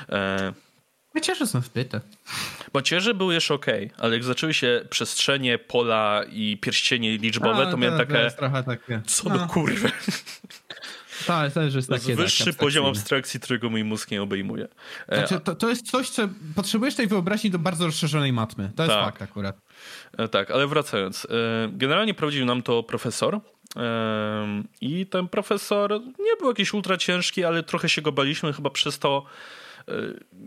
E, 0.09 0.53
Macierze 1.15 1.47
są 1.47 1.61
wpyte. 1.61 2.01
Macierze 2.73 3.13
były 3.13 3.33
jeszcze 3.33 3.53
ok, 3.53 3.65
ale 3.97 4.13
jak 4.13 4.23
zaczęły 4.23 4.53
się 4.53 4.85
przestrzenie, 4.89 5.57
pola 5.57 6.23
i 6.31 6.57
pierścienie 6.57 7.17
liczbowe, 7.17 7.67
A, 7.67 7.71
to 7.71 7.77
miałem 7.77 7.97
takie... 7.97 8.31
takie... 8.65 9.01
Co 9.05 9.29
no. 9.29 9.37
do 9.37 9.47
kurwy. 9.47 9.91
Tak, 11.27 11.53
to 11.53 11.61
jest 11.61 11.89
takie. 11.89 12.15
Wyższy 12.15 12.53
poziom 12.53 12.85
abstrakcji, 12.85 13.39
którego 13.39 13.69
mój 13.69 13.83
mózg 13.83 14.11
nie 14.11 14.21
obejmuje. 14.21 14.67
E, 15.07 15.17
znaczy, 15.17 15.43
to, 15.43 15.55
to 15.55 15.69
jest 15.69 15.91
coś, 15.91 16.09
co 16.09 16.29
potrzebujesz 16.55 16.95
tej 16.95 17.07
wyobraźni 17.07 17.49
do 17.49 17.59
bardzo 17.59 17.85
rozszerzonej 17.85 18.33
matmy. 18.33 18.71
To 18.75 18.83
jest 18.83 18.95
tak. 18.95 19.05
fakt 19.05 19.21
akurat. 19.21 19.57
E, 20.17 20.27
tak, 20.27 20.51
ale 20.51 20.67
wracając. 20.67 21.25
E, 21.25 21.27
generalnie 21.71 22.13
prowadził 22.13 22.45
nam 22.45 22.63
to 22.63 22.83
profesor. 22.83 23.39
I 24.81 25.05
ten 25.05 25.27
profesor 25.27 25.91
nie 26.19 26.35
był 26.39 26.47
jakiś 26.47 26.73
ultra 26.73 26.97
ciężki, 26.97 27.43
ale 27.43 27.63
trochę 27.63 27.89
się 27.89 28.01
go 28.01 28.11
baliśmy 28.11 28.53
chyba 28.53 28.69
przez 28.69 28.99
to, 28.99 29.25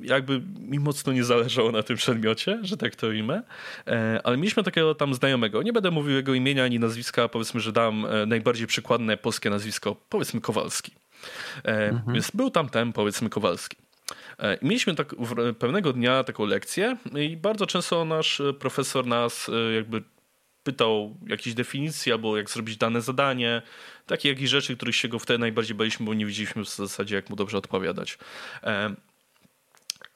jakby 0.02 0.42
mi 0.58 0.78
mocno 0.78 1.12
nie 1.12 1.24
zależało 1.24 1.72
na 1.72 1.82
tym 1.82 1.96
przedmiocie, 1.96 2.58
że 2.62 2.76
tak 2.76 2.96
to 2.96 3.12
imię, 3.12 3.42
e, 3.86 4.20
ale 4.24 4.36
mieliśmy 4.36 4.62
takiego 4.62 4.94
tam 4.94 5.14
znajomego, 5.14 5.62
nie 5.62 5.72
będę 5.72 5.90
mówił 5.90 6.16
jego 6.16 6.34
imienia 6.34 6.64
ani 6.64 6.78
nazwiska, 6.78 7.28
powiedzmy, 7.28 7.60
że 7.60 7.72
dam 7.72 8.06
e, 8.06 8.26
najbardziej 8.26 8.66
przykładne 8.66 9.16
polskie 9.16 9.50
nazwisko, 9.50 9.96
powiedzmy 10.08 10.40
Kowalski. 10.40 10.92
Mhm. 11.64 12.14
Więc 12.14 12.30
był 12.30 12.50
tam 12.50 12.68
ten, 12.68 12.92
powiedzmy, 12.92 13.30
Kowalski. 13.30 13.76
I 14.62 14.66
mieliśmy 14.66 14.94
tak 14.94 15.14
pewnego 15.58 15.92
dnia 15.92 16.24
taką 16.24 16.46
lekcję 16.46 16.96
i 17.14 17.36
bardzo 17.36 17.66
często 17.66 18.04
nasz 18.04 18.42
profesor 18.58 19.06
nas 19.06 19.50
jakby 19.74 20.02
pytał 20.64 21.16
jakiejś 21.26 21.54
definicji 21.54 22.12
albo 22.12 22.36
jak 22.36 22.50
zrobić 22.50 22.76
dane 22.76 23.00
zadanie, 23.00 23.62
takie 24.06 24.28
jakieś 24.28 24.50
rzeczy, 24.50 24.76
których 24.76 24.96
się 24.96 25.08
go 25.08 25.18
wtedy 25.18 25.38
najbardziej 25.38 25.76
baliśmy, 25.76 26.06
bo 26.06 26.14
nie 26.14 26.26
widzieliśmy 26.26 26.64
w 26.64 26.68
zasadzie 26.68 27.14
jak 27.14 27.30
mu 27.30 27.36
dobrze 27.36 27.58
odpowiadać. 27.58 28.18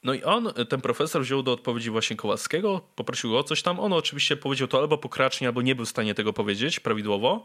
No 0.03 0.15
i 0.15 0.23
on, 0.23 0.53
ten 0.69 0.81
profesor 0.81 1.23
wziął 1.23 1.43
do 1.43 1.53
odpowiedzi 1.53 1.91
właśnie 1.91 2.17
Kołaskiego, 2.17 2.81
poprosił 2.95 3.31
go 3.31 3.39
o 3.39 3.45
coś 3.45 3.63
tam. 3.63 3.81
On 3.81 3.93
oczywiście 3.93 4.37
powiedział 4.37 4.69
to 4.69 4.79
albo 4.79 4.99
pokracznie, 4.99 5.47
albo 5.47 5.63
nie 5.63 5.75
był 5.75 5.85
w 5.85 5.89
stanie 5.89 6.15
tego 6.15 6.33
powiedzieć 6.33 6.81
prawidłowo. 6.81 7.45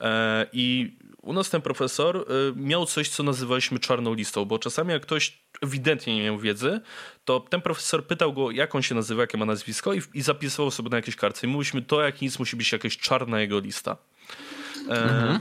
E, 0.00 0.46
I 0.52 0.96
u 1.22 1.32
nas 1.32 1.50
ten 1.50 1.62
profesor 1.62 2.16
e, 2.16 2.22
miał 2.56 2.86
coś, 2.86 3.08
co 3.08 3.22
nazywaliśmy 3.22 3.78
czarną 3.78 4.14
listą, 4.14 4.44
bo 4.44 4.58
czasami 4.58 4.90
jak 4.90 5.02
ktoś 5.02 5.38
ewidentnie 5.62 6.16
nie 6.16 6.22
miał 6.22 6.38
wiedzy, 6.38 6.80
to 7.24 7.40
ten 7.40 7.60
profesor 7.60 8.06
pytał 8.06 8.32
go, 8.32 8.50
jak 8.50 8.74
on 8.74 8.82
się 8.82 8.94
nazywa, 8.94 9.20
jakie 9.20 9.38
ma 9.38 9.44
nazwisko 9.44 9.94
i, 9.94 10.02
i 10.14 10.22
zapisywał 10.22 10.70
sobie 10.70 10.90
na 10.90 10.96
jakieś 10.96 11.16
karty. 11.16 11.46
I 11.46 11.50
mówiliśmy, 11.50 11.82
to 11.82 12.02
jak 12.02 12.20
nic 12.20 12.38
musi 12.38 12.56
być 12.56 12.72
jakaś 12.72 12.98
czarna 12.98 13.40
jego 13.40 13.58
lista. 13.58 13.96
E, 14.88 15.02
mhm. 15.02 15.40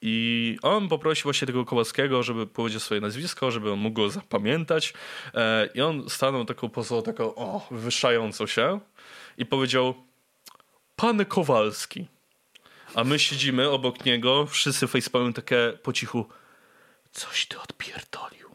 I 0.00 0.56
on 0.62 0.88
poprosił 0.88 1.22
właśnie 1.22 1.46
tego 1.46 1.64
Kowalskiego, 1.64 2.22
żeby 2.22 2.46
powiedział 2.46 2.80
swoje 2.80 3.00
nazwisko, 3.00 3.50
żeby 3.50 3.72
on 3.72 3.78
mógł 3.78 4.02
go 4.02 4.10
zapamiętać. 4.10 4.94
E, 5.34 5.68
I 5.74 5.80
on 5.80 6.10
stanął 6.10 6.44
taką 6.44 6.68
pozą, 6.68 7.02
taką 7.02 7.34
o, 7.34 7.66
wywyższającą 7.70 8.46
się 8.46 8.80
i 9.38 9.46
powiedział 9.46 9.94
Pan 10.96 11.24
Kowalski. 11.24 12.06
A 12.94 13.04
my 13.04 13.18
siedzimy 13.18 13.70
obok 13.70 14.04
niego, 14.04 14.46
wszyscy 14.46 14.86
facepalmy 14.86 15.32
takie 15.32 15.78
po 15.82 15.92
cichu 15.92 16.26
coś 17.12 17.46
ty 17.46 17.60
odpierdolił. 17.60 18.50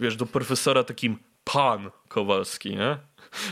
Wiesz, 0.00 0.16
do 0.16 0.26
profesora 0.26 0.84
takim 0.84 1.18
pan 1.44 1.90
Kowalski, 2.08 2.76
nie? 2.76 2.96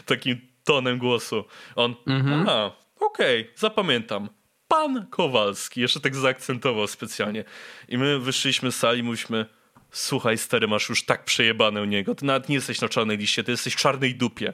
Takim 0.07 0.41
tonem 0.65 0.99
głosu. 0.99 1.45
On, 1.77 1.95
mhm. 2.07 2.49
a, 2.49 2.67
okej, 3.01 3.41
okay, 3.41 3.53
zapamiętam 3.57 4.29
pan 4.69 5.07
Kowalski. 5.11 5.81
Jeszcze 5.81 6.01
tak 6.01 6.17
zaakcentował 6.17 6.87
specjalnie. 6.87 7.45
I 7.89 7.99
my 7.99 8.19
wyszliśmy 8.19 8.73
z 8.73 8.77
sali 8.77 9.01
i 9.01 9.03
mówiliśmy, 9.03 9.47
słuchaj 9.91 10.39
stary, 10.39 10.69
masz 10.69 10.89
już 10.89 11.05
tak 11.05 11.25
przejebane 11.25 11.83
u 11.83 11.85
niego. 11.85 12.15
Ty 12.15 12.25
nawet 12.25 12.49
nie 12.49 12.55
jesteś 12.55 12.81
na 12.81 12.89
czarnej 12.89 13.17
liście, 13.17 13.45
ty 13.45 13.51
jesteś 13.51 13.75
w 13.75 13.77
czarnej 13.77 14.15
dupie. 14.15 14.53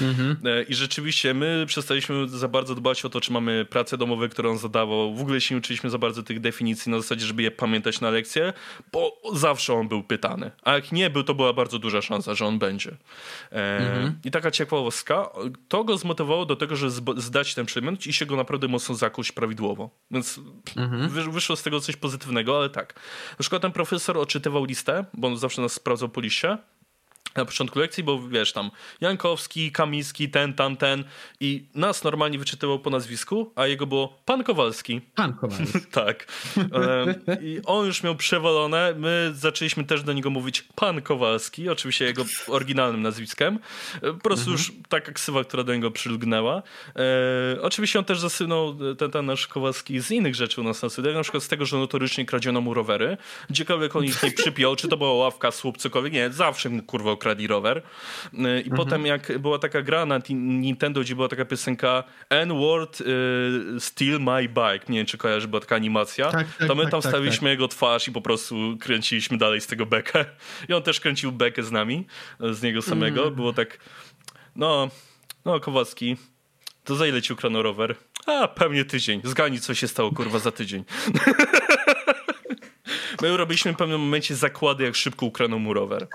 Mhm. 0.00 0.36
E, 0.44 0.62
I 0.62 0.74
rzeczywiście 0.74 1.34
my 1.34 1.64
przestaliśmy 1.66 2.28
za 2.28 2.48
bardzo 2.48 2.74
dbać 2.74 3.04
o 3.04 3.08
to, 3.08 3.20
czy 3.20 3.32
mamy 3.32 3.64
pracę 3.64 3.98
domową, 3.98 4.28
którą 4.28 4.50
on 4.50 4.58
zadawał. 4.58 5.14
W 5.14 5.20
ogóle 5.20 5.40
się 5.40 5.54
nie 5.54 5.58
uczyliśmy 5.58 5.90
za 5.90 5.98
bardzo 5.98 6.22
tych 6.22 6.40
definicji 6.40 6.90
na 6.92 7.00
zasadzie, 7.00 7.26
żeby 7.26 7.42
je 7.42 7.50
pamiętać 7.50 8.00
na 8.00 8.10
lekcję, 8.10 8.52
bo 8.92 9.20
zawsze 9.32 9.74
on 9.74 9.88
był 9.88 10.02
pytany. 10.02 10.50
A 10.62 10.72
jak 10.72 10.92
nie 10.92 11.10
był, 11.10 11.22
to 11.22 11.34
była 11.34 11.52
bardzo 11.52 11.78
duża 11.78 12.02
szansa, 12.02 12.34
że 12.34 12.46
on 12.46 12.58
będzie. 12.58 12.96
E, 13.52 13.78
mhm. 13.78 14.18
I 14.24 14.30
taka 14.30 14.50
ciekawostka, 14.50 15.30
to 15.68 15.84
go 15.84 15.98
zmotywowało 15.98 16.46
do 16.46 16.56
tego, 16.56 16.76
żeby 16.76 17.20
zdać 17.20 17.54
ten 17.54 17.66
przedmiot 17.66 18.06
i 18.06 18.12
się 18.12 18.26
go 18.26 18.36
naprawdę 18.36 18.68
mocno 18.68 18.94
zakuć 18.94 19.32
prawidłowo. 19.32 19.90
Więc 20.10 20.40
mhm. 20.76 21.08
wyszło 21.08 21.56
z 21.56 21.62
tego 21.62 21.80
coś 21.80 21.96
pozytywnego, 21.96 22.58
ale 22.58 22.70
tak. 22.70 22.94
Na 23.30 23.36
przykład 23.38 23.62
ten 23.62 23.72
profesor 23.72 24.18
odczytywał 24.18 24.64
listę, 24.64 25.04
bo 25.14 25.28
on 25.28 25.36
zawsze 25.36 25.62
nas 25.62 25.72
sprawdzał 25.72 26.08
po 26.08 26.20
liście 26.20 26.58
na 27.36 27.44
początku 27.44 27.78
lekcji, 27.78 28.04
bo 28.04 28.28
wiesz 28.28 28.52
tam 28.52 28.70
Jankowski, 29.00 29.72
Kamiński, 29.72 30.28
ten, 30.30 30.54
tam, 30.54 30.76
ten 30.76 31.04
i 31.40 31.66
nas 31.74 32.04
normalnie 32.04 32.38
wyczytywał 32.38 32.78
po 32.78 32.90
nazwisku, 32.90 33.52
a 33.54 33.66
jego 33.66 33.86
było 33.86 34.20
Pan 34.24 34.44
Kowalski. 34.44 35.00
Pan 35.14 35.34
Kowalski. 35.34 35.80
tak. 35.90 36.26
I 37.42 37.60
on 37.64 37.86
już 37.86 38.02
miał 38.02 38.16
przewalone, 38.16 38.94
my 38.96 39.32
zaczęliśmy 39.34 39.84
też 39.84 40.02
do 40.02 40.12
niego 40.12 40.30
mówić 40.30 40.62
Pan 40.74 41.02
Kowalski, 41.02 41.68
oczywiście 41.68 42.04
jego 42.04 42.24
oryginalnym 42.48 43.02
nazwiskiem. 43.02 43.58
Po 44.00 44.14
prostu 44.14 44.50
mhm. 44.50 44.58
już 44.58 44.72
taka 44.88 45.12
ksywa, 45.12 45.44
która 45.44 45.64
do 45.64 45.74
niego 45.74 45.90
przylgnęła. 45.90 46.62
E, 46.96 47.62
oczywiście 47.62 47.98
on 47.98 48.04
też 48.04 48.20
zasynął 48.20 48.76
ten, 48.98 49.10
ten 49.10 49.26
nasz 49.26 49.46
Kowalski 49.46 50.00
z 50.00 50.10
innych 50.10 50.34
rzeczy 50.34 50.60
u 50.60 50.64
nas 50.64 50.82
na 50.82 50.88
studiach, 50.88 51.14
na 51.14 51.22
przykład 51.22 51.42
z 51.42 51.48
tego, 51.48 51.66
że 51.66 51.76
notorycznie 51.76 52.26
kradziono 52.26 52.60
mu 52.60 52.74
rowery. 52.74 53.16
Gdziekolwiek 53.50 53.96
on 53.96 54.04
ich 54.04 54.22
nie 54.22 54.30
przypiął, 54.30 54.76
czy 54.76 54.88
to 54.88 54.96
była 54.96 55.12
ławka, 55.12 55.50
słup, 55.50 55.78
cokolwiek, 55.78 56.12
nie, 56.12 56.30
zawsze 56.30 56.70
kurwa 56.86 57.10
ukradli 57.22 57.46
rower. 57.46 57.78
Y, 57.78 57.82
I 58.38 58.42
mhm. 58.42 58.76
potem 58.76 59.06
jak 59.06 59.38
była 59.38 59.58
taka 59.58 59.82
gra 59.82 60.06
na 60.06 60.18
Nintendo, 60.30 61.00
gdzie 61.00 61.14
była 61.14 61.28
taka 61.28 61.44
piosenka 61.44 62.04
N-word 62.30 63.00
y, 63.00 63.04
Steal 63.80 64.20
My 64.20 64.48
Bike, 64.48 64.86
nie 64.88 64.98
wiem 64.98 65.06
czy 65.06 65.18
kojarzy, 65.18 65.48
była 65.48 65.60
taka 65.60 65.76
animacja, 65.76 66.30
tak, 66.30 66.56
tak, 66.58 66.68
to 66.68 66.74
my 66.74 66.82
tak, 66.82 66.90
tam 66.90 67.02
tak, 67.02 67.10
stawiliśmy 67.10 67.44
tak. 67.44 67.50
jego 67.50 67.68
twarz 67.68 68.08
i 68.08 68.12
po 68.12 68.20
prostu 68.20 68.76
kręciliśmy 68.80 69.38
dalej 69.38 69.60
z 69.60 69.66
tego 69.66 69.86
bekę. 69.86 70.24
I 70.68 70.72
on 70.72 70.82
też 70.82 71.00
kręcił 71.00 71.32
bekę 71.32 71.62
z 71.62 71.72
nami, 71.72 72.06
z 72.40 72.62
niego 72.62 72.82
samego. 72.82 73.22
Mm. 73.22 73.34
Było 73.34 73.52
tak, 73.52 73.78
no, 74.56 74.90
no 75.44 75.60
Kowalski, 75.60 76.16
to 76.84 76.96
za 76.96 77.06
ile 77.06 77.22
ci 77.22 77.32
ukrano 77.32 77.62
rower? 77.62 77.96
A, 78.26 78.48
pewnie 78.48 78.84
tydzień. 78.84 79.20
Zgani, 79.24 79.60
co 79.60 79.74
się 79.74 79.88
stało, 79.88 80.12
kurwa, 80.12 80.38
za 80.38 80.52
tydzień. 80.52 80.84
My 83.22 83.36
robiliśmy 83.36 83.72
w 83.72 83.76
pewnym 83.76 84.00
momencie 84.00 84.36
zakłady, 84.36 84.84
jak 84.84 84.96
szybko 84.96 85.26
ukrano 85.26 85.58
mu 85.58 85.74
rower. 85.74 86.06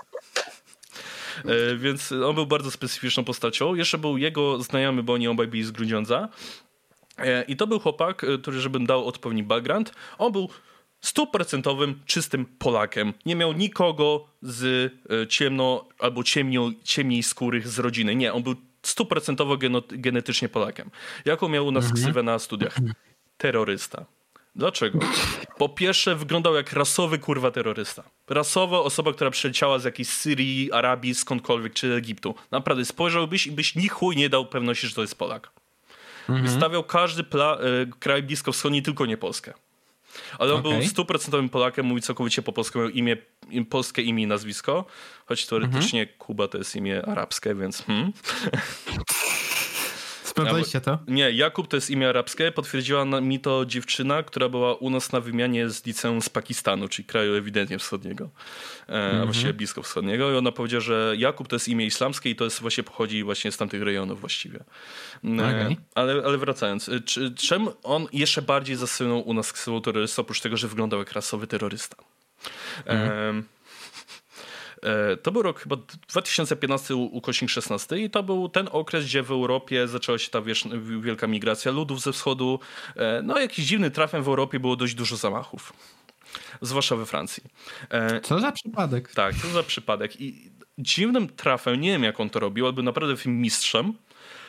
E, 1.44 1.76
więc 1.76 2.12
on 2.12 2.34
był 2.34 2.46
bardzo 2.46 2.70
specyficzną 2.70 3.24
postacią. 3.24 3.74
Jeszcze 3.74 3.98
był 3.98 4.18
jego 4.18 4.62
znajomy, 4.62 5.02
bo 5.02 5.12
oni 5.12 5.28
obaj 5.28 5.46
byli 5.46 5.64
z 5.64 5.70
Grudziądza. 5.70 6.28
E, 7.18 7.42
I 7.42 7.56
to 7.56 7.66
był 7.66 7.80
chłopak, 7.80 8.24
e, 8.24 8.38
który, 8.38 8.60
żebym 8.60 8.86
dał 8.86 9.06
odpowiedni 9.06 9.42
background, 9.42 9.92
on 10.18 10.32
był 10.32 10.48
stuprocentowym, 11.00 12.00
czystym 12.06 12.46
Polakiem. 12.46 13.12
Nie 13.26 13.36
miał 13.36 13.52
nikogo 13.52 14.26
z 14.42 14.92
ciemno 15.28 15.88
albo 15.98 16.24
ciemnio, 16.24 16.70
ciemniej 16.84 17.22
skórych 17.22 17.68
z 17.68 17.78
rodziny. 17.78 18.16
Nie, 18.16 18.32
on 18.32 18.42
był 18.42 18.54
stuprocentowo 18.82 19.56
genetycznie 19.90 20.48
Polakiem. 20.48 20.90
Jaką 21.24 21.48
miał 21.48 21.66
u 21.66 21.70
nas 21.70 21.84
mhm. 21.84 22.02
ksywę 22.02 22.22
na 22.22 22.38
studiach? 22.38 22.76
terrorysta. 23.38 24.06
Dlaczego? 24.56 24.98
Po 25.58 25.68
pierwsze, 25.68 26.16
wyglądał 26.16 26.54
jak 26.54 26.72
rasowy 26.72 27.18
kurwa 27.18 27.50
terrorysta. 27.50 28.02
Rasowa 28.28 28.78
osoba, 28.78 29.12
która 29.12 29.30
przyleciała 29.30 29.78
z 29.78 29.84
jakiejś 29.84 30.08
Syrii, 30.08 30.72
Arabii, 30.72 31.14
skądkolwiek, 31.14 31.74
czy 31.74 31.94
Egiptu. 31.94 32.34
Naprawdę, 32.50 32.84
spojrzałbyś 32.84 33.46
i 33.46 33.52
byś 33.52 33.74
ni 33.74 33.88
chuj 33.88 34.16
nie 34.16 34.28
dał 34.28 34.46
pewności, 34.46 34.86
że 34.86 34.94
to 34.94 35.00
jest 35.00 35.18
Polak. 35.18 35.50
Mhm. 36.28 36.46
Wystawiał 36.46 36.84
każdy 36.84 37.22
pla- 37.22 37.58
y, 37.82 37.90
kraj 37.98 38.22
bliskowschodni, 38.22 38.82
tylko 38.82 39.06
nie 39.06 39.16
Polskę. 39.16 39.54
Ale 40.38 40.54
on 40.54 40.60
okay. 40.60 40.78
był 40.78 40.88
stuprocentowym 40.88 41.48
Polakiem, 41.48 41.86
mówi 41.86 42.02
całkowicie 42.02 42.42
po 42.42 42.52
polsku, 42.52 42.78
miał 42.78 42.88
imię, 42.88 43.16
polskie 43.70 44.02
imię 44.02 44.22
i 44.22 44.26
nazwisko, 44.26 44.84
choć 45.26 45.46
teoretycznie 45.46 46.00
mhm. 46.00 46.18
Kuba 46.18 46.48
to 46.48 46.58
jest 46.58 46.76
imię 46.76 47.02
arabskie, 47.06 47.54
więc 47.54 47.82
hmm. 47.82 48.12
Sprawdzaliście 50.42 50.80
to? 50.80 50.98
Nie, 51.08 51.30
Jakub 51.30 51.68
to 51.68 51.76
jest 51.76 51.90
imię 51.90 52.08
arabskie. 52.08 52.52
Potwierdziła 52.52 53.04
mi 53.04 53.40
to 53.40 53.66
dziewczyna, 53.66 54.22
która 54.22 54.48
była 54.48 54.74
u 54.74 54.90
nas 54.90 55.12
na 55.12 55.20
wymianie 55.20 55.70
z 55.70 55.86
liceum 55.86 56.22
z 56.22 56.28
Pakistanu, 56.28 56.88
czyli 56.88 57.06
kraju 57.06 57.34
ewidentnie 57.34 57.78
wschodniego, 57.78 58.30
a 58.88 58.92
mm 58.92 59.16
-hmm. 59.16 59.24
właściwie 59.24 59.52
blisko 59.52 59.82
wschodniego. 59.82 60.32
I 60.32 60.36
ona 60.36 60.52
powiedziała, 60.52 60.80
że 60.80 61.14
Jakub 61.18 61.48
to 61.48 61.56
jest 61.56 61.68
imię 61.68 61.86
islamskie 61.86 62.30
i 62.30 62.36
to 62.36 62.44
jest 62.44 62.60
właśnie 62.60 62.84
pochodzi 62.84 63.24
właśnie 63.24 63.52
z 63.52 63.56
tamtych 63.56 63.82
rejonów 63.82 64.20
właściwie. 64.20 64.60
E, 65.24 65.34
okay. 65.34 65.76
Ale, 65.94 66.22
ale 66.24 66.38
wracając, 66.38 66.88
e, 66.88 67.00
czy, 67.00 67.34
czym 67.34 67.68
on 67.82 68.06
jeszcze 68.12 68.42
bardziej 68.42 68.76
zasunął 68.76 69.28
u 69.28 69.34
nas 69.34 69.52
ksywą 69.52 69.82
terrorysta, 69.82 70.22
oprócz 70.22 70.40
tego, 70.40 70.56
że 70.56 70.68
wyglądał 70.68 70.98
jak 70.98 71.12
rasowy 71.12 71.46
terrorysta? 71.46 71.96
Mm 72.84 73.08
-hmm. 73.08 73.40
E, 73.40 73.57
to 75.22 75.32
był 75.32 75.42
rok 75.42 75.60
chyba 75.60 75.76
2015 76.08 76.96
ukośnik 76.96 77.50
16 77.50 77.98
i 77.98 78.10
to 78.10 78.22
był 78.22 78.48
ten 78.48 78.68
okres, 78.72 79.04
gdzie 79.04 79.22
w 79.22 79.30
Europie 79.30 79.88
zaczęła 79.88 80.18
się 80.18 80.30
ta 80.30 80.42
wielka 81.00 81.26
migracja 81.26 81.72
ludów 81.72 82.00
ze 82.00 82.12
wschodu. 82.12 82.60
E, 82.96 83.22
no 83.22 83.38
jakiś 83.38 83.66
dziwny 83.66 83.90
trafem 83.90 84.22
w 84.22 84.28
Europie 84.28 84.60
było 84.60 84.76
dość 84.76 84.94
dużo 84.94 85.16
zamachów. 85.16 85.72
Zwłaszcza 86.60 86.96
we 86.96 87.06
Francji. 87.06 87.42
E, 87.90 88.20
co 88.20 88.40
za 88.40 88.52
przypadek. 88.52 89.12
Tak, 89.14 89.34
co 89.34 89.48
za 89.48 89.62
przypadek. 89.62 90.20
I 90.20 90.50
dziwnym 90.78 91.28
trafem, 91.28 91.80
nie 91.80 91.90
wiem 91.90 92.02
jak 92.02 92.20
on 92.20 92.30
to 92.30 92.40
robił, 92.40 92.66
ale 92.66 92.72
był 92.72 92.84
naprawdę 92.84 93.16
tym 93.16 93.40
mistrzem. 93.40 93.92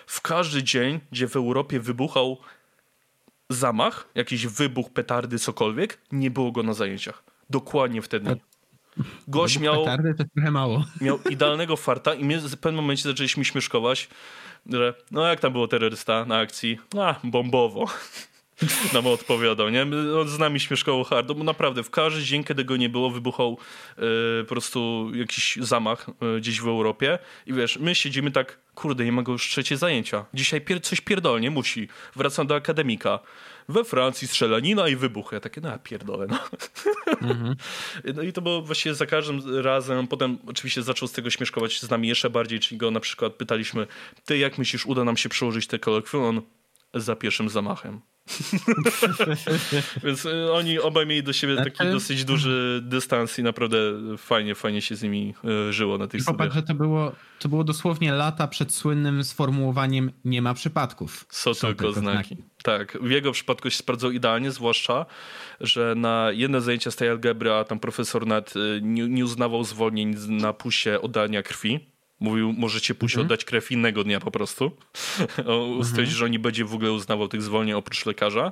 W 0.08 0.22
każdy 0.22 0.64
dzień, 0.64 1.00
gdzie 1.12 1.28
w 1.28 1.36
Europie 1.36 1.80
wybuchał 1.80 2.38
zamach, 3.50 4.08
jakiś 4.16 4.48
wybuch, 4.48 4.90
petardy, 4.90 5.40
cokolwiek, 5.40 5.98
nie 6.12 6.32
było 6.32 6.52
go 6.52 6.64
na 6.64 6.74
zajęciach. 6.74 7.24
Dokładnie 7.50 8.02
wtedy. 8.02 8.40
Gość 9.28 9.60
miał, 9.60 9.86
to 10.18 10.24
trochę 10.36 10.52
mało. 10.52 10.86
miał 11.02 11.20
idealnego 11.30 11.78
farta 11.78 12.14
i 12.14 12.24
my 12.24 12.40
w 12.40 12.58
pewnym 12.58 12.84
momencie 12.84 13.04
zaczęliśmy 13.04 13.46
śmieszkować, 13.46 14.10
że 14.74 14.94
no 15.12 15.28
jak 15.28 15.40
tam 15.40 15.52
było 15.52 15.68
terrorysta 15.68 16.26
na 16.26 16.38
akcji? 16.38 16.80
A, 16.98 17.16
bombowo. 17.24 17.86
nam 18.94 19.08
odpowiadał, 19.08 19.70
nie? 19.70 19.82
On 20.22 20.30
z 20.30 20.40
nami 20.40 20.60
śmieszkował 20.60 21.04
hardo, 21.04 21.36
bo 21.36 21.44
naprawdę 21.44 21.84
w 21.84 21.90
każdy 21.90 22.24
dzień, 22.24 22.44
kiedy 22.44 22.66
go 22.66 22.78
nie 22.78 22.90
było, 22.90 23.10
wybuchał 23.10 23.58
yy, 23.98 24.04
po 24.44 24.50
prostu 24.50 25.12
jakiś 25.14 25.58
zamach 25.62 26.08
yy, 26.22 26.40
gdzieś 26.40 26.62
w 26.62 26.68
Europie 26.68 27.20
i 27.48 27.54
wiesz, 27.54 27.78
my 27.80 27.96
siedzimy 27.96 28.32
tak, 28.32 28.60
kurde, 28.76 29.06
nie 29.06 29.12
ma 29.12 29.22
go 29.22 29.32
już 29.32 29.50
trzecie 29.50 29.78
zajęcia. 29.78 30.26
Dzisiaj 30.34 30.62
pier 30.62 30.82
coś 30.82 31.02
pierdolnie 31.02 31.52
musi. 31.52 31.88
Wracam 32.16 32.48
do 32.48 32.56
akademika 32.56 33.20
we 33.70 33.84
Francji 33.84 34.28
strzelanina 34.28 34.88
i 34.88 34.96
wybuch. 34.96 35.32
Ja 35.32 35.40
takie, 35.40 35.62
no 35.62 35.80
pierdolę, 35.80 36.28
no. 36.28 36.40
Mhm. 37.22 37.56
No 38.16 38.22
i 38.22 38.34
to 38.34 38.42
było 38.42 38.62
właściwie 38.62 38.96
za 38.96 39.06
każdym 39.06 39.42
razem. 39.62 40.08
Potem 40.08 40.38
oczywiście 40.48 40.84
zaczął 40.84 41.08
z 41.08 41.12
tego 41.12 41.30
śmieszkować 41.30 41.82
z 41.82 41.90
nami 41.90 42.08
jeszcze 42.08 42.30
bardziej, 42.30 42.60
czyli 42.60 42.78
go 42.78 42.92
na 42.92 43.00
przykład 43.00 43.34
pytaliśmy, 43.34 43.88
ty 44.26 44.38
jak 44.38 44.58
myślisz, 44.58 44.86
uda 44.86 45.04
nam 45.04 45.18
się 45.18 45.30
przełożyć 45.30 45.68
te 45.68 45.80
kolokwium? 45.80 46.24
On 46.24 46.42
za 46.94 47.16
pierwszym 47.16 47.50
zamachem. 47.50 48.02
Więc 50.04 50.26
y, 50.26 50.54
oni 50.54 50.80
obaj 50.80 51.06
mieli 51.06 51.24
do 51.24 51.34
siebie 51.34 51.56
taki 51.56 51.76
znaczy... 51.76 51.92
dosyć 51.92 52.26
duży 52.26 52.82
dystans 52.84 53.40
i 53.40 53.44
naprawdę 53.44 53.78
fajnie, 54.18 54.56
fajnie 54.56 54.82
się 54.82 54.96
z 54.96 55.04
nimi 55.04 55.34
y, 55.70 55.74
żyło 55.74 55.98
na 55.98 56.08
tych 56.08 56.22
studiach. 56.22 56.54
że 56.54 56.64
to 56.64 56.74
było, 56.74 57.12
to 57.40 57.50
było 57.50 57.64
dosłownie 57.64 58.12
lata 58.12 58.48
przed 58.48 58.74
słynnym 58.74 59.24
sformułowaniem 59.24 60.12
nie 60.26 60.42
ma 60.42 60.54
przypadków. 60.54 61.26
Są, 61.30 61.54
Są 61.54 61.68
tylko, 61.68 61.84
tylko 61.84 62.00
znaki. 62.00 62.36
znaki. 62.36 62.44
Tak, 62.64 62.98
w 63.02 63.10
jego 63.10 63.32
przypadku 63.32 63.70
się 63.70 63.78
sprawdzał 63.78 64.12
idealnie, 64.12 64.52
zwłaszcza, 64.52 65.06
że 65.62 65.94
na 65.98 66.28
jedne 66.32 66.62
zajęcia 66.62 66.92
z 66.92 66.96
tej 66.96 67.10
algebry, 67.10 67.52
a 67.54 67.64
tam 67.64 67.80
profesor 67.80 68.28
nad 68.28 68.56
y, 68.56 68.80
nie, 68.84 69.08
nie 69.08 69.26
uznawał 69.26 69.64
zwolnień 69.64 70.16
na 70.28 70.54
pusie 70.54 71.02
oddania 71.02 71.44
krwi 71.44 71.99
Mówił, 72.20 72.54
możecie 72.54 72.96
pójść 72.96 73.16
mhm. 73.16 73.26
oddać 73.26 73.46
krew 73.46 73.72
innego 73.72 74.04
dnia 74.04 74.20
po 74.20 74.32
prostu. 74.32 74.72
Mhm. 75.38 75.84
Stwierdził, 75.84 76.18
że 76.18 76.30
nie 76.30 76.40
będzie 76.40 76.66
w 76.66 76.74
ogóle 76.74 76.92
uznawał 76.92 77.28
tych 77.28 77.42
zwolnień 77.42 77.76
oprócz 77.76 78.06
lekarza. 78.06 78.52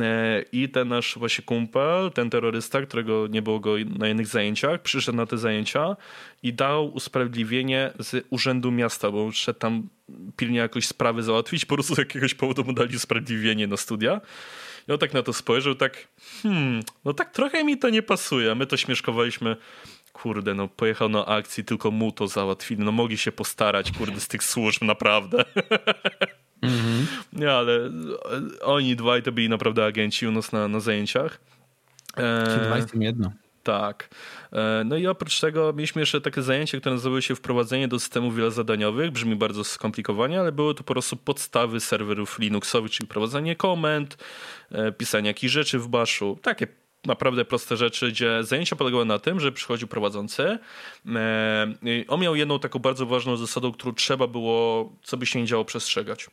E, 0.00 0.44
I 0.52 0.68
ten 0.68 0.88
nasz 0.88 1.18
właśnie 1.18 1.44
kumpel, 1.44 2.10
ten 2.14 2.30
terrorysta, 2.30 2.82
którego 2.82 3.26
nie 3.26 3.42
było 3.42 3.60
go 3.60 3.74
na 3.98 4.08
innych 4.08 4.26
zajęciach, 4.26 4.82
przyszedł 4.82 5.16
na 5.16 5.26
te 5.26 5.38
zajęcia 5.38 5.96
i 6.42 6.52
dał 6.52 6.94
usprawiedliwienie 6.94 7.92
z 7.98 8.26
urzędu 8.30 8.70
miasta, 8.70 9.10
bo 9.10 9.32
szedł 9.32 9.58
tam 9.58 9.88
pilnie 10.36 10.58
jakoś 10.58 10.86
sprawy 10.86 11.22
załatwić, 11.22 11.64
po 11.64 11.74
prostu 11.74 11.94
z 11.94 11.98
jakiegoś 11.98 12.34
powodu 12.34 12.64
mu 12.64 12.72
dali 12.72 12.96
usprawiedliwienie 12.96 13.66
na 13.66 13.76
studia. 13.76 14.20
I 14.88 14.92
on 14.92 14.98
tak 14.98 15.14
na 15.14 15.22
to 15.22 15.32
spojrzał, 15.32 15.74
tak, 15.74 16.08
hmm, 16.42 16.82
no 17.04 17.12
tak 17.14 17.30
trochę 17.30 17.64
mi 17.64 17.78
to 17.78 17.90
nie 17.90 18.02
pasuje. 18.02 18.54
My 18.54 18.66
to 18.66 18.76
śmieszkowaliśmy 18.76 19.56
kurde, 20.22 20.54
no 20.54 20.68
pojechał 20.68 21.08
na 21.08 21.26
akcji, 21.26 21.64
tylko 21.64 21.90
mu 21.90 22.12
to 22.12 22.28
załatwili. 22.28 22.84
No 22.84 22.92
mogli 22.92 23.18
się 23.18 23.32
postarać, 23.32 23.92
kurde, 23.92 24.20
z 24.20 24.28
tych 24.28 24.44
służb, 24.44 24.82
naprawdę. 24.82 25.44
Mhm. 26.62 27.06
Nie, 27.32 27.52
ale 27.52 27.90
oni 28.62 28.96
dwaj 28.96 29.22
to 29.22 29.32
byli 29.32 29.48
naprawdę 29.48 29.84
agenci 29.84 30.26
u 30.26 30.32
nas 30.32 30.52
na, 30.52 30.68
na 30.68 30.80
zajęciach. 30.80 31.40
E, 32.16 32.66
dwaj 32.66 32.82
z 32.82 32.86
tym 32.86 33.02
jedno. 33.02 33.32
Tak. 33.62 34.08
E, 34.52 34.82
no 34.84 34.96
i 34.96 35.06
oprócz 35.06 35.40
tego 35.40 35.72
mieliśmy 35.72 36.02
jeszcze 36.02 36.20
takie 36.20 36.42
zajęcie, 36.42 36.80
które 36.80 36.94
nazywało 36.94 37.20
się 37.20 37.34
wprowadzenie 37.34 37.88
do 37.88 37.98
systemów 37.98 38.36
wielozadaniowych. 38.36 39.10
Brzmi 39.10 39.36
bardzo 39.36 39.64
skomplikowanie, 39.64 40.40
ale 40.40 40.52
były 40.52 40.74
to 40.74 40.84
po 40.84 40.94
prostu 40.94 41.16
podstawy 41.16 41.80
serwerów 41.80 42.38
Linuxowych, 42.38 42.90
czyli 42.90 43.08
prowadzenie 43.08 43.56
komend, 43.56 44.16
e, 44.72 44.92
pisanie 44.92 45.28
jakichś 45.28 45.52
rzeczy 45.52 45.78
w 45.78 45.88
baszu. 45.88 46.38
Takie 46.42 46.66
naprawdę 47.06 47.44
proste 47.44 47.76
rzeczy, 47.76 48.08
gdzie 48.12 48.44
zajęcia 48.44 48.76
polegały 48.76 49.04
na 49.04 49.18
tym, 49.18 49.40
że 49.40 49.52
przychodził 49.52 49.88
prowadzący. 49.88 50.58
E, 51.16 51.66
on 52.08 52.20
miał 52.20 52.36
jedną 52.36 52.58
taką 52.58 52.78
bardzo 52.78 53.06
ważną 53.06 53.36
zasadą, 53.36 53.72
którą 53.72 53.94
trzeba 53.94 54.26
było, 54.26 54.92
co 55.02 55.16
by 55.16 55.26
się 55.26 55.40
nie 55.40 55.46
działo, 55.46 55.64
przestrzegać. 55.64 56.26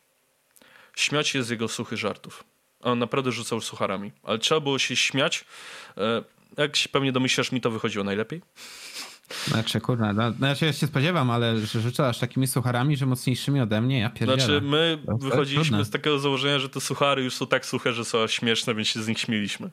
Śmiać 0.95 1.27
się 1.27 1.43
z 1.43 1.49
jego 1.49 1.67
suchych 1.67 1.99
żartów. 1.99 2.43
On 2.81 2.99
naprawdę 2.99 3.31
rzucał 3.31 3.61
sucharami, 3.61 4.11
ale 4.23 4.39
trzeba 4.39 4.61
było 4.61 4.79
się 4.79 4.95
śmiać. 4.95 5.45
E, 5.97 6.23
jak 6.57 6.75
się 6.75 6.89
pewnie 6.89 7.11
domyślasz, 7.11 7.51
mi 7.51 7.61
to 7.61 7.71
wychodziło 7.71 8.03
najlepiej. 8.03 8.41
Znaczy, 9.47 9.81
kurna, 9.81 10.13
no, 10.13 10.31
znaczy 10.31 10.65
ja 10.65 10.73
się 10.73 10.87
spodziewam, 10.87 11.31
ale 11.31 11.59
że 11.59 11.81
rzucasz 11.81 12.19
takimi 12.19 12.47
sucharami, 12.47 12.97
że 12.97 13.05
mocniejszymi 13.05 13.61
ode 13.61 13.81
mnie, 13.81 13.99
ja 13.99 14.09
pierdzielę. 14.09 14.41
Znaczy, 14.41 14.61
my 14.61 14.97
wychodziliśmy 15.19 15.85
z 15.85 15.89
takiego 15.89 16.19
założenia, 16.19 16.59
że 16.59 16.69
te 16.69 16.81
suchary 16.81 17.23
już 17.23 17.35
są 17.35 17.47
tak 17.47 17.65
suche, 17.65 17.93
że 17.93 18.05
są 18.05 18.27
śmieszne, 18.27 18.75
więc 18.75 18.87
się 18.87 19.03
z 19.03 19.07
nich 19.07 19.19
śmieliśmy. 19.19 19.69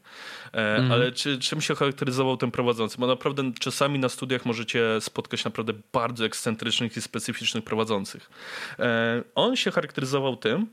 E, 0.52 0.76
mm. 0.76 0.92
Ale 0.92 1.12
czy, 1.12 1.38
czym 1.38 1.60
się 1.60 1.74
charakteryzował 1.74 2.36
ten 2.36 2.50
prowadzący? 2.50 2.96
Bo 2.98 3.06
naprawdę 3.06 3.52
czasami 3.60 3.98
na 3.98 4.08
studiach 4.08 4.46
możecie 4.46 5.00
spotkać 5.00 5.44
naprawdę 5.44 5.72
bardzo 5.92 6.24
ekscentrycznych 6.24 6.96
i 6.96 7.00
specyficznych 7.00 7.64
prowadzących. 7.64 8.30
E, 8.78 9.22
on 9.34 9.56
się 9.56 9.70
charakteryzował 9.70 10.36
tym, 10.36 10.66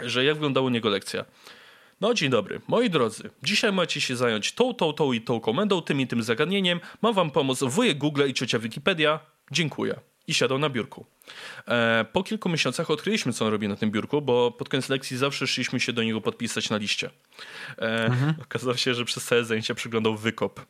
że 0.00 0.24
jak 0.24 0.34
wyglądała 0.34 0.66
u 0.66 0.70
niego 0.70 0.88
lekcja. 0.88 1.24
No 2.02 2.14
dzień 2.14 2.30
dobry, 2.30 2.60
moi 2.68 2.90
drodzy. 2.90 3.30
Dzisiaj 3.42 3.72
macie 3.72 4.00
się 4.00 4.16
zająć 4.16 4.52
tą, 4.52 4.74
tą, 4.74 4.92
tą 4.92 5.12
i 5.12 5.20
tą 5.20 5.40
komendą, 5.40 5.82
tym 5.82 6.00
i 6.00 6.06
tym 6.06 6.22
zagadnieniem. 6.22 6.80
Ma 7.02 7.12
wam 7.12 7.30
pomóc 7.30 7.62
wujek 7.62 7.98
Google 7.98 8.28
i 8.28 8.34
ciocia 8.34 8.58
Wikipedia. 8.58 9.20
Dziękuję. 9.50 10.00
I 10.26 10.34
siadał 10.34 10.58
na 10.58 10.70
biurku. 10.70 11.06
E, 11.68 12.04
po 12.12 12.22
kilku 12.22 12.48
miesiącach 12.48 12.90
odkryliśmy, 12.90 13.32
co 13.32 13.44
on 13.44 13.50
robi 13.50 13.68
na 13.68 13.76
tym 13.76 13.90
biurku, 13.90 14.22
bo 14.22 14.50
pod 14.50 14.68
koniec 14.68 14.88
lekcji 14.88 15.16
zawsze 15.16 15.46
szliśmy 15.46 15.80
się 15.80 15.92
do 15.92 16.02
niego 16.02 16.20
podpisać 16.20 16.70
na 16.70 16.76
liście. 16.76 17.10
E, 17.78 18.04
mhm. 18.06 18.34
Okazało 18.42 18.76
się, 18.76 18.94
że 18.94 19.04
przez 19.04 19.24
całe 19.24 19.44
zajęcia 19.44 19.74
przyglądał 19.74 20.16
wykop. 20.16 20.60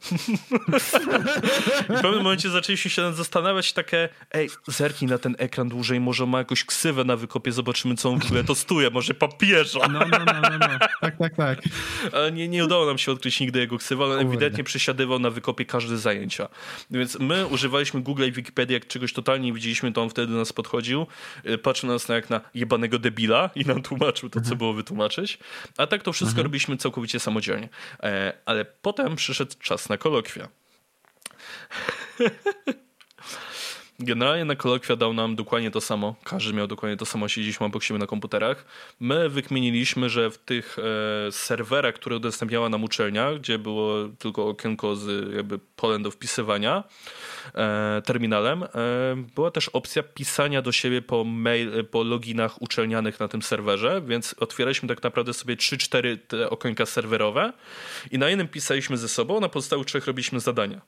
w 1.82 1.86
pewnym 1.86 2.22
momencie 2.22 2.50
zaczęliśmy 2.50 2.90
się 2.90 3.12
zastanawiać 3.12 3.72
takie, 3.72 4.08
ej, 4.32 4.50
zerknij 4.66 5.10
na 5.10 5.18
ten 5.18 5.36
ekran 5.38 5.68
dłużej, 5.68 6.00
może 6.00 6.26
ma 6.26 6.38
jakąś 6.38 6.64
ksywę 6.64 7.04
na 7.04 7.16
wykopie, 7.16 7.52
zobaczymy, 7.52 7.94
co 7.94 8.10
on 8.10 8.20
w 8.20 8.26
ogóle 8.26 8.44
tostuje, 8.44 8.90
może 8.90 9.14
papieża. 9.14 9.88
no, 9.88 9.98
no, 9.98 10.18
no, 10.18 10.40
no, 10.42 10.58
no. 10.58 10.78
Tak, 11.00 11.18
tak, 11.18 11.36
tak. 11.36 11.58
Ale 12.12 12.32
nie, 12.32 12.48
nie 12.48 12.64
udało 12.64 12.86
nam 12.86 12.98
się 12.98 13.12
odkryć 13.12 13.40
nigdy 13.40 13.58
jego 13.58 13.78
ksywy, 13.78 14.04
ale 14.04 14.18
ewidentnie 14.18 14.64
przesiadywał 14.64 15.18
na 15.18 15.30
wykopie 15.30 15.64
każde 15.64 15.98
zajęcia. 15.98 16.48
Więc 16.90 17.18
my 17.18 17.46
używaliśmy 17.46 18.00
Google 18.00 18.24
i 18.24 18.32
Wikipedia 18.32 18.74
jak 18.74 18.86
czegoś 18.86 19.12
totalnie 19.12 19.46
nie 19.46 19.52
widzieliśmy, 19.52 19.92
to 19.92 20.02
on 20.02 20.10
wtedy 20.10 20.32
nas 20.42 20.52
podchodził, 20.52 21.06
y, 21.46 21.58
patrzył 21.58 21.86
na 21.86 21.92
nas 21.92 22.08
jak 22.08 22.30
na 22.30 22.40
jebanego 22.54 22.98
debila 22.98 23.50
i 23.54 23.64
nam 23.64 23.82
tłumaczył 23.82 24.28
to, 24.28 24.34
co 24.34 24.44
mhm. 24.44 24.58
było 24.58 24.72
wytłumaczyć. 24.72 25.38
A 25.76 25.86
tak 25.86 26.02
to 26.02 26.12
wszystko 26.12 26.32
mhm. 26.32 26.44
robiliśmy 26.44 26.76
całkowicie 26.76 27.20
samodzielnie. 27.20 27.68
E, 28.02 28.32
ale 28.46 28.64
potem 28.64 29.16
przyszedł 29.16 29.52
czas 29.60 29.88
na 29.88 29.96
kolokwia. 29.96 30.48
Generalnie 34.02 34.44
na 34.44 34.56
kolokwia 34.56 34.96
dał 34.96 35.14
nam 35.14 35.36
dokładnie 35.36 35.70
to 35.70 35.80
samo. 35.80 36.14
Każdy 36.24 36.52
miał 36.52 36.66
dokładnie 36.66 36.96
to 36.96 37.06
samo, 37.06 37.28
siedzieliśmy 37.28 37.66
obok 37.66 37.82
siebie 37.82 37.98
na 37.98 38.06
komputerach. 38.06 38.64
My 39.00 39.28
wykminiliśmy, 39.28 40.10
że 40.10 40.30
w 40.30 40.38
tych 40.38 40.76
e, 40.78 41.32
serwerach, 41.32 41.94
które 41.94 42.16
udostępniała 42.16 42.68
nam 42.68 42.84
uczelnia, 42.84 43.34
gdzie 43.34 43.58
było 43.58 44.08
tylko 44.18 44.48
okienko 44.48 44.96
z 44.96 45.34
jakby 45.34 45.58
polem 45.76 46.02
do 46.02 46.10
wpisywania 46.10 46.84
e, 47.54 48.02
terminalem, 48.04 48.62
e, 48.62 48.68
była 49.34 49.50
też 49.50 49.68
opcja 49.68 50.02
pisania 50.02 50.62
do 50.62 50.72
siebie 50.72 51.02
po, 51.02 51.24
mail, 51.24 51.84
po 51.84 52.02
loginach 52.02 52.62
uczelnianych 52.62 53.20
na 53.20 53.28
tym 53.28 53.42
serwerze, 53.42 54.02
więc 54.06 54.34
otwieraliśmy 54.40 54.88
tak 54.88 55.02
naprawdę 55.02 55.32
sobie 55.32 55.56
3-4 55.56 56.18
te 56.28 56.50
okienka 56.50 56.86
serwerowe 56.86 57.52
i 58.10 58.18
na 58.18 58.28
jednym 58.28 58.48
pisaliśmy 58.48 58.96
ze 58.96 59.08
sobą, 59.08 59.40
na 59.40 59.48
pozostałych 59.48 59.86
trzech 59.86 60.06
robiliśmy 60.06 60.40
zadania. 60.40 60.80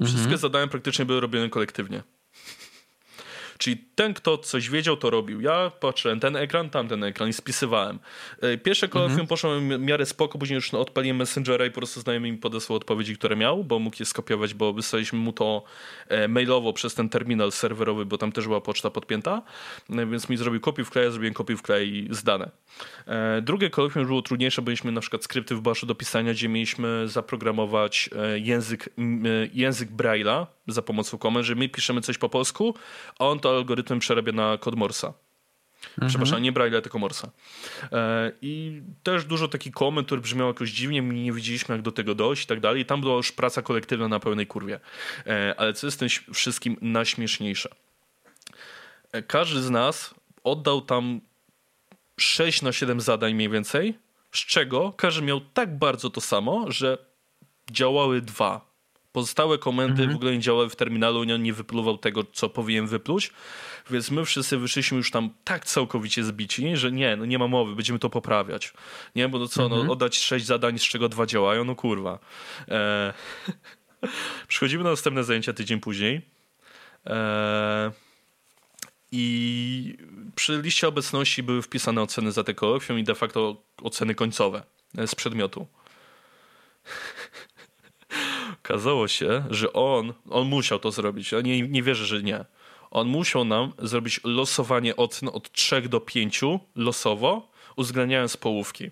Wszystkie 0.00 0.22
mhm. 0.22 0.38
zadania 0.38 0.66
praktycznie 0.66 1.04
były 1.04 1.20
robione 1.20 1.50
kolektywnie. 1.50 2.02
Czyli 3.62 3.76
ten, 3.94 4.14
kto 4.14 4.38
coś 4.38 4.70
wiedział, 4.70 4.96
to 4.96 5.10
robił. 5.10 5.40
Ja 5.40 5.70
patrzyłem 5.80 6.20
ten 6.20 6.36
ekran, 6.36 6.70
tamten 6.70 7.04
ekran 7.04 7.28
i 7.28 7.32
spisywałem. 7.32 7.98
E, 8.40 8.58
pierwsze 8.58 8.88
kolokwium 8.88 9.20
mhm. 9.20 9.28
poszło 9.28 9.50
w 9.56 9.62
miarę 9.62 10.06
spoko, 10.06 10.38
później 10.38 10.54
już 10.54 10.74
odpaliłem 10.74 11.16
Messengera 11.16 11.66
i 11.66 11.70
po 11.70 11.80
prostu 11.80 12.00
znajomy 12.00 12.32
mi 12.32 12.38
podesłał 12.38 12.76
odpowiedzi, 12.76 13.16
które 13.16 13.36
miał, 13.36 13.64
bo 13.64 13.78
mógł 13.78 13.96
je 14.00 14.06
skopiować, 14.06 14.54
bo 14.54 14.72
wysłaliśmy 14.72 15.18
mu 15.18 15.32
to 15.32 15.62
e, 16.08 16.28
mailowo 16.28 16.72
przez 16.72 16.94
ten 16.94 17.08
terminal 17.08 17.52
serwerowy, 17.52 18.06
bo 18.06 18.18
tam 18.18 18.32
też 18.32 18.46
była 18.46 18.60
poczta 18.60 18.90
podpięta, 18.90 19.42
e, 19.90 20.06
więc 20.06 20.28
mi 20.28 20.36
zrobił 20.36 20.60
kopię 20.60 20.84
wklej, 20.84 21.04
ja 21.04 21.10
zrobiłem 21.10 21.34
kopię 21.34 21.56
wklej 21.56 22.08
zdane. 22.10 22.50
Drugie 23.42 23.70
kolokwium 23.70 24.06
było 24.06 24.22
trudniejsze, 24.22 24.62
bo 24.62 24.66
mieliśmy 24.66 24.92
na 24.92 25.00
przykład 25.00 25.24
skrypty 25.24 25.54
w 25.54 25.60
Bashu 25.60 25.86
do 25.86 25.94
pisania, 25.94 26.32
gdzie 26.32 26.48
mieliśmy 26.48 27.08
zaprogramować 27.08 28.10
język, 28.36 28.88
język 29.52 29.90
Braille'a 29.90 30.46
za 30.66 30.82
pomocą 30.82 31.18
komend, 31.18 31.46
że 31.46 31.54
my 31.54 31.68
piszemy 31.68 32.00
coś 32.00 32.18
po 32.18 32.28
polsku, 32.28 32.74
a 33.18 33.26
on 33.26 33.40
to 33.40 33.56
algorytm 33.56 33.98
przerabia 33.98 34.32
na 34.32 34.58
kod 34.58 34.74
Morsa. 34.74 35.12
Mhm. 35.90 36.08
Przepraszam, 36.08 36.42
nie 36.42 36.52
Braille, 36.52 36.82
tylko 36.82 36.98
Morsa. 36.98 37.30
E, 37.92 38.32
I 38.42 38.82
też 39.02 39.24
dużo 39.24 39.48
takich 39.48 39.72
komend, 39.72 40.06
które 40.06 40.20
brzmiały 40.20 40.50
jakoś 40.50 40.70
dziwnie, 40.70 41.02
my 41.02 41.14
nie 41.14 41.32
wiedzieliśmy 41.32 41.74
jak 41.74 41.82
do 41.82 41.92
tego 41.92 42.14
dojść 42.14 42.44
i 42.44 42.46
tak 42.46 42.60
dalej. 42.60 42.86
Tam 42.86 43.00
była 43.00 43.16
już 43.16 43.32
praca 43.32 43.62
kolektywna 43.62 44.08
na 44.08 44.20
pełnej 44.20 44.46
kurwie. 44.46 44.80
E, 45.26 45.54
ale 45.58 45.72
co 45.72 45.86
jest 45.86 46.00
tym 46.00 46.08
wszystkim 46.34 46.76
najśmieszniejsze? 46.80 47.68
E, 49.12 49.22
każdy 49.22 49.62
z 49.62 49.70
nas 49.70 50.14
oddał 50.44 50.80
tam 50.80 51.20
6 52.20 52.62
na 52.62 52.72
7 52.72 53.00
zadań 53.00 53.34
mniej 53.34 53.48
więcej, 53.48 53.98
z 54.32 54.38
czego 54.38 54.92
każdy 54.92 55.22
miał 55.22 55.40
tak 55.40 55.78
bardzo 55.78 56.10
to 56.10 56.20
samo, 56.20 56.70
że 56.70 56.98
działały 57.70 58.20
dwa 58.20 58.71
Pozostałe 59.12 59.58
komendy 59.58 60.02
mhm. 60.02 60.12
w 60.12 60.16
ogóle 60.16 60.32
nie 60.32 60.40
działały 60.40 60.70
w 60.70 60.76
terminalu, 60.76 61.20
on 61.20 61.42
nie 61.42 61.52
wypluwał 61.52 61.98
tego, 61.98 62.24
co 62.32 62.48
powinien 62.48 62.86
wypluć, 62.86 63.30
więc 63.90 64.10
my 64.10 64.24
wszyscy 64.24 64.58
wyszliśmy 64.58 64.96
już 64.98 65.10
tam 65.10 65.30
tak 65.44 65.64
całkowicie 65.64 66.24
zbici, 66.24 66.76
że 66.76 66.92
nie, 66.92 67.16
no 67.16 67.24
nie 67.24 67.38
ma 67.38 67.48
mowy, 67.48 67.74
będziemy 67.74 67.98
to 67.98 68.10
poprawiać. 68.10 68.72
Nie, 69.16 69.28
bo 69.28 69.38
no 69.38 69.48
co, 69.48 69.60
no, 69.60 69.66
mhm. 69.66 69.86
no, 69.86 69.92
oddać 69.92 70.18
sześć 70.18 70.46
zadań, 70.46 70.78
z 70.78 70.82
czego 70.82 71.08
dwa 71.08 71.26
działają, 71.26 71.64
no 71.64 71.74
kurwa. 71.74 72.18
E... 72.68 73.12
Przychodzimy 74.48 74.84
na 74.84 74.90
następne 74.90 75.24
zajęcia 75.24 75.52
tydzień 75.52 75.80
później. 75.80 76.20
E... 77.06 77.92
I 79.12 79.96
przy 80.34 80.62
liście 80.62 80.88
obecności 80.88 81.42
były 81.42 81.62
wpisane 81.62 82.02
oceny 82.02 82.32
za 82.32 82.44
te 82.44 82.54
kolokwium 82.54 82.98
i 82.98 83.04
de 83.04 83.14
facto 83.14 83.62
oceny 83.82 84.14
końcowe 84.14 84.62
z 85.06 85.14
przedmiotu. 85.14 85.66
Okazało 88.72 89.08
się, 89.08 89.44
że 89.50 89.72
on, 89.72 90.12
on 90.30 90.48
musiał 90.48 90.78
to 90.78 90.90
zrobić. 90.90 91.32
Ja 91.32 91.40
nie, 91.40 91.68
nie 91.68 91.82
wierzę, 91.82 92.06
że 92.06 92.22
nie. 92.22 92.44
On 92.90 93.08
musiał 93.08 93.44
nam 93.44 93.72
zrobić 93.78 94.20
losowanie 94.24 94.96
ocen 94.96 95.28
od 95.32 95.52
3 95.52 95.82
do 95.82 96.00
5 96.00 96.40
losowo, 96.76 97.50
uwzględniając 97.76 98.36
połówki. 98.36 98.90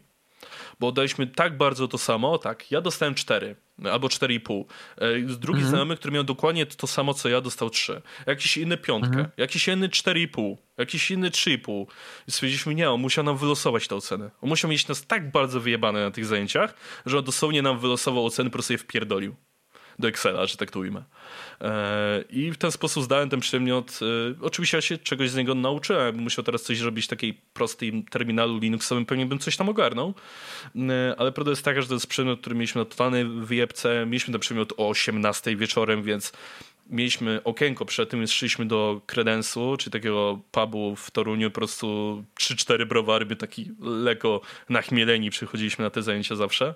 Bo 0.80 0.92
daliśmy 0.92 1.26
tak 1.26 1.56
bardzo 1.56 1.88
to 1.88 1.98
samo, 1.98 2.38
tak, 2.38 2.70
ja 2.70 2.80
dostałem 2.80 3.14
4 3.14 3.56
albo 3.92 4.08
4,5. 4.08 4.64
E, 4.96 5.18
drugi 5.20 5.58
mhm. 5.58 5.68
znajomy, 5.68 5.96
który 5.96 6.12
miał 6.12 6.24
dokładnie 6.24 6.66
to 6.66 6.86
samo, 6.86 7.14
co 7.14 7.28
ja, 7.28 7.40
dostał 7.40 7.70
3. 7.70 8.02
Jakiś 8.26 8.56
inny 8.56 8.76
piątkę, 8.76 9.10
mhm. 9.10 9.28
jakiś 9.36 9.68
inny 9.68 9.88
4,5, 9.88 10.56
jakiś 10.78 11.10
inny 11.10 11.30
3,5. 11.30 11.86
I 12.28 12.30
stwierdziliśmy, 12.30 12.74
nie, 12.74 12.90
on 12.90 13.00
musiał 13.00 13.24
nam 13.24 13.36
wylosować 13.36 13.88
te 13.88 13.96
oceny. 13.96 14.30
On 14.42 14.48
musiał 14.48 14.70
mieć 14.70 14.88
nas 14.88 15.06
tak 15.06 15.30
bardzo 15.30 15.60
wyjebane 15.60 16.04
na 16.04 16.10
tych 16.10 16.26
zajęciach, 16.26 16.74
że 17.06 17.18
on 17.18 17.24
dosłownie 17.24 17.62
nam 17.62 17.78
wylosował 17.78 18.26
oceny, 18.26 18.50
po 18.50 18.54
prostu 18.54 18.72
je 18.72 18.78
wpierdolił 18.78 19.36
do 20.00 20.08
Excela, 20.08 20.46
że 20.46 20.56
tak 20.56 20.70
to 20.70 20.78
ujmę. 20.78 21.02
E, 21.60 22.24
I 22.30 22.52
w 22.52 22.58
ten 22.58 22.72
sposób 22.72 23.04
zdałem 23.04 23.28
ten 23.28 23.40
przedmiot. 23.40 24.00
E, 24.02 24.34
oczywiście 24.40 24.76
ja 24.76 24.82
się 24.82 24.98
czegoś 24.98 25.30
z 25.30 25.36
niego 25.36 25.54
nauczyłem. 25.54 26.16
Musiał 26.16 26.44
teraz 26.44 26.62
coś 26.62 26.80
robić 26.80 27.06
takiej 27.06 27.34
prostej 27.52 28.04
terminalu 28.10 28.58
Linuxowym, 28.58 29.06
pewnie 29.06 29.26
bym 29.26 29.38
coś 29.38 29.56
tam 29.56 29.68
ogarnął. 29.68 30.14
E, 30.76 31.14
ale 31.18 31.32
prawda 31.32 31.50
jest 31.50 31.64
taka, 31.64 31.82
że 31.82 31.88
to 31.88 31.94
jest 31.94 32.06
przedmiot, 32.06 32.40
który 32.40 32.56
mieliśmy 32.56 32.80
na 32.80 32.84
totalnej 32.84 33.24
wyjebce. 33.24 34.06
Mieliśmy 34.06 34.32
ten 34.32 34.40
przedmiot 34.40 34.72
o 34.76 34.88
18 34.88 35.56
wieczorem, 35.56 36.02
więc 36.02 36.32
mieliśmy 36.90 37.40
okienko 37.44 37.84
przed 37.84 38.10
tym, 38.10 38.20
więc 38.20 38.32
szliśmy 38.32 38.66
do 38.66 39.00
kredensu, 39.06 39.76
czy 39.78 39.90
takiego 39.90 40.40
pubu 40.50 40.96
w 40.96 41.10
Toruniu, 41.10 41.50
po 41.50 41.54
prostu 41.54 42.24
3-4 42.40 42.86
browary, 42.86 43.26
by 43.26 43.36
taki 43.36 43.70
lekko 43.80 44.40
nachmieleni 44.68 45.30
przychodziliśmy 45.30 45.84
na 45.84 45.90
te 45.90 46.02
zajęcia 46.02 46.36
zawsze. 46.36 46.74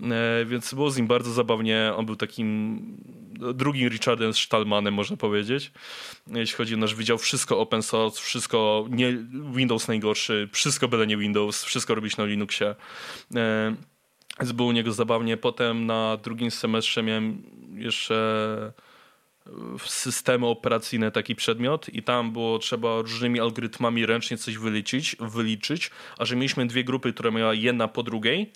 E, 0.00 0.44
więc 0.44 0.74
było 0.74 0.90
z 0.90 0.96
nim 0.96 1.06
bardzo 1.06 1.32
zabawnie. 1.32 1.92
On 1.96 2.06
był 2.06 2.16
takim 2.16 2.80
drugim 3.54 3.88
Richardem 3.88 4.34
Stallmanem, 4.34 4.94
można 4.94 5.16
powiedzieć. 5.16 5.72
Jeśli 6.26 6.56
chodzi 6.56 6.74
o 6.74 6.78
nasz 6.78 6.94
wydział, 6.94 7.18
wszystko 7.18 7.58
open 7.58 7.82
source, 7.82 8.20
wszystko 8.22 8.86
nie 8.90 9.16
Windows 9.54 9.88
najgorszy, 9.88 10.48
wszystko 10.52 10.88
byle 10.88 11.06
nie 11.06 11.16
Windows, 11.16 11.64
wszystko 11.64 11.94
robić 11.94 12.16
na 12.16 12.24
Linuxie. 12.24 12.74
E, 13.36 13.74
więc 14.40 14.52
było 14.52 14.68
u 14.68 14.72
niego 14.72 14.92
zabawnie. 14.92 15.36
Potem 15.36 15.86
na 15.86 16.16
drugim 16.16 16.50
semestrze 16.50 17.02
miałem 17.02 17.42
jeszcze 17.74 18.72
systemy 19.86 20.46
operacyjne 20.46 21.10
taki 21.10 21.34
przedmiot 21.34 21.88
i 21.88 22.02
tam 22.02 22.32
było 22.32 22.58
trzeba 22.58 23.02
różnymi 23.02 23.40
algorytmami 23.40 24.06
ręcznie 24.06 24.36
coś 24.36 24.58
wyliczyć, 24.58 25.16
wyliczyć, 25.20 25.90
a 26.18 26.24
że 26.24 26.36
mieliśmy 26.36 26.66
dwie 26.66 26.84
grupy, 26.84 27.12
które 27.12 27.32
miała 27.32 27.54
jedna 27.54 27.88
po 27.88 28.02
drugiej, 28.02 28.52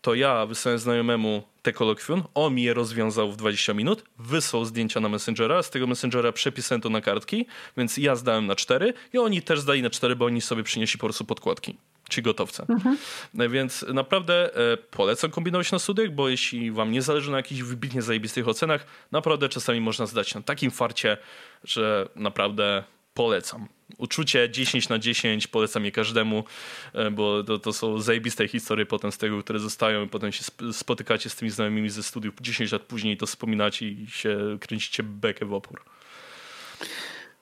to 0.00 0.14
ja 0.14 0.46
wysłałem 0.46 0.78
znajomemu 0.78 1.42
te 1.62 1.72
kolokwium, 1.72 2.22
on 2.34 2.54
mi 2.54 2.62
je 2.62 2.74
rozwiązał 2.74 3.32
w 3.32 3.36
20 3.36 3.74
minut, 3.74 4.04
wysłał 4.18 4.64
zdjęcia 4.64 5.00
na 5.00 5.08
Messengera, 5.08 5.62
z 5.62 5.70
tego 5.70 5.86
Messengera 5.86 6.32
przepisałem 6.32 6.80
to 6.80 6.90
na 6.90 7.00
kartki, 7.00 7.46
więc 7.76 7.96
ja 7.96 8.16
zdałem 8.16 8.46
na 8.46 8.56
4 8.56 8.94
i 9.12 9.18
oni 9.18 9.42
też 9.42 9.60
zdali 9.60 9.82
na 9.82 9.90
4, 9.90 10.16
bo 10.16 10.24
oni 10.24 10.40
sobie 10.40 10.62
przynieśli 10.62 10.98
po 10.98 11.06
prostu 11.06 11.24
podkładki 11.24 11.76
czy 12.10 12.22
gotowce. 12.22 12.66
Mhm. 12.68 12.98
E, 13.38 13.48
więc 13.48 13.84
naprawdę 13.94 14.56
e, 14.72 14.76
polecam 14.76 15.30
kombinować 15.30 15.72
na 15.72 15.78
studiach, 15.78 16.10
bo 16.10 16.28
jeśli 16.28 16.72
wam 16.72 16.92
nie 16.92 17.02
zależy 17.02 17.30
na 17.30 17.36
jakichś 17.36 17.60
wybitnie 17.62 18.02
zajebistych 18.02 18.48
ocenach, 18.48 18.86
naprawdę 19.12 19.48
czasami 19.48 19.80
można 19.80 20.06
zdać 20.06 20.34
na 20.34 20.42
takim 20.42 20.70
farcie, 20.70 21.16
że 21.64 22.08
naprawdę 22.16 22.84
polecam. 23.14 23.68
Uczucie 23.98 24.50
10 24.50 24.88
na 24.88 24.98
10 24.98 25.46
polecam 25.46 25.84
je 25.84 25.92
każdemu, 25.92 26.44
e, 26.92 27.10
bo 27.10 27.44
to, 27.44 27.58
to 27.58 27.72
są 27.72 28.00
zajebiste 28.00 28.48
historie 28.48 28.86
potem 28.86 29.12
z 29.12 29.18
tego, 29.18 29.42
które 29.42 29.58
zostają 29.58 30.04
i 30.04 30.08
potem 30.08 30.32
się 30.32 30.44
spotykacie 30.72 31.30
z 31.30 31.36
tymi 31.36 31.50
znajomymi 31.50 31.90
ze 31.90 32.02
studiów 32.02 32.34
10 32.40 32.72
lat 32.72 32.82
później 32.82 33.16
to 33.16 33.26
wspominacie 33.26 33.88
i 33.88 34.06
się 34.06 34.58
kręcicie 34.60 35.02
bekę 35.02 35.46
w 35.46 35.54
opór. 35.54 35.82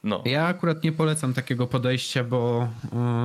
No. 0.04 0.22
Ja 0.26 0.46
akurat 0.46 0.84
nie 0.84 0.92
polecam 0.92 1.34
takiego 1.34 1.66
podejścia, 1.66 2.24
bo 2.24 2.68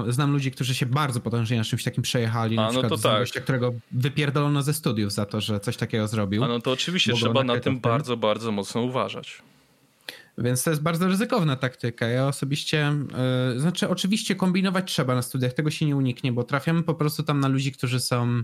y, 0.07 0.11
znam 0.11 0.31
ludzi, 0.31 0.51
którzy 0.51 0.75
się 0.75 0.85
bardzo 0.85 1.19
potężnie 1.19 1.57
na 1.57 1.63
czymś 1.63 1.83
takim 1.83 2.03
przejechali. 2.03 2.57
A, 2.57 2.61
na 2.61 2.67
no 2.67 2.79
przykład 2.79 3.01
to 3.01 3.09
tak. 3.09 3.19
gościa, 3.19 3.41
którego 3.41 3.73
wypierdolono 3.91 4.61
ze 4.61 4.73
studiów 4.73 5.11
za 5.11 5.25
to, 5.25 5.41
że 5.41 5.59
coś 5.59 5.77
takiego 5.77 6.07
zrobił. 6.07 6.43
A 6.43 6.47
no 6.47 6.59
to 6.59 6.71
oczywiście 6.71 7.13
trzeba 7.13 7.43
na 7.43 7.59
tym 7.59 7.79
bardzo, 7.79 8.17
bardzo 8.17 8.51
mocno 8.51 8.81
uważać. 8.81 9.41
Więc 10.37 10.63
to 10.63 10.69
jest 10.69 10.81
bardzo 10.81 11.07
ryzykowna 11.07 11.55
taktyka. 11.55 12.07
Ja 12.07 12.27
osobiście, 12.27 12.93
y, 13.55 13.59
znaczy 13.59 13.89
oczywiście 13.89 14.35
kombinować 14.35 14.91
trzeba 14.91 15.15
na 15.15 15.21
studiach, 15.21 15.53
tego 15.53 15.71
się 15.71 15.85
nie 15.85 15.95
uniknie, 15.95 16.31
bo 16.31 16.43
trafiamy 16.43 16.83
po 16.83 16.93
prostu 16.93 17.23
tam 17.23 17.39
na 17.39 17.47
ludzi, 17.47 17.71
którzy 17.71 17.99
są 17.99 18.43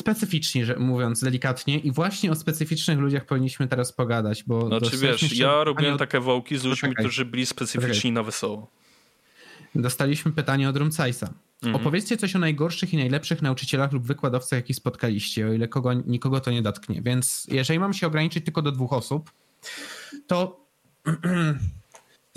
specyficzni, 0.00 0.64
że 0.64 0.76
mówiąc 0.76 1.20
delikatnie, 1.20 1.78
i 1.78 1.92
właśnie 1.92 2.32
o 2.32 2.34
specyficznych 2.34 2.98
ludziach 2.98 3.26
powinniśmy 3.26 3.68
teraz 3.68 3.92
pogadać, 3.92 4.44
bo... 4.46 4.66
Znaczy 4.66 4.98
wiesz, 4.98 5.38
ja 5.38 5.64
robiłem 5.64 5.94
od... 5.94 5.98
takie 5.98 6.20
wołki 6.20 6.58
z 6.58 6.64
ludźmi, 6.64 6.94
którzy 6.94 7.24
byli 7.24 7.46
specyficzni 7.46 8.12
na 8.12 8.22
wesoło. 8.22 8.70
Dostaliśmy 9.74 10.32
pytanie 10.32 10.68
od 10.68 10.76
Rumcajsa. 10.76 11.32
Mhm. 11.62 11.76
Opowiedzcie 11.76 12.16
coś 12.16 12.36
o 12.36 12.38
najgorszych 12.38 12.92
i 12.92 12.96
najlepszych 12.96 13.42
nauczycielach 13.42 13.92
lub 13.92 14.06
wykładowcach, 14.06 14.56
jakich 14.56 14.76
spotkaliście, 14.76 15.46
o 15.46 15.52
ile 15.52 15.68
kogo, 15.68 15.92
nikogo 15.92 16.40
to 16.40 16.50
nie 16.50 16.62
dotknie. 16.62 17.02
Więc 17.02 17.46
jeżeli 17.50 17.80
mam 17.80 17.94
się 17.94 18.06
ograniczyć 18.06 18.44
tylko 18.44 18.62
do 18.62 18.72
dwóch 18.72 18.92
osób, 18.92 19.30
to 20.26 20.66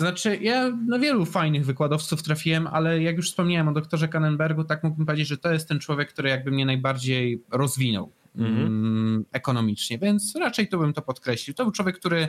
Znaczy, 0.00 0.36
ja 0.36 0.70
na 0.70 0.98
wielu 0.98 1.26
fajnych 1.26 1.66
wykładowców 1.66 2.22
trafiłem, 2.22 2.66
ale 2.66 3.02
jak 3.02 3.16
już 3.16 3.30
wspomniałem 3.30 3.68
o 3.68 3.72
doktorze 3.72 4.08
Kannenbergu, 4.08 4.64
tak 4.64 4.84
mógłbym 4.84 5.06
powiedzieć, 5.06 5.28
że 5.28 5.38
to 5.38 5.52
jest 5.52 5.68
ten 5.68 5.80
człowiek, 5.80 6.12
który 6.12 6.28
jakby 6.28 6.50
mnie 6.50 6.66
najbardziej 6.66 7.42
rozwinął. 7.50 8.12
mhm. 8.38 8.66
mm, 8.66 9.24
ekonomicznie, 9.32 9.98
więc 9.98 10.36
raczej 10.36 10.68
to 10.68 10.78
bym 10.78 10.92
to 10.92 11.02
podkreślił. 11.02 11.54
To 11.54 11.64
był 11.64 11.72
człowiek, 11.72 11.98
który 11.98 12.28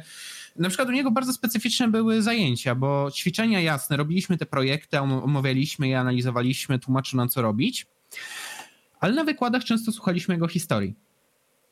na 0.56 0.70
przykład 0.70 0.90
u 0.90 0.92
niego 0.92 1.12
bardzo 1.12 1.34
specyficzne 1.34 1.88
były 1.88 2.22
zajęcia, 2.22 2.76
bo 2.76 3.12
ćwiczenia 3.12 3.62
jasne, 3.62 3.98
robiliśmy 3.98 4.38
te 4.38 4.46
projekty, 4.46 5.00
omawialiśmy 5.00 5.88
je, 5.88 6.00
analizowaliśmy, 6.00 6.80
tłumaczył 6.80 7.18
nam 7.18 7.30
co 7.30 7.42
robić, 7.42 7.86
ale 9.00 9.14
na 9.14 9.24
wykładach 9.24 9.64
często 9.64 9.92
słuchaliśmy 9.92 10.34
jego 10.34 10.48
historii. 10.48 10.96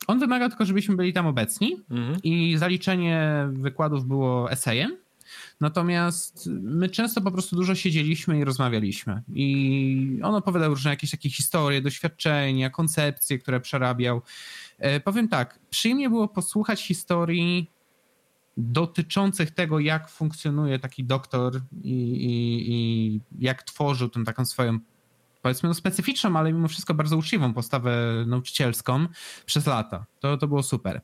On 0.07 0.19
wymagał 0.19 0.49
tylko, 0.49 0.65
żebyśmy 0.65 0.95
byli 0.95 1.13
tam 1.13 1.27
obecni 1.27 1.77
mhm. 1.91 2.17
i 2.23 2.57
zaliczenie 2.57 3.47
wykładów 3.51 4.05
było 4.05 4.51
esejem, 4.51 5.02
Natomiast 5.61 6.49
my 6.61 6.89
często 6.89 7.21
po 7.21 7.31
prostu 7.31 7.55
dużo 7.55 7.75
siedzieliśmy 7.75 8.39
i 8.39 8.43
rozmawialiśmy. 8.43 9.21
I 9.33 10.19
on 10.23 10.35
opowiadał 10.35 10.69
różne 10.69 10.89
jakieś 10.91 11.11
takie 11.11 11.29
historie, 11.29 11.81
doświadczenia, 11.81 12.69
koncepcje, 12.69 13.39
które 13.39 13.59
przerabiał. 13.59 14.21
E, 14.79 14.99
powiem 14.99 15.27
tak, 15.27 15.59
przyjemnie 15.69 16.09
było 16.09 16.27
posłuchać 16.27 16.87
historii 16.87 17.71
dotyczących 18.57 19.51
tego, 19.51 19.79
jak 19.79 20.09
funkcjonuje 20.09 20.79
taki 20.79 21.03
doktor 21.03 21.61
i, 21.83 21.91
i, 21.91 22.73
i 22.73 23.21
jak 23.39 23.63
tworzył 23.63 24.09
tę 24.09 24.23
taką 24.23 24.45
swoją 24.45 24.79
powiedzmy 25.41 25.69
no 25.69 25.75
specyficzną, 25.75 26.35
ale 26.35 26.53
mimo 26.53 26.67
wszystko 26.67 26.93
bardzo 26.93 27.17
uczciwą 27.17 27.53
postawę 27.53 28.23
nauczycielską 28.27 29.07
przez 29.45 29.65
lata. 29.65 30.05
To, 30.19 30.37
to 30.37 30.47
było 30.47 30.63
super. 30.63 31.01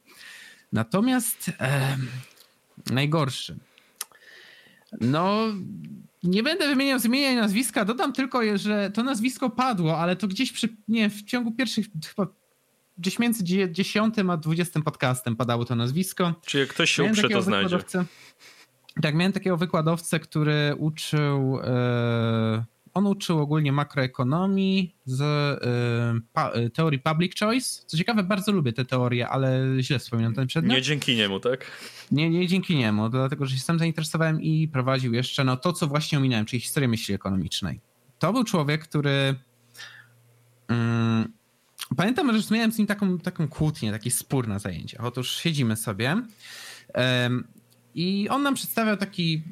Natomiast 0.74 1.52
e, 1.60 1.98
najgorszy 2.92 3.58
no, 5.02 5.46
nie 6.24 6.44
będę 6.44 6.68
wymieniał 6.68 7.00
zmieniać 7.00 7.36
nazwiska, 7.36 7.86
dodam 7.86 8.14
tylko, 8.14 8.58
że 8.58 8.92
to 8.94 9.04
nazwisko 9.04 9.50
padło, 9.50 10.00
ale 10.00 10.16
to 10.16 10.28
gdzieś 10.28 10.52
przy, 10.52 10.70
nie, 10.88 11.10
w 11.10 11.24
ciągu 11.24 11.52
pierwszych 11.52 11.88
chyba 12.16 12.28
gdzieś 12.98 13.20
między 13.20 13.44
10 13.72 14.16
a 14.30 14.38
20 14.38 14.82
podcastem 14.82 15.36
padało 15.36 15.66
to 15.66 15.76
nazwisko. 15.76 16.34
Czy 16.46 16.60
jak 16.60 16.70
ktoś 16.70 16.92
się 16.92 17.04
uprze, 17.04 17.30
to 17.30 17.42
znajdzie. 17.42 17.78
Tak, 19.02 19.16
miałem 19.16 19.34
takiego 19.34 19.58
wykładowcę, 19.58 20.20
który 20.20 20.76
uczył 20.78 21.60
e, 21.64 22.66
on 22.94 23.08
uczył 23.08 23.40
ogólnie 23.40 23.72
makroekonomii 23.72 24.96
z 25.06 25.22
y, 25.22 26.22
pa, 26.34 26.52
y, 26.56 26.70
teorii 26.70 27.00
public 27.00 27.40
choice. 27.40 27.82
Co 27.86 27.98
ciekawe, 27.98 28.24
bardzo 28.24 28.52
lubię 28.52 28.74
te 28.74 28.86
teorie, 28.86 29.30
ale 29.30 29.66
źle 29.80 30.00
wspominam 30.00 30.34
ten 30.34 30.48
przedmiot. 30.48 30.76
Nie 30.76 30.82
dzięki 30.82 31.16
niemu, 31.16 31.40
tak? 31.40 31.66
Nie, 32.12 32.30
nie 32.30 32.48
dzięki 32.48 32.76
niemu, 32.76 33.10
dlatego 33.10 33.46
że 33.46 33.56
się 33.56 33.62
sam 33.62 33.80
zainteresowałem 33.80 34.42
i 34.42 34.68
prowadził 34.68 35.14
jeszcze 35.14 35.44
no, 35.44 35.58
to, 35.58 35.74
co 35.74 35.88
właśnie 35.88 36.18
ominąłem, 36.18 36.46
czyli 36.46 36.60
historię 36.60 36.88
myśli 36.88 37.16
ekonomicznej. 37.16 37.80
To 38.20 38.34
był 38.34 38.44
człowiek, 38.44 38.84
który... 38.84 39.36
Mm, 40.68 41.34
pamiętam, 41.98 42.42
że 42.42 42.56
miałem 42.56 42.72
z 42.72 42.78
nim 42.78 42.88
taką, 42.88 43.18
taką 43.18 43.48
kłótnię, 43.48 43.92
taki 43.92 44.12
spór 44.12 44.48
na 44.48 44.60
zajęciach. 44.60 45.06
Otóż 45.06 45.38
siedzimy 45.38 45.76
sobie 45.76 46.16
i 47.96 48.30
on 48.30 48.44
nam 48.44 48.54
przedstawiał 48.54 48.98
taki, 48.98 49.44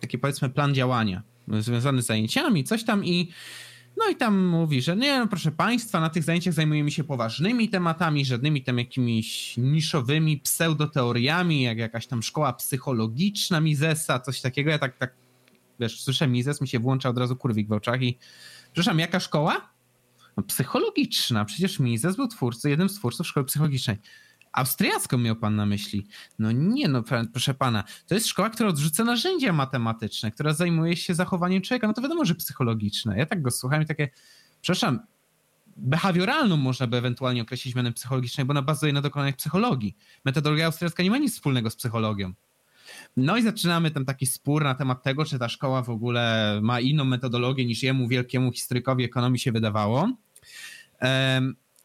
taki 0.00 0.18
powiedzmy 0.18 0.50
plan 0.50 0.74
działania 0.74 1.22
związany 1.60 2.02
z 2.02 2.06
zajęciami, 2.06 2.64
coś 2.64 2.84
tam 2.84 3.04
i 3.04 3.32
no 3.96 4.08
i 4.08 4.16
tam 4.16 4.46
mówi, 4.46 4.82
że 4.82 4.96
nie, 4.96 5.18
no 5.18 5.26
proszę 5.26 5.52
Państwa, 5.52 6.00
na 6.00 6.10
tych 6.10 6.22
zajęciach 6.22 6.54
zajmujemy 6.54 6.90
się 6.90 7.04
poważnymi 7.04 7.68
tematami, 7.68 8.24
żadnymi 8.24 8.62
tam 8.64 8.78
jakimiś 8.78 9.56
niszowymi 9.56 10.38
pseudoteoriami, 10.38 11.62
jak 11.62 11.78
jakaś 11.78 12.06
tam 12.06 12.22
szkoła 12.22 12.52
psychologiczna 12.52 13.60
Misesa, 13.60 14.20
coś 14.20 14.40
takiego. 14.40 14.70
Ja 14.70 14.78
tak, 14.78 14.96
tak, 14.96 15.14
wiesz, 15.80 16.02
słyszę 16.02 16.28
Mises, 16.28 16.60
mi 16.60 16.68
się 16.68 16.78
włącza 16.78 17.08
od 17.08 17.18
razu 17.18 17.36
kurwik 17.36 17.68
w 17.68 17.72
oczach 17.72 18.02
i 18.02 18.18
przepraszam, 18.72 18.98
jaka 18.98 19.20
szkoła? 19.20 19.70
No, 20.36 20.42
psychologiczna. 20.42 21.44
Przecież 21.44 21.78
Mises 21.78 22.16
był 22.16 22.28
twórcą, 22.28 22.68
jednym 22.68 22.88
z 22.88 22.94
twórców 22.94 23.26
szkoły 23.26 23.46
psychologicznej. 23.46 23.96
Austriacką 24.58 25.18
miał 25.18 25.36
pan 25.36 25.56
na 25.56 25.66
myśli. 25.66 26.06
No 26.38 26.52
nie, 26.52 26.88
no 26.88 27.02
proszę 27.32 27.54
pana, 27.54 27.84
to 28.06 28.14
jest 28.14 28.26
szkoła, 28.26 28.50
która 28.50 28.68
odrzuca 28.68 29.04
narzędzia 29.04 29.52
matematyczne, 29.52 30.30
która 30.30 30.52
zajmuje 30.52 30.96
się 30.96 31.14
zachowaniem 31.14 31.62
człowieka. 31.62 31.86
No 31.86 31.92
to 31.92 32.02
wiadomo, 32.02 32.24
że 32.24 32.34
psychologiczne. 32.34 33.18
Ja 33.18 33.26
tak 33.26 33.42
go 33.42 33.50
słuchałem 33.50 33.82
i 33.82 33.86
takie, 33.86 34.08
przepraszam, 34.60 35.00
behawioralną 35.76 36.56
można 36.56 36.86
by 36.86 36.96
ewentualnie 36.96 37.42
określić 37.42 37.74
mianem 37.74 37.92
psychologicznej, 37.92 38.46
bo 38.46 38.50
ona 38.50 38.62
bazuje 38.62 38.92
na 38.92 39.00
dokonanych 39.00 39.36
psychologii. 39.36 39.96
Metodologia 40.24 40.66
austriacka 40.66 41.02
nie 41.02 41.10
ma 41.10 41.18
nic 41.18 41.34
wspólnego 41.34 41.70
z 41.70 41.76
psychologią. 41.76 42.32
No 43.16 43.36
i 43.36 43.42
zaczynamy 43.42 43.90
tam 43.90 44.04
taki 44.04 44.26
spór 44.26 44.64
na 44.64 44.74
temat 44.74 45.02
tego, 45.02 45.24
czy 45.24 45.38
ta 45.38 45.48
szkoła 45.48 45.82
w 45.82 45.90
ogóle 45.90 46.58
ma 46.62 46.80
inną 46.80 47.04
metodologię 47.04 47.64
niż 47.64 47.82
jemu, 47.82 48.08
wielkiemu 48.08 48.52
historykowi 48.52 49.04
ekonomii 49.04 49.38
się 49.38 49.52
wydawało. 49.52 50.12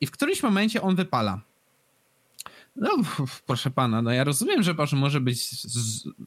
I 0.01 0.07
w 0.07 0.11
którymś 0.11 0.43
momencie 0.43 0.81
on 0.81 0.95
wypala. 0.95 1.41
No, 2.75 2.89
proszę 3.45 3.71
pana, 3.71 4.01
no 4.01 4.11
ja 4.11 4.23
rozumiem, 4.23 4.63
że 4.63 4.75
pan 4.75 4.87
może 4.93 5.21
być 5.21 5.49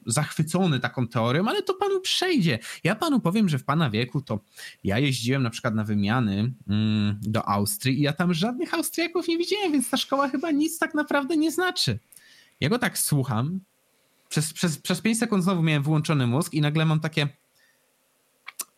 zachwycony 0.05 0.79
taką 0.79 1.07
teorią, 1.07 1.47
ale 1.47 1.63
to 1.63 1.73
panu 1.73 2.01
przejdzie. 2.01 2.59
Ja 2.83 2.95
panu 2.95 3.19
powiem, 3.19 3.49
że 3.49 3.59
w 3.59 3.63
pana 3.63 3.89
wieku 3.89 4.21
to 4.21 4.39
ja 4.83 4.99
jeździłem 4.99 5.43
na 5.43 5.49
przykład 5.49 5.75
na 5.75 5.83
wymiany 5.83 6.53
mm, 6.67 7.19
do 7.21 7.49
Austrii 7.49 7.99
i 7.99 8.01
ja 8.01 8.13
tam 8.13 8.33
żadnych 8.33 8.73
Austriaków 8.73 9.27
nie 9.27 9.37
widziałem, 9.37 9.71
więc 9.71 9.89
ta 9.89 9.97
szkoła 9.97 10.29
chyba 10.29 10.51
nic 10.51 10.79
tak 10.79 10.93
naprawdę 10.93 11.37
nie 11.37 11.51
znaczy. 11.51 11.99
Ja 12.59 12.69
go 12.69 12.79
tak 12.79 12.97
słucham. 12.97 13.59
Przez, 14.29 14.53
przez, 14.53 14.77
przez 14.77 15.01
5 15.01 15.19
sekund 15.19 15.43
znowu 15.43 15.63
miałem 15.63 15.83
wyłączony 15.83 16.27
mózg 16.27 16.53
i 16.53 16.61
nagle 16.61 16.85
mam 16.85 16.99
takie. 16.99 17.27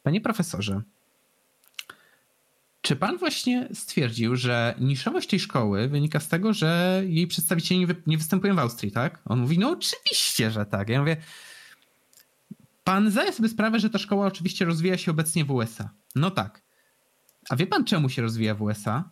Panie 0.04 0.22
profesorze, 0.22 0.82
czy 2.90 2.96
pan 2.96 3.18
właśnie 3.18 3.70
stwierdził, 3.74 4.36
że 4.36 4.76
niszowość 4.80 5.30
tej 5.30 5.40
szkoły 5.40 5.88
wynika 5.88 6.20
z 6.20 6.28
tego, 6.28 6.54
że 6.54 7.02
jej 7.08 7.28
przedstawiciele 7.28 7.96
nie, 8.08 8.18
występują 8.18 8.56
w 8.56 8.60
Austrii, 8.60 8.92
tak? 8.92 9.22
On 9.26 9.40
mówi, 9.40 9.60
no 9.60 9.70
oczywiście, 9.70 10.52
że 10.52 10.66
tak. 10.66 10.90
Ja 10.90 11.00
mówię, 11.00 11.18
pan 12.84 13.12
zdaje 13.12 13.34
sobie 13.34 13.50
sprawę, 13.50 13.80
że 13.80 13.90
ta 13.90 13.98
szkoła 13.98 14.28
oczywiście 14.28 14.66
rozwija 14.66 14.98
się 14.98 15.12
obecnie 15.12 15.46
w 15.46 15.52
USA. 15.52 15.90
No 16.16 16.32
tak. 16.32 16.62
A 17.50 17.56
wie 17.56 17.68
pan, 17.68 17.86
czemu 17.86 18.10
się 18.10 18.22
rozwija 18.22 18.56
w 18.56 18.62
USA? 18.62 19.10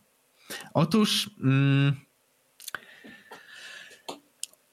Otóż. 0.73 1.29
Mm, 1.43 1.95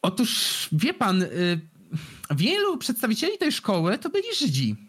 otóż, 0.02 0.68
wie 0.72 0.94
pan, 0.94 1.22
y, 1.22 1.60
wielu 2.31 2.78
przedstawicieli 2.78 3.39
tej 3.39 3.52
szkoły 3.52 3.98
to 3.98 4.10
byli 4.10 4.35
Żydzi. 4.39 4.84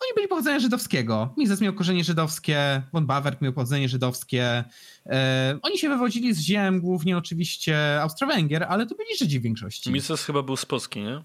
Oni 0.00 0.14
byli 0.14 0.28
pochodzenia 0.28 0.60
żydowskiego. 0.60 1.34
Mises 1.36 1.60
miał 1.60 1.72
korzenie 1.72 2.04
żydowskie, 2.04 2.82
von 2.92 3.06
Bawert 3.06 3.42
miał 3.42 3.52
pochodzenie 3.52 3.88
żydowskie. 3.88 4.64
E, 5.06 5.58
oni 5.62 5.78
się 5.78 5.88
wywodzili 5.88 6.34
z 6.34 6.40
ziem, 6.40 6.80
głównie 6.80 7.18
oczywiście 7.18 8.00
Austro-Węgier, 8.02 8.66
ale 8.68 8.86
to 8.86 8.94
byli 8.94 9.16
Żydzi 9.18 9.40
w 9.40 9.42
większości. 9.42 9.92
Mises 9.92 10.24
chyba 10.24 10.42
był 10.42 10.56
z 10.56 10.66
Polski, 10.66 11.00
nie? 11.00 11.24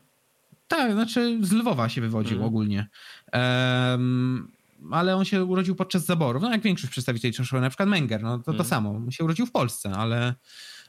Tak, 0.67 0.91
znaczy 0.91 1.39
z 1.41 1.51
Lwowa 1.51 1.89
się 1.89 2.01
wywodził 2.01 2.37
mm. 2.37 2.47
ogólnie. 2.47 2.87
Um, 3.33 4.51
ale 4.91 5.15
on 5.15 5.25
się 5.25 5.45
urodził 5.45 5.75
podczas 5.75 6.05
zaborów, 6.05 6.43
no 6.43 6.51
jak 6.51 6.61
większość 6.61 6.91
przedstawicieli 6.91 7.33
szkoły, 7.33 7.61
na 7.61 7.69
przykład 7.69 7.89
Menger, 7.89 8.23
no 8.23 8.39
to 8.39 8.51
mm. 8.51 8.57
to 8.57 8.69
samo. 8.69 8.89
On 8.89 9.11
się 9.11 9.23
urodził 9.23 9.45
w 9.45 9.51
Polsce, 9.51 9.91
ale, 9.91 10.33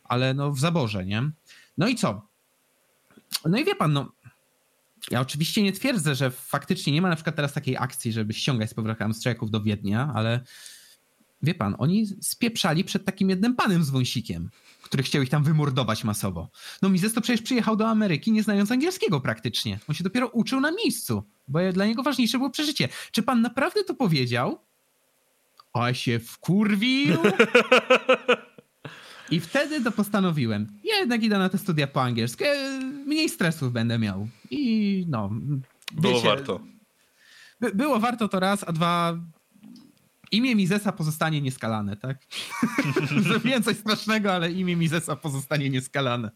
ale 0.05 0.35
no 0.35 0.52
w 0.52 0.59
zaborze, 0.59 1.06
nie? 1.06 1.31
No 1.78 1.89
i 1.89 1.94
co? 1.94 2.28
No 3.44 3.59
i 3.59 3.65
wie 3.65 3.74
pan, 3.74 3.93
no 3.93 4.12
ja 5.10 5.20
oczywiście 5.20 5.62
nie 5.62 5.72
twierdzę, 5.72 6.14
że 6.14 6.31
faktycznie 6.31 6.93
nie 6.93 7.02
ma 7.02 7.09
na 7.09 7.14
przykład 7.16 7.36
teraz 7.36 7.52
takiej 7.52 7.76
akcji, 7.76 8.12
żeby 8.12 8.35
ściągać 8.35 8.70
z 8.70 8.74
powrotem 8.74 9.06
Austriaków 9.06 9.51
do 9.51 9.60
Wiednia, 9.62 10.12
ale 10.14 10.40
wie 11.43 11.55
pan, 11.55 11.76
oni 11.78 12.06
spieprzali 12.20 12.85
przed 12.85 13.05
takim 13.05 13.31
jednym 13.31 13.55
panem 13.55 13.85
z 13.85 13.90
wąsikiem, 13.90 14.51
który 14.82 15.02
chciał 15.02 15.22
ich 15.22 15.28
tam 15.28 15.44
wymordować 15.44 16.05
masowo. 16.05 16.48
No 16.82 16.89
Mises 16.89 17.14
to 17.14 17.20
przecież 17.20 17.43
przyjechał 17.43 17.76
do 17.76 17.89
Ameryki 17.89 18.32
nie 18.32 18.43
znając 18.43 18.70
angielskiego 18.70 19.20
praktycznie. 19.20 19.78
On 19.89 19.94
się 19.94 20.05
dopiero 20.05 20.28
uczył 20.28 20.60
na 20.60 20.72
miejscu, 20.72 21.22
bo 21.48 21.72
dla 21.72 21.86
niego 21.86 22.02
ważniejsze 22.02 22.39
było 22.39 22.51
przeżycie. 22.51 22.89
Czy 23.12 23.22
pan 23.22 23.40
naprawdę 23.40 23.85
to 23.85 23.94
powiedział? 23.94 24.59
A 25.72 25.94
się 25.94 26.18
wkurwił? 26.18 27.16
I 29.30 29.40
wtedy 29.40 29.80
to 29.80 29.92
postanowiłem. 29.92 30.66
Ja 30.84 30.96
jednak 30.96 31.22
idę 31.22 31.38
na 31.38 31.48
te 31.48 31.59
studia 31.59 31.86
po 31.86 32.02
angielsku. 32.02 32.44
Mniej 33.06 33.28
stresów 33.28 33.72
będę 33.72 33.98
miał. 33.98 34.28
I 34.51 35.05
no. 35.09 35.30
Było 35.92 36.20
warto. 36.20 36.60
By, 37.60 37.74
było 37.74 38.01
warto 38.01 38.28
to 38.28 38.40
raz, 38.40 38.64
a 38.68 38.72
dwa. 38.72 39.18
Imię 40.32 40.55
Misesa 40.55 40.92
pozostanie 40.92 41.40
nieskalane, 41.40 41.96
tak? 41.96 42.18
Zrobiłem 43.28 43.62
coś 43.62 43.76
strasznego, 43.76 44.32
ale 44.32 44.52
imię 44.52 44.76
Misesa 44.76 45.16
pozostanie 45.16 45.70
nieskalane. 45.70 46.30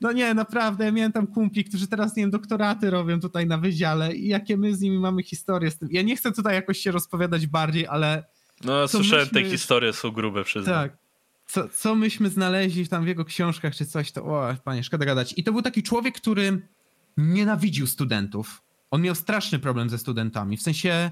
No 0.00 0.12
nie, 0.12 0.34
naprawdę, 0.34 0.84
ja 0.84 0.92
miałem 0.92 1.12
tam 1.12 1.26
kumpli, 1.26 1.64
którzy 1.64 1.88
teraz, 1.88 2.16
nie 2.16 2.22
wiem, 2.22 2.30
doktoraty 2.30 2.90
robią 2.90 3.20
tutaj 3.20 3.46
na 3.46 3.58
wydziale 3.58 4.14
i 4.14 4.28
jakie 4.28 4.56
my 4.56 4.76
z 4.76 4.80
nimi 4.80 4.98
mamy 4.98 5.22
historie 5.22 5.70
z 5.70 5.78
tym. 5.78 5.88
Ja 5.92 6.02
nie 6.02 6.16
chcę 6.16 6.32
tutaj 6.32 6.54
jakoś 6.54 6.78
się 6.78 6.90
rozpowiadać 6.90 7.46
bardziej, 7.46 7.86
ale... 7.86 8.24
No, 8.64 8.88
słyszałem, 8.88 9.24
myśmy... 9.32 9.42
te 9.42 9.50
historie 9.50 9.92
są 9.92 10.10
grube, 10.10 10.44
przyznam. 10.44 10.74
Tak, 10.74 11.03
co, 11.46 11.68
co 11.68 11.94
myśmy 11.94 12.30
znaleźli 12.30 12.88
tam 12.88 13.04
w 13.04 13.08
jego 13.08 13.24
książkach 13.24 13.74
czy 13.74 13.86
coś, 13.86 14.12
to 14.12 14.24
o, 14.24 14.54
panie, 14.64 14.84
szkoda 14.84 15.04
gadać. 15.04 15.34
I 15.36 15.44
to 15.44 15.52
był 15.52 15.62
taki 15.62 15.82
człowiek, 15.82 16.14
który 16.14 16.68
nienawidził 17.16 17.86
studentów. 17.86 18.62
On 18.90 19.02
miał 19.02 19.14
straszny 19.14 19.58
problem 19.58 19.90
ze 19.90 19.98
studentami. 19.98 20.56
W 20.56 20.62
sensie, 20.62 21.10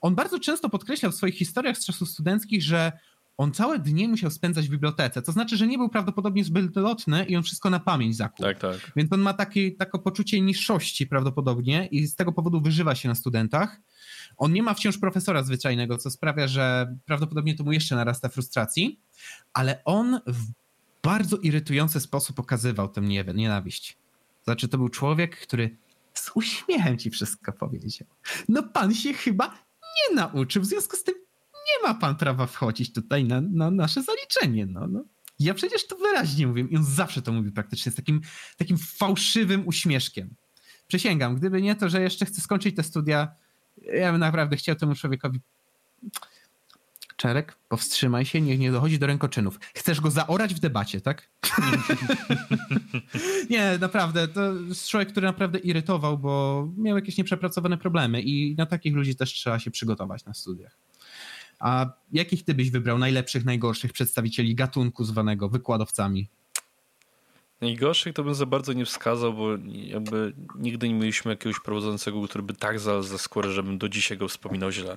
on 0.00 0.14
bardzo 0.14 0.40
często 0.40 0.68
podkreślał 0.68 1.12
w 1.12 1.14
swoich 1.14 1.34
historiach 1.34 1.78
z 1.78 1.86
czasów 1.86 2.08
studenckich, 2.08 2.62
że 2.62 2.92
on 3.36 3.52
całe 3.52 3.78
dnie 3.78 4.08
musiał 4.08 4.30
spędzać 4.30 4.68
w 4.68 4.70
bibliotece. 4.70 5.22
To 5.22 5.32
znaczy, 5.32 5.56
że 5.56 5.66
nie 5.66 5.78
był 5.78 5.88
prawdopodobnie 5.88 6.44
zbyt 6.44 6.76
lotny 6.76 7.24
i 7.24 7.36
on 7.36 7.42
wszystko 7.42 7.70
na 7.70 7.80
pamięć 7.80 8.16
zakuł. 8.16 8.46
Tak, 8.46 8.58
tak. 8.58 8.92
Więc 8.96 9.12
on 9.12 9.20
ma 9.20 9.34
takie, 9.34 9.72
takie 9.72 9.98
poczucie 9.98 10.40
niższości 10.40 11.06
prawdopodobnie 11.06 11.86
i 11.86 12.06
z 12.06 12.14
tego 12.14 12.32
powodu 12.32 12.60
wyżywa 12.60 12.94
się 12.94 13.08
na 13.08 13.14
studentach. 13.14 13.80
On 14.38 14.52
nie 14.52 14.62
ma 14.62 14.74
wciąż 14.74 14.98
profesora 14.98 15.42
zwyczajnego, 15.42 15.98
co 15.98 16.10
sprawia, 16.10 16.48
że 16.48 16.96
prawdopodobnie 17.06 17.54
to 17.54 17.64
mu 17.64 17.72
jeszcze 17.72 17.96
narasta 17.96 18.28
frustracji, 18.28 19.00
ale 19.52 19.84
on 19.84 20.20
w 20.26 20.46
bardzo 21.02 21.36
irytujący 21.36 22.00
sposób 22.00 22.36
pokazywał 22.36 22.88
tę 22.88 23.00
nienawiść. 23.34 23.96
Znaczy, 24.44 24.68
to 24.68 24.78
był 24.78 24.88
człowiek, 24.88 25.40
który 25.40 25.76
z 26.14 26.30
uśmiechem 26.34 26.98
ci 26.98 27.10
wszystko 27.10 27.52
powiedział. 27.52 28.08
No 28.48 28.62
pan 28.62 28.94
się 28.94 29.12
chyba 29.12 29.54
nie 29.82 30.16
nauczył, 30.16 30.62
w 30.62 30.66
związku 30.66 30.96
z 30.96 31.04
tym 31.04 31.14
nie 31.66 31.88
ma 31.88 31.94
pan 31.94 32.16
prawa 32.16 32.46
wchodzić 32.46 32.92
tutaj 32.92 33.24
na, 33.24 33.40
na 33.40 33.70
nasze 33.70 34.02
zaliczenie. 34.02 34.66
No, 34.66 34.86
no. 34.86 35.04
Ja 35.38 35.54
przecież 35.54 35.86
to 35.86 35.96
wyraźnie 35.96 36.46
mówię 36.46 36.66
i 36.70 36.76
on 36.76 36.84
zawsze 36.84 37.22
to 37.22 37.32
mówi 37.32 37.52
praktycznie 37.52 37.92
z 37.92 37.94
takim, 37.94 38.20
takim 38.56 38.78
fałszywym 38.78 39.68
uśmieszkiem. 39.68 40.34
Przysięgam, 40.86 41.36
gdyby 41.36 41.62
nie 41.62 41.76
to, 41.76 41.88
że 41.88 42.02
jeszcze 42.02 42.26
chcę 42.26 42.40
skończyć 42.40 42.76
te 42.76 42.82
studia, 42.82 43.28
ja 43.94 44.12
bym 44.12 44.20
naprawdę 44.20 44.56
chciał 44.56 44.76
temu 44.76 44.94
człowiekowi 44.94 45.40
Czerek, 47.18 47.56
powstrzymaj 47.68 48.24
się, 48.24 48.40
niech 48.40 48.58
nie 48.58 48.72
dochodzi 48.72 48.98
do 48.98 49.06
rękoczynów. 49.06 49.58
Chcesz 49.74 50.00
go 50.00 50.10
zaorać 50.10 50.54
w 50.54 50.58
debacie, 50.58 51.00
tak? 51.00 51.30
nie, 53.50 53.78
naprawdę, 53.80 54.28
to 54.28 54.54
jest 54.54 54.88
człowiek, 54.88 55.08
który 55.08 55.26
naprawdę 55.26 55.58
irytował, 55.58 56.18
bo 56.18 56.68
miał 56.76 56.96
jakieś 56.96 57.18
nieprzepracowane 57.18 57.78
problemy 57.78 58.22
i 58.22 58.54
na 58.56 58.66
takich 58.66 58.94
ludzi 58.94 59.16
też 59.16 59.32
trzeba 59.32 59.58
się 59.58 59.70
przygotować 59.70 60.24
na 60.24 60.34
studiach. 60.34 60.78
A 61.58 61.86
jakich 62.12 62.44
ty 62.44 62.54
byś 62.54 62.70
wybrał 62.70 62.98
najlepszych, 62.98 63.44
najgorszych 63.44 63.92
przedstawicieli 63.92 64.54
gatunku 64.54 65.04
zwanego 65.04 65.48
wykładowcami? 65.48 66.28
Najgorszych 67.60 68.14
to 68.14 68.24
bym 68.24 68.34
za 68.34 68.46
bardzo 68.46 68.72
nie 68.72 68.84
wskazał, 68.84 69.32
bo 69.34 69.48
jakby 69.66 70.32
nigdy 70.54 70.88
nie 70.88 70.94
mieliśmy 70.94 71.32
jakiegoś 71.32 71.60
prowadzącego, 71.60 72.22
który 72.22 72.44
by 72.44 72.54
tak 72.54 72.80
znalazł 72.80 73.08
za 73.08 73.18
skórę, 73.18 73.50
żebym 73.50 73.78
do 73.78 73.88
dzisiaj 73.88 74.18
go 74.18 74.28
wspominał 74.28 74.72
źle. 74.72 74.96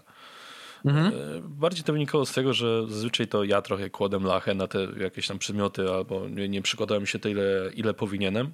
Mhm. 0.86 1.08
E, 1.08 1.42
bardziej 1.44 1.84
to 1.84 1.94
wynikało 1.94 2.26
z 2.26 2.34
tego, 2.34 2.54
że 2.54 2.88
zazwyczaj 2.88 3.28
to 3.28 3.44
ja 3.44 3.62
trochę 3.62 3.90
kładłem 3.90 4.24
lachę 4.24 4.56
na 4.56 4.68
te 4.68 4.88
jakieś 5.00 5.28
tam 5.28 5.40
przedmioty, 5.40 5.92
albo 5.92 6.30
nie, 6.30 6.50
nie 6.50 6.62
przykładałem 6.62 7.06
się 7.06 7.20
tyle, 7.20 7.72
ile 7.76 7.94
powinienem. 7.94 8.54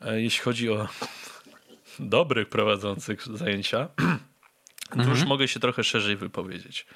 E, 0.00 0.22
jeśli 0.22 0.42
chodzi 0.42 0.70
o 0.70 0.88
dobrych 1.98 2.48
prowadzących 2.48 3.22
zajęcia, 3.22 3.88
to 4.88 4.96
już 4.96 5.08
mhm. 5.08 5.28
mogę 5.28 5.48
się 5.48 5.60
trochę 5.60 5.84
szerzej 5.84 6.16
wypowiedzieć. 6.16 6.86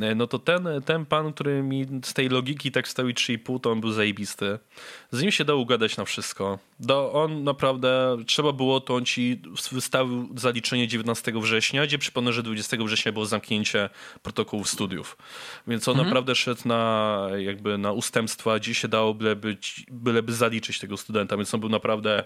E, 0.00 0.14
no 0.14 0.26
to 0.26 0.38
ten, 0.38 0.68
ten 0.84 1.06
pan, 1.06 1.32
który 1.32 1.62
mi 1.62 1.86
z 2.04 2.14
tej 2.14 2.28
logiki 2.28 2.72
tak 2.72 2.88
stawi 2.88 3.14
3,5, 3.14 3.60
to 3.60 3.72
on 3.72 3.80
był 3.80 3.92
zajebisty. 3.92 4.58
Z 5.10 5.22
nim 5.22 5.30
się 5.30 5.44
dało 5.44 5.60
ugadać 5.60 5.96
na 5.96 6.04
wszystko. 6.04 6.58
Do, 6.80 7.12
on 7.12 7.44
naprawdę, 7.44 8.16
trzeba 8.26 8.52
było, 8.52 8.80
to 8.80 8.94
on 8.94 9.04
ci 9.04 9.42
wystawił 9.72 10.28
zaliczenie 10.36 10.88
19 10.88 11.32
września, 11.36 11.86
gdzie 11.86 11.98
przypomnę, 11.98 12.32
że 12.32 12.42
20 12.42 12.76
września 12.76 13.12
było 13.12 13.26
zamknięcie 13.26 13.88
protokołów 14.22 14.68
studiów. 14.68 15.16
Więc 15.66 15.88
on 15.88 15.92
mhm. 15.92 16.08
naprawdę 16.08 16.34
szedł 16.34 16.60
na 16.64 17.28
jakby 17.38 17.78
na 17.78 17.92
ustępstwa, 17.92 18.58
gdzie 18.58 18.74
się 18.74 18.88
dało 18.88 19.14
byleby, 19.14 19.56
byleby 19.90 20.32
zaliczyć 20.32 20.78
tego 20.78 20.96
studenta, 20.96 21.36
więc 21.36 21.54
on 21.54 21.60
był 21.60 21.68
naprawdę 21.68 22.24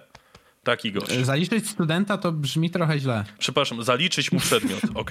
Taki 0.67 0.93
gość. 0.93 1.13
Zaliczyć 1.13 1.71
studenta 1.71 2.19
to 2.19 2.33
brzmi 2.33 2.71
trochę 2.71 2.99
źle. 2.99 3.25
Przepraszam, 3.39 3.83
zaliczyć 3.83 4.33
mu 4.33 4.41
przedmiot, 4.41 4.81
ok? 4.95 5.11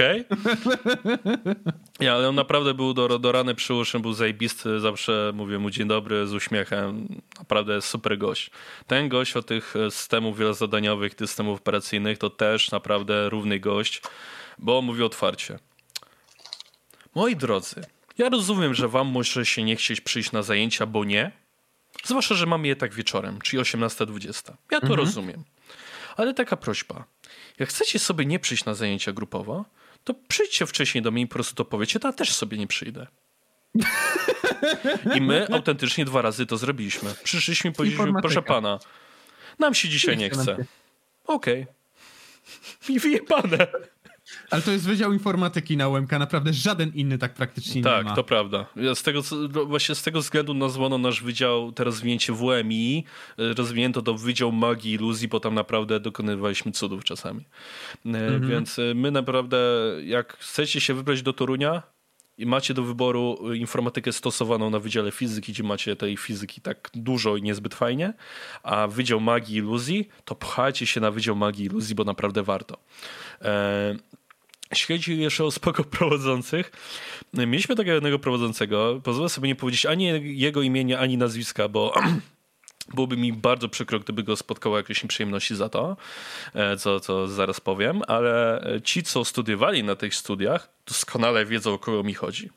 Ja, 2.00 2.14
ale 2.14 2.30
on 2.30 2.36
naprawdę 2.36 2.74
był 2.74 2.94
do, 2.94 3.20
do 3.20 3.32
rany 3.32 3.56
przy 3.56 3.74
uszy, 3.74 4.00
był 4.00 4.14
zajebisty, 4.14 4.80
zawsze 4.80 5.32
mówię 5.36 5.60
mu 5.60 5.70
dzień 5.70 5.88
dobry 5.88 6.28
z 6.28 6.34
uśmiechem. 6.34 7.08
Naprawdę 7.40 7.82
super 7.82 8.18
gość. 8.18 8.52
Ten 8.88 9.10
gość 9.10 9.38
od 9.38 9.46
tych 9.46 9.74
systemów 9.90 10.38
wielozadaniowych, 10.38 11.14
systemów 11.20 11.60
operacyjnych 11.60 12.18
to 12.18 12.30
też 12.30 12.72
naprawdę 12.72 13.30
równy 13.30 13.60
gość, 13.60 14.02
bo 14.60 14.82
mówi 14.82 15.04
otwarcie. 15.04 15.60
Moi 17.16 17.36
drodzy, 17.36 17.82
ja 18.18 18.30
rozumiem, 18.30 18.74
że 18.74 18.88
wam 18.88 19.08
może 19.08 19.46
się 19.46 19.64
nie 19.64 19.76
chcieć 19.76 20.02
przyjść 20.02 20.32
na 20.32 20.44
zajęcia, 20.44 20.86
bo 20.86 21.04
nie, 21.04 21.32
Zwłaszcza, 22.04 22.36
że 22.36 22.46
mamy 22.46 22.68
je 22.68 22.76
tak 22.76 22.94
wieczorem, 22.94 23.42
czyli 23.42 23.64
18.20. 23.64 24.52
Ja 24.72 24.80
to 24.80 24.88
mhm. 24.88 25.00
rozumiem. 25.00 25.44
Ale 26.18 26.34
taka 26.34 26.58
prośba. 26.58 27.06
Jak 27.60 27.70
chcecie 27.70 28.00
sobie 28.00 28.26
nie 28.26 28.40
przyjść 28.40 28.66
na 28.66 28.74
zajęcia 28.74 29.12
grupowo, 29.12 29.66
to 30.04 30.14
przyjdźcie 30.28 30.66
wcześniej 30.66 31.02
do 31.02 31.12
mnie 31.12 31.22
i 31.22 31.28
po 31.28 31.34
prostu 31.34 31.56
to 31.56 31.66
powiecie, 31.66 32.00
to 32.00 32.08
ja 32.08 32.14
też 32.14 32.34
sobie 32.34 32.58
nie 32.58 32.68
przyjdę. 32.68 33.08
I 35.16 35.22
my 35.22 35.48
autentycznie 35.56 36.06
dwa 36.06 36.22
razy 36.22 36.46
to 36.46 36.58
zrobiliśmy. 36.58 37.14
Przyszliśmy 37.24 37.70
i 37.70 37.74
powiedzieliśmy, 37.74 38.22
proszę 38.22 38.42
pana, 38.42 38.80
nam 39.60 39.74
się 39.74 39.90
dzisiaj 39.90 40.18
nie 40.18 40.30
chce. 40.30 40.58
Okej. 41.28 41.62
Okay. 41.62 41.76
I 42.90 43.00
wyjebane. 43.00 43.68
Ale 44.50 44.62
to 44.62 44.72
jest 44.72 44.86
Wydział 44.86 45.14
Informatyki 45.14 45.78
na 45.78 45.90
UMK, 45.90 46.12
naprawdę 46.12 46.54
żaden 46.54 46.92
inny 46.94 47.18
tak 47.18 47.34
praktycznie 47.34 47.82
tak, 47.82 47.98
nie 47.98 48.04
ma. 48.04 48.10
Tak, 48.10 48.16
to 48.16 48.24
prawda. 48.24 48.66
Z 48.96 49.04
tego, 49.04 49.22
właśnie 49.66 49.96
z 49.96 50.04
tego 50.04 50.20
względu 50.20 50.54
nazwano 50.54 50.98
nasz 50.98 51.24
wydział, 51.24 51.72
te 51.72 51.84
rozwinięcie 51.84 52.34
WMI, 52.34 53.04
rozwinięto 53.38 54.02
to 54.02 54.14
Wydział 54.14 54.52
Magii 54.52 54.92
i 54.92 54.96
Iluzji, 54.96 55.28
bo 55.28 55.40
tam 55.40 55.54
naprawdę 55.54 56.00
dokonywaliśmy 56.00 56.72
cudów 56.72 57.04
czasami. 57.04 57.46
E, 58.06 58.10
mhm. 58.10 58.50
Więc 58.50 58.80
e, 58.80 58.94
my 58.96 59.12
naprawdę, 59.12 59.58
jak 60.04 60.38
chcecie 60.38 60.82
się 60.82 60.94
wybrać 60.94 61.22
do 61.22 61.34
Torunia, 61.34 61.96
i 62.38 62.46
macie 62.46 62.74
do 62.74 62.84
wyboru 62.84 63.54
informatykę 63.54 64.12
stosowaną 64.12 64.70
na 64.70 64.80
Wydziale 64.80 65.12
Fizyki, 65.12 65.52
gdzie 65.52 65.64
macie 65.64 65.96
tej 65.96 66.18
fizyki 66.18 66.62
tak 66.62 66.90
dużo 66.94 67.36
i 67.36 67.42
niezbyt 67.42 67.76
fajnie, 67.76 68.14
a 68.64 68.88
Wydział 68.88 69.20
Magii 69.20 69.56
i 69.56 69.58
Iluzji, 69.58 70.10
to 70.26 70.36
pchajcie 70.36 70.88
się 70.88 71.02
na 71.02 71.12
Wydział 71.12 71.36
Magii 71.36 71.64
i 71.64 71.68
Iluzji, 71.68 71.96
bo 71.96 72.04
naprawdę 72.04 72.44
warto. 72.44 72.78
E, 73.42 73.96
chodzi 74.88 75.20
jeszcze 75.20 75.44
o 75.44 75.52
spoko 75.52 75.84
prowadzących, 75.84 76.72
mieliśmy 77.34 77.76
takiego 77.76 77.94
jednego 77.94 78.20
prowadzącego, 78.20 79.02
pozwolę 79.04 79.30
sobie 79.30 79.48
nie 79.48 79.56
powiedzieć 79.56 79.86
ani 79.86 80.38
jego 80.40 80.62
imienia, 80.62 81.00
ani 81.00 81.18
nazwiska, 81.18 81.70
bo 81.70 81.94
Byłoby 82.94 83.18
mi 83.18 83.34
bardzo 83.34 83.70
przykro, 83.70 84.00
gdyby 84.00 84.24
go 84.24 84.36
spotkało 84.36 84.78
jakieś 84.78 85.04
nieprzyjemności 85.04 85.56
za 85.56 85.70
to, 85.70 85.98
e, 86.54 86.78
co, 86.78 87.00
co 87.00 87.28
zaraz 87.28 87.62
powiem, 87.62 88.02
ale 88.08 88.62
ci, 88.84 89.04
co 89.04 89.26
studiowali 89.26 89.84
na 89.84 89.96
tych 89.96 90.16
studiach, 90.16 90.70
doskonale 90.88 91.46
wiedzą, 91.46 91.74
o 91.74 91.80
kogo 91.80 92.04
mi 92.04 92.14
chodzi. 92.14 92.50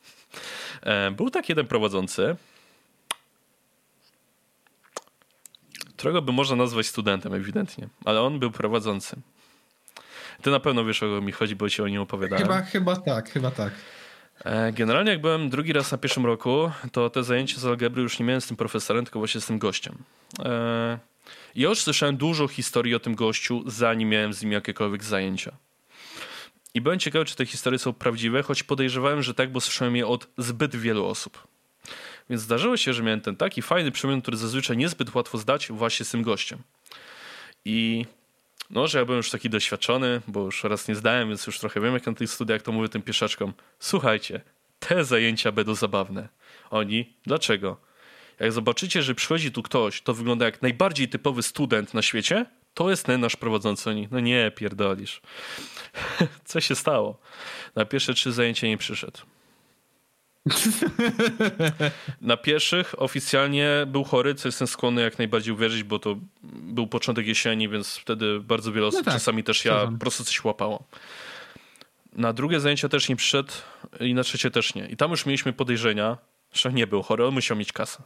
E, 0.82 1.10
był 1.10 1.30
tak 1.30 1.48
jeden 1.48 1.66
prowadzący, 1.66 2.36
którego 5.96 6.22
by 6.22 6.32
można 6.32 6.56
nazwać 6.56 6.86
studentem 6.86 7.34
ewidentnie, 7.34 7.88
ale 8.04 8.20
on 8.20 8.38
był 8.38 8.50
prowadzący. 8.50 9.16
Ty 10.42 10.50
na 10.50 10.60
pewno 10.60 10.84
wiesz, 10.84 11.02
o 11.02 11.06
kogo 11.06 11.20
mi 11.20 11.32
chodzi, 11.32 11.56
bo 11.56 11.70
ci 11.70 11.82
o 11.82 11.88
nim 11.88 12.00
opowiadałem. 12.00 12.42
Chyba, 12.42 12.62
chyba 12.62 12.96
tak, 12.96 13.30
chyba 13.30 13.50
tak. 13.50 13.72
E, 14.44 14.72
generalnie 14.72 15.10
jak 15.10 15.20
byłem 15.20 15.50
drugi 15.50 15.72
raz 15.72 15.92
na 15.92 15.98
pierwszym 15.98 16.26
roku, 16.26 16.70
to 16.92 17.10
te 17.10 17.24
zajęcia 17.24 17.60
z 17.60 17.64
algebry 17.64 18.02
już 18.02 18.18
nie 18.18 18.24
miałem 18.24 18.40
z 18.40 18.46
tym 18.46 18.56
profesorem, 18.56 19.04
tylko 19.04 19.18
właśnie 19.18 19.40
z 19.40 19.46
tym 19.46 19.58
gościem. 19.58 19.94
E, 20.44 20.98
ja 21.54 21.68
już 21.68 21.80
słyszałem 21.82 22.16
dużo 22.16 22.48
historii 22.48 22.94
o 22.94 23.00
tym 23.00 23.14
gościu, 23.14 23.62
zanim 23.66 24.08
miałem 24.08 24.32
z 24.32 24.42
nim 24.42 24.52
jakiekolwiek 24.52 25.04
zajęcia. 25.04 25.52
I 26.74 26.80
byłem 26.80 26.98
ciekawy, 26.98 27.24
czy 27.24 27.36
te 27.36 27.46
historie 27.46 27.78
są 27.78 27.92
prawdziwe, 27.92 28.42
choć 28.42 28.62
podejrzewałem, 28.62 29.22
że 29.22 29.34
tak, 29.34 29.52
bo 29.52 29.60
słyszałem 29.60 29.96
je 29.96 30.06
od 30.06 30.28
zbyt 30.38 30.76
wielu 30.76 31.06
osób. 31.06 31.48
Więc 32.30 32.42
zdarzyło 32.42 32.76
się, 32.76 32.92
że 32.92 33.02
miałem 33.02 33.20
ten 33.20 33.36
taki 33.36 33.62
fajny 33.62 33.92
przedmiot, 33.92 34.22
który 34.22 34.36
zazwyczaj 34.36 34.76
niezbyt 34.76 35.14
łatwo 35.14 35.38
zdać 35.38 35.68
właśnie 35.72 36.06
z 36.06 36.10
tym 36.10 36.22
gościem. 36.22 36.58
I 37.64 38.06
no, 38.70 38.86
że 38.86 38.98
ja 38.98 39.04
byłem 39.04 39.16
już 39.16 39.30
taki 39.30 39.50
doświadczony, 39.50 40.20
bo 40.26 40.44
już 40.44 40.64
raz 40.64 40.88
nie 40.88 40.94
zdałem, 40.94 41.28
więc 41.28 41.46
już 41.46 41.58
trochę 41.58 41.80
wiem, 41.80 41.94
jak 41.94 42.06
na 42.06 42.14
tych 42.14 42.30
studiach 42.30 42.62
to 42.62 42.72
mówię 42.72 42.88
tym 42.88 43.02
pieszaczkom. 43.02 43.52
Słuchajcie, 43.78 44.40
te 44.78 45.04
zajęcia 45.04 45.52
będą 45.52 45.74
zabawne. 45.74 46.28
Oni, 46.70 47.14
dlaczego? 47.26 47.76
Jak 48.40 48.52
zobaczycie, 48.52 49.02
że 49.02 49.14
przychodzi 49.14 49.52
tu 49.52 49.62
ktoś, 49.62 50.00
to 50.02 50.14
wygląda 50.14 50.44
jak 50.44 50.62
najbardziej 50.62 51.08
typowy 51.08 51.42
student 51.42 51.94
na 51.94 52.02
świecie, 52.02 52.46
to 52.74 52.90
jest 52.90 53.06
ten 53.06 53.20
nasz 53.20 53.36
prowadzący. 53.36 53.90
Oni, 53.90 54.08
no 54.10 54.20
nie, 54.20 54.50
pierdolisz. 54.50 55.20
Co 56.44 56.60
się 56.60 56.74
stało? 56.74 57.20
Na 57.74 57.84
pierwsze 57.84 58.14
trzy 58.14 58.32
zajęcia 58.32 58.66
nie 58.66 58.78
przyszedł. 58.78 59.18
Na 62.20 62.36
pierwszych 62.36 63.02
oficjalnie 63.02 63.86
był 63.86 64.04
chory, 64.04 64.34
co 64.34 64.48
jestem 64.48 64.68
skłonny 64.68 65.02
jak 65.02 65.18
najbardziej 65.18 65.54
uwierzyć, 65.54 65.82
bo 65.82 65.98
to 65.98 66.16
był 66.42 66.86
początek 66.86 67.26
jesieni, 67.26 67.68
więc 67.68 67.96
wtedy 67.96 68.40
bardzo 68.40 68.72
wiele 68.72 68.86
osób, 68.86 69.00
no 69.00 69.04
tak, 69.04 69.14
czasami 69.14 69.44
też 69.44 69.64
ja, 69.64 69.86
po 69.86 69.98
prostu 69.98 70.24
coś 70.24 70.44
łapało. 70.44 70.84
Na 72.12 72.32
drugie 72.32 72.60
zajęcia 72.60 72.88
też 72.88 73.08
nie 73.08 73.16
przyszedł 73.16 73.52
i 74.00 74.14
na 74.14 74.22
trzecie 74.22 74.50
też 74.50 74.74
nie. 74.74 74.86
I 74.86 74.96
tam 74.96 75.10
już 75.10 75.26
mieliśmy 75.26 75.52
podejrzenia, 75.52 76.18
że 76.52 76.72
nie 76.72 76.86
był 76.86 77.02
chory, 77.02 77.26
on 77.26 77.34
musiał 77.34 77.56
mieć 77.56 77.72
kasę. 77.72 78.02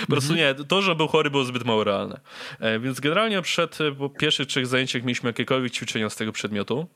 Po 0.00 0.06
prostu 0.06 0.32
mhm. 0.32 0.58
nie, 0.58 0.64
to, 0.64 0.82
że 0.82 0.94
był 0.94 1.08
chory 1.08 1.30
było 1.30 1.44
zbyt 1.44 1.64
mało 1.64 1.84
realne. 1.84 2.20
E, 2.60 2.78
więc 2.78 3.00
generalnie 3.00 3.42
przed 3.42 3.78
po 3.98 4.10
pierwszych 4.10 4.46
trzech 4.46 4.66
zajęciach 4.66 5.02
mieliśmy 5.02 5.28
jakiekolwiek 5.28 5.72
ćwiczenia 5.72 6.10
z 6.10 6.16
tego 6.16 6.32
przedmiotu. 6.32 6.88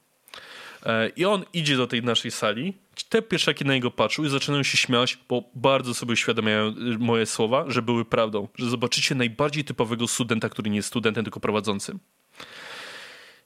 E, 0.82 1.08
I 1.08 1.24
on 1.24 1.44
idzie 1.52 1.76
do 1.76 1.86
tej 1.86 2.02
naszej 2.02 2.30
sali, 2.30 2.74
te 3.08 3.22
pieszaki 3.22 3.64
na 3.64 3.74
niego 3.74 3.90
patrzą 3.90 4.24
i 4.24 4.28
zaczynają 4.28 4.62
się 4.62 4.78
śmiać, 4.78 5.18
bo 5.28 5.42
bardzo 5.54 5.94
sobie 5.94 6.12
uświadamiają 6.12 6.68
y, 6.68 6.98
moje 6.98 7.26
słowa, 7.26 7.64
że 7.68 7.82
były 7.82 8.04
prawdą. 8.04 8.48
Że 8.54 8.70
zobaczycie 8.70 9.14
najbardziej 9.14 9.64
typowego 9.64 10.08
studenta, 10.08 10.48
który 10.48 10.70
nie 10.70 10.76
jest 10.76 10.88
studentem, 10.88 11.24
tylko 11.24 11.40
prowadzącym. 11.40 11.98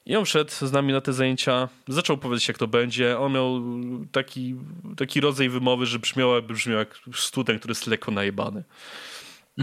I 0.05 0.15
on 0.15 0.25
wszedł 0.25 0.51
z 0.51 0.71
nami 0.71 0.93
na 0.93 1.01
te 1.01 1.13
zajęcia, 1.13 1.69
zaczął 1.87 2.17
powiedzieć, 2.17 2.47
jak 2.47 2.57
to 2.57 2.67
będzie. 2.67 3.19
On 3.19 3.33
miał 3.33 3.61
taki, 4.11 4.55
taki 4.97 5.21
rodzaj 5.21 5.49
wymowy, 5.49 5.85
że 5.85 5.99
brzmiał 5.99 6.35
jakby 6.35 6.53
brzmiał 6.53 6.79
jak 6.79 6.99
student, 7.13 7.59
który 7.59 7.71
jest 7.71 7.87
lekko 7.87 8.11
najebany. 8.11 8.63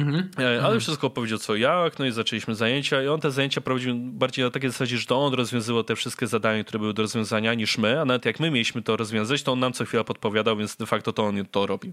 Mhm. 0.01 0.31
E, 0.39 0.47
ale 0.47 0.57
mhm. 0.57 0.81
wszystko 0.81 1.07
opowiedział 1.07 1.39
co 1.39 1.57
jak, 1.57 1.99
no 1.99 2.07
i 2.07 2.13
zaczęliśmy 2.13 2.55
zajęcia 2.55 3.03
i 3.03 3.09
on 3.09 3.21
te 3.21 3.31
zajęcia 3.31 3.61
prowadził 3.61 3.95
bardziej 3.97 4.45
na 4.45 4.51
takiej 4.51 4.71
zasadzie, 4.71 4.99
że 4.99 5.07
to 5.07 5.19
on 5.19 5.35
rozwiązywał 5.35 5.85
te 5.85 5.97
wszystkie 5.97 6.27
zadania, 6.27 6.65
które 6.65 6.79
były 6.79 6.95
do 6.95 7.03
rozwiązania 7.03 7.55
niż 7.55 7.79
my, 7.79 8.01
a 8.01 8.05
nawet 8.05 8.25
jak 8.25 8.41
my 8.41 8.51
mieliśmy 8.51 8.83
to 8.83 8.97
rozwiązać, 8.97 9.43
to 9.43 9.53
on 9.53 9.59
nam 9.59 9.73
co 9.73 9.85
chwila 9.85 10.05
podpowiadał, 10.05 10.57
więc 10.57 10.77
de 10.77 10.87
facto 10.87 11.13
to 11.13 11.25
on 11.25 11.47
to 11.47 11.67
robił. 11.67 11.93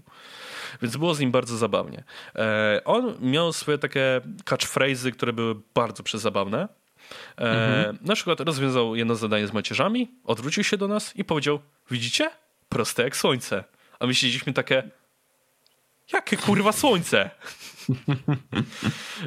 Więc 0.82 0.96
było 0.96 1.14
z 1.14 1.20
nim 1.20 1.30
bardzo 1.30 1.56
zabawnie. 1.56 2.04
E, 2.34 2.80
on 2.84 3.14
miał 3.20 3.52
swoje 3.52 3.78
takie 3.78 4.20
catchphrase'y, 4.44 5.12
które 5.12 5.32
były 5.32 5.54
bardzo 5.74 6.02
przezabawne. 6.02 6.68
E, 7.38 7.40
mhm. 7.40 7.98
Na 8.00 8.14
przykład 8.14 8.40
rozwiązał 8.40 8.96
jedno 8.96 9.14
zadanie 9.14 9.46
z 9.46 9.52
macierzami, 9.52 10.08
odwrócił 10.24 10.64
się 10.64 10.76
do 10.76 10.88
nas 10.88 11.16
i 11.16 11.24
powiedział, 11.24 11.60
widzicie? 11.90 12.30
Proste 12.68 13.02
jak 13.02 13.16
słońce. 13.16 13.64
A 14.00 14.06
my 14.06 14.14
siedzieliśmy 14.14 14.52
takie, 14.52 14.90
jakie 16.12 16.36
kurwa 16.36 16.72
słońce? 16.72 17.30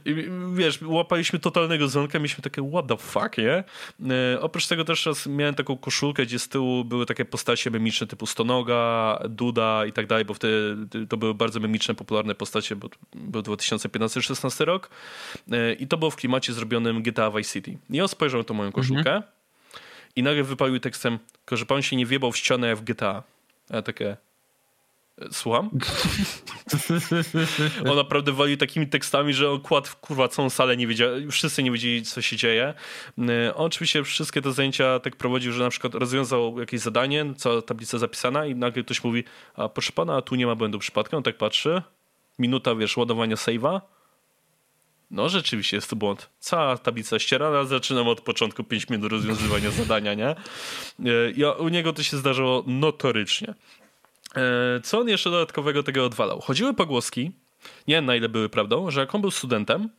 I, 0.05 0.15
wiesz, 0.53 0.79
łapaliśmy 0.81 1.39
totalnego 1.39 1.87
zonka, 1.87 2.19
mieliśmy 2.19 2.43
takie 2.43 2.69
what 2.69 2.87
the 2.87 2.97
fuck, 2.97 3.37
nie? 3.37 3.63
E, 4.33 4.41
oprócz 4.41 4.67
tego 4.67 4.85
też 4.85 5.05
raz 5.05 5.27
miałem 5.27 5.55
taką 5.55 5.77
koszulkę, 5.77 6.25
gdzie 6.25 6.39
z 6.39 6.49
tyłu 6.49 6.85
były 6.85 7.05
takie 7.05 7.25
postacie 7.25 7.71
memiczne 7.71 8.07
typu 8.07 8.25
Stonoga, 8.25 9.19
Duda 9.29 9.85
i 9.85 9.91
tak 9.91 10.07
dalej, 10.07 10.25
bo 10.25 10.33
wtedy 10.33 10.77
to 11.09 11.17
były 11.17 11.33
bardzo 11.33 11.59
memiczne, 11.59 11.95
popularne 11.95 12.35
postacie, 12.35 12.75
bo 12.75 12.89
był 13.15 13.41
2015-16 13.41 14.65
rok 14.65 14.89
e, 15.51 15.73
i 15.73 15.87
to 15.87 15.97
było 15.97 16.11
w 16.11 16.15
klimacie 16.15 16.53
zrobionym 16.53 17.03
GTA 17.03 17.31
Vice 17.31 17.53
City. 17.53 17.77
I 17.89 18.01
on 18.01 18.07
spojrzał 18.07 18.39
na 18.39 18.43
tą 18.43 18.53
moją 18.53 18.71
koszulkę 18.71 19.15
mhm. 19.15 19.23
i 20.15 20.23
nagle 20.23 20.43
wypalił 20.43 20.79
tekstem, 20.79 21.19
że 21.51 21.65
pan 21.65 21.81
się 21.81 21.95
nie 21.95 22.05
wiebał 22.05 22.31
w 22.31 22.37
ścianę 22.37 22.67
jak 22.67 22.77
w 22.77 22.83
GTA. 22.83 23.23
A 23.69 23.81
takie, 23.81 24.17
Słucham? 25.31 25.69
on 27.89 27.95
naprawdę 27.95 28.31
walił 28.31 28.57
takimi 28.57 28.87
tekstami, 28.87 29.33
że 29.33 29.51
on 29.51 29.59
kładł 29.61 29.89
kurwa 30.01 30.27
całą 30.27 30.49
salę, 30.49 30.77
nie 30.77 30.87
wiedział, 30.87 31.09
wszyscy 31.31 31.63
nie 31.63 31.71
wiedzieli, 31.71 32.03
co 32.03 32.21
się 32.21 32.37
dzieje. 32.37 32.73
E, 33.17 33.55
on 33.55 33.65
oczywiście 33.65 34.03
wszystkie 34.03 34.41
te 34.41 34.53
zajęcia 34.53 34.99
tak 34.99 35.15
prowadził, 35.15 35.51
że 35.53 35.63
na 35.63 35.69
przykład 35.69 35.95
rozwiązał 35.95 36.59
jakieś 36.59 36.79
zadanie, 36.79 37.25
cała 37.37 37.61
tablica 37.61 37.97
zapisana 37.97 38.45
i 38.45 38.55
nagle 38.55 38.83
ktoś 38.83 39.03
mówi, 39.03 39.23
a 39.55 39.69
proszę 39.69 39.91
pana, 39.91 40.15
a 40.15 40.21
tu 40.21 40.35
nie 40.35 40.47
ma 40.47 40.55
błędu 40.55 40.79
przypadku. 40.79 41.17
On 41.17 41.23
tak 41.23 41.37
patrzy, 41.37 41.81
minuta, 42.39 42.75
wiesz, 42.75 42.97
ładowania 42.97 43.35
save'a. 43.35 43.81
No 45.11 45.29
rzeczywiście 45.29 45.77
jest 45.77 45.89
to 45.89 45.95
błąd. 45.95 46.29
Cała 46.39 46.77
tablica 46.77 47.19
ścierana, 47.19 47.63
zaczynam 47.63 48.07
od 48.07 48.21
początku 48.21 48.63
5 48.63 48.89
minut 48.89 49.11
rozwiązywania 49.11 49.71
zadania, 49.81 50.13
nie? 50.13 50.35
Ja, 51.35 51.47
e, 51.47 51.57
u 51.57 51.69
niego 51.69 51.93
to 51.93 52.03
się 52.03 52.17
zdarzyło 52.17 52.63
notorycznie. 52.67 53.53
E, 54.35 54.79
co 54.83 54.99
on 54.99 55.09
jeszcze 55.09 55.29
dodatkowego 55.29 55.83
tego 55.83 56.05
odwalał? 56.05 56.41
Chodziły 56.41 56.73
pogłoski, 56.73 57.31
nie 57.87 57.95
wiem 57.95 58.05
na 58.05 58.15
ile 58.15 58.29
były 58.29 58.49
prawdą, 58.49 58.91
że 58.91 58.99
jak 58.99 59.15
on 59.15 59.21
był 59.21 59.31
studentem, 59.31 59.89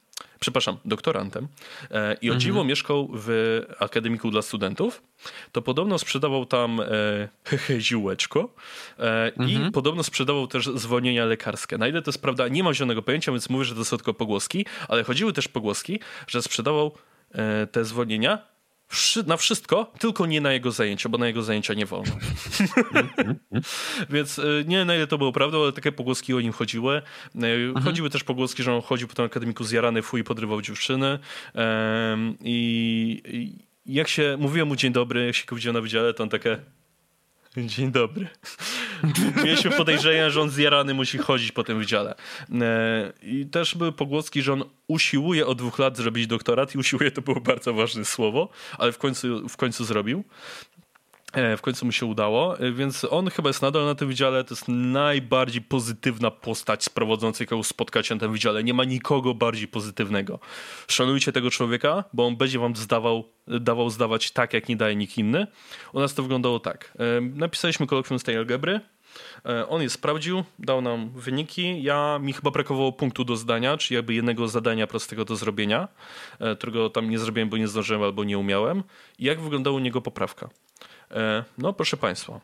przepraszam, 0.40 0.76
doktorantem 0.84 1.48
e, 1.90 2.14
i 2.14 2.30
o 2.30 2.32
mhm. 2.32 2.40
dziwo 2.40 2.64
mieszkał 2.64 3.08
w 3.12 3.60
akademiku 3.78 4.30
dla 4.30 4.42
studentów, 4.42 5.02
to 5.52 5.62
podobno 5.62 5.98
sprzedawał 5.98 6.46
tam 6.46 6.80
e, 6.80 7.28
ziółeczko 7.80 8.54
e, 8.98 9.32
mhm. 9.36 9.68
i 9.68 9.72
podobno 9.72 10.02
sprzedawał 10.02 10.46
też 10.46 10.66
zwolnienia 10.66 11.24
lekarskie. 11.24 11.78
Na 11.78 11.88
ile 11.88 12.02
to 12.02 12.08
jest 12.08 12.22
prawda, 12.22 12.48
nie 12.48 12.64
mam 12.64 12.74
zielonego 12.74 13.02
pojęcia, 13.02 13.32
więc 13.32 13.50
mówię, 13.50 13.64
że 13.64 13.74
to 13.74 13.84
są 13.84 13.96
tylko 13.96 14.14
pogłoski, 14.14 14.66
ale 14.88 15.04
chodziły 15.04 15.32
też 15.32 15.48
pogłoski, 15.48 16.00
że 16.26 16.42
sprzedawał 16.42 16.92
e, 17.32 17.66
te 17.66 17.84
zwolnienia 17.84 18.49
na 19.26 19.36
wszystko, 19.36 19.92
tylko 19.98 20.26
nie 20.26 20.40
na 20.40 20.52
jego 20.52 20.70
zajęcia, 20.70 21.08
bo 21.08 21.18
na 21.18 21.26
jego 21.26 21.42
zajęcia 21.42 21.74
nie 21.74 21.86
wolno. 21.86 22.12
Więc 24.10 24.38
y, 24.38 24.64
nie 24.68 24.84
na 24.84 24.96
ile 24.96 25.06
to 25.06 25.18
było 25.18 25.32
prawdą, 25.32 25.62
ale 25.62 25.72
takie 25.72 25.92
pogłoski 25.92 26.34
o 26.34 26.40
nim 26.40 26.52
chodziły. 26.52 26.96
Y, 26.96 27.38
mhm. 27.38 27.84
Chodziły 27.84 28.10
też 28.10 28.24
pogłoski, 28.24 28.62
że 28.62 28.74
on 28.74 28.82
chodził 28.82 29.08
po 29.08 29.14
tym 29.14 29.24
akademiku 29.24 29.64
zjarany, 29.64 30.02
fuj, 30.02 30.24
podrywał 30.24 30.62
dziewczyny. 30.62 31.18
I 32.40 33.52
jak 33.86 34.08
się 34.08 34.36
mówiłem 34.40 34.68
mu 34.68 34.76
dzień 34.76 34.92
dobry, 34.92 35.26
jak 35.26 35.34
się 35.34 35.46
go 35.46 35.56
widział 35.56 35.72
na 35.72 35.80
wydziale, 35.80 36.14
to 36.14 36.22
on 36.22 36.28
takie 36.28 36.58
Dzień 37.56 37.92
dobry. 37.92 38.28
Mieliśmy 39.44 39.70
podejrzenia, 39.70 40.30
że 40.30 40.40
on 40.40 40.50
zjarany 40.50 40.94
musi 40.94 41.18
chodzić 41.18 41.52
po 41.52 41.64
tym 41.64 41.78
wydziale. 41.78 42.14
E, 42.60 43.12
I 43.22 43.46
też 43.46 43.74
były 43.74 43.92
pogłoski, 43.92 44.42
że 44.42 44.52
on 44.52 44.64
usiłuje 44.86 45.46
od 45.46 45.58
dwóch 45.58 45.78
lat 45.78 45.96
zrobić 45.96 46.26
doktorat 46.26 46.74
i 46.74 46.78
usiłuje 46.78 47.10
to 47.10 47.22
było 47.22 47.40
bardzo 47.40 47.74
ważne 47.74 48.04
słowo, 48.04 48.48
ale 48.78 48.92
w 48.92 48.98
końcu, 48.98 49.48
w 49.48 49.56
końcu 49.56 49.84
zrobił. 49.84 50.24
E, 51.32 51.56
w 51.56 51.62
końcu 51.62 51.86
mu 51.86 51.92
się 51.92 52.06
udało, 52.06 52.58
e, 52.58 52.72
więc 52.72 53.06
on 53.10 53.30
chyba 53.30 53.48
jest 53.48 53.62
nadal 53.62 53.84
na 53.84 53.94
tym 53.94 54.08
wydziale. 54.08 54.44
To 54.44 54.54
jest 54.54 54.68
najbardziej 54.68 55.62
pozytywna 55.62 56.30
postać 56.30 56.84
z 56.84 56.88
prowadzącej, 56.88 57.44
jaką 57.44 57.62
spotkacie 57.62 58.14
na 58.14 58.20
tym 58.20 58.32
wydziale. 58.32 58.64
Nie 58.64 58.74
ma 58.74 58.84
nikogo 58.84 59.34
bardziej 59.34 59.68
pozytywnego. 59.68 60.38
Szanujcie 60.88 61.32
tego 61.32 61.50
człowieka, 61.50 62.04
bo 62.12 62.26
on 62.26 62.36
będzie 62.36 62.58
wam 62.58 62.76
zdawał, 62.76 63.24
dawał 63.46 63.90
zdawać 63.90 64.30
tak, 64.30 64.54
jak 64.54 64.68
nie 64.68 64.76
daje 64.76 64.96
nikt 64.96 65.18
inny. 65.18 65.46
U 65.92 66.00
nas 66.00 66.14
to 66.14 66.22
wyglądało 66.22 66.60
tak. 66.60 66.92
E, 66.98 67.20
napisaliśmy 67.20 67.86
kolokwium 67.86 68.18
z 68.18 68.22
tej 68.22 68.36
algebry. 68.36 68.80
On 69.68 69.82
je 69.82 69.90
sprawdził, 69.90 70.44
dał 70.58 70.80
nam 70.80 71.10
wyniki. 71.10 71.82
Ja 71.82 72.18
mi 72.22 72.32
chyba 72.32 72.50
brakowało 72.50 72.92
punktu 72.92 73.24
do 73.24 73.36
zdania, 73.36 73.76
czyli 73.76 73.96
jakby 73.96 74.14
jednego 74.14 74.48
zadania 74.48 74.86
prostego 74.86 75.24
do 75.24 75.36
zrobienia, 75.36 75.88
którego 76.58 76.90
tam 76.90 77.10
nie 77.10 77.18
zrobiłem, 77.18 77.48
bo 77.48 77.56
nie 77.56 77.68
zdążyłem 77.68 78.02
albo 78.02 78.24
nie 78.24 78.38
umiałem. 78.38 78.82
I 79.18 79.24
jak 79.24 79.40
wyglądała 79.40 79.76
u 79.76 79.78
niego 79.78 80.00
poprawka? 80.00 80.48
E, 81.10 81.44
no, 81.58 81.72
proszę 81.72 81.96
Państwa, 81.96 82.40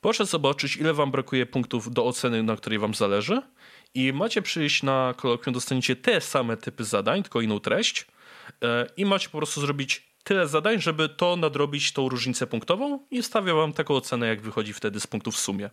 proszę 0.00 0.26
zobaczyć, 0.26 0.76
ile 0.76 0.94
Wam 0.94 1.10
brakuje 1.10 1.46
punktów 1.46 1.92
do 1.92 2.06
oceny, 2.06 2.42
na 2.42 2.56
której 2.56 2.78
Wam 2.78 2.94
zależy. 2.94 3.42
I 3.94 4.12
macie 4.12 4.42
przyjść 4.42 4.82
na 4.82 5.14
kolokwium, 5.16 5.54
dostaniecie 5.54 5.96
te 5.96 6.20
same 6.20 6.56
typy 6.56 6.84
zadań, 6.84 7.22
tylko 7.22 7.40
inną 7.40 7.60
treść. 7.60 8.06
E, 8.62 8.86
I 8.96 9.04
macie 9.04 9.28
po 9.28 9.38
prostu 9.38 9.60
zrobić 9.60 10.08
tyle 10.28 10.48
zadań, 10.48 10.80
żeby 10.80 11.08
to 11.08 11.36
nadrobić 11.36 11.92
tą 11.92 12.08
różnicę 12.08 12.46
punktową 12.46 13.00
i 13.10 13.22
stawiam 13.22 13.56
wam 13.56 13.72
taką 13.72 13.94
ocenę, 13.94 14.26
jak 14.26 14.40
wychodzi 14.40 14.72
wtedy 14.72 15.00
z 15.00 15.06
punktów 15.06 15.34
w 15.34 15.38
sumie. 15.38 15.70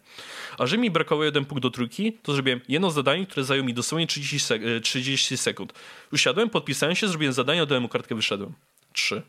A 0.58 0.66
że 0.66 0.78
mi 0.78 0.92
brakowało 0.92 1.24
jeden 1.24 1.46
punkt 1.46 1.62
do 1.62 1.70
trójki, 1.70 2.14
to 2.24 2.34
zrobiłem 2.34 2.62
jedno 2.68 2.92
zadanie, 2.92 3.26
które 3.26 3.44
zajęło 3.44 3.68
mi 3.68 3.74
dosłownie 3.74 4.08
30, 4.08 4.40
sek 4.40 4.62
30 4.84 5.38
sekund. 5.38 5.74
Usiadłem, 6.14 6.50
podpisałem 6.50 6.96
się, 6.96 7.08
zrobiłem 7.08 7.34
zadanie, 7.34 7.64
oddałem 7.64 7.82
mu 7.82 7.90
kartkę, 7.90 8.16
wyszedłem. 8.16 8.54
Trzy. 8.94 9.22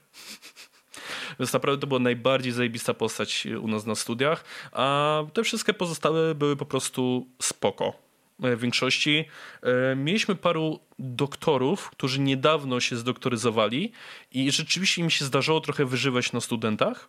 Więc 1.40 1.52
naprawdę 1.52 1.80
to 1.80 1.86
była 1.86 2.00
najbardziej 2.00 2.52
zajebista 2.52 2.94
postać 2.94 3.46
u 3.60 3.68
nas 3.68 3.86
na 3.86 3.94
studiach, 3.94 4.44
a 4.72 5.22
te 5.32 5.42
wszystkie 5.42 5.74
pozostałe 5.74 6.34
były 6.34 6.56
po 6.56 6.66
prostu 6.66 7.26
spoko. 7.42 8.06
W 8.38 8.60
większości. 8.60 9.24
E, 9.62 9.96
mieliśmy 9.96 10.34
paru 10.34 10.80
doktorów, 10.98 11.90
którzy 11.90 12.20
niedawno 12.20 12.80
się 12.80 12.96
zdoktoryzowali 12.96 13.92
i 14.32 14.52
rzeczywiście 14.52 15.02
im 15.02 15.10
się 15.10 15.24
zdarzało 15.24 15.60
trochę 15.60 15.84
wyżywać 15.84 16.32
na 16.32 16.40
studentach, 16.40 17.08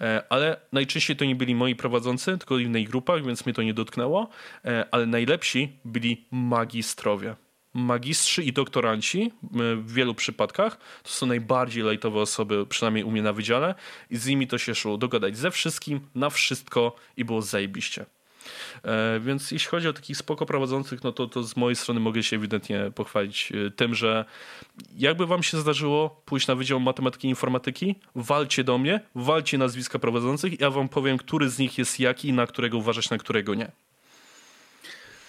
e, 0.00 0.22
ale 0.28 0.60
najczęściej 0.72 1.16
to 1.16 1.24
nie 1.24 1.36
byli 1.36 1.54
moi 1.54 1.76
prowadzący, 1.76 2.38
tylko 2.38 2.56
w 2.56 2.60
innych 2.60 2.88
grupach, 2.88 3.24
więc 3.24 3.46
mnie 3.46 3.54
to 3.54 3.62
nie 3.62 3.74
dotknęło, 3.74 4.28
e, 4.64 4.86
ale 4.90 5.06
najlepsi 5.06 5.78
byli 5.84 6.26
magistrowie 6.30 7.36
magistrzy 7.76 8.42
i 8.42 8.52
doktoranci 8.52 9.32
w 9.76 9.92
wielu 9.92 10.14
przypadkach 10.14 10.78
to 11.02 11.10
są 11.10 11.26
najbardziej 11.26 11.82
lejtowe 11.82 12.20
osoby, 12.20 12.66
przynajmniej 12.66 13.04
u 13.04 13.10
mnie 13.10 13.22
na 13.22 13.32
wydziale 13.32 13.74
i 14.10 14.16
z 14.16 14.26
nimi 14.26 14.46
to 14.46 14.58
się 14.58 14.74
szło 14.74 14.98
dogadać 14.98 15.36
ze 15.36 15.50
wszystkim, 15.50 16.00
na 16.14 16.30
wszystko 16.30 16.96
i 17.16 17.24
było 17.24 17.42
zajebiście. 17.42 18.06
E, 18.84 19.20
więc 19.20 19.50
jeśli 19.50 19.68
chodzi 19.68 19.88
o 19.88 19.92
takich 19.92 20.16
spoko 20.16 20.46
prowadzących, 20.46 21.04
no 21.04 21.12
to, 21.12 21.26
to 21.26 21.42
z 21.42 21.56
mojej 21.56 21.76
strony 21.76 22.00
mogę 22.00 22.22
się 22.22 22.36
ewidentnie 22.36 22.90
pochwalić 22.94 23.52
e, 23.66 23.70
tym, 23.70 23.94
że 23.94 24.24
jakby 24.96 25.26
wam 25.26 25.42
się 25.42 25.58
zdarzyło 25.58 26.22
pójść 26.24 26.46
na 26.46 26.54
Wydział 26.54 26.80
Matematyki 26.80 27.26
i 27.26 27.30
Informatyki, 27.30 27.94
walcie 28.14 28.64
do 28.64 28.78
mnie, 28.78 29.00
walcie 29.14 29.58
nazwiska 29.58 29.98
prowadzących, 29.98 30.60
ja 30.60 30.70
wam 30.70 30.88
powiem, 30.88 31.18
który 31.18 31.50
z 31.50 31.58
nich 31.58 31.78
jest 31.78 32.00
jaki 32.00 32.28
i 32.28 32.32
na 32.32 32.46
którego 32.46 32.78
uważać, 32.78 33.10
na 33.10 33.18
którego 33.18 33.54
nie. 33.54 33.72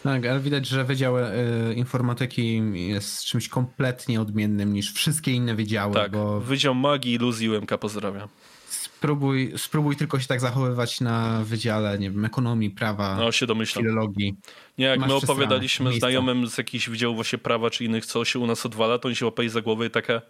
Tak, 0.04 0.26
ale 0.26 0.40
widać, 0.40 0.68
że 0.68 0.84
Wydział 0.84 1.18
y, 1.18 1.74
Informatyki 1.76 2.62
jest 2.90 3.24
czymś 3.24 3.50
kompletnie 3.50 4.22
odmiennym 4.22 4.74
niż 4.74 4.94
wszystkie 4.94 5.32
inne 5.32 5.56
wydziały. 5.56 5.94
Tak, 5.94 6.12
bo... 6.12 6.40
Wydział 6.42 6.76
Magii, 6.76 7.14
Iluzji, 7.14 7.50
UMK 7.50 7.78
pozdrawiam. 7.78 8.30
Spróbuj, 8.70 9.54
spróbuj 9.58 9.96
tylko 9.96 10.20
się 10.20 10.28
tak 10.28 10.40
zachowywać 10.40 11.02
na 11.02 11.44
wydziale, 11.44 12.00
nie 12.00 12.12
wiem, 12.12 12.26
ekonomii, 12.26 12.70
prawa, 12.70 13.18
no, 13.18 13.32
się 13.32 13.46
domyślam. 13.48 13.84
filologii. 13.86 14.36
Nie, 14.78 14.86
jak 14.86 15.00
Masz 15.00 15.10
my 15.10 15.16
opowiadaliśmy 15.16 15.94
znajomym 15.94 16.48
z 16.48 16.58
jakichś 16.58 16.90
wydziałów 16.90 17.16
właśnie 17.18 17.40
prawa 17.40 17.70
czy 17.70 17.86
innych, 17.86 18.06
co 18.06 18.26
się 18.26 18.40
u 18.40 18.48
nas 18.48 18.66
odwala, 18.66 19.00
to 19.00 19.08
oni 19.08 19.16
się 19.16 19.26
łapali 19.26 19.50
za 19.50 19.62
głowę 19.62 19.86
i 19.86 19.90
takie 19.90 20.22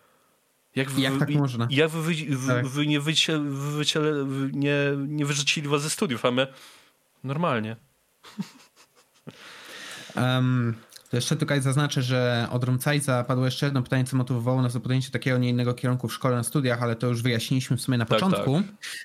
Jak, 0.75 0.91
wy, 0.91 1.01
Jak 1.01 1.19
tak 1.19 1.29
można? 1.29 1.67
Jak 1.71 1.89
wy, 1.89 2.01
wy, 2.13 2.47
Tak. 2.47 2.67
wy 2.67 2.87
nie, 2.87 2.99
wycie, 2.99 3.39
wy, 3.39 3.71
wyciele, 3.71 4.23
wy 4.25 4.49
nie, 4.53 4.75
nie 5.07 5.25
wyrzucili 5.25 5.67
was 5.67 5.81
ze 5.81 5.89
studiów, 5.89 6.25
a 6.25 6.31
my 6.31 6.47
normalnie. 7.23 7.75
Um, 10.17 10.75
to 11.09 11.17
jeszcze 11.17 11.35
tutaj 11.35 11.61
zaznaczę, 11.61 12.01
że 12.01 12.47
od 12.51 12.63
Rumcajca 12.63 13.23
padło 13.23 13.45
jeszcze 13.45 13.65
jedno 13.65 13.81
pytanie, 13.81 14.03
co 14.03 14.17
motywowało 14.17 14.61
nas 14.61 14.73
do 14.73 14.79
podjęcia 14.79 15.11
takiego, 15.11 15.37
nie 15.37 15.49
innego 15.49 15.73
kierunku 15.73 16.07
w 16.07 16.13
szkole 16.13 16.35
na 16.35 16.43
studiach, 16.43 16.83
ale 16.83 16.95
to 16.95 17.07
już 17.07 17.21
wyjaśniliśmy 17.21 17.77
w 17.77 17.81
sumie 17.81 17.97
na 17.97 18.05
Tak, 18.05 18.19
początku. 18.19 18.61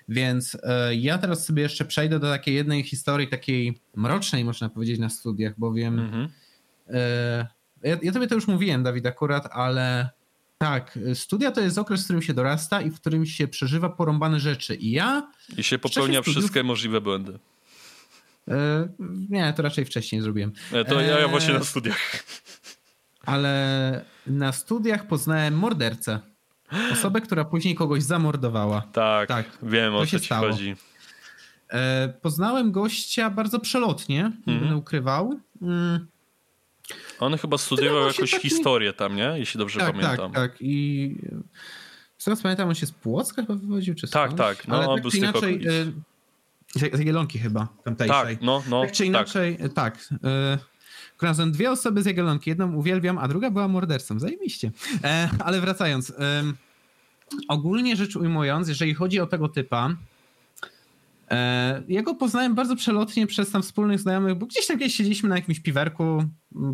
Więc 0.09 0.57
e, 0.63 0.95
ja 0.95 1.19
teraz 1.19 1.47
sobie 1.47 1.63
jeszcze 1.63 1.85
przejdę 1.85 2.19
do 2.19 2.29
takiej 2.29 2.55
jednej 2.55 2.83
historii, 2.83 3.29
takiej 3.29 3.79
mrocznej, 3.97 4.45
można 4.45 4.69
powiedzieć, 4.69 4.99
na 4.99 5.09
studiach, 5.09 5.59
bowiem 5.59 5.99
Mhm. 5.99 6.29
e, 6.89 7.47
ja, 7.83 7.99
ja 8.03 8.13
tobie 8.13 8.27
to 8.27 8.35
już 8.35 8.47
mówiłem, 8.47 8.83
Dawid, 8.83 9.07
akurat, 9.07 9.49
ale 9.53 10.11
tak, 10.59 10.99
studia 11.15 11.53
to 11.53 11.61
jest 11.61 11.79
okres, 11.79 12.01
w 12.01 12.05
którym 12.05 12.23
się 12.23 12.35
dorasta 12.35 12.81
i 12.81 12.91
w 12.91 13.01
którym 13.01 13.27
się 13.27 13.49
przeżywa 13.49 13.89
porąbane 13.89 14.41
rzeczy. 14.41 14.75
I 14.75 14.91
ja 14.91 15.31
I 15.57 15.63
się 15.63 15.79
popełnia 15.79 16.23
wszystkie 16.23 16.63
możliwe 16.63 17.01
błędy. 17.01 17.39
E, 18.49 18.89
nie, 19.31 19.53
to 19.53 19.63
raczej 19.63 19.85
wcześniej 19.85 20.21
zrobiłem. 20.23 20.53
E, 20.73 20.85
To 20.85 21.01
ja, 21.01 21.07
ja 21.07 21.19
Eee. 21.19 21.31
właśnie 21.31 21.55
na 21.55 21.65
studiach. 21.65 22.25
ale 23.27 24.05
na 24.27 24.53
studiach 24.53 25.07
poznałem 25.07 25.55
mordercę. 25.55 26.21
Osobę, 26.93 27.21
która 27.21 27.45
później 27.45 27.75
kogoś 27.75 28.03
zamordowała. 28.03 28.81
Tak, 28.93 29.29
Tak, 29.29 29.47
wiem 29.63 29.95
o 29.95 29.99
to 30.01 30.05
co 30.07 30.11
się 30.11 30.21
ci 30.21 30.27
stało. 30.27 30.51
chodzi. 30.51 30.77
E, 31.73 32.09
poznałem 32.23 32.73
gościa 32.73 33.31
bardzo 33.31 33.61
przelotnie, 33.61 34.17
nie 34.47 34.53
Mhm. 34.53 34.61
będę 34.61 34.77
ukrywał. 34.77 35.41
Mm, 35.63 36.07
On 37.21 37.39
chyba 37.39 37.59
studiował 37.59 38.07
jakąś 38.07 38.31
taki- 38.31 38.49
historię 38.49 38.93
tam, 38.93 39.17
nie? 39.17 39.33
Jeśli 39.37 39.59
dobrze 39.59 39.81
tak, 39.81 39.93
pamiętam. 39.93 40.33
tak, 40.33 40.51
tak. 40.53 40.57
I 40.61 41.15
z 42.19 42.25
tego 42.25 42.37
co 42.37 42.43
pamiętam, 42.43 42.69
on 42.69 42.75
się 42.75 42.87
z 42.87 42.93
Płocka 42.93 43.43
chyba 43.43 43.55
wywodził, 43.55 43.95
czy 43.95 44.09
Tak, 44.09 44.31
skądś? 44.33 44.39
tak, 44.59 44.69
no, 44.69 44.77
Ale 44.77 44.89
on 44.89 44.97
tak 44.97 45.03
był 45.03 45.11
z 45.11 45.15
tych 45.15 45.23
inaczej, 45.23 45.41
okolic. 45.69 45.95
Z 46.75 46.83
Jagiellonki 46.83 47.39
chyba, 47.39 47.69
tamtejszej. 47.85 48.37
Tak, 48.37 48.43
no, 48.43 48.63
no, 48.71 48.83
tak 48.83 48.93
czy 48.93 48.99
tak. 48.99 49.07
inaczej, 49.07 49.57
e, 49.61 49.69
tak. 49.69 50.09
e, 50.25 50.59
Znalazłem 51.23 51.53
dwie 51.53 51.71
osoby 51.71 52.03
z 52.03 52.07
Jagiellonki. 52.07 52.51
Jedną 52.51 52.75
uwielbiam, 52.75 53.19
a 53.19 53.29
druga 53.29 53.51
była 53.51 53.69
mordercą. 53.69 54.19
Zajebiście. 54.19 54.71
E, 55.05 55.29
ale 55.39 55.61
wracając. 55.61 56.13
em, 56.19 56.57
ogólnie 57.49 57.97
rzecz 57.97 58.17
ujmując, 58.17 58.69
jeżeli 58.69 58.95
chodzi 58.95 59.21
o 59.21 59.27
tego 59.27 59.49
typa, 59.49 59.97
ja 61.89 62.03
go 62.03 62.15
poznałem 62.15 62.55
bardzo 62.55 62.77
przelotnie 62.77 63.27
przez 63.27 63.51
tam 63.51 63.63
wspólnych 63.63 64.01
znajomych, 64.01 64.35
bo 64.35 64.47
gdzieś 64.47 64.67
tam 64.67 64.79
kiedyś 64.79 64.95
siedzieliśmy 64.95 65.29
na 65.29 65.37
jakimś 65.37 65.61
piwerku 65.61 66.25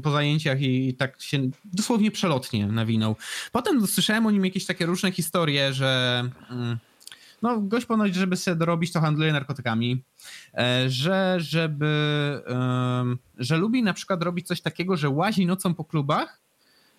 po 0.02 0.10
zajęciach 0.10 0.60
i, 0.60 0.88
i 0.88 0.94
tak 0.94 1.22
się 1.22 1.50
dosłownie 1.64 2.10
przelotnie 2.10 2.66
nawinął. 2.66 3.16
Potem 3.52 3.86
słyszałem 3.86 4.26
o 4.26 4.30
nim 4.30 4.44
jakieś 4.44 4.66
takie 4.66 4.86
różne 4.86 5.12
historie, 5.12 5.72
że 5.72 6.22
mm, 6.50 6.78
no, 7.42 7.60
gość 7.60 7.86
ponoć, 7.86 8.14
żeby 8.14 8.36
sobie 8.36 8.56
dorobić, 8.56 8.92
to 8.92 9.00
handluje 9.00 9.32
narkotykami, 9.32 10.02
e, 10.54 10.90
że 10.90 11.36
żeby, 11.38 12.42
że 13.38 13.56
lubi 13.56 13.82
na 13.82 13.94
przykład 13.94 14.22
robić 14.22 14.46
coś 14.46 14.60
takiego, 14.60 14.96
że 14.96 15.08
łazi 15.10 15.46
nocą 15.46 15.74
po 15.74 15.84
klubach 15.84 16.40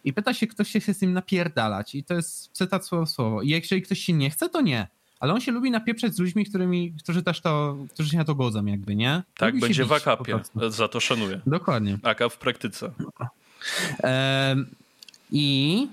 i 0.03 0.14
pyta 0.14 0.34
się, 0.34 0.48
ktoś 0.48 0.70
się 0.70 0.80
chce 0.80 0.94
z 0.94 1.02
nim 1.02 1.14
napierdalać. 1.14 1.95
I 1.95 2.03
to 2.03 2.14
jest 2.14 2.49
cytat 2.52 2.86
słowo 2.86 3.06
w 3.06 3.10
słowo. 3.10 3.41
I 3.41 3.49
jeżeli 3.49 3.82
ktoś 3.82 3.99
się 3.99 4.14
nie 4.14 4.30
chce, 4.30 4.49
to 4.49 4.61
nie. 4.61 4.88
Ale 5.20 5.34
on 5.34 5.41
się 5.41 5.52
lubi 5.52 5.72
napieprzeć 5.72 6.16
z 6.16 6.20
ludźmi, 6.20 6.45
którymi, 6.45 6.94
którzy 7.03 7.24
też 7.24 7.41
to, 7.41 7.78
którzy 7.94 8.10
się 8.10 8.18
na 8.18 8.26
to 8.26 8.36
godzą 8.36 8.66
jakby, 8.66 8.95
nie? 8.95 9.24
Tak, 9.38 9.53
Lubi 9.53 9.61
będzie 9.61 9.86
w 9.86 9.91
akapie. 9.91 10.40
Za 10.70 10.88
to 10.88 10.99
szanuję. 10.99 11.41
Dokładnie. 11.45 11.98
Aka 12.03 12.30
w 12.30 12.38
praktyce. 12.38 12.91
Em, 14.03 14.68
I. 15.32 15.88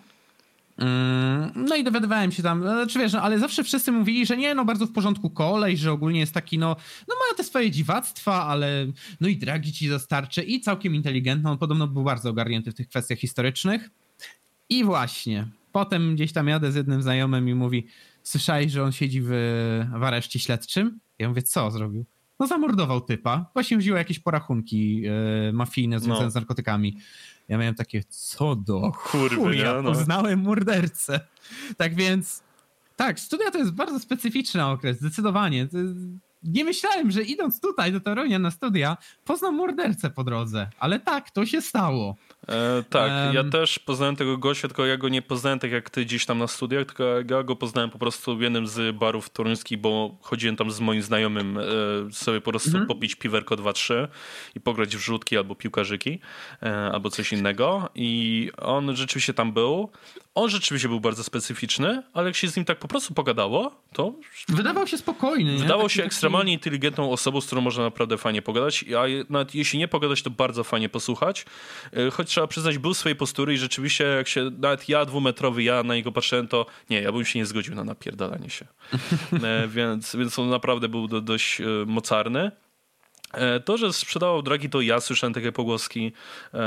mm, 0.79 1.53
No 1.69 1.77
i 1.77 1.85
dowiadywałem 1.85 2.33
się 2.33 2.43
tam, 2.43 2.63
znaczy 2.63 2.99
wiesz, 2.99 3.13
no, 3.13 3.23
ale 3.23 3.39
zawsze 3.39 3.65
wszyscy 3.65 3.93
mówili, 3.93 4.27
że 4.27 4.37
nie, 4.37 4.55
no 4.55 4.65
bardzo 4.65 4.87
w 4.87 4.93
porządku 4.93 5.31
kolej, 5.31 5.77
że 5.77 5.93
ogólnie 5.93 6.21
jest 6.21 6.35
taki, 6.35 6.59
no, 6.59 6.77
no 7.09 7.15
ma 7.15 7.37
te 7.37 7.45
swoje 7.45 7.71
dziwactwa, 7.71 8.47
ale 8.47 8.87
no 9.21 9.29
i 9.29 9.37
dragi 9.37 9.73
ci 9.73 9.89
dostarczy 9.89 10.43
i 10.43 10.61
całkiem 10.61 10.95
inteligentny, 10.95 11.51
on 11.51 11.59
podobno 11.59 11.87
był 11.87 12.05
bardzo 12.05 12.31
ogarnięty 12.31 12.71
w 12.71 12.75
tych 12.75 12.89
kwestiach 12.89 13.19
historycznych. 13.19 13.91
I 14.69 14.85
właśnie, 14.85 15.49
potem 15.73 16.15
gdzieś 16.15 16.33
tam 16.33 16.49
jadę 16.49 16.73
z 16.73 16.75
jednym 16.75 17.03
znajomym 17.03 17.49
i 17.49 17.55
mówi, 17.55 17.87
słyszałeś, 18.23 18.73
że 18.73 18.83
on 18.83 18.93
siedzi 18.93 19.21
w, 19.23 19.29
w 19.99 20.03
areszcie 20.03 20.39
śledczym? 20.39 21.01
Ja 21.19 21.29
mówię, 21.29 21.43
co 21.43 21.71
zrobił? 21.71 22.05
No 22.41 22.47
zamordował 22.47 23.01
typa, 23.01 23.51
właśnie 23.55 23.77
wziął 23.79 23.97
jakieś 23.97 24.19
porachunki 24.19 25.03
e, 25.49 25.53
mafijne 25.53 26.01
związane 26.01 26.25
No. 26.25 26.31
z 26.31 26.35
narkotykami. 26.35 26.97
Ja 27.49 27.59
miałem 27.59 27.75
takie, 27.75 28.03
co 28.09 28.57
do 28.57 28.93
Kurwy, 29.11 29.37
chuja, 29.37 29.77
nie? 29.77 29.83
No. 29.83 29.93
poznałem 29.93 30.41
mordercę. 30.41 31.21
Tak 31.77 31.95
więc, 31.95 32.43
tak, 32.97 33.21
studia 33.21 33.51
to 33.51 33.59
jest 33.59 33.71
bardzo 33.73 33.99
specyficzny 34.01 34.67
okres, 34.67 34.99
zdecydowanie. 34.99 35.69
Nie 36.43 36.65
myślałem, 36.65 37.11
że 37.11 37.23
idąc 37.23 37.61
tutaj 37.61 37.93
do 37.93 38.01
Torunia 38.01 38.39
na 38.39 38.51
studia, 38.51 38.97
poznam 39.25 39.55
mordercę 39.57 40.11
po 40.11 40.25
drodze, 40.25 40.69
ale 40.79 41.01
tak, 41.01 41.31
to 41.31 41.47
się 41.47 41.63
stało. 41.63 42.17
E, 42.49 42.83
tak, 42.91 43.35
ja 43.35 43.41
Em. 43.41 43.51
też 43.51 43.79
poznałem 43.79 44.17
tego 44.17 44.39
gościa, 44.39 44.69
tylko 44.69 44.87
ja 44.87 44.97
go 44.97 45.09
nie 45.09 45.23
poznałem 45.23 45.59
tak 45.59 45.71
jak 45.73 45.91
ty 45.91 46.05
gdzieś 46.05 46.27
tam 46.27 46.39
na 46.39 46.47
studiach, 46.47 46.87
tylko 46.87 47.05
ja 47.31 47.43
go 47.43 47.57
poznałem 47.57 47.91
po 47.91 47.99
prostu 47.99 48.37
w 48.37 48.41
jednym 48.41 48.67
z 48.67 48.97
barów 48.97 49.31
toruńskich, 49.31 49.79
bo 49.79 50.17
chodziłem 50.23 50.57
tam 50.57 50.71
z 50.71 50.81
moim 50.81 51.03
znajomym 51.03 51.59
e, 51.59 51.63
sobie 52.13 52.41
po 52.41 52.51
prostu 52.51 52.69
Mhm. 52.69 52.87
popić 52.87 53.15
piwerko 53.15 53.57
2-3 53.57 54.09
i 54.55 54.61
pograć 54.61 54.97
w 54.97 55.01
rzutki 55.01 55.37
albo 55.37 55.55
piłkarzyki, 55.55 56.21
e, 56.63 56.91
albo 56.93 57.11
coś 57.11 57.33
innego 57.33 57.91
i 57.95 58.51
on 58.59 58.97
rzeczywiście 58.97 59.35
tam 59.35 59.53
był. 59.53 59.91
On 60.37 60.51
rzeczywiście 60.51 60.89
był 60.89 61.01
bardzo 61.01 61.25
specyficzny, 61.25 62.03
ale 62.13 62.27
jak 62.27 62.37
się 62.37 62.49
z 62.49 62.57
nim 62.57 62.65
tak 62.65 62.79
po 62.79 62.89
prostu 62.89 63.15
pogadało, 63.15 63.83
to 63.93 64.13
Wydawał 64.49 64.87
się 64.87 64.99
spokojny. 64.99 65.53
nie? 65.53 65.59
Wydawał 65.59 65.83
Taki- 65.83 65.95
się 65.95 66.01
taki- 66.01 66.07
ekstremalnie 66.07 66.53
inteligentną 66.53 67.11
osobą, 67.13 67.41
z 67.41 67.47
którą 67.47 67.61
można 67.61 67.85
naprawdę 67.85 68.19
fajnie 68.19 68.43
pogadać, 68.43 68.85
a 68.99 69.03
nawet 69.33 69.55
jeśli 69.55 69.79
nie 69.79 69.89
pogadać, 69.89 70.23
to 70.23 70.31
bardzo 70.31 70.65
fajnie 70.65 70.89
posłuchać. 70.89 71.45
E, 71.93 72.11
Choć 72.11 72.29
trzeba 72.29 72.47
przyznać, 72.47 72.79
był 72.79 72.95
swojej 72.95 73.17
postury 73.17 73.55
i 73.55 73.57
rzeczywiście 73.59 74.05
jak 74.05 74.29
się, 74.29 74.51
nawet 74.59 74.89
ja 74.89 75.05
dwumetrowy, 75.05 75.63
ja 75.63 75.83
na 75.83 75.95
niego 75.95 76.13
patrzyłem, 76.13 76.49
to 76.49 76.67
nie, 76.91 77.03
ja 77.03 77.13
bym 77.13 77.25
się 77.25 77.39
nie 77.39 77.47
zgodził 77.47 77.75
na 77.75 77.85
napierdalanie 77.85 78.51
się. 78.51 78.67
E, 79.45 79.69
więc, 79.69 80.17
więc 80.17 80.39
on 80.39 80.49
naprawdę 80.49 80.89
był 80.89 81.09
do, 81.09 81.21
dość 81.21 81.61
e, 81.61 81.65
mocarny. 81.87 82.51
E, 83.33 83.61
To, 83.61 83.77
że 83.77 83.93
sprzedawał 83.93 84.43
dragi, 84.43 84.71
to 84.71 84.81
ja 84.81 85.01
słyszałem 85.01 85.35
takie 85.35 85.53
pogłoski. 85.53 86.13
E, 86.55 86.59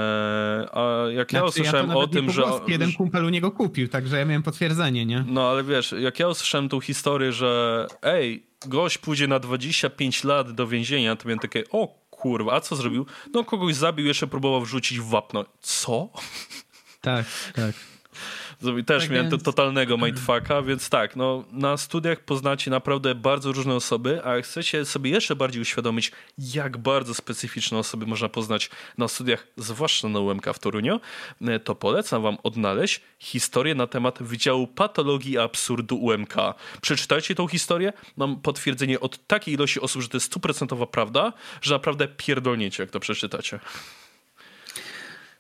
A 0.73 1.11
jak 1.11 1.33
ja 1.33 1.39
Znaczy, 1.39 1.45
usłyszałem 1.61 1.89
to 1.89 1.99
o 1.99 2.07
tym, 2.07 2.31
że. 2.31 2.43
Jeden 2.67 2.93
kumpel 2.93 3.25
u 3.25 3.29
niego 3.29 3.51
kupił, 3.51 3.87
także 3.87 4.19
ja 4.19 4.25
miałem 4.25 4.43
potwierdzenie, 4.43 5.05
nie? 5.05 5.23
No 5.27 5.49
ale 5.49 5.63
wiesz, 5.63 5.95
jak 5.99 6.19
ja 6.19 6.27
usłyszałem 6.27 6.69
tą 6.69 6.79
historię, 6.79 7.31
że 7.33 7.85
ej, 8.01 8.43
gość 8.67 8.97
pójdzie 8.97 9.27
na 9.27 9.39
25 9.39 10.23
lat 10.23 10.51
do 10.51 10.67
więzienia, 10.67 11.15
to 11.15 11.27
miałem 11.27 11.39
takie, 11.39 11.63
o 11.71 11.87
kurwa, 12.09 12.53
a 12.53 12.61
co 12.61 12.75
zrobił? 12.75 13.05
No 13.33 13.43
kogoś 13.43 13.75
zabił, 13.75 14.05
jeszcze 14.05 14.27
próbował 14.27 14.61
wrzucić 14.61 14.99
w 14.99 15.09
wapno. 15.09 15.45
Co? 15.61 16.09
Tak, 17.01 17.25
tak. 17.53 17.75
Też 18.85 19.03
Tak 19.03 19.11
miałem 19.11 19.29
więc- 19.29 19.43
to 19.43 19.51
totalnego 19.51 19.97
mindfucka, 19.97 20.61
więc 20.61 20.89
tak, 20.89 21.15
no 21.15 21.43
na 21.51 21.77
studiach 21.77 22.19
poznacie 22.19 22.71
naprawdę 22.71 23.15
bardzo 23.15 23.51
różne 23.51 23.75
osoby, 23.75 24.25
a 24.25 24.41
chcecie 24.41 24.85
sobie 24.85 25.11
jeszcze 25.11 25.35
bardziej 25.35 25.61
uświadomić, 25.61 26.11
jak 26.37 26.77
bardzo 26.77 27.13
specyficzne 27.13 27.77
osoby 27.77 28.05
można 28.05 28.29
poznać 28.29 28.69
na 28.97 29.07
studiach, 29.07 29.47
zwłaszcza 29.57 30.09
na 30.09 30.19
UMK 30.19 30.53
w 30.53 30.59
Toruniu, 30.59 30.99
e, 31.41 31.59
to 31.59 31.75
polecam 31.75 32.21
wam 32.21 32.37
odnaleźć 32.43 33.01
historię 33.19 33.75
na 33.75 33.87
temat 33.87 34.23
Wydziału 34.23 34.67
Patologii 34.67 35.31
i 35.33 35.37
Absurdu 35.37 35.97
UMK. 35.97 36.35
Przeczytajcie 36.81 37.35
tą 37.35 37.47
historię, 37.47 37.93
mam 38.17 38.35
potwierdzenie 38.41 38.99
od 38.99 39.27
takiej 39.27 39.53
ilości 39.53 39.81
osób, 39.81 40.01
że 40.01 40.09
to 40.09 40.17
jest 40.17 40.25
stuprocentowa 40.25 40.85
prawda, 40.85 41.33
że 41.61 41.73
naprawdę 41.73 42.07
pierdolniecie, 42.07 42.83
jak 42.83 42.91
to 42.91 42.99
przeczytacie. 42.99 43.59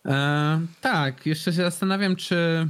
E, 0.05 0.61
tak, 0.81 1.25
jeszcze 1.25 1.51
się 1.51 1.61
zastanawiam, 1.61 2.15
czy. 2.15 2.67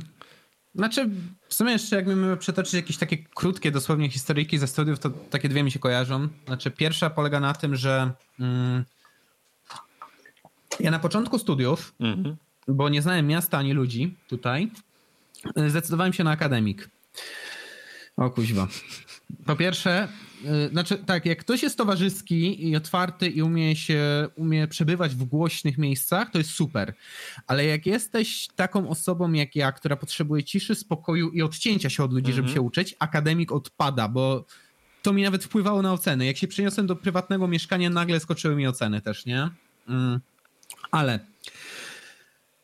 Znaczy, 0.75 1.09
w 1.47 1.53
sumie 1.53 1.71
jeszcze 1.71 1.95
jak 1.95 2.07
mamy 2.07 2.37
przetoczyć 2.37 2.73
jakieś 2.73 2.97
takie 2.97 3.17
krótkie 3.17 3.71
dosłownie 3.71 4.09
historyjki 4.09 4.57
ze 4.57 4.67
studiów, 4.67 4.99
to 4.99 5.09
takie 5.09 5.49
dwie 5.49 5.63
mi 5.63 5.71
się 5.71 5.79
kojarzą. 5.79 6.27
Znaczy, 6.47 6.71
pierwsza 6.71 7.09
polega 7.09 7.39
na 7.39 7.53
tym, 7.53 7.75
że 7.75 8.11
mm, 8.39 8.85
ja 10.79 10.91
na 10.91 10.99
początku 10.99 11.39
studiów, 11.39 11.93
Mhm. 11.99 12.35
bo 12.67 12.89
nie 12.89 13.01
znałem 13.01 13.27
miasta 13.27 13.57
ani 13.57 13.73
ludzi 13.73 14.15
tutaj, 14.27 14.71
zdecydowałem 15.67 16.13
się 16.13 16.23
na 16.23 16.31
akademik. 16.31 16.89
O 18.17 18.29
kuźwa. 18.29 18.67
Po 19.45 19.55
pierwsze, 19.55 20.07
znaczy 20.71 20.97
tak, 20.97 21.25
jak 21.25 21.39
ktoś 21.39 21.63
jest 21.63 21.77
towarzyski 21.77 22.69
i 22.69 22.75
otwarty 22.75 23.27
i 23.27 23.41
umie 23.41 23.75
się, 23.75 24.27
umie 24.35 24.67
przebywać 24.67 25.15
w 25.15 25.23
głośnych 25.23 25.77
miejscach, 25.77 26.31
to 26.31 26.37
jest 26.37 26.49
super. 26.49 26.93
Ale 27.47 27.65
jak 27.65 27.85
jesteś 27.85 28.47
taką 28.55 28.89
osobą 28.89 29.33
jak 29.33 29.55
ja, 29.55 29.71
która 29.71 29.95
potrzebuje 29.95 30.43
ciszy, 30.43 30.75
spokoju 30.75 31.29
i 31.29 31.41
odcięcia 31.41 31.89
się 31.89 32.03
od 32.03 32.13
ludzi, 32.13 32.31
żeby 32.33 32.47
Mhm. 32.47 32.55
się 32.55 32.61
uczyć, 32.61 32.95
akademik 32.99 33.51
odpada, 33.51 34.07
bo 34.07 34.45
to 35.01 35.13
mi 35.13 35.23
nawet 35.23 35.43
wpływało 35.43 35.81
na 35.81 35.93
oceny. 35.93 36.25
Jak 36.25 36.37
się 36.37 36.47
przeniosłem 36.47 36.87
do 36.87 36.95
prywatnego 36.95 37.47
mieszkania, 37.47 37.89
nagle 37.89 38.19
skoczyły 38.19 38.55
mi 38.55 38.67
oceny 38.67 39.01
też, 39.01 39.25
nie? 39.25 39.49
Mm. 39.87 40.19
Ale 40.91 41.19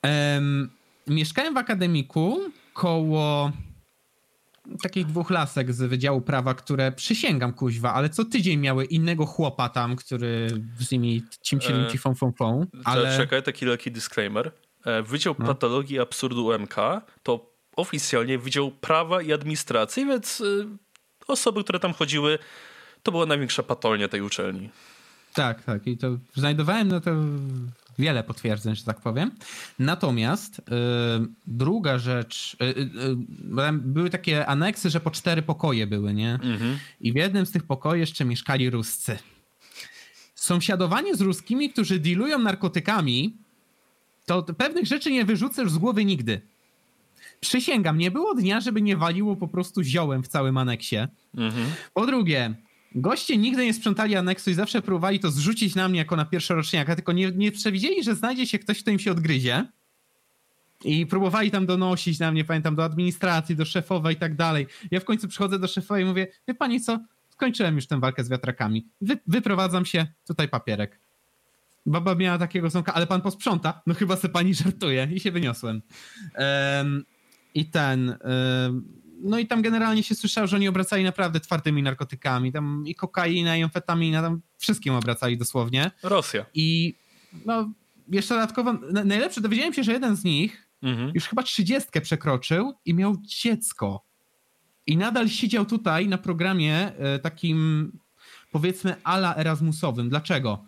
em, 0.02 0.70
mieszkałem 1.08 1.54
w 1.54 1.58
akademiku 1.58 2.40
koło 2.74 3.52
takich 4.82 5.06
dwóch 5.06 5.30
lasek 5.30 5.74
z 5.74 5.82
Wydziału 5.82 6.22
Prawa, 6.22 6.54
które 6.54 6.92
przysięgam 6.92 7.54
kuźwa, 7.54 7.94
ale 7.94 8.10
co 8.10 8.26
tydzień 8.26 8.60
miały 8.60 8.86
innego 8.86 9.26
chłopa 9.26 9.70
tam, 9.70 9.96
który 9.96 10.48
z 10.80 10.92
nimi 10.92 11.24
cimcili 11.42 11.88
ci 11.92 11.98
fą 11.98 12.16
fą 12.16 12.32
fą. 12.32 12.66
Ale... 12.84 13.18
Czekaj, 13.18 13.44
taki 13.44 13.66
lekki 13.66 13.92
disclaimer. 13.92 14.52
E, 14.86 15.04
Wydział 15.04 15.36
no. 15.40 15.46
Patologii 15.46 16.00
Absurdu 16.00 16.46
UMK 16.46 16.76
to 17.24 17.56
oficjalnie 17.76 18.38
Wydział 18.38 18.72
Prawa 18.72 19.22
i 19.22 19.34
Administracji, 19.34 20.06
więc 20.06 20.42
y, 20.42 20.68
osoby, 21.28 21.64
które 21.64 21.80
tam 21.80 21.94
chodziły, 21.94 22.40
to 23.04 23.12
była 23.12 23.26
największa 23.26 23.64
patolnia 23.64 24.08
tej 24.08 24.22
uczelni. 24.22 24.70
Tak, 25.34 25.64
tak. 25.64 25.88
I 25.88 25.98
to 25.98 26.18
znajdowałem 26.36 26.88
no 26.88 27.02
to 27.02 27.12
wiele 28.00 28.24
potwierdzeń, 28.24 28.76
że 28.76 28.84
tak 28.84 29.02
powiem. 29.02 29.32
Natomiast 29.80 30.60
y, 30.60 30.64
druga 31.48 31.98
rzecz, 32.00 32.58
y, 32.62 32.66
y, 32.66 33.72
były 33.74 34.10
takie 34.10 34.46
aneksy, 34.46 34.90
że 34.90 35.00
po 35.00 35.12
cztery 35.12 35.42
pokoje 35.42 35.88
były, 35.88 36.14
nie? 36.14 36.34
Mhm. 36.34 36.78
I 37.02 37.14
w 37.14 37.16
jednym 37.16 37.46
z 37.46 37.52
tych 37.52 37.64
pokoi 37.64 38.00
jeszcze 38.00 38.26
mieszkali 38.26 38.70
Ruscy. 38.70 39.18
Sąsiadowanie 40.36 41.16
z 41.16 41.22
Ruskimi, 41.22 41.70
którzy 41.70 42.00
dealują 42.00 42.40
narkotykami, 42.40 43.38
to 44.26 44.44
pewnych 44.44 44.86
rzeczy 44.86 45.12
nie 45.12 45.26
wyrzucasz 45.26 45.72
z 45.72 45.78
głowy 45.78 46.06
nigdy. 46.06 46.42
Przysięgam, 47.40 47.98
nie 47.98 48.12
było 48.12 48.36
dnia, 48.36 48.62
żeby 48.62 48.82
nie 48.82 48.98
waliło 48.98 49.36
po 49.36 49.48
prostu 49.48 49.84
ziołem 49.84 50.24
w 50.24 50.28
całym 50.28 50.58
aneksie. 50.58 50.98
Mhm. 51.38 51.66
Po 51.94 52.06
drugie, 52.06 52.56
Goście 52.96 53.38
nigdy 53.38 53.66
nie 53.66 53.74
sprzątali 53.74 54.16
aneksu 54.16 54.50
i 54.50 54.54
zawsze 54.54 54.82
próbowali 54.82 55.20
to 55.20 55.32
zrzucić 55.32 55.76
na 55.76 55.90
mnie 55.90 56.00
jako 56.00 56.16
na 56.16 56.26
pierwszoroczniaka, 56.26 56.96
tylko 56.96 57.12
nie, 57.12 57.32
nie 57.32 57.52
przewidzieli, 57.52 58.04
że 58.04 58.16
znajdzie 58.16 58.48
się 58.48 58.60
ktoś, 58.60 58.82
kto 58.82 58.92
im 58.92 59.00
się 59.00 59.12
odgryzie. 59.12 59.66
I 60.84 61.06
próbowali 61.06 61.52
tam 61.52 61.66
donosić 61.66 62.20
na 62.20 62.32
mnie, 62.32 62.46
pamiętam, 62.46 62.76
do 62.76 62.84
administracji, 62.84 63.56
do 63.56 63.66
szefowa 63.66 64.12
i 64.12 64.16
tak 64.16 64.36
dalej. 64.36 64.68
Ja 64.92 65.00
w 65.00 65.06
końcu 65.06 65.28
przychodzę 65.28 65.60
do 65.60 65.68
szefa 65.68 66.00
i 66.00 66.06
mówię, 66.06 66.28
wie 66.48 66.54
pani 66.54 66.82
co, 66.82 67.00
skończyłem 67.30 67.76
już 67.76 67.88
tę 67.88 68.00
walkę 68.00 68.24
z 68.24 68.30
wiatrakami. 68.30 68.88
Wy, 69.02 69.18
wyprowadzam 69.28 69.86
się, 69.86 70.08
tutaj 70.28 70.48
papierek. 70.50 71.00
Baba 71.86 72.16
miała 72.16 72.38
takiego 72.38 72.70
zonka, 72.70 72.94
ale 72.94 73.08
pan 73.08 73.22
posprząta? 73.22 73.82
No 73.88 73.94
chyba 73.94 74.16
se 74.16 74.30
pani 74.30 74.54
żartuje. 74.54 75.08
I 75.12 75.20
się 75.20 75.32
wyniosłem. 75.32 75.82
Um, 76.38 77.06
I 77.54 77.66
ten... 77.66 78.18
Um, 78.66 79.05
no 79.22 79.40
i 79.40 79.48
tam 79.48 79.62
generalnie 79.62 80.04
się 80.04 80.16
słyszało, 80.16 80.48
że 80.48 80.56
oni 80.56 80.68
obracali 80.68 81.04
naprawdę 81.04 81.40
twardymi 81.40 81.84
narkotykami. 81.84 82.52
Tam 82.52 82.84
i 82.88 82.96
kokaina, 82.96 83.58
i 83.58 83.64
amfetamina, 83.64 84.22
tam 84.22 84.42
wszystkim 84.58 84.94
obracali 84.94 85.38
dosłownie. 85.38 85.92
Rosja. 86.04 86.46
I 86.54 86.96
no, 87.46 87.72
jeszcze 88.08 88.34
dodatkowo, 88.34 88.74
najlepsze, 89.06 89.42
dowiedziałem 89.42 89.74
się, 89.74 89.84
że 89.84 89.92
jeden 89.92 90.16
z 90.16 90.24
nich 90.24 90.70
mhm. 90.82 91.12
już 91.14 91.28
chyba 91.28 91.44
trzydziestkę 91.44 92.02
przekroczył 92.02 92.74
i 92.86 92.94
miał 92.94 93.16
dziecko. 93.22 94.06
I 94.88 94.98
nadal 94.98 95.30
siedział 95.30 95.66
tutaj 95.66 96.08
na 96.08 96.18
programie 96.18 96.76
e, 96.98 97.20
takim, 97.20 97.92
powiedzmy, 98.52 98.96
ala 99.04 99.36
Erasmusowym. 99.36 100.10
Dlaczego? 100.10 100.66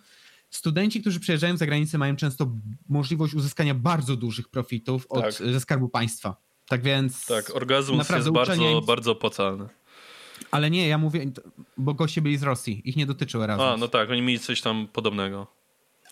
Studenci, 0.49 1.01
którzy 1.01 1.19
przyjeżdżają 1.19 1.57
za 1.57 1.65
granicę, 1.65 1.97
mają 1.97 2.15
często 2.15 2.51
możliwość 2.89 3.33
uzyskania 3.33 3.73
bardzo 3.73 4.15
dużych 4.15 4.49
profitów 4.49 5.05
od, 5.09 5.21
tak. 5.21 5.33
ze 5.33 5.59
skarbu 5.59 5.89
państwa. 5.89 6.46
Tak 6.69 6.81
więc. 6.81 7.25
Tak, 7.25 7.55
orgazm 7.55 7.95
jest 7.95 8.31
bardzo, 8.31 8.81
bardzo 8.81 9.11
opłacalny. 9.11 9.69
Ale 10.51 10.69
nie, 10.69 10.87
ja 10.87 10.97
mówię, 10.97 11.25
bo 11.77 11.93
goście 11.93 12.21
byli 12.21 12.37
z 12.37 12.43
Rosji, 12.43 12.81
ich 12.85 12.95
nie 12.95 13.05
dotyczył 13.05 13.43
Erasmus. 13.43 13.67
A, 13.67 13.77
no 13.77 13.87
tak, 13.87 14.09
oni 14.09 14.21
mieli 14.21 14.39
coś 14.39 14.61
tam 14.61 14.87
podobnego. 14.93 15.56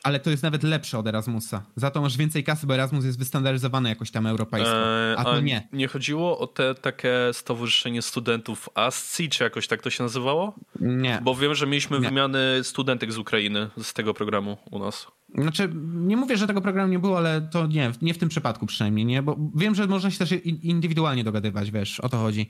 Ale 0.05 0.19
to 0.19 0.29
jest 0.29 0.43
nawet 0.43 0.63
lepsze 0.63 0.97
od 0.97 1.07
Erasmusa. 1.07 1.63
Za 1.75 1.91
to 1.91 2.01
masz 2.01 2.17
więcej 2.17 2.43
kasy, 2.43 2.67
bo 2.67 2.73
Erasmus 2.73 3.05
jest 3.05 3.19
wystandaryzowany 3.19 3.89
jakoś 3.89 4.11
tam 4.11 4.27
europejsko. 4.27 4.75
Eee, 4.75 5.15
a 5.17 5.23
to 5.23 5.41
nie. 5.41 5.67
Nie 5.73 5.87
chodziło 5.87 6.39
o 6.39 6.47
te 6.47 6.75
takie 6.75 7.13
stowarzyszenie 7.33 8.01
studentów 8.01 8.69
ASCII, 8.75 9.29
czy 9.29 9.43
jakoś 9.43 9.67
tak 9.67 9.81
to 9.81 9.89
się 9.89 10.03
nazywało? 10.03 10.55
Nie. 10.79 11.19
Bo 11.23 11.35
wiem, 11.35 11.55
że 11.55 11.67
mieliśmy 11.67 11.99
nie. 11.99 12.07
wymiany 12.07 12.63
studentek 12.63 13.11
z 13.11 13.17
Ukrainy 13.17 13.69
z 13.81 13.93
tego 13.93 14.13
programu 14.13 14.57
u 14.71 14.79
nas. 14.79 15.07
Znaczy, 15.37 15.69
nie 15.95 16.17
mówię, 16.17 16.37
że 16.37 16.47
tego 16.47 16.61
programu 16.61 16.91
nie 16.91 16.99
było, 16.99 17.17
ale 17.17 17.41
to 17.41 17.67
nie, 17.67 17.91
nie 18.01 18.13
w 18.13 18.17
tym 18.17 18.29
przypadku 18.29 18.65
przynajmniej, 18.65 19.05
nie? 19.05 19.23
Bo 19.23 19.37
wiem, 19.55 19.75
że 19.75 19.87
można 19.87 20.11
się 20.11 20.17
też 20.17 20.31
indywidualnie 20.61 21.23
dogadywać, 21.23 21.71
wiesz, 21.71 21.99
o 21.99 22.09
to 22.09 22.17
chodzi. 22.17 22.49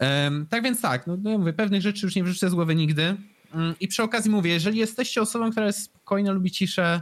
Um, 0.00 0.46
tak 0.46 0.62
więc 0.62 0.80
tak, 0.80 1.06
no, 1.06 1.16
no 1.22 1.38
mówię, 1.38 1.52
pewnych 1.52 1.82
rzeczy 1.82 2.06
już 2.06 2.16
nie 2.16 2.24
wyrzucę 2.24 2.50
z 2.50 2.54
głowy 2.54 2.74
nigdy. 2.74 3.16
Um, 3.54 3.74
I 3.80 3.88
przy 3.88 4.02
okazji 4.02 4.30
mówię, 4.30 4.50
jeżeli 4.50 4.78
jesteście 4.78 5.22
osobą, 5.22 5.50
która 5.50 5.66
jest 5.66 5.82
spokojna, 5.82 6.32
lubi 6.32 6.50
ciszę, 6.50 7.00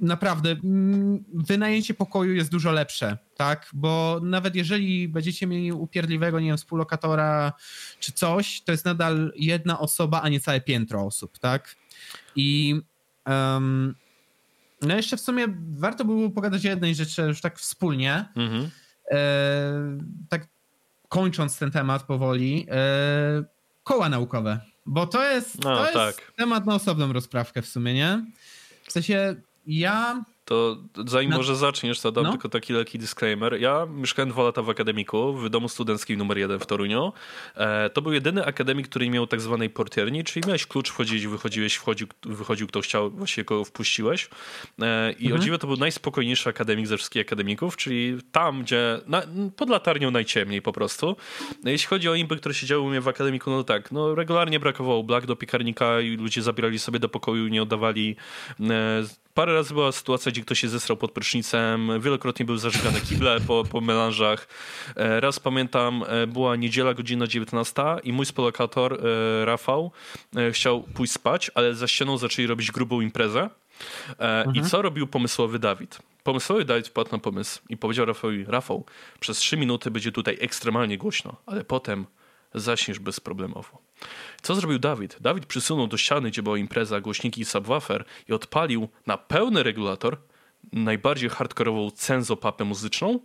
naprawdę 0.00 0.50
mm, 0.50 1.24
wynajęcie 1.34 1.94
pokoju 1.94 2.34
jest 2.34 2.50
dużo 2.50 2.72
lepsze, 2.72 3.18
tak? 3.36 3.70
Bo 3.72 4.20
nawet 4.22 4.56
jeżeli 4.56 5.08
będziecie 5.08 5.46
mieli 5.46 5.72
upierdliwego, 5.72 6.40
nie 6.40 6.46
wiem, 6.46 6.56
współlokatora 6.56 7.52
czy 8.00 8.12
coś, 8.12 8.62
to 8.62 8.72
jest 8.72 8.84
nadal 8.84 9.32
jedna 9.36 9.78
osoba, 9.78 10.22
a 10.22 10.28
nie 10.28 10.40
całe 10.40 10.60
piętro 10.60 11.06
osób, 11.06 11.38
tak? 11.38 11.76
I 12.36 12.80
Um, 13.26 13.94
no 14.82 14.96
jeszcze 14.96 15.16
w 15.16 15.20
sumie 15.20 15.46
warto 15.70 16.04
by 16.04 16.14
było 16.14 16.30
pogadać 16.30 16.66
o 16.66 16.68
jednej 16.68 16.94
rzeczy 16.94 17.22
już 17.22 17.40
tak 17.40 17.58
wspólnie. 17.58 18.28
Mhm. 18.36 18.70
E, 19.10 19.18
tak 20.28 20.48
kończąc 21.08 21.58
ten 21.58 21.70
temat 21.70 22.02
powoli. 22.02 22.66
E, 22.70 23.44
koła 23.84 24.08
naukowe. 24.08 24.60
Bo 24.86 25.06
to 25.06 25.30
jest, 25.30 25.64
no, 25.64 25.76
to 25.76 25.82
jest 25.82 25.94
tak. 25.94 26.32
temat 26.36 26.66
na 26.66 26.74
osobną 26.74 27.12
rozprawkę 27.12 27.62
w 27.62 27.68
sumie, 27.68 27.94
nie? 27.94 28.24
W 28.86 28.92
sensie 28.92 29.36
ja 29.66 30.24
to 30.44 30.76
zanim 31.06 31.30
no. 31.30 31.36
może 31.36 31.56
zaczniesz, 31.56 32.00
to 32.00 32.12
dam 32.12 32.24
no. 32.24 32.30
tylko 32.30 32.48
taki 32.48 32.72
lekki 32.72 32.98
disclaimer. 32.98 33.60
Ja 33.60 33.86
mieszkałem 33.90 34.30
dwa 34.30 34.42
lata 34.42 34.62
w 34.62 34.70
akademiku, 34.70 35.34
w 35.34 35.48
domu 35.48 35.68
studenckim 35.68 36.18
numer 36.18 36.38
jeden 36.38 36.58
w 36.58 36.66
Toruniu. 36.66 37.12
E, 37.54 37.90
to 37.90 38.02
był 38.02 38.12
jedyny 38.12 38.46
akademik, 38.46 38.88
który 38.88 39.10
miał 39.10 39.26
tak 39.26 39.40
zwanej 39.40 39.70
portierni, 39.70 40.24
czyli 40.24 40.46
miałeś 40.46 40.66
klucz, 40.66 40.90
wchodzić, 40.90 41.26
wychodziłeś, 41.26 41.74
wchodził, 41.74 42.06
wychodził 42.22 42.66
kto 42.66 42.80
chciał, 42.80 43.10
właśnie 43.10 43.44
kogo 43.44 43.64
wpuściłeś. 43.64 44.28
E, 44.82 45.12
I 45.12 45.24
mhm. 45.24 45.40
o 45.40 45.44
dziwo 45.44 45.58
to 45.58 45.66
był 45.66 45.76
najspokojniejszy 45.76 46.48
akademik 46.48 46.86
ze 46.86 46.96
wszystkich 46.96 47.22
akademików, 47.22 47.76
czyli 47.76 48.18
tam, 48.32 48.62
gdzie 48.62 49.00
na, 49.06 49.22
pod 49.56 49.70
latarnią 49.70 50.10
najciemniej 50.10 50.62
po 50.62 50.72
prostu. 50.72 51.16
Jeśli 51.64 51.88
chodzi 51.88 52.08
o 52.08 52.14
impy, 52.14 52.36
które 52.36 52.54
siedziały 52.54 52.82
u 52.82 52.90
mnie 52.90 53.00
w 53.00 53.08
akademiku, 53.08 53.50
no 53.50 53.64
tak, 53.64 53.92
no 53.92 54.14
regularnie 54.14 54.60
brakowało 54.60 55.02
blag 55.02 55.26
do 55.26 55.36
piekarnika 55.36 56.00
i 56.00 56.16
ludzie 56.16 56.42
zabierali 56.42 56.78
sobie 56.78 56.98
do 56.98 57.08
pokoju, 57.08 57.48
nie 57.48 57.62
oddawali 57.62 58.16
e, 58.60 59.02
Parę 59.34 59.52
razy 59.54 59.74
była 59.74 59.92
sytuacja, 59.92 60.32
gdzie 60.32 60.42
ktoś 60.42 60.60
się 60.60 60.68
zesrał 60.68 60.96
pod 60.96 61.12
prysznicem, 61.12 62.00
wielokrotnie 62.00 62.46
były 62.46 62.58
zażygane 62.58 63.00
kible 63.00 63.40
po, 63.40 63.64
po 63.64 63.80
melanżach. 63.80 64.48
E, 64.96 65.20
raz 65.20 65.40
pamiętam, 65.40 66.04
e, 66.08 66.26
była 66.26 66.56
niedziela, 66.56 66.94
godzina 66.94 67.26
19 67.26 67.82
i 68.04 68.12
mój 68.12 68.26
spolokator 68.26 68.94
e, 68.94 69.44
Rafał 69.44 69.90
chciał 70.52 70.82
pójść 70.82 71.12
spać, 71.12 71.50
ale 71.54 71.74
za 71.74 71.88
ścianą 71.88 72.18
zaczęli 72.18 72.46
robić 72.46 72.72
grubą 72.72 73.00
imprezę. 73.00 73.50
Mhm. 74.18 74.56
I 74.56 74.62
co 74.62 74.82
robił 74.82 75.06
pomysłowy 75.06 75.58
Dawid? 75.58 75.98
Pomysłowy 76.24 76.64
Dawid 76.64 76.88
wpadł 76.88 77.12
na 77.12 77.18
pomysł 77.18 77.60
i 77.68 77.76
powiedział 77.76 78.06
Rafałowi, 78.06 78.44
Rafał, 78.44 78.84
przez 79.20 79.38
3 79.38 79.56
minuty 79.56 79.90
będzie 79.90 80.12
tutaj 80.12 80.38
ekstremalnie 80.40 80.98
głośno, 80.98 81.36
ale 81.46 81.64
potem 81.64 82.06
zaśniesz 82.54 82.98
bezproblemowo. 82.98 83.78
Co 84.42 84.54
zrobił 84.54 84.78
Dawid? 84.78 85.16
Dawid 85.20 85.46
przysunął 85.46 85.86
do 85.86 85.96
ściany, 85.96 86.30
gdzie 86.30 86.42
była 86.42 86.58
impreza, 86.58 87.00
głośniki 87.00 87.40
i 87.40 87.44
subwoofer 87.44 88.04
i 88.28 88.32
odpalił 88.32 88.88
na 89.06 89.18
pełny 89.18 89.62
regulator 89.62 90.16
najbardziej 90.72 91.30
hardkorową 91.30 91.90
cenzopapę 91.90 92.64
muzyczną 92.64 93.20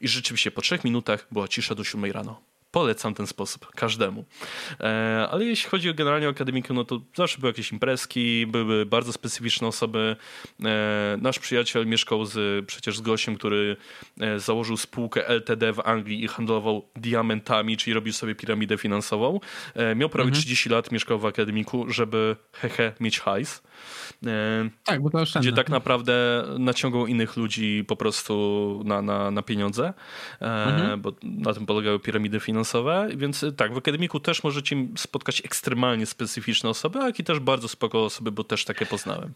i 0.00 0.08
rzeczywiście 0.08 0.50
po 0.50 0.62
trzech 0.62 0.84
minutach 0.84 1.26
była 1.30 1.48
cisza 1.48 1.74
do 1.74 1.84
siódmej 1.84 2.12
rano 2.12 2.40
polecam 2.70 3.14
ten 3.14 3.26
sposób 3.26 3.66
każdemu. 3.66 4.24
E, 4.80 5.28
ale 5.30 5.44
jeśli 5.44 5.70
chodzi 5.70 5.90
o 5.90 5.94
generalnie 5.94 6.26
o 6.26 6.30
akademikę, 6.30 6.74
no 6.74 6.84
to 6.84 7.00
zawsze 7.16 7.38
były 7.38 7.50
jakieś 7.50 7.72
imprezki, 7.72 8.46
były 8.46 8.86
bardzo 8.86 9.12
specyficzne 9.12 9.68
osoby. 9.68 10.16
E, 10.64 11.18
nasz 11.20 11.38
przyjaciel 11.38 11.86
mieszkał 11.86 12.24
z, 12.24 12.66
przecież 12.66 12.98
z 12.98 13.00
gościem, 13.00 13.36
który 13.36 13.76
e, 14.20 14.40
założył 14.40 14.76
spółkę 14.76 15.28
LTD 15.28 15.72
w 15.72 15.80
Anglii 15.80 16.24
i 16.24 16.28
handlował 16.28 16.88
diamentami, 16.96 17.76
czyli 17.76 17.94
robił 17.94 18.12
sobie 18.12 18.34
piramidę 18.34 18.78
finansową. 18.78 19.40
Miał 19.96 20.08
prawie 20.08 20.28
mhm. 20.28 20.42
30 20.42 20.68
lat, 20.68 20.92
mieszkał 20.92 21.18
w 21.18 21.26
akademiku, 21.26 21.90
żeby 21.92 22.36
hehe 22.52 22.92
mieć 23.00 23.20
hajs. 23.20 23.62
Tak, 24.84 25.02
bo 25.02 25.10
to 25.10 25.18
oszczędne. 25.18 25.50
Gdzie 25.50 25.56
tak 25.56 25.68
naprawdę 25.68 26.44
naciągał 26.58 27.06
innych 27.06 27.36
ludzi 27.36 27.84
po 27.88 27.96
prostu 27.96 28.82
na, 28.84 29.02
na, 29.02 29.30
na 29.30 29.42
pieniądze, 29.42 29.92
mhm. 30.40 31.00
bo 31.00 31.12
na 31.22 31.54
tym 31.54 31.66
polegały 31.66 32.00
piramidy 32.00 32.40
finansowe 32.40 33.08
więc 33.16 33.42
y, 33.42 33.52
tak, 33.52 33.74
w 33.74 33.78
akademiku 33.78 34.20
też 34.20 34.44
możecie 34.44 34.76
spotkać 34.96 35.42
ekstremalnie 35.44 36.06
specyficzne 36.06 36.70
osoby, 36.70 36.98
jak 36.98 37.18
i 37.18 37.24
też 37.24 37.38
bardzo 37.38 37.68
spoko 37.68 38.04
osoby, 38.04 38.32
bo 38.32 38.44
też 38.44 38.64
takie 38.64 38.86
poznałem. 38.86 39.32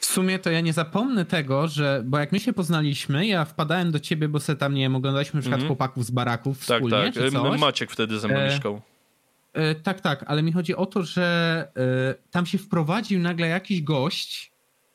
W 0.00 0.06
sumie 0.06 0.38
to 0.38 0.50
ja 0.50 0.60
nie 0.60 0.72
zapomnę 0.72 1.24
tego, 1.24 1.68
że, 1.68 2.02
bo 2.06 2.18
jak 2.18 2.32
my 2.32 2.40
się 2.40 2.52
poznaliśmy, 2.52 3.26
ja 3.26 3.44
wpadałem 3.44 3.90
do 3.90 4.00
ciebie, 4.00 4.28
bo 4.28 4.40
sobie 4.40 4.56
tam, 4.56 4.74
nie 4.74 4.82
wiem, 4.82 4.96
oglądaliśmy 4.96 5.38
na 5.38 5.40
przykład 5.40 5.60
mm 5.60 5.64
-hmm. 5.64 5.68
chłopaków 5.68 6.04
z 6.04 6.10
baraków 6.10 6.66
tak, 6.66 6.82
wspólnie, 6.82 7.12
tak. 7.32 7.60
Maciek 7.60 7.90
wtedy 7.90 8.18
ze 8.18 8.28
mną 8.28 8.36
e, 8.36 8.44
mieszkał. 8.44 8.80
E, 9.54 9.74
tak, 9.74 10.00
tak, 10.00 10.24
ale 10.26 10.42
mi 10.42 10.52
chodzi 10.52 10.74
o 10.76 10.86
to, 10.86 11.02
że 11.02 11.68
e, 11.76 12.30
tam 12.30 12.46
się 12.46 12.58
wprowadził 12.58 13.20
nagle 13.20 13.48
jakiś 13.48 13.82
gość, 13.82 14.52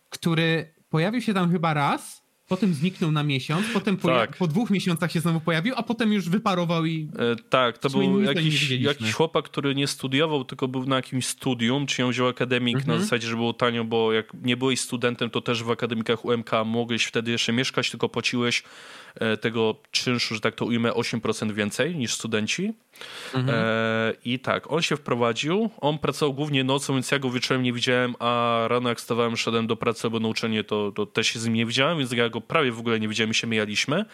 który 0.10 0.74
pojawił 0.90 1.22
się 1.22 1.34
tam 1.34 1.52
chyba 1.52 1.74
raz, 1.74 2.20
potem 2.48 2.74
zniknął 2.74 3.12
na 3.12 3.24
miesiąc, 3.24 3.66
potem 3.74 3.98
po, 3.98 4.08
Tak. 4.08 4.38
po 4.38 4.48
dwóch 4.48 4.70
miesiącach 4.70 5.12
się 5.12 5.20
znowu 5.20 5.40
pojawił, 5.40 5.74
a 5.78 5.84
potem 5.84 6.14
już 6.14 6.30
wyparował 6.30 6.86
i 6.86 7.10
E, 7.20 7.36
tak, 7.50 7.78
to 7.78 7.90
był 7.90 8.22
jakiś, 8.22 8.70
jakiś 8.70 9.14
chłopak, 9.14 9.46
który 9.46 9.76
nie 9.76 9.88
studiował, 9.88 10.46
tylko 10.46 10.68
był 10.68 10.86
na 10.86 10.96
jakimś 10.96 11.26
studium, 11.26 11.86
czy 11.86 12.02
ją 12.02 12.10
wziął 12.10 12.28
akademik 12.28 12.76
na 12.76 12.82
Mhm. 12.82 13.02
zasadzie, 13.02 13.28
że 13.28 13.36
było 13.36 13.54
tanio, 13.54 13.84
bo 13.84 14.14
jak 14.14 14.34
nie 14.44 14.58
byłeś 14.58 14.80
studentem, 14.80 15.30
to 15.30 15.42
też 15.42 15.64
w 15.64 15.72
akademikach 15.72 16.26
UMK 16.26 16.52
mogłeś 16.66 17.06
wtedy 17.06 17.32
jeszcze 17.32 17.54
mieszkać, 17.54 17.90
tylko 17.92 18.10
płaciłeś 18.10 18.64
tego 19.42 19.76
czynszu, 19.92 20.36
że 20.36 20.42
tak 20.42 20.56
to 20.56 20.66
ujmę, 20.66 20.92
8% 20.92 21.52
więcej 21.52 21.96
niż 21.96 22.14
studenci. 22.14 22.74
Mhm. 23.34 23.58
E, 23.60 24.14
I 24.26 24.40
tak, 24.40 24.72
on 24.72 24.82
się 24.82 24.98
wprowadził, 24.98 25.70
on 25.78 26.00
pracował 26.00 26.34
głównie 26.34 26.64
nocą, 26.64 26.94
więc 26.94 27.12
ja 27.12 27.20
go 27.20 27.32
wieczorem 27.32 27.64
nie 27.64 27.74
widziałem, 27.74 28.16
a 28.20 28.62
rano 28.68 28.90
jak 28.90 29.02
stawałem, 29.02 29.38
szedłem 29.38 29.68
do 29.68 29.76
pracy 29.76 30.02
albo 30.04 30.20
na 30.20 30.28
uczelnię, 30.28 30.64
to, 30.64 30.92
to 30.92 31.06
też 31.06 31.28
się 31.28 31.40
z 31.40 31.46
nim 31.46 31.54
nie 31.54 31.66
widziałem, 31.66 31.98
więc 31.98 32.12
ja 32.12 32.30
go 32.30 32.42
prawie 32.42 32.72
w 32.72 32.80
ogóle 32.80 33.00
nie 33.00 33.08
widziałem 33.08 33.32
i 33.32 33.34
się 33.34 33.48
mijaliśmy. 33.48 34.06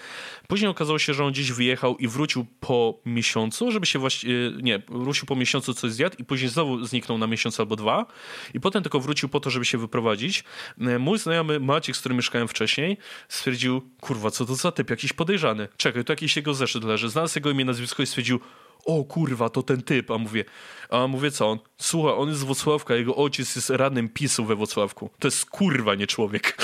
Później 0.48 0.70
okazało 0.70 1.00
się, 1.00 1.14
że 1.14 1.24
on 1.24 1.32
gdzieś 1.32 1.52
wyjechał 1.52 1.98
i 1.98 2.08
wrócił 2.08 2.46
po 2.60 3.00
miesiącu, 3.06 3.72
żeby 3.72 3.86
się 3.86 4.00
właśnie, 4.00 4.32
nie, 4.62 4.82
wrócił 4.88 5.26
po 5.26 5.36
miesiącu 5.36 5.74
coś 5.74 5.92
zjadł 5.92 6.16
i 6.20 6.24
później 6.24 6.50
znowu 6.50 6.86
zniknął 6.86 7.18
na 7.18 7.28
miesiąc 7.28 7.60
albo 7.60 7.76
dwa 7.76 8.06
i 8.54 8.60
potem 8.60 8.84
tylko 8.84 9.00
wrócił 9.00 9.30
po 9.30 9.40
to, 9.40 9.50
żeby 9.50 9.66
się 9.66 9.78
wyprowadzić. 9.78 10.44
E, 10.82 11.00
Mój 11.00 11.20
znajomy 11.20 11.60
Maciek, 11.60 11.96
z 11.96 12.00
którym 12.00 12.18
mieszkałem 12.18 12.48
wcześniej, 12.48 12.98
stwierdził, 13.30 13.82
kurwa, 14.02 14.32
co 14.32 14.46
to 14.46 14.56
za 14.56 14.72
typ, 14.72 14.90
jakiś 14.96 15.14
podejrzany. 15.14 15.68
Czekaj, 15.78 16.06
tu 16.06 16.12
jakiś 16.12 16.36
jego 16.36 16.54
zeszyt 16.54 16.84
leży. 16.84 17.10
Znalazł 17.10 17.38
jego 17.38 17.52
imię, 17.52 17.66
nazwisko 17.66 18.04
i 18.04 18.06
stwierdził, 18.06 18.40
o 18.86 19.04
kurwa, 19.04 19.50
to 19.50 19.64
ten 19.64 19.82
typ. 19.82 20.12
A 20.12 20.18
mówię, 20.18 20.46
a 20.90 21.08
mówię 21.08 21.32
co 21.32 21.50
on? 21.50 21.60
Słuchaj, 21.78 22.14
on 22.18 22.30
jest 22.30 22.42
z 22.42 22.44
Włocławka, 22.44 22.96
jego 22.96 23.16
ojciec 23.16 23.56
jest 23.56 23.70
radnym 23.70 24.10
PiSu 24.10 24.46
we 24.46 24.56
Włocławku. 24.56 25.10
To 25.20 25.28
jest 25.28 25.46
kurwa, 25.46 25.96
nie 25.96 26.08
człowiek. 26.08 26.58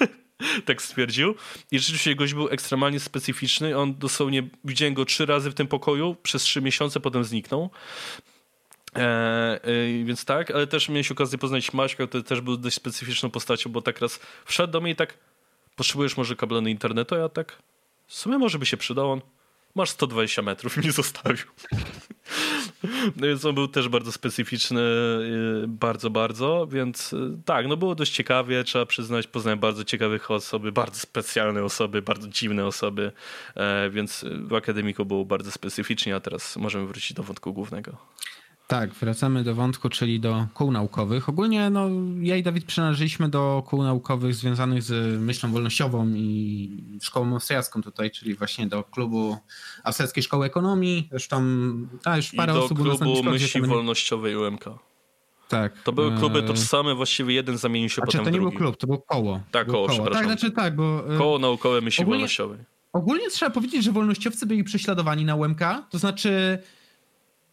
tak 0.66 0.82
stwierdził. 0.82 1.34
I 1.70 1.78
rzeczywiście 1.78 2.14
gość 2.14 2.34
był 2.34 2.48
ekstremalnie 2.48 3.00
specyficzny. 3.00 3.78
On 3.78 3.94
dosłownie, 3.94 4.42
widziałem 4.64 4.94
go 4.94 5.04
trzy 5.04 5.26
razy 5.26 5.50
w 5.50 5.54
tym 5.54 5.66
pokoju 5.66 6.16
przez 6.22 6.42
trzy 6.42 6.62
miesiące, 6.62 7.00
potem 7.00 7.24
zniknął. 7.24 7.70
E, 8.96 9.00
e, 9.64 10.04
więc 10.04 10.24
tak, 10.24 10.50
ale 10.50 10.66
też 10.66 10.88
miałeś 10.88 11.10
okazję 11.10 11.38
poznać 11.38 11.72
Maćka, 11.72 12.06
który 12.06 12.24
też 12.24 12.40
był 12.40 12.56
dość 12.56 12.76
specyficzną 12.76 13.30
postacią, 13.30 13.70
bo 13.70 13.82
tak 13.82 14.00
raz 14.00 14.20
wszedł 14.44 14.72
do 14.72 14.80
mnie 14.80 14.92
i 14.92 14.96
tak 14.96 15.14
potrzebujesz 15.78 16.16
może 16.16 16.36
kabla 16.36 16.60
na 16.60 16.70
internetu, 16.70 17.14
ja 17.14 17.28
tak 17.28 17.58
w 18.06 18.14
sumie 18.14 18.38
może 18.38 18.58
by 18.58 18.66
się 18.66 18.76
przydał 18.76 19.12
on. 19.12 19.20
Masz 19.74 19.90
120 19.90 20.42
metrów 20.42 20.76
i 20.76 20.80
mnie 20.80 20.92
zostawił. 20.92 21.46
No 23.16 23.26
więc 23.26 23.44
on 23.44 23.54
był 23.54 23.68
też 23.68 23.88
bardzo 23.88 24.12
specyficzny, 24.12 24.80
yy, 25.60 25.68
bardzo, 25.68 26.10
bardzo, 26.10 26.66
więc 26.70 27.12
yy, 27.12 27.38
tak, 27.44 27.66
no 27.66 27.76
było 27.76 27.94
dość 27.94 28.12
ciekawie, 28.12 28.64
trzeba 28.64 28.86
przyznać, 28.86 29.26
poznałem 29.26 29.58
bardzo 29.58 29.84
ciekawych 29.84 30.30
osoby, 30.30 30.72
bardzo 30.72 31.00
specjalne 31.00 31.64
osoby, 31.64 32.02
bardzo 32.02 32.28
dziwne 32.28 32.66
osoby, 32.66 33.12
e, 33.54 33.90
więc 33.90 34.24
w 34.42 34.54
Akademiku 34.54 35.04
było 35.04 35.24
bardzo 35.24 35.50
specyficznie, 35.50 36.16
a 36.16 36.20
teraz 36.20 36.56
możemy 36.56 36.86
wrócić 36.86 37.12
do 37.12 37.22
wątku 37.22 37.52
głównego. 37.52 37.96
Tak, 38.68 38.94
wracamy 38.94 39.44
do 39.44 39.54
wątku, 39.54 39.88
czyli 39.88 40.20
do 40.20 40.46
kół 40.54 40.70
naukowych. 40.72 41.28
Ogólnie 41.28 41.70
no, 41.70 41.88
ja 42.20 42.36
i 42.36 42.42
Dawid 42.42 42.64
przynależyliśmy 42.64 43.28
do 43.28 43.62
kół 43.66 43.82
naukowych 43.82 44.34
związanych 44.34 44.82
z 44.82 45.20
myślą 45.20 45.52
wolnościową 45.52 46.08
i 46.08 46.98
szkołą 47.02 47.32
austriacką 47.32 47.82
tutaj, 47.82 48.10
czyli 48.10 48.34
właśnie 48.34 48.66
do 48.66 48.84
klubu 48.84 49.36
Austriackiej 49.84 50.22
Szkoły 50.22 50.46
Ekonomii. 50.46 51.08
Zresztą 51.10 51.42
a 52.04 52.16
już 52.16 52.34
I 52.34 52.36
parę 52.36 52.52
do 52.52 52.64
osób 52.64 52.78
klubu 52.78 52.90
Discordzie 53.04 53.28
myśli 53.30 53.62
wolnościowej 53.62 54.36
UMK. 54.36 54.64
Tak. 55.48 55.82
To 55.82 55.92
były 55.92 56.16
kluby 56.18 56.38
e, 56.38 56.42
tożsame, 56.42 56.94
właściwie 56.94 57.34
jeden 57.34 57.58
zamienił 57.58 57.88
się 57.88 57.94
Znaczy, 57.94 58.18
potem 58.18 58.24
to 58.24 58.30
nie 58.30 58.40
był 58.40 58.52
klub, 58.52 58.76
to 58.76 58.86
było 58.86 58.98
koło. 58.98 59.40
Tak, 59.50 59.66
było 59.66 59.76
koło, 59.76 59.88
przepraszam. 59.88 60.14
Tak, 60.28 60.38
znaczy 60.38 60.50
tak, 60.50 60.76
bo... 60.76 61.14
e, 61.14 61.18
Koło 61.18 61.38
naukowe 61.38 61.80
myśli 61.80 62.04
Ogólnie- 62.04 62.18
wolnościowej. 62.18 62.58
Ogólnie 62.92 63.30
trzeba 63.30 63.50
powiedzieć, 63.50 63.84
że 63.84 63.92
wolnościowcy 63.92 64.46
byli 64.46 64.64
prześladowani 64.64 65.24
na 65.24 65.36
UMK, 65.36 65.60
to 65.90 65.98
znaczy 65.98 66.58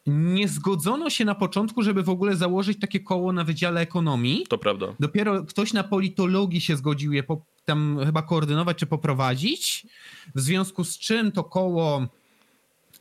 nie 0.07 0.47
zgodzono 0.47 1.09
się 1.09 1.25
na 1.25 1.35
początku, 1.35 1.83
żeby 1.83 2.03
w 2.03 2.09
ogóle 2.09 2.35
założyć 2.35 2.79
takie 2.79 2.99
koło 2.99 3.33
na 3.33 3.43
Wydziale 3.43 3.81
Ekonomii. 3.81 4.45
To 4.49 4.57
prawda. 4.57 4.85
Dopiero 4.99 5.43
ktoś 5.43 5.73
na 5.73 5.83
politologii 5.83 6.61
się 6.61 6.77
zgodził 6.77 7.13
je 7.13 7.23
po, 7.23 7.41
tam 7.65 7.99
chyba 8.05 8.21
koordynować 8.21 8.77
czy 8.77 8.85
poprowadzić, 8.85 9.87
w 10.35 10.41
związku 10.41 10.83
z 10.83 10.97
czym 10.97 11.31
to 11.31 11.43
koło 11.43 12.07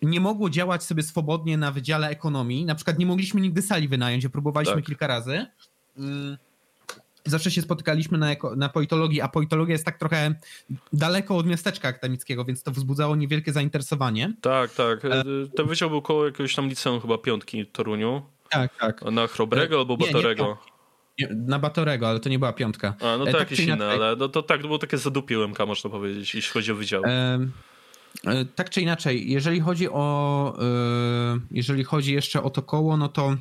nie 0.03 0.21
mogło 0.21 0.51
działać 0.51 0.85
sobie 0.85 1.03
swobodnie 1.03 1.57
na 1.59 1.73
Wydziale 1.73 2.09
Ekonomii. 2.09 2.65
Na 2.65 2.75
przykład 2.75 2.99
nie 2.99 3.07
mogliśmy 3.07 3.41
nigdy 3.41 3.63
sali 3.63 3.89
wynająć, 3.89 4.29
próbowaliśmy 4.29 4.77
Tak. 4.77 4.85
kilka 4.85 5.07
razy. 5.07 5.47
Mm. 5.99 6.37
Zawsze 7.27 7.51
się 7.51 7.63
spotykaliśmy 7.63 8.19
na, 8.19 8.31
eko, 8.31 8.57
na 8.57 8.69
politologii, 8.69 9.21
a 9.21 9.29
politologia 9.29 9.73
jest 9.73 9.85
tak 9.85 9.99
trochę 9.99 10.35
daleko 10.93 11.37
od 11.37 11.47
miasteczka 11.47 11.89
akademickiego, 11.89 12.45
więc 12.45 12.63
to 12.63 12.71
wzbudzało 12.71 13.17
niewielkie 13.17 13.53
zainteresowanie. 13.53 14.35
Tak, 14.41 14.75
tak. 14.75 15.05
E, 15.05 15.23
Ten 15.57 15.67
wydział 15.67 15.91
był 15.91 16.03
koło 16.03 16.27
jakiegoś 16.27 16.55
tam 16.55 16.69
liceum 16.69 17.01
chyba 17.01 17.19
piątki 17.19 17.65
w 17.65 17.73
Toruniu. 17.73 18.23
Tak, 18.51 18.77
tak. 18.79 19.03
Na 19.03 19.27
Chrobrego 19.27 19.77
E, 19.77 19.79
albo 19.79 19.97
nie, 19.97 20.07
nie, 20.07 20.13
Batorego. 20.13 20.59
Nie, 21.19 21.29
Na 21.29 21.59
Batorego, 21.59 22.09
ale 22.09 22.21
to 22.21 22.29
nie 22.29 22.39
była 22.39 22.53
piątka. 22.53 22.95
A, 23.01 23.05
no 23.17 23.23
E, 23.23 23.27
to 23.27 23.33
tak 23.33 23.41
jakieś 23.41 23.61
inne, 23.61 23.75
inaczej. 23.77 23.97
ale 24.03 24.17
no, 24.17 24.29
to 24.29 24.43
tak, 24.43 24.61
to 24.61 24.67
było 24.67 24.79
takie 24.79 24.99
zadupie 24.99 25.39
UMK, 25.41 25.59
można 25.67 25.91
powiedzieć, 25.91 26.35
jeśli 26.35 26.53
chodzi 26.53 26.73
o 26.73 26.75
wydział. 26.75 27.03
E, 27.05 27.39
e, 28.27 28.45
tak 28.45 28.71
czy 28.71 28.81
inaczej, 28.81 29.31
jeżeli 29.31 29.61
chodzi 29.61 29.89
o 29.91 30.57
e, 30.63 31.39
jeżeli 31.51 31.85
chodzi 31.85 32.13
jeszcze 32.15 32.43
o 32.43 32.51
to 32.51 32.63
koło, 32.63 32.97
no 32.97 33.09
to 33.09 33.37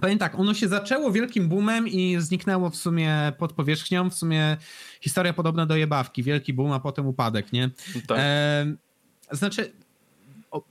powiem 0.00 0.18
tak, 0.18 0.38
ono 0.38 0.54
się 0.54 0.68
zaczęło 0.68 1.12
wielkim 1.12 1.48
boomem 1.48 1.88
i 1.88 2.16
zniknęło 2.18 2.70
w 2.70 2.76
sumie 2.76 3.32
pod 3.38 3.52
powierzchnią. 3.52 4.10
W 4.10 4.14
sumie 4.14 4.56
historia 5.00 5.32
podobna 5.32 5.66
do 5.66 5.76
jebawki. 5.76 6.22
Wielki 6.22 6.52
boom, 6.52 6.72
a 6.72 6.80
potem 6.80 7.06
upadek, 7.06 7.52
nie? 7.52 7.70
tak. 8.08 8.18
E, 8.20 8.66
znaczy, 9.30 9.72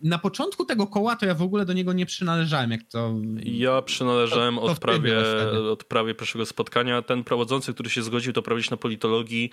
na 0.01 0.17
początku 0.17 0.65
tego 0.65 0.87
koła 0.87 1.15
to 1.15 1.25
ja 1.25 1.33
w 1.35 1.41
ogóle 1.41 1.65
do 1.65 1.73
niego 1.73 1.93
nie 1.93 2.05
przynależałem, 2.05 2.71
jak 2.71 2.83
to... 2.83 3.13
Ja 3.43 3.81
przynależałem 3.81 4.55
To- 4.55 4.61
to 4.61 4.67
od, 4.67 4.79
prawie, 4.79 5.15
od 5.71 5.83
prawie 5.83 6.15
pierwszego 6.15 6.45
spotkania. 6.45 7.01
Ten 7.01 7.23
prowadzący, 7.23 7.73
który 7.73 7.89
się 7.89 8.03
zgodził 8.03 8.33
to 8.33 8.41
prowadzić 8.41 8.69
na 8.71 8.77
politologii, 8.77 9.49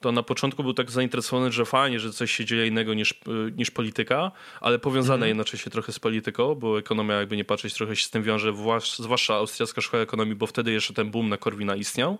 to 0.00 0.12
na 0.12 0.22
początku 0.22 0.62
był 0.62 0.74
tak 0.74 0.90
zainteresowany, 0.90 1.52
że 1.52 1.64
fajnie, 1.64 2.00
że 2.00 2.12
coś 2.12 2.30
się 2.32 2.44
dzieje 2.44 2.66
innego 2.66 2.94
niż, 2.94 3.14
niż 3.56 3.70
polityka, 3.70 4.32
ale 4.60 4.78
powiązane 4.78 5.14
Mhm. 5.14 5.28
jednocześnie 5.28 5.72
trochę 5.72 5.92
z 5.92 5.98
polityką, 5.98 6.54
bo 6.54 6.78
ekonomia, 6.78 7.14
jakby 7.14 7.36
nie 7.36 7.44
patrzeć, 7.44 7.74
trochę 7.74 7.96
się 7.96 8.04
z 8.04 8.10
tym 8.10 8.22
wiąże, 8.22 8.52
własz- 8.52 9.02
zwłaszcza 9.02 9.34
austriacka 9.34 9.80
szkoła 9.80 10.02
ekonomii, 10.02 10.34
bo 10.34 10.46
wtedy 10.46 10.72
jeszcze 10.72 10.94
ten 10.94 11.10
boom 11.10 11.28
na 11.28 11.36
Korwina 11.36 11.76
istniał. 11.76 12.18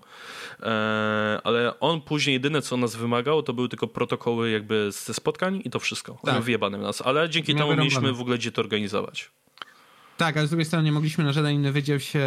E, 0.62 1.40
ale 1.44 1.80
on 1.80 2.00
później 2.00 2.34
jedyne, 2.34 2.62
co 2.62 2.76
nas 2.76 2.96
wymagał, 2.96 3.42
to 3.42 3.52
były 3.52 3.68
tylko 3.68 3.86
protokoły 3.86 4.50
jakby 4.50 4.92
ze 4.92 5.14
spotkań 5.14 5.62
i 5.64 5.70
to 5.70 5.78
wszystko. 5.78 6.18
Tak. 6.24 6.42
Wyjebane 6.42 6.78
nas. 6.78 7.02
Ale 7.02 7.28
dzięki 7.28 7.49
No, 7.54 7.58
temu 7.58 7.70
wyrąbane. 7.70 7.90
mieliśmy 8.00 8.12
w 8.12 8.20
ogóle 8.20 8.38
gdzie 8.38 8.52
to 8.52 8.62
organizować. 8.62 9.30
Tak, 10.16 10.36
ale 10.36 10.46
z 10.46 10.50
drugiej 10.50 10.64
strony 10.66 10.84
nie 10.84 10.92
mogliśmy 10.92 11.24
na 11.24 11.32
żaden 11.32 11.54
inny 11.54 11.72
wydział 11.72 12.00
się 12.00 12.20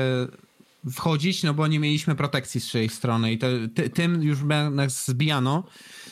wchodzić, 0.92 1.44
no 1.44 1.54
bo 1.54 1.68
nie 1.68 1.80
mieliśmy 1.80 2.16
protekcji 2.16 2.62
z 2.62 2.70
czyjej 2.70 2.90
strony 2.90 3.32
i 3.34 3.38
to, 3.38 3.48
ty, 3.76 3.90
tym 3.90 4.24
już 4.24 4.40
nas 4.72 5.08
zbijano. 5.08 5.64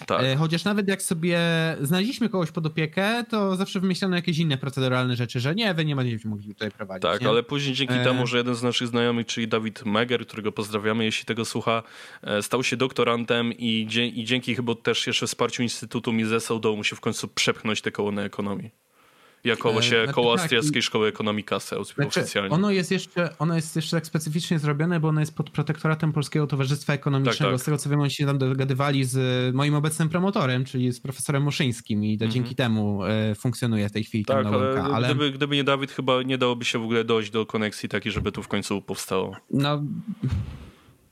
Tak. 0.07 0.23
E, 0.23 0.35
Chociaż 0.35 0.63
nawet 0.63 0.87
jak 0.87 1.01
sobie 1.01 1.39
znaleźliśmy 1.81 2.29
kogoś 2.29 2.51
pod 2.51 2.65
opiekę, 2.65 3.23
to 3.29 3.55
zawsze 3.55 3.79
wymyślano 3.79 4.15
jakieś 4.15 4.37
inne 4.37 4.57
proceduralne 4.57 5.15
rzeczy, 5.15 5.39
że 5.39 5.55
nie, 5.55 5.73
wy 5.73 5.85
nie 5.85 5.95
będziecie 5.95 6.29
mogli 6.29 6.47
tutaj 6.47 6.71
prowadzić. 6.71 7.01
Tak, 7.01 7.21
nie? 7.21 7.29
ale 7.29 7.43
później 7.43 7.75
dzięki 7.75 7.93
E. 7.93 8.03
temu, 8.03 8.27
że 8.27 8.37
jeden 8.37 8.55
z 8.55 8.63
naszych 8.63 8.87
znajomych, 8.87 9.27
czyli 9.27 9.47
Dawid 9.47 9.85
Meger, 9.85 10.27
którego 10.27 10.51
pozdrawiamy, 10.51 11.05
jeśli 11.05 11.25
tego 11.25 11.45
słucha, 11.45 11.83
e, 12.23 12.41
stał 12.41 12.63
się 12.63 12.77
doktorantem 12.77 13.53
i, 13.53 13.85
dzie- 13.89 14.07
i 14.07 14.25
dzięki 14.25 14.55
chyba 14.55 14.75
też 14.75 15.07
jeszcze 15.07 15.27
wsparciu 15.27 15.63
Instytutu 15.63 16.13
Mises 16.13 16.51
udało 16.51 16.75
mu 16.75 16.83
się 16.83 16.95
w 16.95 17.01
końcu 17.01 17.27
przepchnąć 17.27 17.81
te 17.81 17.91
koło 17.91 18.11
na 18.11 18.21
ekonomii. 18.21 18.69
Jako 19.43 19.69
E, 19.69 19.73
znaczy 19.73 20.13
koło 20.13 20.33
tak, 20.33 20.41
austriackiej 20.41 20.81
szkoły 20.81 21.07
ekonomii 21.07 21.43
kasy 21.43 21.75
Znaczy, 21.95 22.19
oficjalnie. 22.19 22.49
ono, 22.49 22.71
jest 22.71 22.91
jeszcze, 22.91 23.37
ono 23.39 23.55
jest 23.55 23.75
jeszcze 23.75 23.97
tak 23.97 24.05
specyficznie 24.05 24.59
zrobione, 24.59 24.99
bo 24.99 25.07
ono 25.07 25.19
jest 25.19 25.35
pod 25.35 25.49
protektoratem 25.49 26.13
Polskiego 26.13 26.47
Towarzystwa 26.47 26.93
Ekonomicznego. 26.93 27.51
Tak, 27.51 27.51
tak. 27.51 27.61
Z 27.61 27.65
tego 27.65 27.77
co 27.77 27.89
wiem, 27.89 27.99
oni 27.99 28.11
się 28.11 28.25
tam 28.25 28.37
dogadywali 28.37 29.05
z 29.05 29.55
moim 29.55 29.75
obecnym 29.75 30.09
promotorem, 30.09 30.65
czyli 30.65 30.91
z 30.91 30.99
profesorem 30.99 31.43
Muszyńskim 31.43 32.03
i 32.03 32.17
to 32.17 32.27
dzięki 32.27 32.55
temu 32.55 33.05
e, 33.05 33.35
funkcjonuje 33.35 33.89
w 33.89 33.91
tej 33.91 34.03
chwili 34.03 34.25
tak, 34.25 34.43
tam 34.43 34.51
na 34.51 34.57
ale. 34.59 34.83
Ale 34.83 35.07
Gdyby, 35.07 35.31
gdyby 35.31 35.55
nie 35.55 35.63
Dawid, 35.63 35.91
chyba 35.91 36.23
nie 36.23 36.37
dałoby 36.37 36.65
się 36.65 36.79
w 36.79 36.83
ogóle 36.83 37.03
dojść 37.03 37.31
do 37.31 37.45
koneksji 37.45 37.89
takiej, 37.89 38.11
żeby 38.11 38.31
tu 38.31 38.43
w 38.43 38.47
końcu 38.47 38.81
powstało. 38.81 39.35
no, 39.51 39.83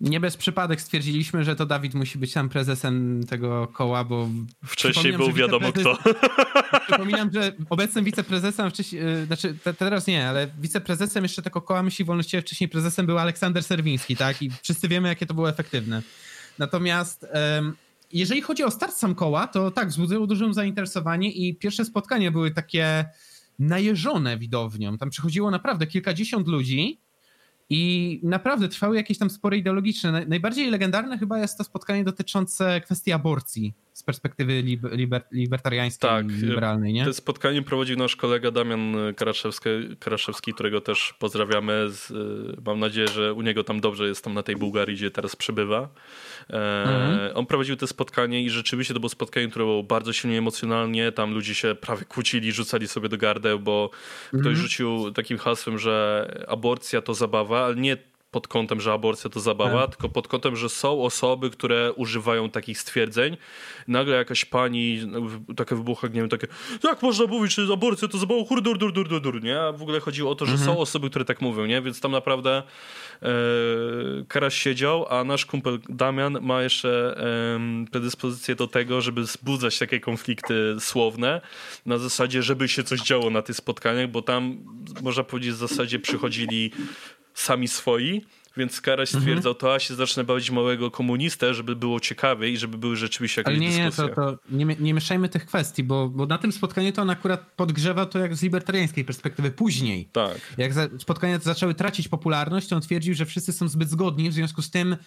nie 0.02 0.20
bez 0.20 0.38
przypadek 0.38 0.82
stwierdziliśmy, 0.82 1.44
że 1.44 1.56
to 1.56 1.66
Dawid 1.66 1.94
musi 1.94 2.18
być 2.18 2.34
tam 2.34 2.50
prezesem 2.50 3.24
tego 3.30 3.68
koła, 3.68 4.04
bo 4.04 4.30
Wcześniej 4.66 5.14
był 5.14 5.34
wiadomo 5.34 5.72
kto. 5.72 5.98
Przypominam, 6.88 7.32
że 7.34 7.54
obecnym 7.70 8.06
wiceprezesem, 8.06 8.70
wcześniej, 8.70 9.02
e, 9.02 9.26
znaczy 9.26 9.56
te, 9.64 9.74
teraz 9.74 10.08
nie, 10.08 10.30
ale 10.30 10.48
wiceprezesem 10.60 11.24
jeszcze 11.24 11.42
tego 11.42 11.62
koła 11.62 11.84
myśli 11.84 12.06
wolności, 12.06 12.42
wcześniej 12.42 12.70
prezesem 12.70 13.06
był 13.06 13.18
Aleksander 13.18 13.64
Serwiński, 13.64 14.16
tak? 14.16 14.42
I 14.42 14.52
wszyscy 14.62 14.88
wiemy, 14.88 15.08
jakie 15.08 15.26
to 15.26 15.34
było 15.34 15.50
efektywne. 15.50 16.02
Natomiast 16.60 17.26
em, 17.32 17.76
jeżeli 18.14 18.42
chodzi 18.42 18.64
o 18.64 18.72
start 18.72 18.96
sam 18.96 19.16
koła, 19.16 19.48
to 19.48 19.72
tak, 19.72 19.90
wzbudzało 19.90 20.28
duże 20.28 20.54
zainteresowanie 20.54 21.32
i 21.32 21.56
pierwsze 21.56 21.86
spotkania 21.86 22.32
były 22.32 22.52
takie 22.52 23.06
najeżone 23.60 24.38
widownią. 24.38 24.98
Tam 24.98 25.10
przychodziło 25.10 25.52
naprawdę 25.52 25.88
kilkadziesiąt 25.88 26.48
ludzi 26.48 27.00
I 27.70 28.20
naprawdę 28.24 28.70
trwały 28.70 28.96
jakieś 28.96 29.18
tam 29.18 29.30
spory 29.30 29.58
ideologiczne. 29.58 30.26
Najbardziej 30.26 30.70
legendarne 30.70 31.18
chyba 31.18 31.40
jest 31.40 31.58
to 31.58 31.64
spotkanie 31.64 32.04
dotyczące 32.04 32.82
kwestii 32.82 33.12
aborcji 33.12 33.74
z 33.94 34.03
perspektywy 34.03 34.61
liber, 34.61 35.24
libertariańskiej 35.32 36.10
tak, 36.10 36.28
liberalnej, 36.28 36.94
nie? 36.94 37.06
To 37.06 37.14
spotkanie 37.14 37.61
prowadził 37.61 37.98
nasz 37.98 38.16
kolega 38.16 38.52
Damian 38.52 38.95
Karaszewski, 39.16 39.70
Karaszewski 39.99 40.53
którego 40.53 40.82
też 40.82 41.14
pozdrawiamy. 41.20 41.90
Z, 41.90 42.14
mam 42.66 42.80
nadzieję, 42.80 43.07
że 43.07 43.34
u 43.34 43.41
niego 43.41 43.64
tam 43.64 43.82
dobrze 43.82 44.07
jest 44.07 44.24
tam 44.24 44.34
na 44.34 44.44
tej 44.44 44.56
Bułgarii, 44.56 44.95
gdzie 44.95 45.11
teraz 45.11 45.36
przebywa. 45.36 45.90
E, 46.49 46.84
mhm. 46.84 47.38
On 47.38 47.45
prowadził 47.45 47.76
to 47.76 47.88
spotkanie 47.88 48.44
i 48.44 48.49
rzeczywiście 48.49 48.94
to 48.94 48.99
było 48.99 49.10
spotkanie, 49.10 49.48
które 49.48 49.66
było 49.66 49.84
bardzo 49.84 50.14
silnie 50.14 50.38
emocjonalnie. 50.38 51.11
Tam 51.11 51.34
ludzie 51.34 51.56
się 51.56 51.76
prawie 51.76 52.06
kłócili, 52.06 52.52
rzucali 52.52 52.88
sobie 52.88 53.10
do 53.10 53.18
gardeł, 53.18 53.60
bo 53.60 53.90
mhm. 54.34 54.41
ktoś 54.41 54.57
rzucił 54.57 55.11
takim 55.11 55.38
hasłem, 55.38 55.80
że 55.80 56.26
aborcja 56.48 57.02
to 57.02 57.14
zabawa, 57.14 57.66
ale 57.66 57.76
nie 57.76 57.98
pod 58.31 58.47
kątem, 58.47 58.81
że 58.81 58.93
aborcja 58.93 59.30
to 59.30 59.39
zabawa, 59.39 59.81
tak. 59.81 59.95
tylko 59.95 60.10
pod 60.10 60.27
kątem, 60.27 60.56
że 60.56 60.69
są 60.69 61.03
osoby, 61.03 61.49
które 61.49 61.93
używają 61.93 62.49
takich 62.49 62.80
stwierdzeń. 62.80 63.38
Nagle 63.88 64.15
jakaś 64.15 64.45
pani, 64.45 64.99
takie 65.56 65.76
wybucha 65.76 66.07
nie 66.07 66.14
wiem, 66.14 66.30
takie, 66.30 66.47
jak 66.84 67.01
można 67.01 67.26
mówić, 67.26 67.53
że 67.53 67.73
aborcja 67.73 68.07
to 68.07 68.18
zabawa, 68.18 68.43
dur, 68.49 68.77
dur, 68.77 68.93
dur, 68.93 69.10
dur, 69.10 69.22
dur, 69.22 69.43
nie? 69.43 69.61
A 69.61 69.72
w 69.72 69.81
ogóle 69.81 69.99
chodziło 69.99 70.31
o 70.31 70.35
to, 70.35 70.45
że 70.45 70.51
mhm. 70.51 70.69
są 70.69 70.81
osoby, 70.81 71.10
które 71.10 71.26
tak 71.26 71.41
mówią, 71.41 71.65
nie? 71.65 71.81
Więc 71.81 72.01
tam 72.01 72.11
naprawdę 72.11 72.64
e, 73.22 73.30
Karaś 74.27 74.53
siedział, 74.53 75.06
a 75.10 75.23
nasz 75.23 75.45
kumpel 75.45 75.80
Damian 75.89 76.38
ma 76.41 76.64
jeszcze 76.64 77.18
e, 77.18 77.85
predyspozycję 77.91 78.56
do 78.56 78.68
tego, 78.68 79.01
żeby 79.01 79.22
wzbudzać 79.22 79.80
takie 79.80 79.99
konflikty 79.99 80.76
słowne, 80.80 81.41
na 81.85 81.97
zasadzie, 81.97 82.43
żeby 82.43 82.68
się 82.68 82.84
coś 82.84 83.01
działo 83.01 83.30
na 83.30 83.41
tych 83.41 83.56
spotkaniach, 83.56 84.11
bo 84.11 84.22
tam, 84.22 84.57
można 85.01 85.23
powiedzieć, 85.23 85.51
w 85.51 85.57
zasadzie 85.57 85.99
przychodzili 85.99 86.72
sami 87.41 87.68
swoi, 87.68 88.22
więc 88.57 88.82
Karaś 88.82 89.10
mhm. 89.10 89.24
stwierdzał, 89.24 89.56
to 89.56 89.74
a 89.74 89.80
się 89.80 89.95
zacznę 89.95 90.24
bawić 90.24 90.52
małego 90.52 90.91
komunistę, 90.91 91.53
żeby 91.53 91.76
było 91.76 91.99
ciekawie 91.99 92.49
i 92.49 92.57
żeby 92.57 92.78
były 92.78 92.95
rzeczywiście 92.95 93.41
jakieś 93.41 93.57
Ale 93.57 93.60
nie, 93.60 93.86
dyskusje. 93.86 94.03
Nie, 94.03 94.10
to, 94.10 94.32
to 94.32 94.38
nie, 94.52 94.66
nie 94.66 94.94
mieszajmy 94.94 95.30
tych 95.30 95.45
kwestii, 95.45 95.84
bo, 95.84 96.10
bo 96.10 96.26
na 96.26 96.38
tym 96.38 96.52
spotkaniu 96.52 96.91
to 96.91 97.02
on 97.02 97.10
akurat 97.10 97.52
podgrzewa 97.56 98.06
to 98.06 98.20
jak 98.20 98.36
z 98.36 98.44
libertariańskiej 98.44 99.06
perspektywy 99.06 99.52
później. 99.52 100.10
Tak. 100.11 100.38
Jak 100.57 100.74
za, 100.74 100.88
spotkania 100.99 101.40
zaczęły 101.40 101.74
tracić 101.74 102.07
popularność, 102.07 102.68
to 102.68 102.76
on 102.76 102.82
twierdził, 102.82 103.14
że 103.14 103.26
wszyscy 103.26 103.53
są 103.53 103.68
zbyt 103.68 103.90
zgodni, 103.90 104.30
w 104.30 104.34
związku 104.34 104.61
z 104.61 104.72
tym 104.72 104.98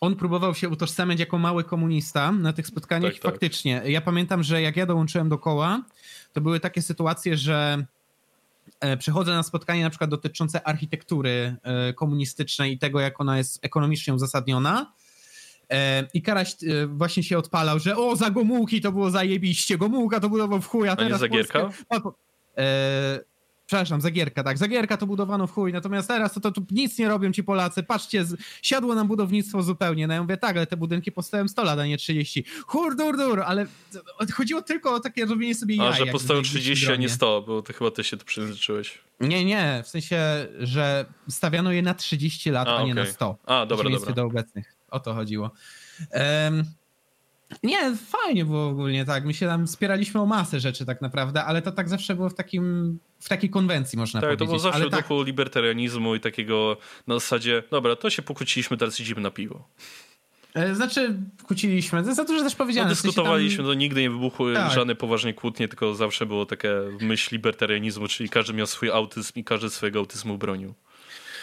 on 0.00 0.16
próbował 0.16 0.54
się 0.54 0.68
utożsamiać 0.68 1.20
jako 1.20 1.38
mały 1.38 1.64
komunista 1.64 2.32
na 2.32 2.52
tych 2.52 2.66
spotkaniach 2.66 3.12
tak, 3.12 3.22
tak. 3.22 3.32
faktycznie. 3.32 3.82
Ja 3.84 4.00
pamiętam, 4.00 4.42
że 4.42 4.62
jak 4.62 4.76
ja 4.76 4.86
dołączyłem 4.86 5.28
do 5.28 5.38
koła, 5.38 5.82
to 6.32 6.40
były 6.40 6.60
takie 6.60 6.82
sytuacje, 6.82 7.36
że 7.36 7.86
przychodzę 8.98 9.32
na 9.32 9.42
spotkanie 9.42 9.82
na 9.82 9.90
przykład 9.90 10.10
dotyczące 10.10 10.66
architektury 10.66 11.56
e, 11.62 11.92
komunistycznej 11.92 12.72
i 12.72 12.78
tego, 12.78 13.00
jak 13.00 13.20
ona 13.20 13.38
jest 13.38 13.64
ekonomicznie 13.64 14.14
uzasadniona. 14.14 14.92
E, 15.70 16.08
I 16.14 16.22
Karaś 16.22 16.56
właśnie 16.88 17.22
się 17.22 17.38
odpalał, 17.38 17.78
że 17.78 17.96
o, 17.96 18.16
za 18.16 18.30
Gomułki 18.30 18.80
to 18.80 18.92
było 18.92 19.10
zajebiście, 19.10 19.78
Gomułka 19.78 20.20
to 20.20 20.28
budował 20.28 20.60
w 20.60 20.66
chuja. 20.66 20.96
A 20.96 21.04
nie 21.04 21.18
Zagierka? 21.18 21.60
Polskę... 21.60 22.10
Przepraszam, 23.68 24.00
Zagierka, 24.00 24.44
tak. 24.44 24.58
Zagierka 24.58 24.96
to 24.96 25.06
budowano 25.06 25.46
w 25.46 25.52
chuj, 25.52 25.72
natomiast 25.72 26.08
teraz 26.08 26.34
to, 26.34 26.40
to, 26.40 26.52
to 26.52 26.60
nic 26.70 26.98
nie 26.98 27.08
robią 27.08 27.32
ci 27.32 27.44
Polacy. 27.44 27.82
Patrzcie, 27.82 28.24
z, 28.24 28.36
siadło 28.62 28.94
nam 28.94 29.08
budownictwo 29.08 29.62
zupełnie. 29.62 30.06
No 30.06 30.14
ja 30.14 30.22
mówię, 30.22 30.36
tak, 30.36 30.56
ale 30.56 30.66
te 30.66 30.76
budynki 30.76 31.12
powstają 31.12 31.48
100 31.48 31.64
lat, 31.64 31.78
a 31.78 31.86
nie 31.86 31.96
30. 31.96 32.44
Hur, 32.66 32.96
dur, 32.96 33.16
dur, 33.16 33.40
ale 33.40 33.66
chodziło 34.34 34.62
tylko 34.62 34.94
o 34.94 35.00
takie 35.00 35.26
robienie 35.26 35.54
sobie 35.54 35.76
jaj. 35.76 35.88
A, 35.88 35.92
że 35.92 36.06
powstają 36.06 36.42
30, 36.42 36.92
a 36.92 36.96
nie 36.96 37.08
100, 37.08 37.42
bo 37.42 37.62
ty 37.62 37.72
chyba 37.72 37.90
ty 37.90 38.04
się 38.04 38.16
tu 38.16 38.24
przyjęzyczyłeś. 38.24 38.98
Nie, 39.20 39.44
nie, 39.44 39.82
w 39.84 39.88
sensie, 39.88 40.46
że 40.58 41.06
stawiano 41.28 41.72
je 41.72 41.82
na 41.82 41.94
30 41.94 42.50
lat, 42.50 42.68
a, 42.68 42.76
a 42.76 42.82
nie 42.82 42.92
okay. 42.92 43.04
na 43.04 43.10
100. 43.10 43.36
A, 43.46 43.66
dobra, 43.66 43.90
dobra. 43.90 44.12
do 44.12 44.24
obecnych. 44.24 44.74
O 44.90 45.00
to 45.00 45.14
chodziło. 45.14 45.50
Um, 46.12 46.64
nie, 47.62 47.96
fajnie 47.96 48.44
było 48.44 48.68
ogólnie, 48.68 49.04
tak. 49.04 49.24
My 49.24 49.34
się 49.34 49.46
tam 49.46 49.68
spieraliśmy 49.68 50.20
o 50.20 50.26
masę 50.26 50.60
rzeczy 50.60 50.86
tak 50.86 51.02
naprawdę, 51.02 51.44
ale 51.44 51.62
to 51.62 51.72
tak 51.72 51.88
zawsze 51.88 52.14
było 52.14 52.28
w 52.28 52.34
takim, 52.34 52.98
w 53.20 53.28
takiej 53.28 53.50
konwencji 53.50 53.98
można 53.98 54.20
tak, 54.20 54.28
powiedzieć. 54.28 54.40
Tak, 54.40 54.46
to 54.46 54.50
było 54.50 54.58
zawsze 54.58 54.80
ale 54.80 54.88
w 54.88 55.02
duchu 55.02 55.18
tak. 55.18 55.26
libertarianizmu 55.26 56.14
i 56.14 56.20
takiego 56.20 56.76
na 57.06 57.14
zasadzie, 57.14 57.62
dobra, 57.70 57.96
to 57.96 58.10
się 58.10 58.22
pokłóciliśmy, 58.22 58.76
teraz 58.76 59.00
idziemy 59.00 59.20
na 59.20 59.30
piwo. 59.30 59.68
E, 60.54 60.74
znaczy, 60.74 61.16
kłóciliśmy, 61.46 62.14
za 62.14 62.24
dużo 62.24 62.44
też 62.44 62.54
powiedziane. 62.54 62.88
No, 62.88 62.94
dyskutowaliśmy, 62.94 63.48
w 63.48 63.50
sensie 63.50 63.56
tam... 63.56 63.66
to 63.66 63.74
nigdy 63.74 64.00
nie 64.00 64.10
wybuchły 64.10 64.54
tak. 64.54 64.72
żadne 64.72 64.94
poważne 64.94 65.32
kłótnie, 65.32 65.68
tylko 65.68 65.94
zawsze 65.94 66.26
było 66.26 66.46
takie 66.46 66.70
myśl 67.00 67.28
libertarianizmu, 67.34 68.08
czyli 68.08 68.28
każdy 68.28 68.52
miał 68.52 68.66
swój 68.66 68.90
autyzm 68.90 69.32
i 69.34 69.44
każdy 69.44 69.70
swojego 69.70 69.98
autyzmu 69.98 70.38
bronił. 70.38 70.74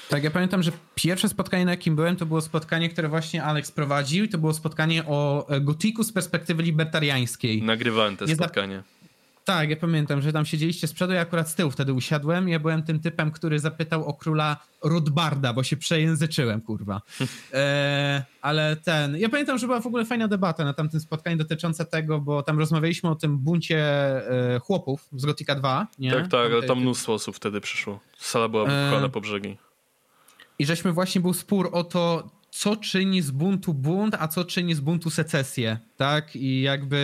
Tak, 0.09 0.23
ja 0.23 0.31
pamiętam, 0.31 0.63
że 0.63 0.71
pierwsze 0.95 1.29
spotkanie, 1.29 1.65
na 1.65 1.71
jakim 1.71 1.95
byłem, 1.95 2.15
to 2.15 2.25
było 2.25 2.41
spotkanie, 2.41 2.89
które 2.89 3.09
właśnie 3.09 3.43
Alex 3.43 3.71
prowadził. 3.71 4.27
To 4.27 4.37
było 4.37 4.53
spotkanie 4.53 5.05
o 5.05 5.49
e, 5.49 5.61
gotiku 5.61 6.03
z 6.03 6.11
perspektywy 6.11 6.63
libertariańskiej. 6.63 7.63
Nagrywałem 7.63 8.17
to 8.17 8.27
spotkanie. 8.27 8.83
Tak, 9.45 9.69
ja 9.69 9.75
pamiętam, 9.75 10.21
że 10.21 10.33
tam 10.33 10.45
siedzieliście 10.45 10.87
z 10.87 10.93
przodu, 10.93 11.13
ja 11.13 11.21
akurat 11.21 11.49
z 11.49 11.55
tyłu 11.55 11.71
wtedy 11.71 11.93
usiadłem. 11.93 12.49
Ja 12.49 12.59
byłem 12.59 12.83
tym 12.83 12.99
typem, 12.99 13.31
który 13.31 13.59
zapytał 13.59 14.05
o 14.05 14.13
króla 14.13 14.57
Rodbarda, 14.83 15.53
bo 15.53 15.63
się 15.63 15.77
przejęzyczyłem, 15.77 16.61
kurwa. 16.61 17.01
E, 17.53 18.23
ale 18.41 18.75
ten... 18.75 19.17
Ja 19.17 19.29
pamiętam, 19.29 19.57
że 19.57 19.67
była 19.67 19.81
w 19.81 19.87
ogóle 19.87 20.05
fajna 20.05 20.27
debata 20.27 20.65
na 20.65 20.73
tamtym 20.73 20.99
spotkaniu 20.99 21.37
dotycząca 21.37 21.85
tego, 21.85 22.19
bo 22.19 22.43
tam 22.43 22.59
rozmawialiśmy 22.59 23.09
o 23.09 23.15
tym 23.15 23.37
buncie 23.37 23.77
e, 24.55 24.59
chłopów 24.59 25.07
z 25.15 25.25
Gotika 25.25 25.55
2, 25.55 25.87
nie? 25.99 26.11
Tak, 26.11 26.27
tak, 26.27 26.51
ale 26.51 26.63
tam 26.63 26.79
mnóstwo 26.79 27.13
osób 27.13 27.35
wtedy 27.35 27.61
przyszło. 27.61 27.99
Sala 28.17 28.47
była 28.47 28.63
wypchana 28.63 29.05
e... 29.05 29.09
po 29.09 29.21
brzegi. 29.21 29.57
I 30.59 30.65
żeśmy 30.65 30.93
właśnie 30.93 31.21
był 31.21 31.33
spór 31.33 31.69
o 31.71 31.83
to, 31.83 32.31
co 32.51 32.75
czyni 32.75 33.21
z 33.21 33.31
buntu 33.31 33.73
bunt, 33.73 34.15
a 34.19 34.27
co 34.27 34.45
czyni 34.45 34.75
z 34.75 34.79
buntu 34.79 35.09
secesję, 35.09 35.77
tak? 35.97 36.35
I 36.35 36.61
jakby... 36.61 36.99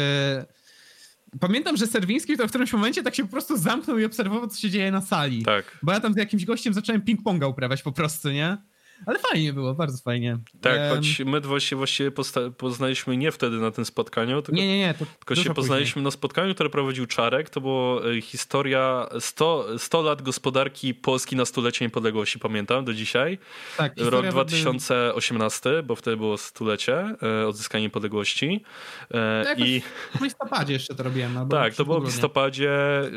Pamiętam, 1.40 1.78
że 1.78 1.88
Serwiński 1.88 2.38
to 2.38 2.48
w 2.48 2.50
którymś 2.50 2.74
momencie 2.74 3.04
tak 3.04 3.16
się 3.16 3.24
po 3.24 3.32
prostu 3.32 3.58
zamknął 3.58 4.00
i 4.00 4.06
obserwował, 4.06 4.48
co 4.48 4.60
się 4.60 4.70
dzieje 4.70 4.92
na 4.92 5.02
sali. 5.02 5.44
Tak. 5.44 5.80
Bo 5.84 5.92
ja 5.92 6.00
tam 6.00 6.14
z 6.14 6.18
jakimś 6.18 6.46
gościem 6.46 6.74
zacząłem 6.74 7.02
ping-ponga 7.02 7.50
uprawiać 7.50 7.84
po 7.84 7.92
prostu, 7.92 8.32
nie? 8.32 8.58
Ale 9.06 9.20
fajnie 9.20 9.54
było, 9.54 9.74
bardzo 9.74 9.98
fajnie. 9.98 10.38
Tak, 10.62 10.80
um, 10.80 10.90
choć 10.90 11.20
my 11.20 11.42
właśnie 11.42 11.78
właściwie 11.78 12.12
poznaliśmy 12.58 13.18
nie 13.18 13.32
wtedy 13.32 13.58
na 13.58 13.72
tym 13.72 13.86
spotkaniu, 13.86 14.42
tylko, 14.42 14.62
nie, 14.62 14.68
nie, 14.68 14.80
nie, 14.80 14.94
tylko 14.94 15.36
się 15.36 15.54
poznaliśmy 15.54 15.94
później. 15.94 16.04
na 16.04 16.12
spotkaniu, 16.12 16.54
które 16.56 16.70
prowadził 16.70 17.06
Czarek. 17.06 17.50
To 17.50 17.62
było 17.62 18.12
e, 18.12 18.22
historia 18.22 19.10
100, 19.20 19.80
100 19.80 20.02
lat 20.02 20.22
gospodarki 20.22 20.94
Polski 20.94 21.36
na 21.36 21.46
stulecie 21.46 21.86
niepodległości, 21.86 22.40
pamiętam 22.40 22.86
do 22.86 22.94
dzisiaj. 22.94 23.38
Tak, 23.78 23.94
Rok 23.98 24.28
2018, 24.28 25.84
bo 25.84 25.96
wtedy 25.96 26.18
było 26.18 26.38
stulecie 26.38 27.16
e, 27.24 27.48
odzyskania 27.48 27.84
niepodległości. 27.84 28.64
No 29.12 29.66
I... 29.66 29.82
W 30.20 30.22
listopadzie 30.22 30.74
jeszcze 30.74 30.96
to 30.96 31.04
robiłem. 31.04 31.50
tak, 31.50 31.76
to 31.76 31.86
było 31.86 32.02
w 32.02 32.06
listopadzie. 32.06 32.72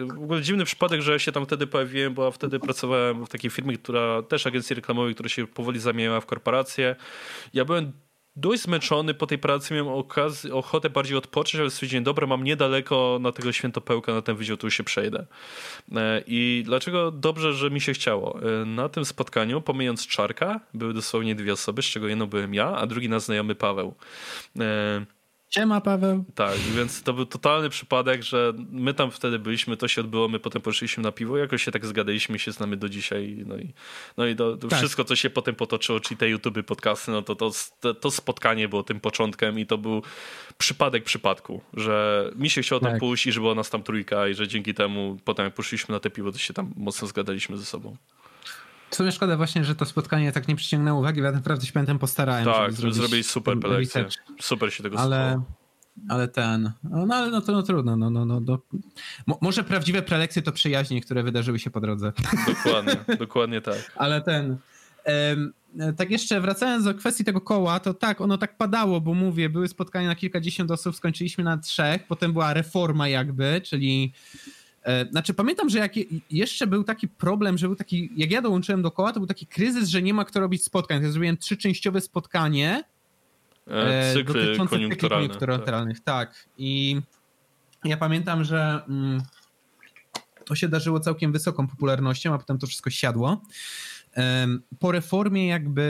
W 0.07 0.23
ogóle 0.23 0.43
dziwny 0.43 0.65
przypadek, 0.65 1.01
że 1.01 1.21
się 1.21 1.33
tam 1.33 1.47
wtedy 1.47 1.67
pojawiłem, 1.67 2.15
bo 2.15 2.31
wtedy 2.31 2.61
pracowałem 2.61 3.27
w 3.27 3.29
takiej 3.29 3.51
firmie, 3.51 3.79
która 3.79 4.23
też 4.23 4.47
agencji 4.47 4.77
reklamowej, 4.77 5.15
która 5.15 5.29
się 5.29 5.47
powoli 5.47 5.74
powoli 5.81 6.21
w 6.21 6.27
korporację. 6.27 6.97
Ja 7.55 7.65
byłem 7.65 7.93
dość 8.37 8.63
zmęczony 8.63 9.15
po 9.15 9.27
tej 9.27 9.39
pracy, 9.39 9.75
miałem 9.75 9.93
okazję, 9.93 10.55
ochotę 10.55 10.91
bardziej 10.91 11.17
odpocząć, 11.17 11.61
ale 11.61 11.71
stwierdziłem, 11.71 12.05
dobra, 12.05 12.27
mam 12.27 12.45
niedaleko 12.45 13.19
na 13.21 13.33
tego 13.33 13.53
świętopełka, 13.53 14.15
na 14.15 14.23
ten 14.23 14.37
wydział, 14.37 14.57
tu 14.57 14.71
się 14.71 14.85
przejdę. 14.85 15.27
E, 15.97 16.23
I 16.27 16.63
dlaczego 16.67 17.11
dobrze, 17.11 17.53
że 17.53 17.71
mi 17.71 17.81
się 17.81 17.93
chciało? 17.93 18.41
E, 18.63 18.65
na 18.65 18.89
tym 18.89 19.05
spotkaniu, 19.05 19.61
pomijając 19.61 20.07
Czarka, 20.07 20.61
były 20.75 20.95
dosłownie 20.95 21.35
dwie 21.35 21.53
osoby, 21.53 21.83
z 21.83 21.87
czego 21.87 22.09
jedno 22.09 22.27
byłem 22.27 22.55
ja, 22.55 22.77
a 22.77 22.87
drugi 22.87 23.09
nasz 23.09 23.23
znajomy 23.23 23.55
Paweł. 23.55 23.95
Siema 25.55 25.81
Paweł. 25.81 26.25
Tak, 26.35 26.59
więc 26.59 27.03
to 27.03 27.13
był 27.13 27.27
totalny 27.27 27.69
przypadek, 27.69 28.23
że 28.23 28.53
my 28.71 28.95
tam 28.95 29.11
wtedy 29.11 29.39
byliśmy, 29.39 29.77
to 29.77 29.89
się 29.89 30.01
odbyło, 30.01 30.29
my 30.29 30.39
potem 30.39 30.63
poszliśmy 30.63 31.03
na 31.03 31.13
piwo, 31.13 31.39
jakoś 31.39 31.65
się 31.65 31.71
tak 31.71 31.87
zgadaliśmy, 31.87 32.39
się 32.39 32.53
znamy 32.53 32.77
do 32.77 32.89
dzisiaj. 32.89 33.45
No 33.47 33.57
i, 33.57 33.73
no 34.17 34.27
i 34.27 34.37
to, 34.37 34.57
to 34.57 34.69
tak. 34.69 34.79
wszystko, 34.79 35.05
co 35.05 35.17
się 35.17 35.31
potem 35.31 35.55
potoczyło, 35.55 36.01
czyli 36.01 36.19
te 36.19 36.29
YouTube, 36.29 36.63
podcasty, 36.67 37.11
no 37.11 37.23
to, 37.23 37.37
to, 37.37 37.95
to 37.95 38.11
spotkanie 38.11 38.69
było 38.69 38.83
tym 38.83 39.01
początkiem 39.01 39.59
i 39.59 39.67
to 39.67 39.79
był 39.79 40.03
przypadek 40.59 41.05
przypadku, 41.05 41.61
że 41.75 42.31
mi 42.37 42.51
się 42.51 42.63
chciało 42.63 42.81
tam 42.81 42.91
tak. 42.91 43.01
pójść 43.01 43.27
i 43.27 43.33
że 43.33 43.41
była 43.41 43.55
nas 43.55 43.71
tam 43.71 43.83
trójka 43.83 44.29
i 44.29 44.35
że 44.35 44.49
dzięki 44.49 44.75
temu 44.75 45.19
potem 45.25 45.45
jak 45.45 45.55
poszliśmy 45.55 45.93
na 45.93 46.01
te 46.01 46.11
piwo, 46.11 46.33
to 46.33 46.39
się 46.39 46.55
tam 46.55 46.73
mocno 46.77 47.09
zgadaliśmy 47.09 47.57
ze 47.57 47.65
sobą. 47.65 47.97
W 48.95 48.97
sumie 48.97 49.13
szkoda 49.13 49.37
właśnie, 49.37 49.65
że 49.65 49.75
to 49.75 49.85
spotkanie 49.85 50.33
tak 50.33 50.49
nie 50.49 50.57
przyciągnęło 50.57 51.01
uwagi, 51.01 51.21
bo 51.21 51.27
ja 51.27 51.33
naprawdę 51.33 51.67
się 51.67 51.73
pamiętam 51.73 51.99
postarałem. 51.99 52.45
Tak, 52.45 52.71
żeby 52.71 52.77
zrobić 52.77 52.95
zrobili 52.97 53.25
super 53.25 53.61
prelekcję. 53.61 54.07
Super 54.41 54.73
się 54.73 54.83
tego 54.83 54.99
ale, 54.99 55.43
ale 56.09 56.29
ten, 56.29 56.73
no, 56.85 57.07
no 57.07 57.15
ale 57.15 57.31
no 57.31 57.41
to 57.41 57.53
no, 57.53 57.63
trudno. 57.63 57.97
No, 57.97 58.11
no, 58.11 58.25
no, 58.25 58.41
no. 58.41 58.59
może 59.41 59.65
prawdziwe 59.65 60.03
prelekcje 60.03 60.43
to 60.43 60.53
przyjaźnie, 60.53 61.01
które 61.01 61.23
wydarzyły 61.23 61.59
się 61.59 61.71
po 61.71 61.81
drodze. 61.81 62.13
Dokładnie, 62.47 62.97
dokładnie 63.27 63.61
tak. 63.61 63.93
Ale 63.97 64.21
ten... 64.21 64.57
tak 65.97 66.11
jeszcze 66.11 66.41
wracając 66.41 66.85
do 66.85 66.95
kwestii 66.95 67.25
tego 67.25 67.41
koła, 67.41 67.81
to 67.81 67.95
tak, 67.95 68.21
ono 68.21 68.39
tak 68.39 68.57
padało, 68.57 69.01
bo 69.01 69.15
mówię, 69.15 69.49
były 69.49 69.69
spotkania 69.69 70.09
na 70.09 70.15
kilkadziesiąt 70.15 70.71
osób, 70.71 70.97
skończyliśmy 70.97 71.45
na 71.45 71.59
trzech, 71.59 72.07
potem 72.07 72.33
była 72.33 72.55
reforma 72.55 73.09
jakby, 73.09 73.61
czyli 73.65 74.13
znaczy, 75.11 75.35
pamiętam, 75.35 75.69
że 75.69 75.79
jak 75.79 75.93
jeszcze 76.31 76.67
był 76.67 76.85
taki 76.85 77.09
problem, 77.09 77.59
że 77.59 77.67
był 77.67 77.77
taki, 77.77 78.11
jak 78.17 78.31
ja 78.31 78.43
dołączyłem 78.43 78.83
do 78.83 78.91
koła, 78.91 79.13
to 79.13 79.21
był 79.21 79.27
taki 79.27 79.47
kryzys, 79.47 79.89
że 79.89 80.03
nie 80.03 80.15
ma 80.15 80.25
kto 80.25 80.41
robić 80.41 80.65
spotkań. 80.65 81.03
Ja 81.03 81.11
zrobiłem 81.11 81.37
trzyczęściowe 81.37 82.01
spotkanie 82.01 82.85
e, 83.67 84.13
cykly 84.15 84.35
dotyczące 84.35 84.77
koniunkturalne, 84.77 85.29
koniunkturalnych. 85.29 86.01
Tak. 86.01 86.29
tak. 86.31 86.49
I 86.59 87.01
ja 87.85 87.97
pamiętam, 87.97 88.45
że 88.45 88.81
mm, 88.89 89.23
to 90.45 90.55
się 90.55 90.69
darzyło 90.69 91.01
całkiem 91.01 91.33
wysoką 91.33 91.67
popularnością, 91.67 92.35
a 92.35 92.39
potem 92.39 92.59
to 92.59 92.67
wszystko 92.67 92.91
siadło. 92.91 93.43
Po 94.79 94.93
reformie 94.93 95.47
jakby 95.47 95.85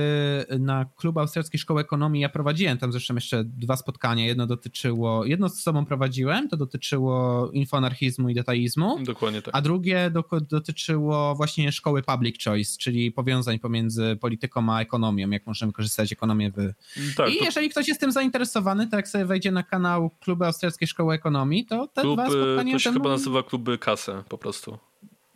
na 0.58 0.86
klub 0.96 1.18
Austriackiej 1.18 1.60
Szkoły 1.60 1.80
Ekonomii 1.80 2.22
ja 2.22 2.28
prowadziłem 2.28 2.78
tam 2.78 2.92
zresztą 2.92 3.14
jeszcze 3.14 3.44
dwa 3.44 3.76
spotkania. 3.76 4.26
Jedno 4.26 4.46
dotyczyło, 4.46 5.24
jedno 5.24 5.48
z 5.48 5.60
sobą 5.60 5.86
prowadziłem, 5.86 6.48
to 6.48 6.56
dotyczyło 6.56 7.50
infoanarchizmu 7.50 8.28
i 8.28 8.34
detaizmu. 8.34 8.98
Dokładnie 9.04 9.42
tak. 9.42 9.54
A 9.56 9.60
drugie 9.60 10.10
do, 10.10 10.24
dotyczyło 10.50 11.34
właśnie 11.34 11.72
szkoły 11.72 12.02
public 12.02 12.44
choice, 12.44 12.78
czyli 12.78 13.12
powiązań 13.12 13.58
pomiędzy 13.58 14.16
polityką 14.20 14.72
a 14.72 14.80
ekonomią, 14.80 15.30
jak 15.30 15.46
możemy 15.46 15.72
korzystać 15.72 16.12
ekonomię 16.12 16.50
w... 16.50 16.72
Tak, 17.16 17.30
I 17.30 17.38
to... 17.38 17.44
jeżeli 17.44 17.70
ktoś 17.70 17.88
jest 17.88 18.00
tym 18.00 18.12
zainteresowany, 18.12 18.86
to 18.86 18.96
jak 18.96 19.08
sobie 19.08 19.24
wejdzie 19.24 19.52
na 19.52 19.62
kanał 19.62 20.10
Kluby 20.20 20.46
Austriackiej 20.46 20.88
Szkoły 20.88 21.14
Ekonomii, 21.14 21.66
to 21.66 21.86
te 21.86 22.00
Klub, 22.00 22.16
dwa 22.16 22.26
spotkania... 22.26 22.72
To 22.72 22.78
się 22.78 22.92
chyba 22.92 23.08
nazywa 23.08 23.42
Kluby 23.42 23.78
Kasę 23.78 24.22
po 24.28 24.38
prostu. 24.38 24.78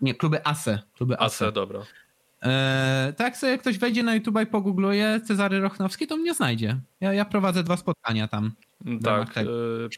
Nie, 0.01 0.15
kluby 0.15 0.47
ASE. 0.47 0.79
Kluby 0.97 1.19
ASE, 1.19 1.25
ASE 1.25 1.53
dobra. 1.53 1.81
Eee, 2.43 3.13
tak, 3.13 3.37
sobie 3.37 3.53
jak 3.53 3.61
ktoś 3.61 3.79
wejdzie 3.79 4.03
na 4.03 4.15
YouTube 4.15 4.41
i 4.43 4.47
pogoogluje 4.47 5.21
Cezary 5.25 5.61
Rochnowski, 5.61 6.07
to 6.07 6.17
mnie 6.17 6.35
znajdzie. 6.35 6.81
Ja, 7.01 7.13
ja 7.13 7.25
prowadzę 7.25 7.65
dwa 7.65 7.77
spotkania 7.77 8.29
tam. 8.29 8.53
Tak. 9.05 9.39
E... 9.39 9.45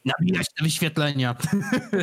Nabijać 0.05 0.47
te 0.59 0.65
wyświetlenia. 0.65 1.37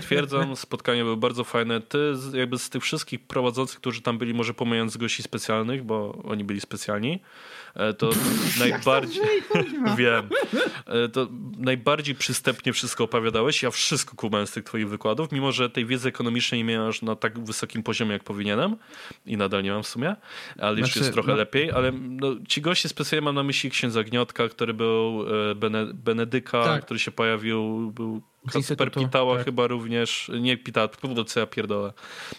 Twierdzam, 0.02 0.56
spotkania 0.56 1.04
były 1.04 1.18
bardzo 1.18 1.44
fajne. 1.44 1.82
Ty 1.82 2.14
jakby 2.34 2.58
z 2.58 2.70
tych 2.70 2.84
wszystkich 2.84 3.28
prowadzących, 3.28 3.80
którzy 3.80 4.02
tam 4.02 4.18
byli, 4.18 4.34
może 4.34 4.54
pomijając 4.54 4.98
gości 4.98 5.24
specjalnych, 5.24 5.84
bo 5.84 6.24
oni 6.24 6.44
byli 6.44 6.62
specjalni, 6.62 7.22
E, 7.78 7.94
to 7.94 8.10
najbardziej. 8.60 9.24
Wiem. 9.98 10.30
E, 10.86 11.10
to 11.10 11.28
najbardziej 11.58 12.16
przystępnie 12.16 12.74
wszystko 12.74 13.04
opowiadałeś. 13.04 13.64
Ja 13.64 13.72
wszystko 13.72 14.16
kumałem 14.16 14.48
z 14.48 14.52
tych 14.52 14.64
twoich 14.64 14.90
wykładów, 14.90 15.32
mimo 15.32 15.52
że 15.52 15.70
tej 15.70 15.86
wiedzy 15.86 16.10
ekonomicznej 16.10 16.60
nie 16.60 16.66
miałem 16.66 16.90
aż 16.90 17.02
na 17.02 17.16
tak 17.16 17.40
wysokim 17.40 17.84
poziomie, 17.84 18.14
jak 18.14 18.24
powinienem. 18.24 18.76
I 19.26 19.38
nadal 19.38 19.64
nie 19.64 19.72
mam 19.72 19.84
w 19.84 19.88
sumie, 19.88 20.16
ale 20.58 20.78
znaczy, 20.78 20.80
już 20.80 20.96
jest 20.96 21.14
trochę 21.14 21.32
no... 21.32 21.38
lepiej. 21.38 21.72
Ale 21.72 21.92
no, 21.92 22.36
ci 22.48 22.62
goście 22.62 22.90
specjalnie 22.90 23.26
mam 23.26 23.36
na 23.36 23.44
myśli 23.44 23.70
księdza 23.70 24.04
Gniotka, 24.04 24.50
który 24.50 24.74
był 24.74 25.26
e, 25.52 25.56
Bene, 25.56 25.86
Benedyka, 25.94 26.64
tak. 26.64 26.86
który 26.86 27.00
się 27.00 27.12
pojawił, 27.12 27.92
był 27.92 28.22
Kasper 28.54 28.92
Pitała 28.92 29.36
tak. 29.36 29.46
chyba 29.46 29.68
również, 29.68 30.32
nie 30.40 30.58
Pitała, 30.58 30.90
co 31.28 31.40
ja 31.40 31.48
pierdolę. 31.48 31.94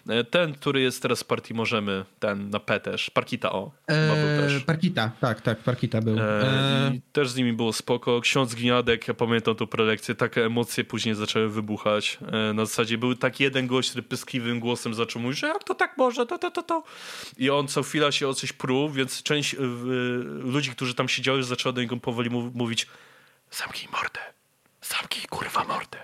E, 0.09 0.25
ten, 0.25 0.53
który 0.53 0.81
jest 0.81 1.03
teraz 1.03 1.23
w 1.23 1.25
partii 1.25 1.55
Możemy, 1.55 2.05
ten 2.19 2.51
na 2.51 2.61
P 2.61 2.81
też, 2.81 3.11
Parkita 3.11 3.53
o. 3.53 3.71
Eee, 3.89 4.41
też. 4.41 4.65
Parkita, 4.65 5.13
tak, 5.21 5.41
tak, 5.41 5.59
Parkita 5.59 6.01
był. 6.01 6.19
Eee, 6.19 7.01
też 7.13 7.31
z 7.31 7.37
nimi 7.37 7.53
było 7.53 7.73
spoko. 7.73 8.21
Ksiądz 8.21 8.55
Gniadek, 8.55 9.09
ja 9.09 9.15
pamiętam 9.15 9.55
tą 9.55 9.67
prelekcję, 9.67 10.15
takie 10.15 10.45
emocje 10.45 10.85
później 10.85 11.15
zaczęły 11.15 11.49
wybuchać. 11.49 12.19
Eee, 12.33 12.55
na 12.55 12.65
zasadzie 12.65 12.99
był 12.99 13.15
tak 13.15 13.41
jeden 13.41 13.67
gość, 13.67 13.91
który 13.91 14.03
pyskliwym 14.03 14.61
głosem 14.61 14.95
zaczął 14.95 15.23
mówić, 15.23 15.39
że 15.39 15.47
jak 15.47 15.65
to 15.65 15.75
tak 15.75 15.99
może, 15.99 16.27
to, 16.27 16.39
to, 16.39 16.51
to, 16.51 16.63
to. 16.63 16.83
I 17.39 17.51
on 17.51 17.69
co 17.69 17.83
chwila 17.83 18.13
się 18.13 18.29
o 18.29 18.35
coś 18.35 18.53
pruł, 18.53 18.91
więc 18.91 19.23
część 19.23 19.55
y, 19.55 19.59
ludzi, 20.39 20.71
którzy 20.71 20.95
tam 20.95 21.09
siedziały, 21.09 21.43
zaczęła 21.43 21.73
do 21.73 21.81
niego 21.81 21.97
powoli 21.97 22.31
mówić 22.55 22.87
zamknij 23.51 23.89
mordę 23.93 24.38
Zamknij 24.83 25.25
kurwa 25.31 25.65
mordę. 25.65 25.99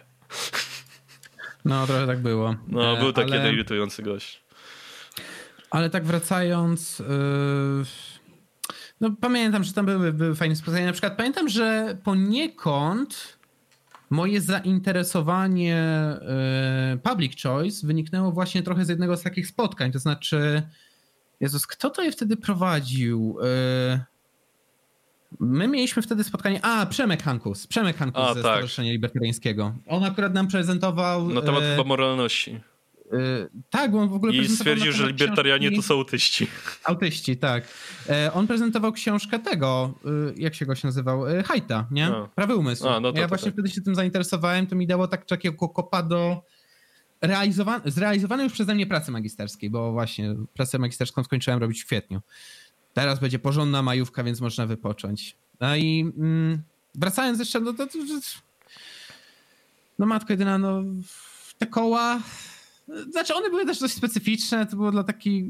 No, 1.65 1.87
trochę 1.87 2.07
tak 2.07 2.23
było. 2.23 2.55
No, 2.69 2.97
był 2.97 3.13
taki 3.13 3.33
ale... 3.33 3.53
irytujący 3.53 4.03
gość. 4.03 4.45
Ale 5.71 5.91
tak 5.91 6.05
wracając... 6.05 6.99
Yy... 6.99 7.85
No 9.01 9.11
pamiętam, 9.21 9.65
że 9.65 9.73
tam 9.73 9.87
były, 9.87 10.13
były 10.13 10.35
fajne 10.35 10.57
spotkania. 10.57 10.87
Na 10.87 10.93
przykład 10.93 11.17
pamiętam, 11.17 11.49
że 11.49 11.99
poniekąd 12.05 13.39
moje 14.11 14.41
zainteresowanie 14.41 15.77
yy, 16.93 16.99
public 16.99 17.43
choice 17.43 17.87
wyniknęło 17.87 18.33
właśnie 18.33 18.63
trochę 18.63 18.85
z 18.85 18.89
jednego 18.89 19.17
z 19.17 19.23
takich 19.23 19.47
spotkań. 19.47 19.93
To 19.93 19.99
znaczy, 19.99 20.63
Jezus, 21.41 21.67
kto 21.67 21.91
to 21.91 22.03
je 22.03 22.13
wtedy 22.13 22.37
prowadził? 22.37 23.39
Yy... 23.43 24.01
My 25.41 25.69
mieliśmy 25.69 26.03
wtedy 26.03 26.25
spotkanie. 26.25 26.65
A, 26.65 26.87
Przemek 26.87 27.23
Hankus. 27.23 27.67
Przemek 27.67 27.97
Hankus 27.97 28.23
A, 28.23 28.35
ze 28.35 28.43
tak. 28.43 28.53
Stowarzyszenia 28.53 28.93
Libertariańskiego. 28.93 29.75
On 29.87 30.05
akurat 30.05 30.35
nam 30.35 30.49
prezentował. 30.49 31.29
Na 31.29 31.43
temat 31.43 31.63
e... 31.63 31.71
chyba 31.71 31.89
moralności. 31.89 32.61
E... 33.13 33.17
Tak, 33.71 33.91
bo 33.91 33.99
on 33.99 34.09
w 34.09 34.15
ogóle. 34.15 34.33
I 34.33 34.49
stwierdził, 34.49 34.93
że 34.93 35.07
libertarianie 35.07 35.69
książki... 35.69 35.83
to 35.83 35.89
są 35.89 35.95
autyści. 35.95 36.47
Autyści, 36.85 37.37
tak. 37.37 37.69
E... 38.09 38.33
On 38.33 38.47
prezentował 38.47 38.93
książkę 38.93 39.39
tego, 39.39 39.95
e, 40.05 40.09
jak 40.37 40.55
się 40.55 40.67
go 40.67 40.75
się 40.75 40.89
nazywał? 40.89 41.29
E, 41.29 41.43
Hajta, 41.43 41.87
nie? 41.91 42.07
A. 42.07 42.29
Prawy 42.35 42.57
umysł. 42.57 42.89
A, 42.89 43.01
no 43.01 43.13
to, 43.13 43.19
ja 43.19 43.25
to, 43.25 43.29
właśnie 43.29 43.47
tak. 43.47 43.55
wtedy 43.55 43.69
się 43.69 43.81
tym 43.81 43.95
zainteresowałem, 43.95 44.67
to 44.67 44.77
mi 44.77 44.87
dało 44.87 45.09
tak 45.09 45.27
takiego 45.27 45.69
kopa 45.69 46.03
do 46.03 46.43
realizowanej, 47.23 47.93
zrealizowanej 47.93 48.45
już 48.45 48.53
przeze 48.53 48.75
mnie 48.75 48.87
pracy 48.87 49.11
magisterskiej, 49.11 49.71
bo 49.71 49.93
właśnie 49.93 50.35
pracę 50.55 50.79
magisterską 50.79 51.25
skończyłem 51.25 51.61
robić 51.61 51.83
w 51.83 51.87
kwietniu. 51.87 52.21
Teraz 52.95 53.21
będzie 53.21 53.39
porządna 53.39 53.83
majówka, 53.83 54.25
więc 54.25 54.41
można 54.41 54.67
wypocząć. 54.67 55.37
No 55.61 55.77
i 55.77 56.13
mm, 56.19 56.63
wracając 56.95 57.39
jeszcze 57.39 57.61
do, 57.61 57.73
do, 57.73 57.87
do, 57.87 57.93
no 59.99 60.07
matko 60.07 60.33
jedyna, 60.33 60.59
no 60.59 60.83
te 61.59 61.67
koła, 61.67 62.21
znaczy 63.11 63.35
one 63.35 63.51
były 63.51 63.67
też 63.67 63.81
dość 63.81 63.95
specyficzne, 63.95 64.67
to 64.67 64.77
było 64.77 64.91
dla 64.91 65.05
takich 65.05 65.45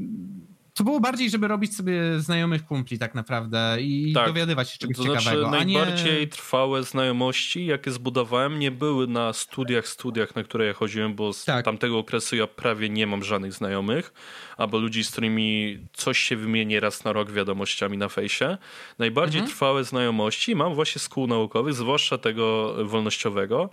to 0.75 0.83
było 0.83 0.99
bardziej, 0.99 1.29
żeby 1.29 1.47
robić 1.47 1.75
sobie 1.75 2.19
znajomych 2.19 2.65
kumpli 2.65 2.99
tak 2.99 3.15
naprawdę 3.15 3.77
i 3.81 4.13
tak. 4.13 4.27
dowiadywać 4.27 4.69
się 4.69 4.77
czegoś 4.77 4.97
to 4.97 5.03
znaczy, 5.03 5.23
ciekawego. 5.23 5.49
Najbardziej 5.49 6.19
nie... 6.19 6.27
trwałe 6.27 6.83
znajomości, 6.83 7.65
jakie 7.65 7.91
zbudowałem, 7.91 8.59
nie 8.59 8.71
były 8.71 9.07
na 9.07 9.33
studiach, 9.33 9.87
studiach, 9.87 10.35
na 10.35 10.43
które 10.43 10.65
ja 10.65 10.73
chodziłem, 10.73 11.15
bo 11.15 11.33
z 11.33 11.45
tak. 11.45 11.65
tamtego 11.65 11.97
okresu 11.97 12.35
ja 12.35 12.47
prawie 12.47 12.89
nie 12.89 13.07
mam 13.07 13.23
żadnych 13.23 13.53
znajomych, 13.53 14.13
albo 14.57 14.77
ludzi, 14.77 15.03
z 15.03 15.11
którymi 15.11 15.79
coś 15.93 16.19
się 16.19 16.35
wymieni 16.35 16.79
raz 16.79 17.03
na 17.03 17.13
rok 17.13 17.31
wiadomościami 17.31 17.97
na 17.97 18.09
fejsie. 18.09 18.57
Najbardziej 18.99 19.39
mhm. 19.39 19.51
trwałe 19.51 19.83
znajomości 19.83 20.55
mam 20.55 20.75
właśnie 20.75 20.99
z 20.99 21.09
kół 21.09 21.27
naukowych, 21.27 21.73
zwłaszcza 21.73 22.17
tego 22.17 22.75
wolnościowego, 22.85 23.69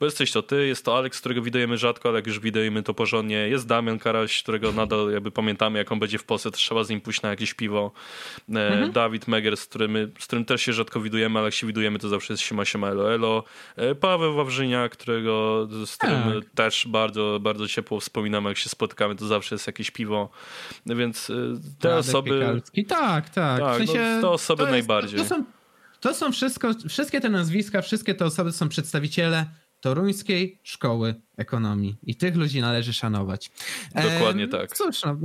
bo 0.00 0.06
jesteś 0.06 0.32
to 0.32 0.42
ty, 0.42 0.66
jest 0.66 0.84
to 0.84 0.96
Alex, 0.96 1.20
którego 1.20 1.42
widujemy 1.42 1.78
rzadko, 1.78 2.08
ale 2.08 2.18
jak 2.18 2.26
już 2.26 2.40
widujemy 2.40 2.82
to 2.82 2.94
porządnie, 2.94 3.36
jest 3.36 3.66
Damian 3.66 3.98
Karaś, 3.98 4.42
którego 4.42 4.72
nadal 4.72 5.12
jakby 5.12 5.30
pamiętamy, 5.30 5.78
jak 5.78 5.92
on 5.92 5.98
będzie 5.98 6.18
w 6.18 6.24
Polsce 6.24 6.43
to 6.44 6.50
trzeba 6.50 6.84
z 6.84 6.90
nim 6.90 7.00
pójść 7.00 7.22
na 7.22 7.28
jakieś 7.28 7.54
piwo. 7.54 7.92
E, 8.48 8.68
mhm. 8.68 8.92
Dawid 8.92 9.28
Meger, 9.28 9.56
z 9.56 9.66
którym, 9.66 10.12
z 10.18 10.24
którym 10.24 10.44
też 10.44 10.62
się 10.62 10.72
rzadko 10.72 11.00
widujemy, 11.00 11.38
ale 11.38 11.46
jak 11.46 11.54
się 11.54 11.66
widujemy, 11.66 11.98
to 11.98 12.08
zawsze 12.08 12.32
jest 12.32 12.42
siema, 12.42 12.64
siema, 12.64 12.88
elo, 12.88 13.14
elo. 13.14 13.44
E, 13.76 13.94
Paweł 13.94 14.34
Wawrzynia, 14.34 14.88
którego, 14.88 15.66
z 15.86 15.96
którym 15.96 16.22
tak. 16.22 16.50
też 16.54 16.86
bardzo, 16.88 17.38
bardzo 17.40 17.68
ciepło 17.68 18.00
wspominamy, 18.00 18.48
jak 18.48 18.58
się 18.58 18.68
spotkamy, 18.68 19.16
to 19.16 19.26
zawsze 19.26 19.54
jest 19.54 19.66
jakieś 19.66 19.90
piwo. 19.90 20.30
Więc 20.86 21.30
e, 21.30 21.34
te 21.78 21.88
Radek 21.88 22.00
osoby... 22.00 22.30
Piekalski. 22.30 22.84
Tak, 22.84 23.30
tak. 23.30 23.60
tak 23.60 23.74
w 23.74 23.76
sensie, 23.76 24.14
no, 24.14 24.20
te 24.20 24.28
osoby 24.28 24.58
to 24.58 24.62
jest, 24.62 24.72
najbardziej. 24.72 25.18
To, 25.18 25.24
to, 25.24 25.28
są, 25.28 25.44
to 26.00 26.14
są 26.14 26.32
wszystko, 26.32 26.70
wszystkie 26.88 27.20
te 27.20 27.28
nazwiska, 27.28 27.82
wszystkie 27.82 28.14
te 28.14 28.24
osoby 28.24 28.52
są 28.52 28.68
przedstawiciele 28.68 29.46
Toruńskiej 29.84 30.58
Szkoły 30.62 31.14
Ekonomii. 31.36 31.96
I 32.02 32.14
tych 32.14 32.36
ludzi 32.36 32.60
należy 32.60 32.92
szanować. 32.92 33.50
Dokładnie 33.94 34.48
tak. 34.48 34.72
Cóż, 34.72 35.02
no, 35.04 35.16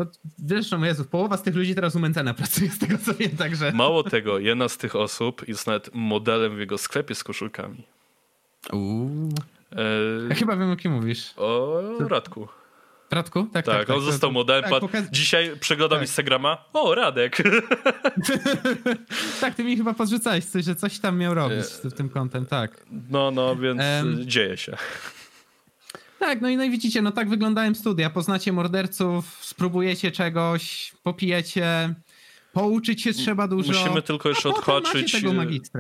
no 0.80 0.86
Jezu, 0.86 1.06
połowa 1.06 1.38
z 1.38 1.44
tych 1.44 1.56
ludzi 1.56 1.76
teraz 1.76 1.96
u 1.96 2.00
Mencena 2.00 2.34
pracuje, 2.34 2.70
z 2.70 2.80
tego 2.80 2.98
co 2.98 3.14
wiem, 3.14 3.38
także... 3.38 3.72
Mało 3.72 4.04
tego, 4.04 4.40
jedna 4.40 4.70
z 4.70 4.78
tych 4.78 4.96
osób 4.96 5.48
jest 5.48 5.68
nawet 5.68 5.90
modelem 5.94 6.56
w 6.56 6.60
jego 6.60 6.78
sklepie 6.78 7.16
z 7.16 7.24
koszulkami. 7.24 7.84
Uuu. 8.74 9.30
E... 9.72 9.84
Ja 10.30 10.36
chyba 10.36 10.58
wiem, 10.58 10.72
o 10.72 10.76
kim 10.76 10.92
mówisz. 10.92 11.34
O 11.38 11.82
Radku. 12.00 12.48
Radku? 13.12 13.44
Tak, 13.44 13.52
tak, 13.52 13.66
tak. 13.66 13.88
tak 13.88 13.90
on 13.90 14.04
tak, 14.04 14.12
został 14.12 14.32
modelem. 14.32 14.70
Tak, 14.70 14.80
pokaz... 14.80 15.06
Dzisiaj 15.12 15.52
przeglądam 15.60 16.00
tak. 16.00 16.08
Instagrama. 16.08 16.66
O, 16.74 16.96
Radek. 16.96 17.38
tak, 19.42 19.56
ty 19.56 19.64
mi 19.64 19.78
chyba 19.78 19.94
podrzucałeś 19.94 20.46
coś, 20.46 20.66
że 20.66 20.76
coś 20.76 21.00
tam 21.00 21.18
miał 21.18 21.34
robić 21.34 21.66
w 21.84 21.94
tym 21.94 22.10
kątem, 22.10 22.46
tak. 22.46 22.86
No, 23.10 23.32
no, 23.32 23.56
więc 23.56 23.82
um, 23.82 24.30
dzieje 24.30 24.58
się. 24.58 24.78
Tak, 26.20 26.42
no 26.42 26.50
i, 26.50 26.58
no 26.58 26.64
i 26.64 26.70
widzicie, 26.70 27.02
no 27.02 27.12
tak 27.12 27.30
wyglądają 27.30 27.76
studia. 27.76 28.10
Poznacie 28.10 28.52
morderców, 28.52 29.38
spróbujecie 29.42 30.12
czegoś, 30.12 30.94
popijecie, 31.04 31.94
Pouczyć 32.54 33.02
się 33.02 33.14
trzeba 33.14 33.48
dużo. 33.48 33.74
Musimy 33.74 34.02
tylko 34.02 34.30
jeszcze 34.30 34.50
odhaczyć. 34.50 35.16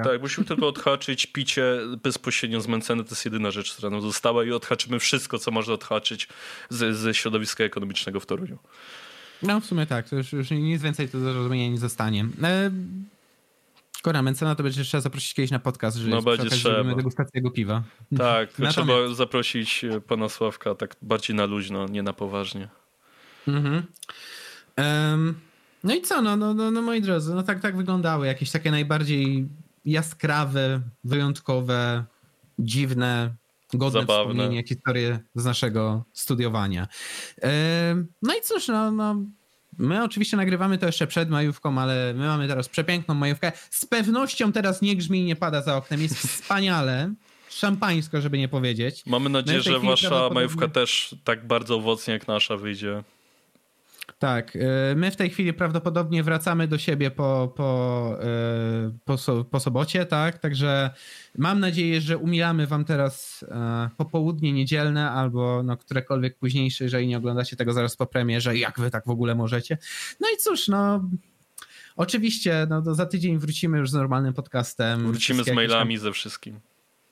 Tak, 0.04 0.22
musimy 0.22 0.48
tylko 0.48 0.68
odhaczyć 0.68 1.26
picie 1.26 1.64
bezpośrednio 2.04 2.62
zmęcone. 2.62 3.04
To 3.04 3.10
jest 3.10 3.26
jedyna 3.26 3.52
rzecz, 3.52 3.74
która 3.74 3.90
nam 3.90 4.02
została 4.02 4.46
i 4.46 4.52
odhaczymy 4.52 5.00
wszystko, 5.00 5.38
co 5.38 5.52
można 5.52 5.74
odhaczyć 5.74 6.28
ze, 6.70 6.94
ze 6.94 7.14
środowiska 7.14 7.64
ekonomicznego 7.64 8.20
w 8.20 8.26
Toruniu. 8.26 8.58
No 9.44 9.60
w 9.60 9.66
sumie 9.66 9.86
tak, 9.86 10.10
to 10.10 10.16
już, 10.16 10.34
już 10.34 10.52
nic 10.52 10.82
więcej 10.82 11.08
do 11.08 11.20
zrozumienia 11.20 11.70
nie 11.70 11.78
zostanie. 11.78 12.28
E, 12.44 12.72
Kora 14.02 14.22
Mencena 14.22 14.56
to 14.56 14.64
będzie 14.64 14.84
trzeba 14.84 15.02
zaprosić 15.02 15.34
kiedyś 15.34 15.52
na 15.52 15.60
podcast, 15.60 15.98
że 15.98 16.10
no, 16.10 16.22
będzie 16.22 16.50
trzeba. 16.50 16.96
degustację 16.96 17.32
jego 17.34 17.52
piwa. 17.52 17.84
Tak, 18.18 18.50
Natomiast... 18.60 18.76
trzeba 18.76 19.14
zaprosić 19.14 19.84
e, 19.84 20.02
pana 20.02 20.30
Sławka 20.30 20.76
tak 20.76 20.96
bardziej 21.02 21.36
na 21.36 21.46
luźno, 21.46 21.88
nie 21.88 22.04
na 22.04 22.14
poważnie. 22.14 22.68
Mhm. 23.48 23.84
Um, 24.78 25.36
no 25.84 25.96
i 25.96 26.02
co, 26.02 26.22
no, 26.22 26.38
no, 26.38 26.54
no, 26.54 26.72
no 26.72 26.82
moi 26.82 27.02
drodzy, 27.02 27.34
no 27.34 27.44
tak, 27.44 27.60
tak 27.60 27.78
wyglądały 27.78 28.28
jakieś 28.28 28.52
takie 28.52 28.72
najbardziej 28.72 29.48
jaskrawe, 29.86 30.82
wyjątkowe, 31.04 32.06
dziwne, 32.60 33.36
godne 33.74 34.00
Zabawne. 34.00 34.34
wspomnienie, 34.34 34.64
historie 34.68 35.20
z 35.36 35.46
naszego 35.46 36.04
studiowania. 36.14 36.88
No 38.22 38.34
i 38.34 38.42
cóż, 38.42 38.68
no, 38.68 38.92
no 38.92 39.16
My 39.78 40.04
oczywiście 40.04 40.38
nagrywamy 40.38 40.78
to 40.78 40.86
jeszcze 40.86 41.08
przed 41.08 41.30
majówką, 41.30 41.78
ale 41.78 42.14
my 42.14 42.28
mamy 42.28 42.48
teraz 42.48 42.70
przepiękną 42.70 43.16
majówkę. 43.16 43.52
Z 43.70 43.86
pewnością 43.86 44.52
teraz 44.52 44.82
nie 44.82 44.96
grzmi 44.96 45.20
i 45.20 45.24
nie 45.24 45.36
pada 45.36 45.62
za 45.62 45.78
oknem. 45.78 46.02
Jest 46.02 46.18
wspaniale. 46.18 47.14
Szampańsko, 47.50 48.22
żeby 48.22 48.38
nie 48.38 48.48
powiedzieć. 48.48 49.06
Mamy 49.06 49.30
nadzieję, 49.30 49.62
że 49.62 49.80
wasza 49.80 50.30
majówka 50.30 50.68
też 50.68 51.16
tak 51.24 51.48
bardzo 51.48 51.76
owocnie 51.76 52.14
jak 52.14 52.28
nasza 52.28 52.58
wyjdzie. 52.58 53.04
Tak, 54.20 54.56
y, 54.56 54.60
my 54.96 55.12
w 55.12 55.16
tej 55.16 55.30
chwili 55.30 55.54
prawdopodobnie 55.54 56.24
wracamy 56.24 56.68
do 56.68 56.78
siebie 56.78 57.12
po, 57.12 57.54
po, 57.56 58.18
y, 58.88 59.00
po, 59.06 59.18
so, 59.18 59.44
po 59.44 59.60
sobocie, 59.60 60.06
tak? 60.06 60.40
Także 60.40 60.90
mam 61.38 61.60
nadzieję, 61.60 62.02
że 62.02 62.18
umilamy 62.18 62.68
wam 62.68 62.86
teraz 62.86 63.44
y, 63.44 63.96
popołudnie 63.98 64.54
niedzielne 64.54 65.12
albo 65.12 65.64
no, 65.64 65.78
którekolwiek 65.78 66.38
późniejsze, 66.38 66.84
jeżeli 66.84 67.08
nie 67.08 67.18
oglądacie 67.18 67.56
tego 67.56 67.74
zaraz 67.74 67.96
po 67.96 68.06
premierze, 68.06 68.58
jak 68.58 68.80
wy 68.80 68.92
tak 68.92 69.06
w 69.06 69.10
ogóle 69.10 69.36
możecie. 69.36 69.78
No 70.20 70.28
i 70.34 70.38
cóż, 70.38 70.68
no 70.68 71.10
oczywiście 71.96 72.68
no, 72.70 72.96
za 72.96 73.06
tydzień 73.06 73.38
wrócimy 73.38 73.78
już 73.78 73.90
z 73.90 73.94
normalnym 73.94 74.34
podcastem. 74.34 75.08
Wrócimy 75.08 75.44
z 75.44 75.52
mailami 75.52 75.96
tam... 75.96 76.04
ze 76.04 76.12
wszystkim. 76.12 76.60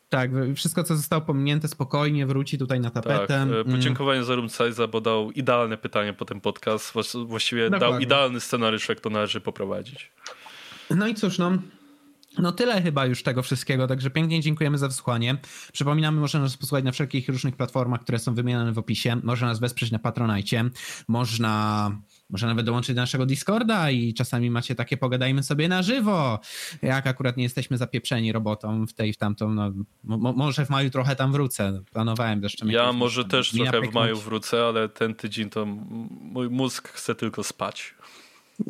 Tak, 0.09 0.31
wszystko 0.55 0.83
co 0.83 0.95
zostało 0.95 1.21
pominięte 1.21 1.67
spokojnie 1.67 2.25
wróci 2.25 2.57
tutaj 2.57 2.79
na 2.79 2.89
tapetę. 2.89 3.27
Tak, 3.27 3.39
e, 3.39 3.43
mm. 3.43 3.65
podziękowanie 3.65 4.23
za 4.23 4.35
Room 4.35 4.49
Size, 4.49 4.87
bo 4.87 5.01
dał 5.01 5.31
idealne 5.31 5.77
pytanie 5.77 6.13
po 6.13 6.25
ten 6.25 6.41
podcast. 6.41 6.93
Właściwie 7.25 7.69
Dokładnie. 7.69 7.89
dał 7.91 7.99
idealny 7.99 8.39
scenariusz, 8.39 8.89
jak 8.89 8.99
to 8.99 9.09
należy 9.09 9.41
poprowadzić. 9.41 10.11
No 10.89 11.07
i 11.07 11.15
cóż, 11.15 11.37
no, 11.37 11.51
no 12.37 12.51
tyle 12.51 12.81
chyba 12.81 13.05
już 13.05 13.23
tego 13.23 13.43
wszystkiego, 13.43 13.87
także 13.87 14.09
pięknie 14.09 14.41
dziękujemy 14.41 14.77
za 14.77 14.87
wysłuchanie. 14.87 15.37
Przypominamy, 15.73 16.19
można 16.19 16.39
nas 16.39 16.57
posłuchać 16.57 16.85
na 16.85 16.91
wszelkich 16.91 17.29
różnych 17.29 17.55
platformach, 17.55 18.01
które 18.01 18.19
są 18.19 18.33
wymienione 18.33 18.73
w 18.73 18.77
opisie. 18.77 19.15
Można 19.23 19.47
nas 19.47 19.59
wesprzeć 19.59 19.91
na 19.91 19.99
Patronajcie. 19.99 20.69
Można, 21.07 21.91
można 22.29 22.47
nawet 22.47 22.65
dołączyć 22.65 22.95
do 22.95 23.01
naszego 23.01 23.25
Discorda 23.25 23.91
i 23.91 24.13
czasami 24.13 24.51
macie 24.51 24.75
takie 24.75 24.97
pogadajmy 24.97 25.43
sobie 25.43 25.67
na 25.67 25.83
żywo. 25.83 26.39
Jak 26.81 27.07
akurat 27.07 27.37
nie 27.37 27.43
jesteśmy 27.43 27.77
zapieprzeni 27.77 28.31
robotą 28.31 28.87
w 28.87 28.93
tej 28.93 29.13
w 29.13 29.17
tamtą, 29.17 29.53
no, 29.53 29.71
mo, 30.03 30.33
może 30.33 30.65
w 30.65 30.69
maju 30.69 30.89
trochę 30.89 31.15
tam 31.15 31.31
wrócę. 31.31 31.83
Planowałem 31.93 32.39
zresztą. 32.39 32.67
Ja 32.67 32.93
może 32.93 33.25
też 33.25 33.51
trochę 33.51 33.81
w 33.81 33.93
maju 33.93 34.17
wrócę, 34.17 34.65
ale 34.65 34.89
ten 34.89 35.15
tydzień 35.15 35.49
to 35.49 35.65
mój 35.65 36.49
mózg 36.49 36.87
chce 36.87 37.15
tylko 37.15 37.43
spać. 37.43 37.95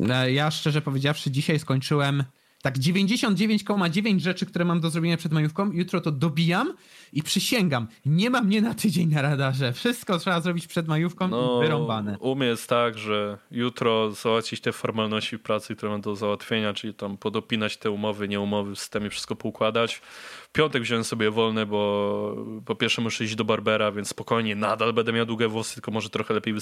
E, 0.08 0.32
ja 0.32 0.50
szczerze 0.50 0.82
powiedziawszy 0.82 1.30
dzisiaj 1.30 1.58
skończyłem 1.58 2.24
tak 2.62 2.78
99,9 2.78 4.18
rzeczy, 4.18 4.46
które 4.46 4.64
mam 4.64 4.80
do 4.80 4.90
zrobienia 4.90 5.16
przed 5.16 5.32
majówką, 5.32 5.72
jutro 5.72 6.00
to 6.00 6.10
dobijam 6.10 6.74
i 7.12 7.22
przysięgam, 7.22 7.88
nie 8.06 8.30
ma 8.30 8.42
mnie 8.42 8.62
na 8.62 8.74
tydzień 8.74 9.08
na 9.08 9.22
radarze. 9.22 9.72
Wszystko 9.72 10.18
trzeba 10.18 10.40
zrobić 10.40 10.66
przed 10.66 10.88
majówką 10.88 11.28
no, 11.28 11.58
i 11.58 11.64
wyrąbane. 11.64 12.18
U 12.20 12.34
mnie 12.34 12.46
jest 12.46 12.68
tak, 12.68 12.98
że 12.98 13.38
jutro 13.50 14.10
załatwić 14.10 14.60
te 14.60 14.72
formalności 14.72 15.36
w 15.36 15.42
pracy, 15.42 15.76
które 15.76 15.92
mam 15.92 16.00
do 16.00 16.16
załatwienia, 16.16 16.74
czyli 16.74 16.94
tam 16.94 17.16
podopinać 17.16 17.76
te 17.76 17.90
umowy, 17.90 18.28
nie 18.28 18.40
umowy, 18.40 18.74
w 18.74 18.78
systemie 18.78 19.10
wszystko 19.10 19.36
poukładać. 19.36 19.94
W 19.94 20.52
piątek 20.52 20.82
wziąłem 20.82 21.04
sobie 21.04 21.30
wolne, 21.30 21.66
bo 21.66 22.36
po 22.66 22.74
pierwsze 22.74 23.02
muszę 23.02 23.24
iść 23.24 23.34
do 23.34 23.44
Barbera, 23.44 23.92
więc 23.92 24.08
spokojnie, 24.08 24.56
nadal 24.56 24.92
będę 24.92 25.12
miał 25.12 25.26
długie 25.26 25.48
włosy, 25.48 25.74
tylko 25.74 25.90
może 25.90 26.10
trochę 26.10 26.34
lepiej 26.34 26.54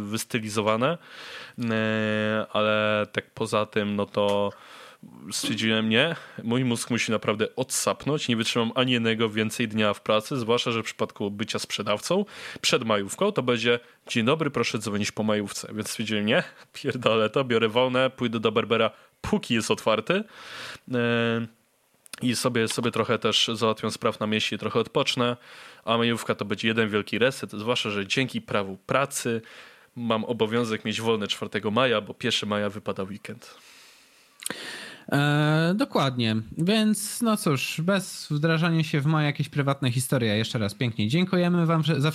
wystylizowane. 0.00 0.98
E, 1.70 2.46
ale 2.52 3.06
tak 3.12 3.30
poza 3.30 3.66
tym, 3.66 3.96
no 3.96 4.06
to 4.06 4.52
stwierdziłem 5.32 5.88
nie, 5.88 6.16
mój 6.42 6.64
mózg 6.64 6.90
musi 6.90 7.12
naprawdę 7.12 7.56
odsapnąć, 7.56 8.28
nie 8.28 8.36
wytrzymam 8.36 8.72
ani 8.74 8.92
jednego 8.92 9.30
więcej 9.30 9.68
dnia 9.68 9.94
w 9.94 10.00
pracy, 10.00 10.36
zwłaszcza, 10.36 10.70
że 10.72 10.82
w 10.82 10.84
przypadku 10.84 11.30
bycia 11.30 11.58
sprzedawcą 11.58 12.24
przed 12.60 12.84
majówką 12.84 13.32
to 13.32 13.42
będzie 13.42 13.80
dzień 14.08 14.26
dobry, 14.26 14.50
proszę 14.50 14.78
dzwonić 14.78 15.12
po 15.12 15.22
majówce, 15.22 15.68
więc 15.74 15.90
stwierdziłem 15.90 16.26
nie, 16.26 16.42
pierdolę 16.72 17.30
to, 17.30 17.44
biorę 17.44 17.68
wolne, 17.68 18.10
pójdę 18.10 18.40
do 18.40 18.52
Barbera 18.52 18.90
póki 19.20 19.54
jest 19.54 19.70
otwarty 19.70 20.24
e, 20.94 21.46
i 22.22 22.36
sobie, 22.36 22.68
sobie 22.68 22.90
trochę 22.90 23.18
też 23.18 23.50
załatwiam 23.54 23.90
spraw 23.90 24.20
na 24.20 24.26
mieście, 24.26 24.58
trochę 24.58 24.80
odpocznę, 24.80 25.36
a 25.84 25.98
majówka 25.98 26.34
to 26.34 26.44
będzie 26.44 26.68
jeden 26.68 26.88
wielki 26.88 27.18
reset, 27.18 27.52
zwłaszcza, 27.52 27.90
że 27.90 28.06
dzięki 28.06 28.40
prawu 28.40 28.76
pracy 28.76 29.42
mam 29.96 30.24
obowiązek 30.24 30.84
mieć 30.84 31.00
wolne 31.00 31.26
4 31.26 31.70
maja, 31.70 32.00
bo 32.00 32.14
1 32.24 32.48
maja 32.48 32.70
wypada 32.70 33.02
weekend. 33.02 33.54
E, 35.12 35.74
dokładnie, 35.76 36.36
więc 36.58 37.22
no 37.22 37.36
cóż, 37.36 37.80
bez 37.80 38.26
wdrażania 38.30 38.84
się 38.84 39.00
w 39.00 39.06
moje 39.06 39.26
jakieś 39.26 39.48
prywatne 39.48 39.92
historie, 39.92 40.36
jeszcze 40.36 40.58
raz 40.58 40.74
pięknie 40.74 41.08
dziękujemy 41.08 41.66
wam 41.66 41.82
za, 41.98 42.10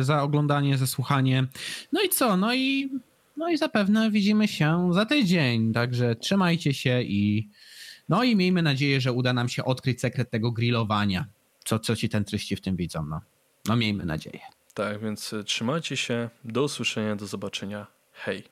za 0.00 0.22
oglądanie, 0.22 0.78
za 0.78 0.86
słuchanie. 0.86 1.46
No 1.92 2.02
i 2.02 2.08
co, 2.08 2.36
no 2.36 2.54
i, 2.54 2.90
no 3.36 3.48
i 3.48 3.56
zapewne 3.56 4.10
widzimy 4.10 4.48
się 4.48 4.90
za 4.92 5.06
tydzień, 5.06 5.72
także 5.72 6.16
trzymajcie 6.16 6.74
się 6.74 7.02
i 7.02 7.48
no 8.08 8.24
i 8.24 8.36
miejmy 8.36 8.62
nadzieję, 8.62 9.00
że 9.00 9.12
uda 9.12 9.32
nam 9.32 9.48
się 9.48 9.64
odkryć 9.64 10.00
sekret 10.00 10.30
tego 10.30 10.52
grillowania. 10.52 11.26
Co, 11.64 11.78
co 11.78 11.96
ci 11.96 12.08
ten 12.08 12.24
tryści 12.24 12.56
w 12.56 12.60
tym 12.60 12.76
widzą, 12.76 13.06
no. 13.06 13.20
No 13.68 13.76
miejmy 13.76 14.04
nadzieję. 14.04 14.40
Tak, 14.74 15.00
więc 15.00 15.34
trzymajcie 15.44 15.96
się, 15.96 16.30
do 16.44 16.62
usłyszenia, 16.62 17.16
do 17.16 17.26
zobaczenia, 17.26 17.86
hej. 18.12 18.44